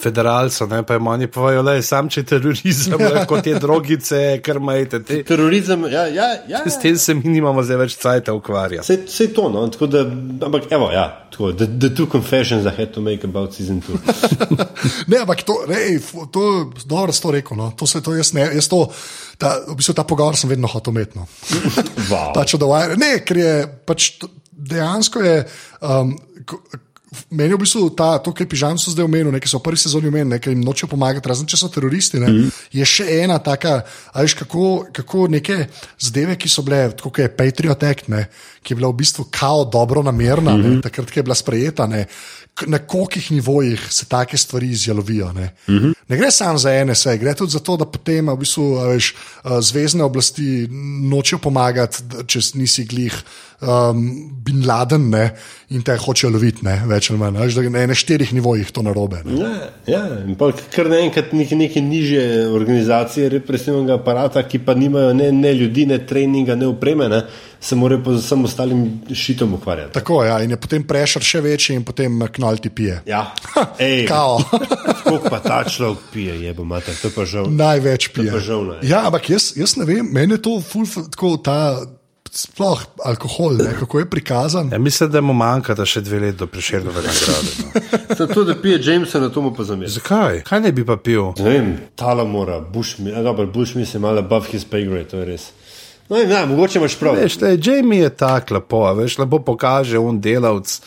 federalcev, 0.00 0.68
ne, 0.68 0.82
pa 0.82 0.94
jim 0.94 1.06
oni 1.06 1.26
povajo, 1.26 1.62
da 1.62 1.72
je 1.72 1.82
sam 1.82 2.08
če 2.08 2.22
terorizem, 2.24 2.94
lahko 3.00 3.40
te 3.44 3.54
drogice, 3.58 4.20
kar 4.44 4.58
majte. 4.60 5.00
Te, 5.02 5.22
Terorizem, 5.24 5.86
ja, 5.90 6.06
ja, 6.06 6.28
ja. 6.48 6.62
s 6.66 6.78
tem 6.78 6.96
se 6.98 7.14
mi 7.14 7.32
nimamo 7.32 7.62
zdaj 7.62 7.76
več 7.76 7.96
cajta 7.96 8.34
ukvarjati. 8.36 8.84
Vse, 8.84 8.98
vse 9.06 9.28
to, 9.34 9.48
no, 9.48 9.62
tako 9.68 9.86
da, 9.86 10.02
ampak 10.46 10.66
evo, 10.70 10.90
ja, 10.92 11.06
tako, 11.30 11.52
the, 11.52 11.68
the 11.80 11.90
two 11.90 12.06
confessions 12.06 12.66
I 12.66 12.74
had 12.76 12.92
to 12.92 13.00
make 13.00 13.24
about 13.24 13.54
season 13.54 13.80
two. 13.80 13.96
Ne, 15.08 15.18
ampak 15.22 15.42
to, 15.48 15.54
ej, 15.72 15.98
fu- 16.02 16.26
to 16.32 16.42
dobro 16.84 17.12
si 17.12 17.22
to 17.22 17.30
rekel. 17.32 17.56
No. 17.56 17.70
To 17.76 17.86
se 17.86 18.00
to 18.04 18.12
jaz 18.14 18.32
ne, 18.36 18.44
jaz 18.54 18.68
to, 18.68 18.82
ta, 19.40 19.54
v 19.68 19.76
bistvu 19.78 19.94
ta 19.96 20.04
pogovor 20.04 20.36
sem 20.36 20.50
vedno 20.50 20.68
hotel 20.68 20.92
imeti. 20.92 21.16
No. 21.18 21.24
Wow. 22.10 22.32
Pač 22.36 22.54
od 22.58 22.64
Wire. 22.68 22.98
Ne, 23.00 23.18
ker 23.24 23.36
je 23.40 23.52
pač 23.88 24.10
to- 24.20 24.28
dejansko 24.52 25.22
je. 25.24 25.36
Um, 25.80 26.14
ko- 26.48 26.60
Meni 27.30 27.50
je 27.50 27.56
v 27.56 27.60
bistvu 27.60 27.90
ta, 27.96 28.18
to, 28.18 28.32
kar 28.32 28.44
je 28.44 28.50
Pižam 28.50 28.78
so 28.78 28.92
zdaj 28.92 29.04
omenil, 29.04 29.34
ki 29.40 29.50
so 29.50 29.58
v 29.58 29.66
prvi 29.66 29.80
sezoni 29.80 30.10
omenili, 30.10 30.40
ker 30.42 30.54
jim 30.54 30.62
nočejo 30.64 30.88
pomagati, 30.92 31.28
razen 31.28 31.48
če 31.50 31.58
so 31.60 31.68
teroristi. 31.72 32.20
Ne, 32.22 32.30
mm. 32.30 32.62
Je 32.74 32.86
še 32.88 33.06
ena 33.22 33.38
taka, 33.42 33.80
a 34.12 34.24
veš, 34.24 34.36
kako, 34.42 34.86
kako 34.94 35.26
neke 35.32 35.66
zadeve, 35.98 36.36
ki 36.40 36.50
so 36.50 36.64
bile, 36.66 36.86
kot 37.00 37.22
je 37.22 37.28
Patriot 37.32 37.86
Act, 37.86 38.08
ne, 38.12 38.26
ki 38.64 38.74
je 38.74 38.78
bila 38.80 38.90
v 38.92 38.98
bistvu 39.02 39.28
kao 39.30 39.64
dobro 39.64 40.02
namerna, 40.02 40.56
mm 40.56 40.62
-hmm. 40.62 40.76
ne, 40.76 40.82
takrat, 40.82 41.16
je 41.16 41.22
bila 41.22 41.34
sprejeta, 41.34 41.86
ne, 41.86 42.06
na 42.66 42.78
kolikih 42.78 43.32
nivojih 43.32 43.86
se 43.90 44.06
take 44.06 44.36
stvari 44.36 44.70
izjalovijo. 44.70 45.32
Ne. 45.32 45.54
Mm 45.68 45.78
-hmm. 45.78 45.94
ne 46.08 46.16
gre 46.16 46.30
samo 46.30 46.58
za 46.58 46.84
NSA, 46.84 47.16
gre 47.16 47.34
tudi 47.34 47.52
za 47.52 47.58
to, 47.58 47.76
da 47.76 47.84
potem 47.84 48.28
v 48.28 48.36
bistvu, 48.36 48.74
veš, 48.74 49.14
zvezdne 49.60 50.04
oblasti 50.04 50.68
nočejo 51.10 51.38
pomagati, 51.38 51.98
če 52.26 52.40
nisi 52.54 52.84
glih 52.84 53.14
um, 53.60 54.06
Bin 54.44 54.66
Laden 54.66 55.08
ne, 55.10 55.30
in 55.68 55.82
te 55.82 55.96
hočejo 55.96 56.30
loviti, 56.34 56.64
ne, 56.66 56.76
več 56.88 57.08
ali 57.10 57.18
manj. 57.18 57.38
veš, 57.40 57.56
na 57.72 57.84
ene 57.86 57.94
štirih 57.96 58.32
nivojih 58.36 58.70
to 58.70 58.82
narobe. 58.84 59.22
Ne. 59.24 59.40
Ja, 59.40 59.52
ja, 59.88 60.02
in 60.24 60.36
pol 60.36 60.52
kar 60.74 60.90
naenkrat 60.92 61.32
neke, 61.32 61.56
neke 61.56 61.80
niže 61.80 62.20
organizacije 62.52 63.30
represivnega 63.38 63.96
aparata, 64.00 64.42
ki 64.42 64.60
pa 64.66 64.74
nimajo 64.74 65.14
ne, 65.16 65.30
ne 65.32 65.54
ljudi, 65.54 65.86
ne 65.86 65.98
treninga, 66.06 66.58
ne 66.60 66.68
opreme, 66.68 67.08
ne, 67.08 67.22
se 67.60 67.76
morajo 67.76 68.02
pa 68.04 68.12
z 68.12 68.20
vsem 68.26 68.44
ostalim 68.44 68.84
šitom 69.14 69.54
ukvarjati. 69.54 69.94
Tako 69.96 70.24
ja, 70.24 70.38
in 70.44 70.52
je 70.52 70.60
potem 70.60 70.84
prešer 70.84 71.24
še 71.24 71.40
večji 71.40 71.78
in 71.78 71.84
potem 71.84 72.20
knal 72.36 72.60
ti 72.60 72.70
pije. 72.70 73.00
Ja, 73.08 73.30
ej, 73.78 74.04
Kao. 74.08 74.38
koliko 75.08 75.30
pa 75.30 75.40
ta 75.40 75.64
človek 75.64 75.98
pije, 76.12 76.36
je 76.44 76.54
bo 76.54 76.64
mater, 76.68 76.94
to 77.00 77.10
pa 77.14 77.24
žal. 77.24 77.48
Največ 77.48 78.08
pije. 78.12 78.32
pa 78.32 78.44
žal, 78.44 78.64
ne. 78.68 78.78
Ja, 78.88 79.06
ampak 79.08 79.30
jaz, 79.30 79.52
jaz 79.56 79.76
ne 79.80 79.88
vem, 79.88 80.08
meni 80.12 80.36
je 80.36 80.42
to 80.44 80.58
ful, 80.60 80.84
tako 81.10 81.36
ta. 81.40 81.58
Sploh 82.34 82.80
alkohol, 83.04 83.52
ne, 83.62 83.76
kako 83.78 83.98
je 83.98 84.06
prikazan. 84.10 84.72
Ja, 84.72 84.78
mislim, 84.78 85.10
da 85.10 85.20
mu 85.20 85.32
manjka 85.32 85.74
da 85.78 85.84
še 85.86 86.00
dve 86.02 86.18
leti 86.18 86.38
do 86.38 86.46
preširnega 86.50 86.98
nagrade. 86.98 87.52
No. 87.62 87.82
Zato, 88.18 88.44
da 88.44 88.56
pije 88.58 88.80
Jamesa, 88.82 89.20
to 89.30 89.42
mu 89.42 89.52
pa 89.54 89.62
zamer. 89.64 89.88
Zakaj? 89.88 90.40
Kaj 90.48 90.60
ne 90.60 90.72
bi 90.72 90.82
pa 90.86 90.96
pil? 90.96 91.30
Ne 91.38 91.50
vem, 91.50 91.68
tala 91.94 92.24
mora, 92.26 92.58
Bush, 92.60 92.98
mi- 92.98 93.14
a 93.14 93.22
dobro, 93.22 93.46
Bush 93.46 93.76
mi 93.76 93.86
se 93.86 93.98
malo 93.98 94.18
above 94.18 94.50
his 94.50 94.66
pay 94.66 94.82
grade, 94.88 95.06
to 95.08 95.22
je 95.22 95.28
res. 95.30 95.46
No, 96.08 96.18
in, 96.20 96.30
ja, 96.30 96.42
mogoče 96.46 96.78
imaš 96.82 96.98
prav. 96.98 97.14
Veš, 97.16 97.36
te, 97.40 97.54
Jamie 97.62 98.02
je 98.02 98.10
tak 98.10 98.50
lepo, 98.50 98.82
a 98.84 98.92
veš, 98.92 99.18
lepo 99.22 99.38
pokaže 99.38 99.98
un 100.02 100.18
delavc, 100.20 100.80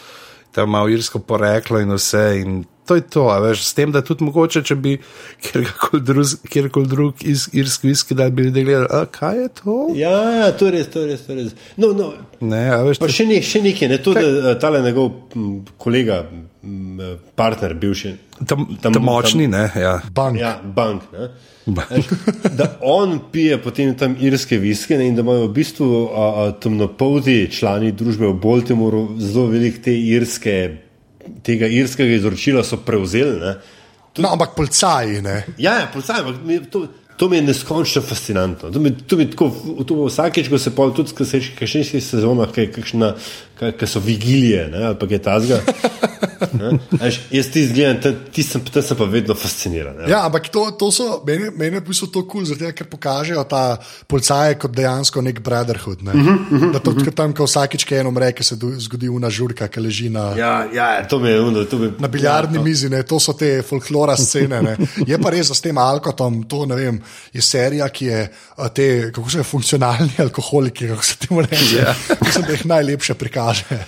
tam 0.52 0.70
ima 0.70 0.84
irsko 0.92 1.20
poreklo 1.24 1.80
in 1.80 1.96
vse. 1.96 2.26
In 2.44 2.60
to 2.88 2.96
je 2.96 3.04
to, 3.04 3.28
a 3.34 3.38
veš, 3.44 3.66
s 3.68 3.76
tem, 3.78 3.92
da 3.92 4.02
tudi 4.06 4.26
mogoče, 4.28 4.64
če 4.68 4.78
bi 4.80 4.96
kjerkoli 5.44 6.04
drug, 6.08 6.34
kjerkoli 6.50 6.90
drug 6.92 7.28
iz 7.28 7.50
irske 7.54 7.92
viski, 7.92 8.16
da 8.18 8.30
bi 8.30 8.48
ljudje 8.48 8.64
gledali, 8.64 8.88
a 8.92 9.06
kaj 9.12 9.42
je 9.42 9.50
to? 9.62 9.78
Ja, 10.00 10.16
ja, 10.40 10.52
to 10.56 10.72
je 10.72 10.78
res, 10.80 10.90
to 10.94 11.04
je 11.04 11.12
res. 11.12 11.28
To 11.28 11.36
je 11.36 11.44
res. 11.44 11.56
No, 11.78 11.92
no, 11.98 12.14
Ne, 12.40 12.70
a 12.70 12.84
veš, 12.86 13.00
pa 13.02 13.10
to, 13.10 13.16
še, 13.16 13.26
ne, 13.26 13.40
še 13.42 13.64
nekaj, 13.66 13.90
ne, 13.90 13.98
to, 14.04 14.14
da 14.14 14.52
eh, 14.52 14.56
tale 14.62 14.84
njegov 14.86 15.08
m, 15.34 15.54
kolega, 15.82 16.20
m, 16.62 17.00
eh, 17.02 17.16
partner, 17.38 17.74
bivši. 17.82 18.14
tam, 18.46 18.68
tam 18.82 18.98
močni, 19.02 19.48
ne, 19.50 19.66
ja. 19.74 19.96
Bank. 20.14 20.38
Ja, 20.38 20.58
bank. 20.62 21.08
Ne? 21.14 21.32
Veš, 21.68 22.12
Da 22.58 22.70
on 22.86 23.18
pije 23.32 23.58
potem 23.62 23.96
tam 23.98 24.16
irske 24.22 24.60
viske 24.62 24.98
ne, 24.98 25.10
in 25.10 25.18
da 25.18 25.26
imajo 25.26 25.48
v 25.48 25.54
bistvu 25.58 25.88
a, 26.06 26.28
a, 26.28 26.46
temnopolti 26.62 27.40
člani 27.52 27.92
družbe 27.92 28.30
v 28.30 28.38
Baltimoru 28.44 29.08
zelo 29.20 29.50
velik 29.52 29.82
te 29.84 29.96
irske, 29.98 30.78
tega 31.44 31.68
irskega 31.68 32.16
izročila 32.16 32.64
so 32.64 32.78
prevzeli. 32.78 33.40
Ne. 33.40 33.56
No, 34.18 34.32
ampak 34.34 34.56
policaji, 34.56 35.22
ne. 35.22 35.44
Ja, 35.58 35.80
ja 35.80 35.90
policaj, 35.94 36.22
ampak 36.24 36.42
mi- 36.46 36.62
to, 36.66 36.88
to 37.18 37.30
mi 37.30 37.38
je 37.38 37.48
neskončno 37.50 38.02
fascinantno. 38.02 38.72
To 38.72 38.80
mi, 38.80 38.92
to 38.98 39.18
mi 39.18 39.30
tako, 39.30 39.52
to 39.88 39.98
vsakeč, 40.06 40.50
ko 40.50 40.58
se 40.58 40.74
pol 40.76 40.94
tudi 40.94 41.14
v 41.14 41.54
kakšnih 41.60 42.04
sezonah, 42.04 42.50
kaj, 42.54 42.72
kakšna, 42.76 43.14
kaj, 43.60 43.76
kaj 43.78 43.88
so 43.88 44.02
vigilije 44.02 44.68
ne, 44.74 44.86
ali 44.92 45.00
pa 45.00 45.08
kaj 45.08 45.22
tazga. 45.26 45.62
Jaz 47.32 47.50
ti 47.54 47.62
izgledam, 47.62 48.02
ta- 48.02 48.32
ti 48.34 48.44
sem, 48.44 48.62
ta 48.74 48.82
sem 48.82 48.98
pa 48.98 49.06
vedno 49.10 49.36
fasciniran. 49.36 49.96
Ne. 49.98 50.10
Ja, 50.12 50.26
ampak 50.26 50.50
to, 50.54 50.72
to 50.80 50.92
so, 50.92 51.08
meni, 51.28 51.50
meni 51.56 51.78
je 51.78 51.82
v 51.82 51.88
bistvu 51.90 52.08
to 52.08 52.24
kul, 52.24 52.44
cool, 52.44 52.46
zato 52.46 52.72
ker 52.76 52.88
pokažejo 52.90 53.44
ta 53.50 53.78
policaje 54.08 54.58
kot 54.62 54.72
dejansko 54.76 55.22
nek 55.22 55.42
brotherhood. 55.44 56.04
Ne? 56.04 56.12
Uh 56.12 56.22
-huh, 56.22 56.38
uh 56.52 56.62
-huh, 56.62 56.72
da 56.74 56.80
to 56.80 56.92
uh 56.92 56.98
-huh. 56.98 57.14
tam, 57.14 57.34
ko 57.34 57.46
vsakič, 57.46 57.86
ki 57.86 57.96
eno 57.96 58.10
umre, 58.10 58.32
ki 58.32 58.44
se 58.44 58.56
do- 58.56 58.80
zgodi 58.80 59.10
una 59.10 59.30
žurka, 59.30 59.68
ki 59.68 59.80
leži 59.80 60.10
na. 60.10 60.34
Ja, 60.38 60.68
ja, 60.74 61.08
to 61.08 61.20
mi 61.20 61.30
je 61.30 61.42
uno, 61.42 61.64
to 61.64 61.78
mi 61.78 61.92
Na 62.00 62.08
biljardni 62.08 62.58
ja, 62.58 62.64
mizi, 62.64 62.90
ne, 62.90 63.04
to 63.04 63.20
so 63.20 63.34
te 63.34 63.62
folklora 63.62 64.18
scene. 64.18 64.62
Ne. 64.62 64.78
Je 65.08 65.18
pa 65.18 65.30
res, 65.30 65.48
da 65.48 65.54
s 65.54 65.62
tem 65.62 65.78
alkoholom, 65.78 66.44
to 66.44 66.66
ne 66.66 66.76
vem, 66.76 67.02
je 67.34 67.42
serija, 67.42 67.90
ki 67.90 68.06
je 68.06 68.30
te, 68.74 69.12
kako 69.12 69.30
se 69.30 69.38
je, 69.38 69.44
funkcionalni 69.44 70.12
alkoholiki, 70.26 70.88
kako 70.88 71.04
se 71.04 71.16
temu 71.18 71.42
reče. 71.42 71.76
Ja. 71.78 71.96
Mislim, 72.26 72.46
da 72.46 72.52
jih 72.52 72.66
najlepše 72.66 73.14
prikaže. 73.14 73.86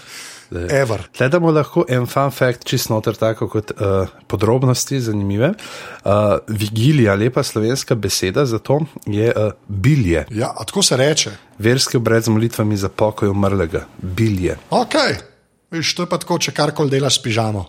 Ever. 0.51 1.05
Tle 1.13 1.29
damo 1.29 1.51
lahko 1.51 1.85
en 1.89 2.07
fun 2.09 2.31
fact, 2.33 2.65
čist 2.65 2.89
noter, 2.89 3.17
tako 3.19 3.47
kot 3.51 3.73
uh, 3.75 4.09
podrobnosti, 4.27 4.99
zanimive. 5.01 5.53
Uh, 6.03 6.37
vigilija, 6.47 7.15
lepa 7.15 7.43
slovenska 7.43 7.95
beseda 7.95 8.45
za 8.45 8.59
to 8.59 8.79
je 9.05 9.33
uh, 9.35 9.51
bilje. 9.67 10.25
Ja, 10.31 10.53
tako 10.65 10.83
se 10.83 10.97
reče. 10.97 11.31
Verski 11.59 11.97
obred 11.97 12.23
z 12.23 12.33
molitvami 12.33 12.77
za 12.77 12.89
pokoj 12.89 13.29
umrlega. 13.29 13.85
Bilje. 14.01 14.57
Ok, 14.69 14.95
Viš, 15.71 15.95
to 15.95 16.03
je 16.03 16.09
pa 16.09 16.17
tako, 16.17 16.39
če 16.41 16.53
karkoli 16.55 16.89
delaš 16.89 17.19
s 17.19 17.23
pižamo. 17.23 17.67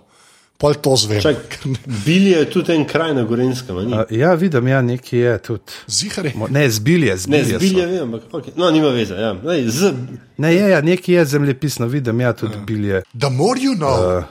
Pol 0.61 0.76
to 0.76 0.92
zvem. 0.96 1.22
Čak, 1.24 1.64
Bilje 2.04 2.36
je 2.36 2.46
tudi 2.52 2.74
en 2.76 2.84
kraj 2.84 3.14
na 3.16 3.24
Gorenskem. 3.24 3.76
a 3.76 3.82
ni? 3.82 3.94
Uh, 3.96 4.04
ja, 4.12 4.34
vidim, 4.36 4.68
ja, 4.68 4.82
nekje 4.84 5.20
je 5.20 5.38
tudi. 5.38 5.72
Zihari. 5.88 6.34
Ne, 6.50 6.70
zbilje, 6.70 7.16
Ne, 7.16 7.16
zbilje. 7.16 7.44
z 7.44 7.52
so. 7.52 7.58
bilje 7.58 7.86
vem, 7.86 8.02
ampak 8.02 8.22
okay. 8.32 8.52
no, 8.56 8.68
nima 8.70 8.92
veze. 8.92 9.16
Ja. 9.16 9.32
Lej, 9.44 9.64
z, 9.72 9.94
Ne, 10.36 10.54
je, 10.54 10.68
ja, 10.70 10.80
nekje 10.80 11.16
je 11.16 11.24
zemljepisno, 11.24 11.86
vidim, 11.86 12.20
ja, 12.20 12.32
tudi 12.32 12.61
bilje. 12.66 13.02
The 13.16 13.30
more 13.32 13.61
you 13.61 13.72
know. 13.76 14.18
Uh, 14.18 14.24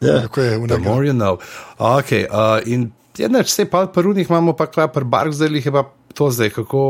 ja. 0.00 0.22
Kako 0.22 0.40
je 0.40 0.50
The 0.50 0.62
unega? 0.64 0.78
more 0.90 1.06
you 1.06 1.12
know. 1.12 1.36
Okay, 1.78 2.24
uh, 2.24 2.60
in 2.64 2.92
jednač 3.18 3.52
se 3.52 3.64
pa 3.68 3.86
prvnih 3.86 4.30
imamo 4.30 4.56
pa 4.56 4.66
kva, 4.66 4.88
pri 4.88 5.04
Barkzelih 5.04 5.66
je 5.66 5.72
pa 5.72 5.84
to 6.14 6.30
zdaj, 6.30 6.50
kako 6.50 6.80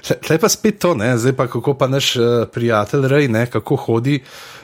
Tle 0.00 0.38
pa 0.40 0.48
spet 0.48 0.78
to, 0.80 0.94
ne? 0.96 1.12
zdaj 1.18 1.32
pa 1.36 1.46
kako 1.46 1.74
pa 1.74 1.86
naš 1.88 2.16
uh, 2.16 2.48
prijatelj 2.52 3.08
Rej, 3.08 3.28
ne? 3.28 3.46
kako 3.46 3.76
hodi 3.76 4.20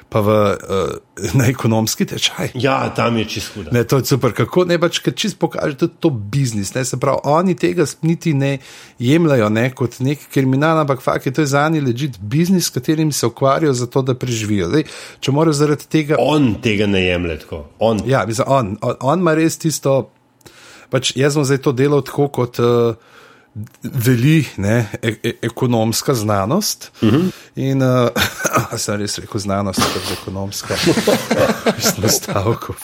pa 0.08 0.20
v, 0.22 0.28
uh, 0.30 1.34
na 1.34 1.48
ekonomski 1.50 2.06
tečaj. 2.06 2.54
Ja, 2.54 2.86
tam 2.94 3.18
je 3.18 3.24
čisto 3.26 3.58
hudo. 3.58 3.70
Ne, 3.74 3.82
to 3.84 3.98
je 3.98 4.06
super, 4.06 4.30
kako 4.36 4.64
ne 4.70 4.78
pač, 4.78 5.00
ker 5.02 5.14
čist 5.16 5.38
pokaže, 5.42 5.74
je 5.80 5.88
to 5.90 6.10
biznis. 6.10 6.70
Ne? 6.76 6.84
Se 6.86 6.98
pravi, 7.00 7.18
oni 7.26 7.56
tega 7.58 7.86
niti 8.06 8.34
ne 8.34 8.58
jemljajo 9.02 9.48
ne, 9.50 9.66
kot 9.74 9.98
nek 10.00 10.28
kriminal, 10.30 10.78
ampak 10.84 11.02
fakt 11.02 11.26
je 11.26 11.34
to 11.34 11.46
za 11.46 11.66
njih 11.68 11.82
ležit 11.88 12.20
biznis, 12.20 12.70
s 12.70 12.74
katerim 12.74 13.12
se 13.12 13.26
ukvarjajo, 13.26 13.74
zato 13.74 14.02
da 14.02 14.14
preživijo. 14.14 14.70
Zdaj, 14.70 14.86
če 15.20 15.34
morajo 15.34 15.58
zaradi 15.58 15.90
tega. 15.90 16.20
On 16.22 16.54
tega 16.62 16.86
ne 16.86 17.02
jemlje 17.02 17.40
tako. 17.42 17.64
On. 17.78 18.00
Ja, 18.06 18.22
mislim, 18.26 18.46
on, 18.48 18.76
on, 18.82 18.94
on 19.00 19.26
ima 19.26 19.34
res 19.34 19.58
tisto. 19.58 20.10
Pač 20.90 21.16
jaz 21.18 21.34
sem 21.34 21.44
zdaj 21.44 21.64
to 21.66 21.74
delal 21.74 22.06
tako 22.06 22.30
kot. 22.30 22.62
Uh, 22.62 23.15
veli 23.82 24.44
ne, 24.56 24.86
e 25.02 25.14
e 25.22 25.32
ekonomska 25.42 26.14
znanost. 26.14 26.92
Uh 27.02 27.08
-huh. 27.08 27.30
In 27.54 27.82
uh, 27.86 28.08
sem 28.76 29.00
res 29.00 29.18
rekel 29.18 29.40
znanost, 29.40 29.80
kot 29.80 30.10
je 30.10 30.16
ekonomska, 30.22 30.74
resno 31.76 32.08
stavko. 32.08 32.74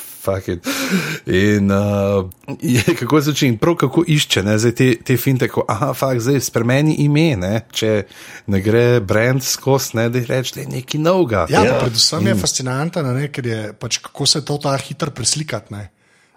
In 1.27 1.71
uh, 1.71 2.31
je, 2.61 2.95
kako 2.99 3.21
začne, 3.21 3.59
prav 3.59 3.75
kako 3.75 4.05
išče 4.07 4.43
ne, 4.43 4.73
te, 4.73 4.97
te 5.05 5.17
finte, 5.17 5.49
ko 5.49 5.65
aha, 5.69 5.95
fakt, 5.95 6.21
zdaj 6.21 6.41
spremeni 6.41 6.95
ime, 6.95 7.37
ne, 7.37 7.61
če 7.73 8.05
ne 8.47 8.61
gre 8.61 9.01
brand 9.01 9.43
skozi, 9.43 9.97
ne, 9.97 10.09
da 10.09 10.23
reče, 10.29 10.55
da 10.55 10.61
je 10.61 10.67
nekaj 10.67 11.01
novega. 11.01 11.47
Ja, 11.51 11.65
ja. 11.65 11.81
predvsem 11.81 12.27
je 12.27 12.35
fascinantno, 12.35 13.03
ker 13.33 13.47
je 13.47 13.73
pač 13.73 13.99
kako 13.99 14.27
se 14.27 14.45
to 14.45 14.59
ta 14.63 14.77
hitro 14.77 15.11
preslikati. 15.11 15.75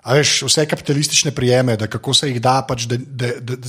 A 0.06 0.14
veš, 0.14 0.43
vse 0.45 0.68
kapitalistične 0.70 1.32
prijeme, 1.34 1.78
da 1.82 1.88
kako 1.89 2.14
se 2.14 2.30
jih 2.30 2.41
da, 2.41 2.60
pač, 2.68 2.86
da, 2.86 2.97
da, 2.97 3.32
da, 3.41 3.56
da, 3.58 3.68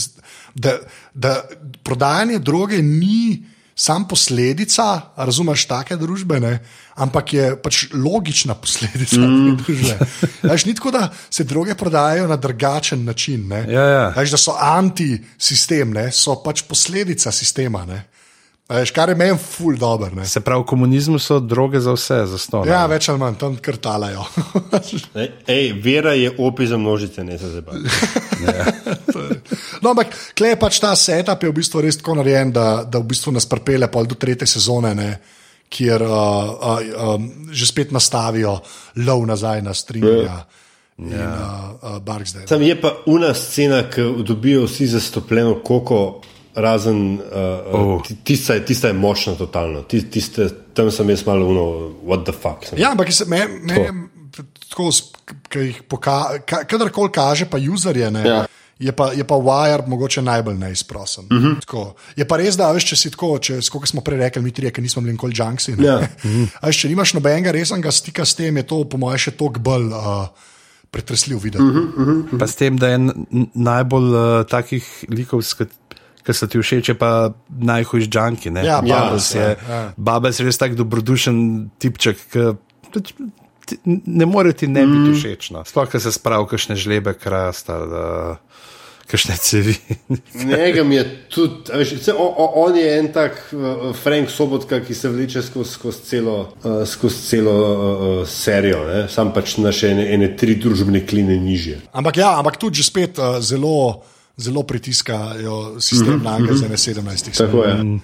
da, 0.55 0.79
da 1.15 1.37
prodajanje 1.85 2.39
droge 2.39 2.83
ni 2.83 3.43
sam 3.77 4.07
posledica, 4.09 5.01
razumeš, 5.17 5.67
take 5.69 5.97
družbene, 6.01 6.53
ampak 6.97 7.33
je 7.33 7.49
pač 7.61 7.83
logična 7.93 8.55
posledica 8.57 9.21
mm. 9.21 9.57
družbe. 9.61 9.97
Veš, 10.49 10.65
ni 10.65 10.75
tako, 10.77 10.93
da 10.97 11.09
se 11.31 11.45
droge 11.45 11.75
prodajajo 11.77 12.29
na 12.29 12.37
drugačen 12.41 13.05
način. 13.05 13.53
Ja, 13.53 13.85
ja. 13.85 14.07
Veš, 14.17 14.33
da 14.33 14.41
so 14.41 14.57
antisistem, 14.61 15.93
so 16.13 16.39
pač 16.45 16.65
posledica 16.69 17.33
sistema. 17.33 17.85
Ne? 17.85 18.05
Veš, 18.69 18.91
kar 18.91 19.09
je 19.09 19.15
meni 19.15 19.39
ful 19.39 19.77
dobro. 19.79 20.25
Se 20.27 20.41
pravi, 20.41 20.63
v 20.63 20.67
komunizmu 20.67 21.19
so 21.23 21.39
droge 21.41 21.81
za 21.81 21.93
vse, 21.95 22.17
za 22.27 22.39
sto. 22.39 22.65
Ja, 22.67 22.81
več 22.91 23.07
ali 23.09 23.23
manj, 23.23 23.37
tam 23.39 23.55
krtalajo. 23.63 24.25
ej, 25.55 25.71
vera 25.83 26.17
je 26.19 26.33
opis 26.39 26.73
za 26.73 26.79
množice, 26.79 27.25
ne 27.25 27.39
za 27.39 27.53
zebe. 27.53 27.79
no, 29.83 29.93
ampak 29.93 30.19
klej 30.35 30.59
pač 30.59 30.81
ta 30.83 30.97
setup 30.99 31.47
je 31.47 31.53
v 31.53 31.59
bistvu 31.61 31.85
res 31.87 32.01
tako 32.03 32.19
narejen, 32.19 32.51
da, 32.51 32.83
da 32.83 32.99
v 32.99 33.07
bistvu 33.15 33.37
nas 33.39 33.47
prepele 33.47 33.87
pa 33.87 34.03
do 34.03 34.19
tretje 34.19 34.51
sezone. 34.51 34.95
Ne? 34.99 35.11
Kjer 35.71 36.03
uh, 36.03 36.11
uh, 36.11 37.15
um, 37.15 37.31
že 37.55 37.71
spet 37.71 37.95
nastavijo 37.95 38.59
lov 39.07 39.27
nazaj 39.31 39.63
na 39.63 39.75
strinjanje. 39.75 40.27
Ja. 40.27 40.43
Uh, 40.99 42.03
uh, 42.03 42.47
Tam 42.49 42.63
je 42.63 42.75
pa 42.81 42.97
una 43.07 43.35
scena, 43.35 43.85
ki 43.91 44.25
dobijo 44.27 44.65
vsi 44.67 44.87
zastopljeno 44.91 45.61
koko, 45.63 46.23
razen 46.57 47.15
uh, 47.15 47.75
oh. 47.75 48.03
tista, 48.25 48.57
tista 48.65 48.89
je 48.89 48.97
močna, 48.97 49.35
totalno. 49.35 49.83
Tiste, 49.83 50.49
tam 50.75 50.91
sem 50.91 51.11
jaz 51.11 51.27
malo 51.27 51.47
uno, 51.47 51.65
what 52.05 52.25
the 52.25 52.33
fuck. 52.33 52.73
Ja, 52.77 52.91
ampak 52.91 53.13
me, 53.29 53.47
me 53.63 54.09
tako, 54.69 54.91
ki 55.49 55.59
jih 55.71 55.83
pokaže, 55.89 56.43
kadarkoli 56.69 57.13
kaže, 57.13 57.49
pa 57.51 57.61
userje. 57.61 58.11
Ja. 58.25 58.47
Je 58.77 58.93
pa, 58.93 59.09
je 59.17 59.25
pa 59.25 59.39
Wire 59.41 59.87
mogoče 59.89 60.21
najbolj 60.23 60.59
neizprosen. 60.59 61.25
Uh 61.31 61.37
mhm. 61.37 61.47
-huh. 61.47 61.93
Je 62.17 62.25
pa 62.29 62.37
res, 62.37 62.57
da 62.57 62.73
veš, 62.73 62.85
če 62.85 62.97
si 62.97 63.11
tako, 63.11 63.39
če, 63.39 63.61
kot 63.73 63.89
smo 63.89 64.01
prej 64.01 64.19
rekli, 64.19 64.43
mi 64.43 64.51
trije, 64.53 64.71
ki 64.71 64.81
nismo 64.81 65.03
bili 65.03 65.13
nikoli 65.13 65.33
junksi. 65.37 65.75
Ja. 65.79 65.99
Uh 66.25 66.31
-huh. 66.31 66.49
veš, 66.63 66.81
če 66.81 66.89
nimaš 66.89 67.15
nobenega 67.15 67.53
resnega 67.53 67.91
stika 67.91 68.25
s 68.25 68.35
tem, 68.35 68.57
je 68.57 68.63
to 68.63 68.85
po 68.85 68.97
mojem 68.97 69.19
še 69.19 69.31
toliko 69.31 69.61
bolj 69.61 69.87
uh, 69.87 70.29
pretresljiv 70.91 71.39
videti. 71.39 71.65
Uh 71.65 71.71
-huh, 71.71 71.89
uh 71.97 72.09
-huh. 72.09 72.39
Pa 72.39 72.47
s 72.47 72.55
tem, 72.55 72.77
da 72.77 72.89
je 72.89 72.99
najbolj 73.55 74.15
uh, 74.15 74.47
takih 74.47 75.05
likov, 75.09 75.43
s 75.43 75.55
katerimi 75.55 75.86
ki 76.27 76.35
so 76.35 76.49
ti 76.51 76.59
všeč, 76.59 76.93
pa 76.99 77.31
najhujši 77.49 78.11
žanki. 78.11 78.51
Ja, 78.67 78.83
Babels 78.83 79.31
ja, 79.35 79.43
je, 79.43 79.51
ja. 79.63 79.83
Babels 79.97 80.41
je 80.41 80.47
res 80.49 80.59
tak 80.59 80.75
dobrodušen 80.79 81.71
tipček, 81.79 82.19
ki 82.35 82.49
pač 82.91 83.15
ne 83.85 84.27
more 84.27 84.53
ti 84.53 84.67
ne 84.67 84.87
biti 84.87 85.11
mm. 85.11 85.21
všeč. 85.21 85.51
No. 85.55 85.63
Sploh, 85.67 85.89
ker 85.91 86.03
se 86.03 86.15
spravi, 86.15 86.49
kakšne 86.51 86.79
žlebe 86.79 87.15
krasta. 87.19 87.79
Kakšne 89.07 89.37
cevi. 89.39 89.77
Njega 90.51 90.83
je 90.83 91.03
tudi, 91.31 91.71
veš, 91.71 91.93
on, 92.11 92.49
on 92.67 92.75
je 92.75 92.89
en 92.99 93.13
tak 93.15 93.39
uh, 93.55 93.93
Frank 93.95 94.31
Sobotka, 94.35 94.81
ki 94.83 94.95
se 94.99 95.13
vleče 95.15 95.45
skozi 95.47 95.71
skoz 95.77 96.01
celo, 96.09 96.35
uh, 96.65 96.81
skoz 96.83 97.21
celo 97.29 97.55
uh, 97.55 98.17
serijo, 98.27 98.83
ne? 98.89 99.05
sam 99.07 99.31
pač 99.31 99.61
na 99.63 99.71
še 99.71 99.93
ene, 99.95 100.09
ene 100.11 100.33
tri 100.35 100.59
družbene 100.59 101.05
kline 101.07 101.39
nižje. 101.39 101.85
Ampak 101.95 102.19
ja, 102.19 102.35
ampak 102.41 102.59
tudi 102.59 102.83
spet 102.83 103.23
uh, 103.23 103.39
zelo 103.39 104.03
zelo 104.37 104.63
pritiskajo 104.63 105.81
sistem 105.81 106.15
mm 106.15 106.21
-hmm. 106.21 106.25
naga 106.25 106.55
za 106.55 106.69
17. 106.69 107.99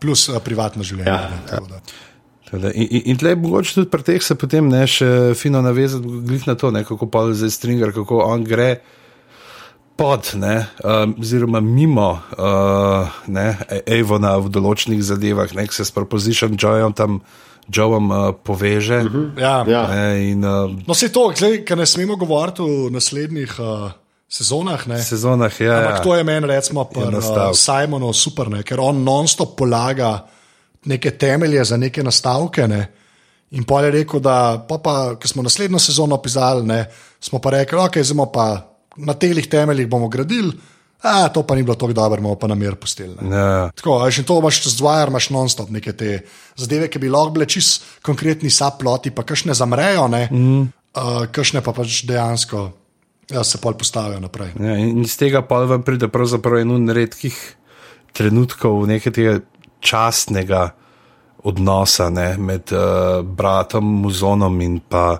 Plus 0.00 0.28
uh, 0.28 0.38
privatno 0.44 0.82
življenje. 0.82 1.10
Ja, 1.10 1.30
ne, 1.30 1.58
ja. 1.72 1.80
In, 2.52 2.86
in, 2.90 3.02
in 3.04 3.16
tle 3.16 3.30
je 3.30 3.36
mogoče 3.36 3.74
tudi 3.74 3.90
pri 3.90 4.02
teh 4.02 4.22
se 4.22 4.34
potem 4.34 4.68
ne 4.68 4.86
še 4.86 5.34
fino 5.34 5.62
navezati 5.62 6.06
na 6.46 6.54
to, 6.54 6.70
ne, 6.70 6.84
kako 6.84 7.06
pa 7.06 7.26
zdaj 7.32 7.50
stringer, 7.50 7.92
kako 7.92 8.22
on 8.24 8.44
gre. 8.44 8.78
Pod, 9.98 10.30
ne, 10.34 10.66
um, 10.84 11.16
oziroma 11.18 11.60
mimo 11.60 12.22
uh, 12.38 13.08
Evona 13.86 14.36
v 14.38 14.48
določenih 14.48 15.02
zadevah, 15.02 15.54
ne, 15.54 15.66
se 15.70 15.84
s 15.84 15.90
proposition 15.90 16.54
Joyom 16.54 16.94
tam 16.94 17.20
Joeom 17.66 18.10
uh, 18.10 18.34
poveže. 18.44 19.00
Uh 19.02 19.12
-huh. 19.12 19.40
ja. 19.40 19.64
Ja. 19.68 19.88
Ne, 19.88 20.30
in, 20.30 20.44
uh, 20.44 20.70
no, 20.86 20.94
se 20.94 21.08
to, 21.08 21.32
ker 21.66 21.78
ne 21.78 21.86
smemo 21.86 22.16
govoriti 22.16 22.62
o 22.62 22.90
naslednjih. 22.90 23.56
Uh, 23.58 23.90
sezonah. 24.28 24.86
Ne? 24.86 25.02
Sezonah, 25.02 25.60
ja. 25.60 25.78
Ampak 25.78 25.96
ja. 25.96 26.02
to 26.04 26.14
je 26.16 26.24
meni, 26.24 26.46
recimo, 26.46 26.84
pri 26.84 27.08
uh, 27.16 27.50
Simonu 27.56 28.12
super, 28.12 28.52
ne? 28.52 28.62
ker 28.62 28.80
on 28.80 29.00
non-stop 29.04 29.56
polaga 29.56 30.28
neke 30.84 31.16
temelje 31.18 31.64
za 31.64 31.76
neke 31.76 32.04
nastavke. 32.04 32.68
Ne? 32.68 32.82
In 33.56 33.64
pa 33.64 33.82
je 33.86 33.90
rekel, 33.90 34.20
da 34.20 34.60
pa, 34.68 34.78
pa 34.78 34.94
ko 35.16 35.28
smo 35.28 35.42
naslednjo 35.42 35.80
sezono 35.80 36.18
pisali, 36.20 36.66
ne, 36.68 36.82
smo 37.20 37.40
pa 37.40 37.56
rekli, 37.56 37.78
ok, 37.80 37.96
zdaj 38.04 38.26
pa 38.32 38.44
na 39.00 39.14
teh 39.16 39.40
temeljih 39.48 39.88
bomo 39.88 40.08
gradili. 40.08 40.52
A, 40.98 41.28
to 41.30 41.44
pa 41.46 41.54
ni 41.54 41.62
bilo 41.62 41.76
tako 41.78 41.94
dobro, 41.94 42.20
bomo 42.20 42.34
pa 42.34 42.48
na 42.50 42.54
mir 42.58 42.74
pustili. 42.76 43.14
Ja. 43.30 43.70
Tako, 43.72 44.10
že 44.10 44.26
to 44.26 44.38
imaš 44.42 44.66
z 44.66 44.76
dvajer, 44.76 45.08
imaš 45.08 45.30
non-stop 45.30 45.70
neke 45.70 45.94
te 45.96 46.20
zadeve, 46.56 46.90
ki 46.90 46.98
bi 46.98 47.08
lahko 47.08 47.38
bile 47.38 47.46
čist 47.46 48.02
konkretni 48.02 48.50
saploti, 48.50 49.14
pa 49.14 49.22
kakšne 49.22 49.54
zamrejo, 49.54 50.08
mm. 50.10 50.60
uh, 50.98 51.24
kakšne 51.32 51.62
pa 51.64 51.72
pač 51.72 52.02
dejansko 52.04 52.66
Ja, 53.30 53.44
se 53.44 53.58
pa 53.60 53.72
postavijo 53.72 54.20
naprej. 54.20 54.52
Ja, 54.60 54.76
in 54.80 55.02
iz 55.04 55.16
tega 55.20 55.42
pa 55.44 55.60
vam 55.68 55.82
pride 55.82 56.08
pravzaprav 56.08 56.62
en 56.62 56.70
od 56.70 56.90
redkih 56.96 57.36
trenutkov 58.16 58.86
nekega 58.88 59.40
častnega 59.80 60.70
odnosa 61.44 62.08
ne, 62.10 62.36
med 62.38 62.72
uh, 62.72 63.20
bratom 63.22 63.84
Muzonom 64.02 64.60
in 64.60 64.80
pa 64.80 65.18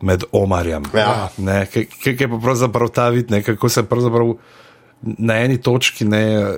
med 0.00 0.24
Omarjem. 0.32 0.86
Ja. 0.94 1.28
Kaj 1.72 2.14
je 2.20 2.28
pa 2.28 2.38
pravzaprav 2.42 2.88
ta 2.94 3.08
vid, 3.08 3.30
ne, 3.30 3.42
kako 3.42 3.68
se 3.68 3.82
pravzaprav 3.82 4.36
na 5.02 5.34
eni 5.42 5.58
točki 5.62 6.04
ne 6.04 6.54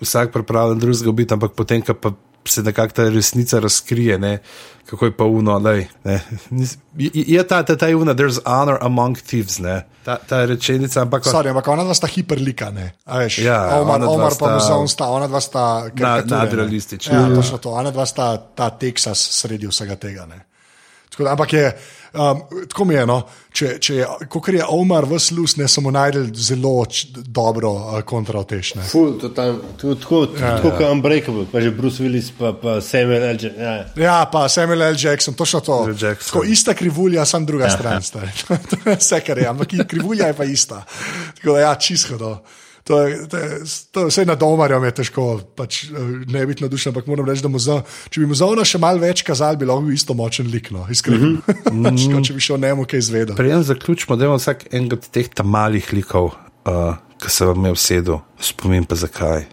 vsak 0.00 0.32
pripravlja 0.32 0.74
drugega 0.74 1.12
biti, 1.12 1.34
ampak 1.34 1.52
potem, 1.56 1.82
ko 1.82 2.14
se 2.48 2.62
nekako 2.62 2.92
ta 2.92 3.08
resnica 3.08 3.58
razkrije. 3.58 4.18
Ne, 4.18 4.38
kako 4.86 5.04
je 5.04 5.16
pa 5.16 5.24
uno, 5.24 5.60
da 5.60 5.72
je 5.72 7.48
ta, 7.48 7.62
ta, 7.62 7.76
ta 7.76 7.86
uno, 7.86 8.14
there's 8.14 8.40
honor 8.44 8.78
among 8.80 9.18
thieves, 9.18 9.58
ne. 9.58 9.86
Ta, 10.04 10.16
ta 10.16 10.44
rečenica, 10.44 11.02
ampak. 11.02 11.24
Sorry, 11.24 11.48
ampak 11.48 11.68
ona 11.68 11.84
dva 11.84 11.94
sta 11.94 12.06
hiperlika, 12.06 12.70
ne. 12.70 12.92
Veš, 13.06 13.38
ja, 13.38 13.80
Omar, 13.80 14.04
Omar 14.04 14.32
pa 14.38 14.54
muzon 14.54 14.88
sta, 14.88 15.08
ona 15.08 15.26
dva 15.26 15.40
sta. 15.40 15.88
Nadrealistična. 16.24 17.14
Ja, 17.14 17.34
točno 17.34 17.58
to, 17.58 17.70
ona 17.70 17.90
dva 17.90 18.06
sta 18.06 18.36
ta 18.36 18.70
Teksas 18.70 19.28
sredi 19.40 19.66
vsega 19.66 19.96
tega, 19.96 20.26
ne. 20.26 20.44
Tako, 21.14 21.28
ampak 21.30 21.52
je. 21.52 21.68
Um, 22.14 22.42
tako 22.70 22.84
mi 22.84 22.94
je, 22.94 23.06
no? 23.06 23.16
če, 23.54 23.68
če 23.82 23.94
je, 23.96 24.06
kot 24.30 24.48
je 24.54 24.62
Omar 24.70 25.06
v 25.10 25.18
slus, 25.22 25.56
ne 25.58 25.66
samo 25.70 25.90
najdel 25.94 26.28
zelo 26.38 26.72
č, 26.86 27.08
dobro 27.14 27.72
uh, 27.74 27.96
kontraotešne. 28.06 28.84
Ful, 28.86 29.16
to 29.18 29.30
tam, 29.34 29.58
to, 29.80 29.96
tako 29.98 30.20
ja, 30.38 30.52
kot 30.62 30.82
ja. 30.82 30.90
Unbreakable, 30.94 31.46
pa 31.50 31.62
že 31.62 31.72
Bruce 31.74 32.02
Willis, 32.02 32.30
pa, 32.38 32.52
pa 32.54 32.76
Samuel 32.78 33.32
L. 33.32 33.38
Jackson. 33.38 33.62
Ja. 33.62 33.74
ja, 33.98 34.18
pa 34.30 34.46
Samuel 34.46 34.86
L. 34.92 34.98
Jackson, 34.98 35.34
točno 35.38 35.62
to. 35.66 35.80
Tako, 35.98 36.44
ista 36.46 36.74
krivulja, 36.78 37.26
sem 37.26 37.46
druga 37.46 37.70
ja, 37.70 37.74
stran. 37.74 38.02
Ja. 38.84 38.94
Vse, 38.94 39.18
kar 39.26 39.38
je, 39.38 39.46
ampak 39.50 39.74
krivulja 39.90 40.30
je 40.30 40.38
pa 40.38 40.46
ista. 40.46 40.84
Tako 41.38 41.58
da 41.58 41.66
ja, 41.66 41.74
čisto. 41.74 42.38
To 42.84 43.00
je, 43.00 43.28
to 43.28 43.36
je, 43.36 43.58
to 43.92 44.00
je, 44.00 44.06
vse 44.06 44.24
na 44.28 44.34
domarju 44.36 44.82
je 44.84 44.90
težko, 44.98 45.22
pač, 45.56 45.84
eh, 45.88 46.10
ne 46.28 46.44
biti 46.46 46.64
nadušen, 46.66 46.92
ampak 46.92 47.06
moram 47.08 47.24
reči, 47.28 47.40
da 47.42 47.48
muzo, 47.48 47.78
če 48.12 48.20
bi 48.20 48.28
mu 48.28 48.36
zauna 48.36 48.66
še 48.68 48.80
malo 48.82 49.00
več 49.00 49.22
kazal, 49.24 49.56
bi 49.56 49.64
lahko 49.64 49.86
bil 49.86 49.96
isto 49.96 50.16
močen 50.16 50.50
lik, 50.52 50.68
no, 50.74 50.84
iskreno. 50.92 51.34
Mm 51.74 51.86
-hmm. 51.86 52.24
če 52.26 52.34
bi 52.34 52.40
šel 52.40 52.60
nemu 52.60 52.84
kaj 52.84 52.98
izvedeti. 52.98 53.36
Prijem 53.36 53.62
zaključimo, 53.62 54.16
da 54.16 54.24
imamo 54.24 54.38
vsak 54.38 54.66
en 54.72 54.92
od 54.92 55.08
teh 55.10 55.28
malih 55.44 55.92
likov, 55.92 56.24
uh, 56.64 56.96
ki 57.18 57.30
se 57.30 57.44
vam 57.44 57.64
je 57.64 57.72
vsedel, 57.72 58.18
spomin 58.38 58.84
pa 58.84 58.94
zakaj. 58.94 59.44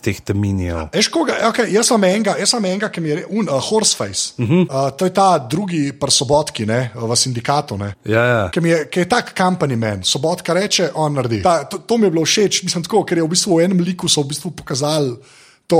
Teh 0.00 0.20
dominijev. 0.26 0.88
Eš, 0.92 1.08
koga, 1.12 1.36
okay, 1.48 1.70
jaz 1.72 1.88
sem 1.88 2.04
enega, 2.04 2.36
jaz 2.38 2.54
sem 2.54 2.64
enega, 2.64 2.90
ki 2.92 3.00
mi 3.00 3.12
je 3.12 3.24
un, 3.28 3.48
uh, 3.48 3.60
Horseface. 3.70 4.34
Uh 4.38 4.48
-huh. 4.48 4.66
uh, 4.68 4.90
to 4.96 5.04
je 5.04 5.12
ta 5.14 5.38
drugi 5.38 5.92
prsobotki 5.92 6.66
ne, 6.66 6.90
v 6.94 7.16
sindikatu. 7.16 7.76
Ne, 7.76 7.94
Ja, 8.04 8.24
ja. 8.24 8.50
ki, 8.50 8.60
je, 8.68 8.88
ki 8.88 9.00
je 9.00 9.08
tak 9.08 9.32
company 9.36 9.76
man, 9.76 10.02
sobotka 10.02 10.52
reče, 10.52 10.90
on 10.94 11.14
naredi. 11.14 11.42
Ta, 11.42 11.64
to, 11.64 11.78
to 11.78 11.98
mi 11.98 12.06
je 12.06 12.10
bilo 12.10 12.24
všeč, 12.24 12.62
mislim, 12.62 12.84
tako, 12.84 13.04
ker 13.04 13.18
je 13.18 13.24
v 13.24 13.28
bistvu 13.28 13.56
v 13.56 13.64
enem 13.64 13.80
liku 13.80 14.08
so 14.08 14.22
v 14.22 14.28
bistvu 14.28 14.50
pokazali. 14.50 15.16
To, 15.66 15.78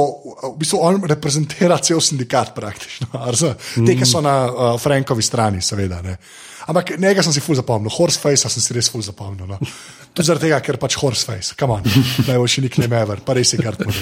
v 0.54 0.56
bistvu 0.56 0.80
on 0.80 1.02
reprezentira 1.04 1.76
cel 1.84 2.00
sindikat, 2.00 2.54
praktično. 2.56 3.10
a 3.12 3.28
razumeš? 3.28 3.74
Te, 3.84 3.96
ki 3.98 4.08
so 4.08 4.22
na 4.24 4.36
uh, 4.48 4.62
Frankovi 4.80 5.22
strani, 5.22 5.60
seveda. 5.62 6.00
Ne. 6.04 6.16
Ampak 6.66 6.94
njega 6.96 7.22
sem 7.22 7.34
si 7.36 7.42
ful 7.44 7.58
zapomnil, 7.58 7.92
Horseface 7.92 8.48
sem 8.48 8.64
si 8.64 8.72
res 8.72 8.88
ful 8.88 9.02
zapomnil. 9.04 9.44
No. 9.50 9.58
Tudi 10.14 10.30
zaradi 10.30 10.46
tega, 10.46 10.62
ker 10.64 10.78
pač 10.80 10.96
Horseface, 10.96 11.52
kam 11.60 11.74
on, 11.76 11.84
najboljši 12.30 12.64
nik 12.64 12.78
ne 12.80 12.88
mever, 12.88 13.20
pa 13.26 13.36
res 13.36 13.52
je 13.52 13.60
kar 13.60 13.76
tako. 13.76 13.92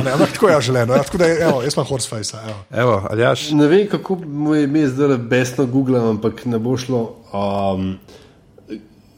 Ampak 0.00 0.32
tako 0.38 0.48
je 0.48 0.60
želeno, 0.70 0.96
ja, 0.96 1.04
tako 1.04 1.20
da 1.20 1.28
je, 1.28 1.36
evo, 1.44 1.60
jaz 1.66 1.76
imam 1.76 1.88
Horseface. 1.90 2.40
Evo. 2.40 2.56
Evo, 2.84 2.96
Aljaš, 3.10 3.50
Ne 3.58 3.68
vem, 3.68 3.84
kako 3.90 4.16
mu 4.24 4.54
je 4.54 4.64
ime 4.64 4.86
zdaj 4.88 5.18
besno 5.28 5.66
googlam, 5.68 6.14
ampak 6.16 6.46
ne 6.48 6.62
bo 6.62 6.78
šlo. 6.80 7.02
Um, 7.34 7.98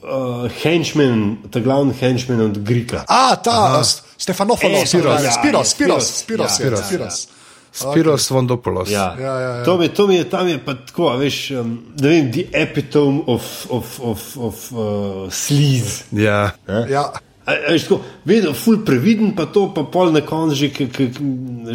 uh, 0.02 0.50
henchman, 0.62 1.36
ta 1.50 1.62
glavni 1.62 1.94
henchman 2.00 2.40
od 2.48 2.58
Grika. 2.66 3.04
A, 3.06 3.36
ta 3.36 3.84
Stefanofolos, 4.18 4.82
E, 4.82 4.86
Spiros, 4.86 5.22
ja, 5.22 5.30
Spiros, 5.32 5.68
Spiros, 5.68 5.68
Spiros, 5.68 6.18
Spiros, 6.18 6.50
ja, 6.50 6.54
Spiros, 6.56 6.80
ja, 6.80 6.86
Spiros. 6.86 7.28
Spiros 7.76 8.30
Vondopoulos. 8.30 8.88
Ja. 8.90 9.16
Ja, 9.20 9.40
ja, 9.40 9.50
ja. 9.56 9.64
To, 9.64 9.76
mi, 9.78 9.88
to 9.88 10.06
mi 10.06 10.16
je 10.16 10.24
tam 10.30 10.48
je 10.48 10.58
pa 10.64 10.74
tako, 10.74 11.10
veš, 11.20 11.50
um, 11.60 11.74
da 11.94 12.08
vem, 12.08 12.30
the 12.32 12.46
epitome 12.52 13.20
of, 13.26 13.66
of, 13.70 14.00
of, 14.00 14.36
of 14.36 14.72
uh, 14.72 14.78
sleaze. 15.30 16.04
Ja. 16.12 16.50
Ja. 16.88 17.02
A, 17.46 17.52
a 17.52 17.72
veš, 17.72 17.82
tako, 17.90 18.00
vedno, 18.24 18.54
ful 18.56 18.80
previden, 18.84 19.34
pa 19.36 19.44
to, 19.46 19.68
pa 19.76 19.84
pol 19.84 20.08
na 20.10 20.20
koncu 20.24 20.56
že, 20.56 20.70
k- 20.72 20.88
k- 20.88 21.20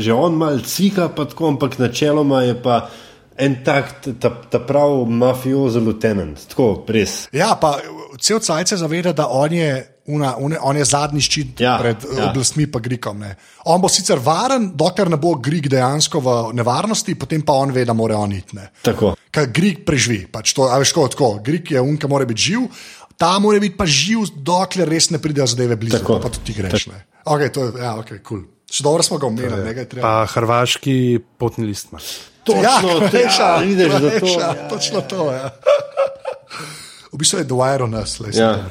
že 0.01 0.09
on 0.13 0.33
mal 0.41 0.57
cvika, 0.65 1.09
pa 1.13 1.25
tako, 1.29 1.53
ampak 1.53 1.77
načeloma 1.77 2.41
je 2.49 2.57
pa 2.57 2.89
en 3.37 3.61
tak, 3.63 4.01
ta, 4.19 4.33
ta 4.49 4.59
prav 4.59 5.05
mafiozo 5.07 5.79
lieutenant, 5.79 6.41
tako, 6.49 6.81
res. 6.89 7.27
Ja, 7.31 7.53
pa 7.61 7.77
cel 8.19 8.41
cajt 8.41 8.73
se 8.73 8.77
zaveda, 8.81 9.13
da 9.13 9.29
on 9.29 9.53
je, 9.53 9.69
una, 10.11 10.33
une, 10.37 10.59
on 10.61 10.77
je 10.77 10.85
zadnji 10.85 11.21
ščit 11.23 11.61
ja, 11.63 11.71
Ja, 11.71 11.77
pred 11.79 12.03
ja. 12.03 12.17
ja. 12.17 12.29
oblastmi, 12.29 12.67
pa 12.67 12.79
Grikom. 12.79 13.19
Ne. 13.19 13.33
On 13.65 13.81
bo 13.81 13.87
sicer 13.87 14.19
varen, 14.19 14.71
dokler 14.75 15.09
ne 15.09 15.17
bo 15.17 15.33
Grik 15.39 15.69
dejansko 15.71 16.19
v 16.19 16.35
nevarnosti, 16.53 17.15
potem 17.15 17.41
pa 17.41 17.53
on 17.55 17.71
ve, 17.71 17.85
da 17.85 17.93
mora 17.93 18.17
on 18.17 18.31
iti. 18.33 18.55
ne. 18.55 18.69
Tako. 18.83 19.13
Ker 19.31 19.47
Grik 19.49 19.85
preživi. 19.87 20.25
Pač 20.27 20.53
to, 20.53 20.67
a 20.67 20.77
veš, 20.77 20.91
tako, 20.93 21.07
tako. 21.07 21.29
Grik 21.43 21.71
je 21.71 21.81
un, 21.81 21.95
ki 21.97 22.07
mora 22.07 22.25
biti 22.25 22.51
živ, 22.51 22.67
ta 23.17 23.37
mora 23.39 23.59
biti 23.59 23.77
pa 23.77 23.85
živ, 23.85 24.27
dokler 24.35 24.89
res 24.89 25.09
ne 25.09 25.19
pridejo 25.21 25.47
zadeve 25.47 25.75
blizu. 25.75 25.99
Tako. 25.99 26.19
Pa 26.19 26.29
tudi 26.29 26.51
ti 26.51 26.57
greš. 26.57 26.87
ne. 26.87 27.05
Okay, 27.23 27.51
to 27.53 27.69
je, 27.69 27.77
ja, 27.79 27.95
ok, 27.95 28.17
kul. 28.19 28.21
Cool. 28.23 28.41
Še 28.71 28.83
dobro 28.83 29.03
smo 29.03 29.17
ga 29.19 29.27
omenili, 29.27 29.61
nekaj 29.65 29.85
treba. 29.91 30.03
Pa 30.03 30.31
hrvaški 30.31 31.19
potni 31.37 31.65
list. 31.67 31.91
Točno, 32.47 32.63
ja, 32.63 32.79
ja, 33.37 33.49
vidiš, 33.59 33.91
da 33.93 34.09
to. 34.15 34.25
ja, 34.25 34.39
Ja. 34.39 34.69
točno 34.69 35.01
to. 35.03 35.27
Ja. 35.29 35.51
V 37.11 37.17
bistvu 37.19 37.41
je 37.41 37.45
Dwyer 37.45 37.83
on 37.83 37.95
us, 37.95 38.19
le 38.19 38.29
Ja. 38.33 38.55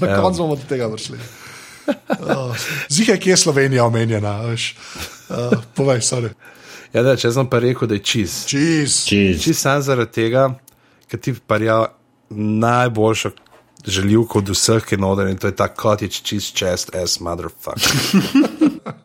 Na 0.00 0.20
koncu 0.22 0.38
bomo 0.38 0.56
do 0.56 0.62
tega 0.68 0.90
prišli. 0.90 1.18
Uh, 1.86 2.54
Zihaj, 2.88 3.18
kje 3.18 3.30
je 3.30 3.36
Slovenija 3.36 3.84
omenjena? 3.84 4.40
veš. 4.46 4.76
Uh, 5.28 5.58
povej, 5.74 6.00
sorry. 6.00 6.30
Ja, 6.94 7.02
da, 7.02 7.16
če 7.18 7.32
sem 7.34 7.48
pa 7.50 7.58
rekel, 7.62 7.88
da 7.90 7.98
je 7.98 8.02
čiz. 8.02 8.46
Jeez. 8.50 9.06
Jeez. 9.10 9.42
Čiz 9.42 9.58
sam 9.58 9.82
zaradi 9.82 10.12
tega, 10.12 10.48
ker 11.10 11.20
ti 11.20 11.34
parja 11.34 11.86
najboljšo 12.30 13.30
želivko 13.86 14.38
od 14.38 14.48
vseh, 14.54 14.82
ki 14.86 14.94
je 14.94 14.98
noder 15.02 15.28
in 15.30 15.38
to 15.38 15.46
je 15.50 15.56
ta 15.56 15.68
cottage 15.68 16.22
cheese 16.22 16.54
chest 16.54 16.94
as 16.94 17.20
motherfucker. 17.20 17.82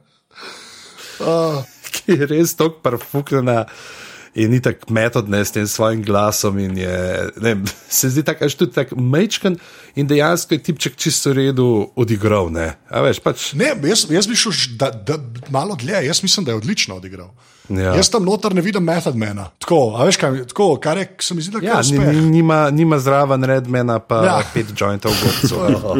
Ki 1.91 2.17
je 2.17 2.25
res 2.29 2.55
tako 2.57 2.79
parfuknjena. 2.83 3.65
In 4.35 4.53
ni 4.53 4.61
tako 4.63 4.93
metodne 4.95 5.41
s 5.45 5.51
tem 5.51 5.67
svojim 5.67 6.03
glasom, 6.07 6.59
je, 6.59 7.29
ne, 7.43 7.55
se 7.89 8.09
zdi 8.09 8.23
tako, 8.23 8.47
až 8.47 8.55
tudi 8.55 8.71
tako 8.71 8.95
mečken, 8.95 9.57
in 9.95 10.07
dejansko 10.07 10.55
je 10.55 10.63
tipček 10.63 10.95
čisto 10.95 11.33
redu 11.35 11.91
odigral. 11.99 12.47
Ne, 12.51 12.77
A 12.87 13.03
veš, 13.03 13.19
pač, 13.19 13.51
Ne, 13.59 13.73
jaz, 13.83 14.05
jaz 14.07 14.29
bi 14.31 14.39
šel 14.39 14.55
da, 14.79 14.91
da, 14.91 15.19
malo 15.51 15.75
dlje, 15.75 16.05
jaz 16.07 16.23
mislim, 16.23 16.47
da 16.47 16.55
je 16.55 16.61
odlično 16.63 16.95
odigral. 16.95 17.33
Ja. 17.71 17.93
Jaz 17.95 18.09
tam 18.09 18.25
noter 18.25 18.53
ne 18.53 18.61
vidim 18.61 18.83
metodmana. 18.83 19.49
Tako, 19.57 19.95
a 19.95 20.03
veš, 20.03 20.17
kaj, 20.17 20.47
tako, 20.47 20.75
kar 20.77 20.97
je, 20.97 21.05
se 21.19 21.33
mi 21.33 21.41
zdi, 21.41 21.51
da 21.51 21.59
je 21.59 21.65
ja, 21.65 21.81
ni, 21.83 21.99
ni- 22.11 22.29
nima, 22.31 22.69
nima 22.69 22.99
zraven 22.99 23.43
redmena, 23.43 23.99
pa 23.99 24.23
Ja. 24.25 24.41
pet 24.53 24.73
jointov 24.75 25.13
gobcev. 25.13 25.57
To. 25.71 25.95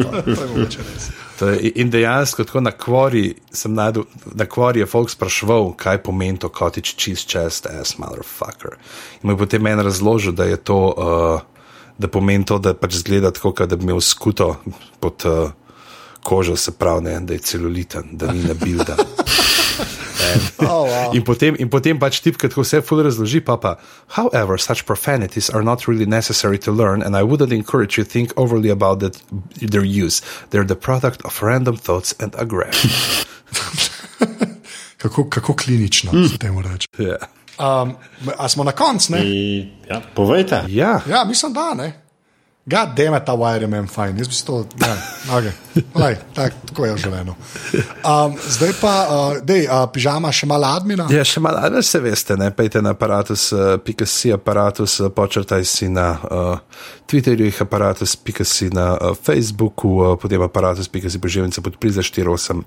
To 1.38 1.48
je- 1.48 1.72
In 1.74 1.90
dejansko, 1.90 2.44
tako 2.44 2.60
na 2.60 2.70
kvori 2.72 3.22
sem 3.50 3.74
najdel, 3.74 4.04
na 4.34 4.44
kvori 4.46 4.80
je 4.80 4.86
folk 4.86 5.10
spraševal, 5.10 5.72
kaj 5.74 5.98
pomeni 6.00 6.38
to 6.38 6.48
cottage 6.50 6.92
cheese 6.94 7.24
chest 7.24 7.66
as 7.66 7.96
motherfucker. 7.98 8.76
In 9.14 9.20
mu 9.22 9.32
je 9.32 9.38
potem 9.38 9.66
en 9.66 9.80
razložil, 9.80 10.32
da 10.32 10.44
je 10.44 10.56
to, 10.58 10.76
uh, 10.88 11.40
da 11.98 12.08
pomeni 12.08 12.44
to, 12.44 12.58
da 12.58 12.74
pač 12.74 12.94
zgleda 12.96 13.30
tako, 13.30 13.52
kot 13.52 13.68
da 13.68 13.76
bi 13.76 13.84
imel 13.84 14.00
skuto 14.00 14.56
pod 15.00 15.24
uh, 15.24 15.50
kožo, 16.22 16.54
se 16.56 16.70
pravi, 16.70 17.02
ne, 17.02 17.20
da 17.20 17.32
je 17.32 17.38
celuliten, 17.40 18.12
da 18.12 18.28
ni 18.28 18.44
nabilda. 18.44 18.96
Oh, 20.72 20.86
wow. 20.86 21.12
In 21.12 21.22
potem, 21.22 21.56
in 21.58 21.68
potem 21.68 21.98
pač 21.98 22.20
tip, 22.22 22.38
ki 22.38 22.48
tako 22.48 22.62
vse 22.64 22.80
ful 22.86 23.02
razloži, 23.04 23.40
pa 23.44 23.56
pa. 23.56 23.76
However, 24.16 24.58
such 24.58 24.86
profanities 24.86 25.50
are 25.50 25.62
not 25.62 25.88
really 25.88 26.06
necessary 26.06 26.58
to 26.58 26.72
learn, 26.72 27.02
and 27.02 27.16
I 27.16 27.22
wouldn't 27.22 27.52
encourage 27.52 27.98
you 27.98 28.04
to 28.04 28.10
think 28.10 28.32
overly 28.36 28.70
about 28.70 29.00
that, 29.00 29.20
their 29.60 29.84
use. 29.84 30.22
They're 30.50 30.64
the 30.66 30.76
product 30.76 31.22
of 31.24 31.42
random 31.42 31.76
thoughts 31.76 32.14
and 32.20 32.34
aggression. 32.38 32.90
Kako, 35.02 35.24
kako 35.28 35.54
klinično 35.54 36.12
mm. 36.12 36.28
se 36.28 36.38
temu 36.38 36.62
reče. 36.62 36.88
ja. 36.98 37.16
Um, 37.58 37.94
a 38.38 38.48
smo 38.48 38.64
na 38.64 38.72
koncu, 38.72 39.12
ne? 39.12 39.20
I, 39.24 39.68
ja, 39.90 40.00
povejte. 40.14 40.64
ja. 40.68 41.00
Ja, 41.08 41.24
mislim, 41.24 41.52
da 41.52 41.74
ne. 41.74 42.01
God 42.66 42.94
damn 42.94 43.14
it, 43.14 43.24
ta 43.26 43.34
wire 43.34 43.60
je 43.60 43.66
meni 43.66 43.88
fajn, 43.90 44.18
jaz 44.22 44.28
bi 44.30 44.36
to, 44.46 44.60
ja, 44.80 44.92
okay. 45.34 45.50
Lej, 45.98 46.16
tak, 46.34 46.54
tako 46.68 46.86
je 46.86 46.96
želeno. 46.96 47.34
Um, 48.06 48.36
zdaj 48.48 48.72
pa, 48.80 48.92
uh, 49.10 49.40
dej, 49.42 49.66
uh, 49.66 49.88
pižama 49.90 50.30
še 50.32 50.46
malo 50.46 50.70
admina. 50.70 51.08
Ja, 51.10 51.24
še 51.26 51.42
malo, 51.42 51.58
ali 51.58 51.82
se 51.82 51.98
veste, 51.98 52.36
ne 52.38 52.52
pejte 52.54 52.82
na 52.82 52.94
aparatus, 52.94 53.48
uh, 53.52 53.74
pika 53.82 54.06
si 54.06 54.30
aparatus, 54.30 55.00
uh, 55.02 55.10
počrtaj 55.10 55.66
si 55.66 55.90
na 55.90 56.06
uh, 56.22 56.86
Twitterju, 57.10 57.50
jih 57.50 57.60
aparatus, 57.66 58.14
pika 58.14 58.46
si 58.46 58.70
na 58.70 58.92
uh, 58.94 59.18
Facebooku, 59.18 59.96
uh, 59.98 60.14
potem 60.14 60.46
aparatus, 60.46 60.86
pika 60.86 61.10
si 61.10 61.18
poživnice 61.18 61.66
podpri 61.66 61.90
za 61.90 62.06
4,8 62.06 62.62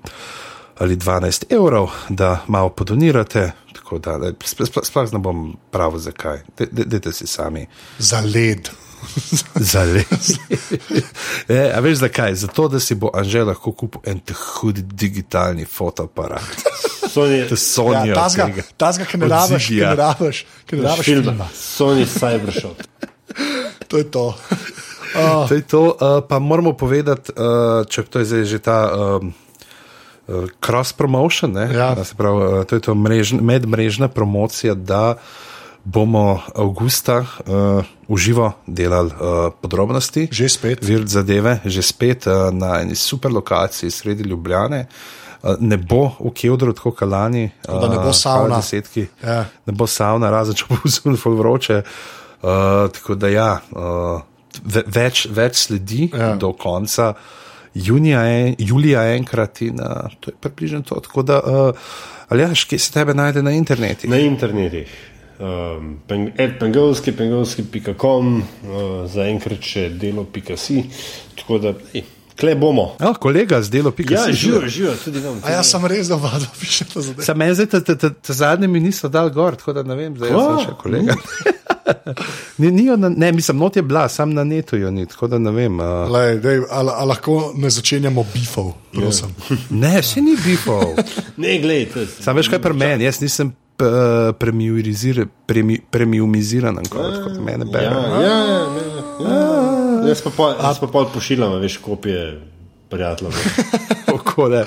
ali 0.76 0.96
12 1.00 1.48
evrov, 1.56 1.88
da 2.12 2.42
malo 2.52 2.68
podonirate. 2.68 3.52
Tako 3.72 3.98
da, 3.98 4.18
sploh 4.44 4.68
spl 4.68 4.84
spl 4.84 5.08
ne 5.16 5.24
bom 5.24 5.46
prav 5.72 5.96
zakaj. 5.96 6.42
Dajte 6.68 7.16
si 7.16 7.24
sami. 7.24 7.64
Za 7.96 8.20
led. 8.20 8.68
Za 9.72 9.84
les. 9.84 10.36
e, 11.48 11.72
a 11.74 11.80
veš 11.80 11.98
zakaj? 11.98 12.34
Zato, 12.34 12.68
da 12.68 12.80
si 12.80 12.94
bo 12.94 13.10
Anžel 13.14 13.46
lahko 13.46 13.72
kupil 13.72 14.00
en 14.04 14.20
hud 14.34 14.80
digitalni 14.92 15.64
fotoaparat. 15.64 16.66
Sony, 17.08 17.34
je 17.34 17.56
Sony. 17.56 18.08
Ja, 18.08 18.14
tazga, 18.14 18.48
tazga, 18.76 19.04
ki 19.04 19.18
ne 19.18 19.28
rabiš, 19.28 19.68
ki 19.68 19.80
ne 19.80 19.94
rabiš, 19.96 20.44
ki 20.66 20.76
ne 20.76 20.82
rabiš 20.82 21.06
film, 21.06 21.22
filma. 21.24 21.48
Sony 21.54 22.06
Cybershot. 22.06 22.82
To 23.86 23.98
je 24.02 24.10
to. 24.10 24.34
To 25.48 25.54
je 25.54 25.62
to, 25.62 25.94
uh, 25.94 26.24
pa 26.28 26.38
moramo 26.38 26.72
povedati, 26.72 27.32
uh, 27.32 27.86
če 27.86 28.02
to 28.02 28.18
je 28.18 28.24
zdaj 28.26 28.44
že 28.44 28.58
ta 28.58 28.78
um, 28.90 29.30
uh, 30.26 30.50
cross 30.58 30.92
promotion, 30.92 31.54
ne, 31.54 31.70
Ja. 31.70 31.94
Da 31.94 32.04
se 32.04 32.18
pravi, 32.18 32.42
uh, 32.42 32.64
to 32.66 32.76
je 32.76 32.82
to 32.82 32.94
mrežn, 32.94 33.38
medmrežna 33.40 34.08
promocija, 34.08 34.74
da 34.74 35.16
bomo 35.86 36.40
avgusta 36.54 37.18
uh, 37.22 37.84
uživo 38.10 38.52
delali 38.66 39.10
uh, 39.14 39.52
podrobnosti. 39.60 40.26
Že 40.32 40.48
spet. 40.50 40.82
Vir 40.82 41.06
zadeve, 41.06 41.60
že 41.64 41.82
spet 41.82 42.26
uh, 42.26 42.50
na 42.50 42.80
eni 42.82 42.94
super 42.98 43.30
lokaciji 43.32 43.90
sredi 43.90 44.26
Ljubljane. 44.26 44.86
Uh, 44.90 45.54
Ne 45.60 45.76
bo 45.78 46.10
v 46.18 46.32
Kevdru, 46.34 46.72
tako 46.74 46.90
kot 46.90 47.06
lani, 47.08 47.44
da 47.62 47.86
ne 47.86 48.00
bo 48.02 48.10
uh, 48.10 48.14
savna. 48.14 48.56
Desetki, 48.58 49.06
Ja. 49.22 49.44
Ne 49.66 49.72
bo 49.72 49.86
savna, 49.86 50.30
razen 50.32 50.54
če 50.58 50.64
bo 50.68 50.80
zelo 50.90 51.34
vroče. 51.38 51.82
Uh, 52.42 52.90
tako 52.90 53.14
da 53.14 53.28
ja, 53.30 53.50
uh, 53.70 54.20
ve, 54.64 54.82
več, 54.90 55.26
več 55.30 55.66
sledi 55.68 56.10
Ja. 56.10 56.34
do 56.34 56.50
konca. 56.52 57.12
Junija 57.74 58.22
je, 58.26 58.54
julija 58.58 59.04
enkrat 59.14 59.60
in 59.62 59.78
uh, 59.80 60.10
to 60.20 60.32
je 60.32 60.36
približno 60.40 60.82
to. 60.82 60.98
Tako 61.04 61.22
da, 61.22 61.38
uh, 61.38 61.88
ali 62.28 62.42
ja, 62.42 62.50
kje 62.50 62.78
se 62.78 62.92
tebe 62.92 63.14
najde 63.14 63.42
na 63.42 63.52
internetu? 63.54 64.08
Na 64.10 64.18
internetih. 64.18 64.90
Um, 65.36 65.98
pen, 66.08 66.30
pengovski, 66.60 67.12
pengovski.com, 67.12 68.36
uh, 68.40 68.84
zaenkrat 69.12 69.60
še 69.60 69.88
delo.si. 70.00 70.78
Tako 71.36 71.58
da, 71.60 71.74
ej, 71.92 72.06
kle 72.40 72.54
bomo. 72.56 72.86
Ja, 73.00 73.12
kolega 73.20 73.60
z 73.62 73.70
delo, 73.70 73.90
pika 73.90 74.14
Ja, 74.14 74.32
živijo, 74.32 74.68
živijo, 74.68 74.94
tudi 75.04 75.20
nam. 75.20 75.40
A 75.44 75.50
jaz 75.58 75.70
sem 75.70 75.84
res, 75.86 76.08
da 76.08 76.16
vado 76.16 76.46
pišete 76.60 77.00
za 77.00 77.14
Sam 77.22 77.38
meni 77.38 77.54
zdaj, 77.54 77.66
te, 77.66 77.80
te, 77.84 77.98
te, 77.98 78.10
te 78.10 78.32
zadnje 78.32 78.68
mi 78.68 78.80
niso 78.80 79.08
dal 79.08 79.30
gor, 79.30 79.56
tako 79.56 79.76
da 79.76 79.82
ne 79.82 79.96
vem, 79.96 80.16
zdaj 80.16 80.32
sem 80.32 80.40
Kva? 80.40 80.64
še 80.64 80.76
kolega. 80.82 81.16
Ni, 82.58 82.70
ni 82.74 82.86
jo 82.88 82.96
na, 82.98 83.08
ne, 83.08 83.28
mislim, 83.32 83.58
not 83.62 83.76
je 83.76 83.82
bila, 83.82 84.08
sam 84.08 84.32
na 84.34 84.42
netu 84.44 84.76
jo 84.76 84.90
ni, 84.90 85.04
tako 85.06 85.28
da 85.30 85.38
ne 85.38 85.52
vem. 85.54 85.76
Uh, 85.80 86.08
Lej, 86.10 86.38
dej, 86.42 86.62
a, 86.70 86.80
a 86.80 87.04
lahko 87.06 87.52
ne 87.60 87.70
začenjamo 87.70 88.24
bifov, 88.32 88.72
prosim. 88.94 89.36
ne, 89.70 89.92
še 90.02 90.24
ni 90.24 90.34
bifov. 90.40 90.96
Ne, 91.42 91.58
gledaj, 91.60 92.08
Sam 92.24 92.40
veš 92.40 92.48
kaj 92.50 92.62
pri 92.64 92.74
meni, 92.74 93.04
jaz 93.04 93.20
nisem 93.20 93.52
premi, 95.46 95.80
premiumiziran, 95.90 96.78
kot, 96.90 97.18
kot 97.24 97.38
mene 97.44 97.66
Ja, 97.66 97.72
bere. 97.72 97.84
ja, 97.84 98.20
ja, 98.22 98.60
ja, 98.60 99.30
ja. 99.30 100.08
Jaz 100.08 100.22
pa 100.22 100.30
pol, 100.36 100.54
jaz 100.62 100.78
pa 100.80 100.86
pol 100.86 101.08
pošiljam, 101.14 101.58
veš, 101.60 101.78
kopije 101.84 102.40
prijateljev. 102.90 103.32
Tako 104.18 104.48
da, 104.48 104.64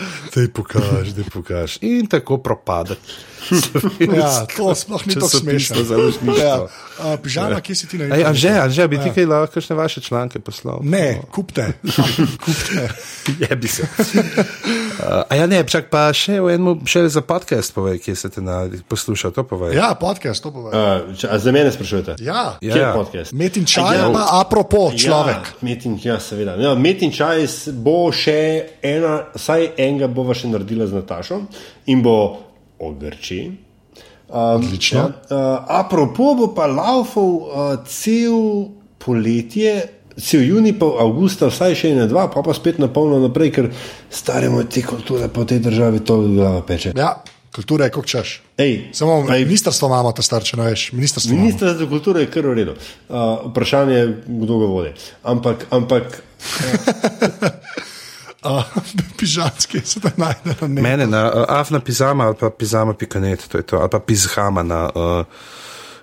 pokažeš, 0.54 1.10
da 1.10 1.22
ji 1.22 1.30
pokažeš. 1.30 1.78
In 1.82 2.08
tako 2.08 2.38
propade. 2.38 2.96
Ja, 4.00 4.46
to 4.48 4.76
sploh 4.76 5.08
ni 5.08 5.14
tako 5.16 5.28
smešno. 5.30 5.76
Ja, 6.38 6.68
a, 7.00 7.18
pižama, 7.18 7.62
kje 7.62 7.76
si 7.76 7.88
ti 7.88 7.98
na 7.98 8.12
Ej, 8.12 8.26
Anže, 8.26 8.50
Anže, 8.52 8.88
bi 8.88 8.96
Ja. 8.96 9.04
ti 9.04 9.10
kaj 9.12 9.26
lahko 9.26 9.54
kakšne 9.54 9.76
vaše 9.76 10.02
članke 10.02 10.40
poslal? 10.40 10.80
Ne, 10.84 11.22
kupte. 11.32 11.74
kupte. 12.38 12.90
Je 13.40 13.56
bi 13.56 13.68
se. 13.68 13.84
Uh, 13.84 15.24
a 15.30 15.36
ja, 15.36 15.48
ne, 15.48 15.64
čak 15.64 15.88
pa 15.88 16.14
še, 16.14 16.34
enem, 16.36 16.84
še 16.84 17.08
za 17.08 17.22
podcast 17.22 17.72
povej, 17.72 18.00
kje 18.00 18.16
se 18.16 18.30
te 18.30 18.42
na, 18.42 18.60
posluša, 18.86 19.32
to 19.32 19.44
povej. 19.44 19.74
Ja, 19.74 19.96
podcast, 19.96 20.44
to 20.44 20.52
bo. 20.52 20.68
Uh, 20.68 21.08
za 21.16 21.52
mene 21.52 21.72
sprašujete? 21.72 22.20
Ja, 22.20 22.60
Ja, 22.60 22.60
Kje 22.60 22.70
je 22.72 22.82
ja. 22.82 22.94
podcast? 22.94 23.32
met 23.34 23.58
in 23.58 23.66
čaj, 23.66 23.96
Ja. 23.96 24.12
pa 24.12 24.28
apropo 24.36 24.92
človek. 24.92 25.44
Ja, 25.48 25.58
metin, 25.62 25.96
ja, 26.04 26.20
seveda. 26.20 26.56
Ja, 26.56 26.76
metin 26.76 27.12
čaj 27.12 27.48
bo 27.74 28.12
še 28.12 28.38
ena, 28.84 29.24
vsaj 29.50 29.72
enega 29.82 30.08
bova 30.14 30.38
še 30.38 30.52
naredila 30.52 30.86
z 30.86 31.00
Natašo 31.00 31.42
in 31.90 32.04
bo 32.06 32.16
o 32.80 32.92
Grčiji. 32.94 33.50
Um, 34.30 34.62
Odlično. 34.62 35.08
uh, 35.10 35.66
apropo 35.74 36.36
bo 36.38 36.52
pa 36.54 36.68
laufal 36.70 37.32
uh, 37.34 37.72
cel 37.90 38.70
poletje. 39.02 39.96
Cel 40.20 40.44
juni, 40.44 40.74
pa 40.76 40.86
avgusta, 41.02 41.48
vsaj 41.48 41.74
še 41.80 41.94
ena, 41.96 42.06
dva, 42.06 42.28
pa 42.30 42.44
pa 42.44 42.54
spet 42.54 42.78
na 42.78 42.90
polno 42.92 43.22
naprej, 43.24 43.54
ker 43.56 43.70
staremo 44.12 44.66
te 44.68 44.84
kulture 44.84 45.30
po 45.32 45.48
tej 45.48 45.64
državi 45.64 46.04
to 46.04 46.18
glava 46.28 46.60
peče. 46.68 46.92
Ja, 46.98 47.14
kultura 47.56 47.88
je 47.88 47.94
kot 47.96 48.10
češ. 48.12 48.34
Ej, 48.60 48.92
Samo 48.94 49.22
ej, 49.32 49.48
ministrstvo 49.48 49.88
imamo, 49.88 50.12
ta 50.12 50.26
starče, 50.26 50.60
ne 50.60 50.68
veš. 50.74 50.90
Ministrstvo 50.92 51.32
imamo. 51.32 51.46
Ministr 51.48 51.72
za 51.80 51.88
kulturo 51.88 52.20
je 52.20 52.28
kar 52.30 52.52
v 52.52 52.58
redu. 52.60 52.76
Uh, 52.76 53.48
vprašanje 53.48 53.96
je, 53.96 54.10
kdo 54.44 54.60
ga 54.60 54.74
vodi. 54.76 54.92
Ampak, 55.24 55.70
ampak 55.72 56.20
Uh, 56.40 57.50
pižanski 59.20 59.82
se 59.84 60.00
da 60.00 60.10
najde 60.18 60.56
na. 60.62 60.82
Mene 60.82 61.08
na 61.08 61.32
uh, 61.32 61.46
afna 61.48 61.80
pizama 61.80 62.26
ali 62.26 62.36
pa 62.40 62.50
pizama.net, 62.50 63.48
to 63.48 63.58
je 63.58 63.64
to, 63.64 63.78
ali 63.78 63.90
pa 63.90 64.00
pizhama 64.00 64.64
na. 64.64 64.90
Uh, 64.96 65.26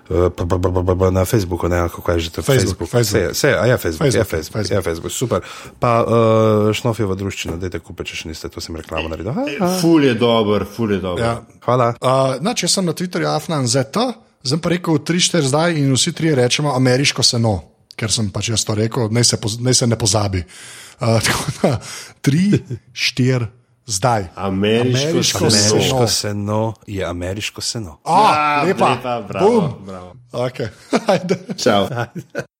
uh, 0.09 0.31
pa- 0.35 0.45
pa- 0.45 0.59
pa- 0.59 0.83
pa- 0.83 0.95
pa- 0.95 1.11
Na 1.11 1.25
Facebooku, 1.25 1.67
ne, 1.67 1.89
kako 1.89 2.11
je 2.11 2.19
že 2.19 2.29
to. 2.29 2.41
Facebook, 2.41 2.89
Facebook. 2.89 3.31
Vse, 3.31 3.57
a 3.57 3.65
ja, 3.65 3.77
Facebook, 3.77 4.11
Facebook, 4.13 4.13
Facebook, 4.13 4.13
ja, 4.15 4.23
Facebook, 4.23 4.53
Facebook. 4.53 4.71
ja, 4.71 4.81
Facebook, 4.81 5.11
super. 5.11 5.41
Pa 5.79 6.03
uh, 6.05 6.73
šnofjeva 6.73 7.15
druščina, 7.15 7.57
dajte 7.57 7.79
kupe, 7.79 8.03
če 8.03 8.15
še 8.15 8.29
niste, 8.29 8.49
to 8.49 8.61
sem 8.61 8.75
reklamo 8.75 9.09
naredil. 9.09 9.33
Ful 9.81 10.03
je 10.05 10.13
dober, 10.13 10.65
ful 10.75 10.91
je 10.93 10.99
dober. 11.01 11.23
Ja. 11.23 11.33
Hvala. 11.65 11.95
Uh, 12.01 12.37
no, 12.41 12.53
če 12.53 12.67
sem 12.67 12.85
na 12.85 12.93
Twitterju 12.93 13.27
Afnan 13.33 13.67
ZT, 13.67 13.97
sem 14.45 14.59
pa 14.61 14.69
rekel 14.69 15.01
3-4 15.01 15.41
zdaj 15.49 15.73
in 15.81 15.89
vsi 15.93 16.13
trije 16.13 16.35
rečemo 16.37 16.75
ameriško 16.77 17.23
seno, 17.25 17.57
ker 17.97 18.13
sem 18.13 18.29
pač 18.29 18.53
jaz 18.53 18.63
to 18.63 18.77
rekel, 18.77 19.09
naj 19.11 19.23
se, 19.33 19.37
naj 19.59 19.73
se 19.73 19.87
ne 19.89 19.97
pozabi. 19.97 20.45
Uh, 20.45 20.86
tako 21.25 21.51
da 21.61 21.79
3-4 22.23 23.45
zdaj. 23.85 24.27
Ameriško 24.35 25.49
seno. 25.49 25.71
Ameriško 25.75 26.07
seno 26.07 26.73
je 26.87 27.05
ameriško 27.05 27.61
seno. 27.61 27.99
Ah, 28.03 28.63
lepa, 28.65 28.89
lepa, 28.89 29.21
bravo, 29.27 29.61
Bum. 29.61 29.85
bravo. 29.85 30.15
Okay. 30.31 30.67
Ajde. 31.07 31.37
Čau. 31.63 31.87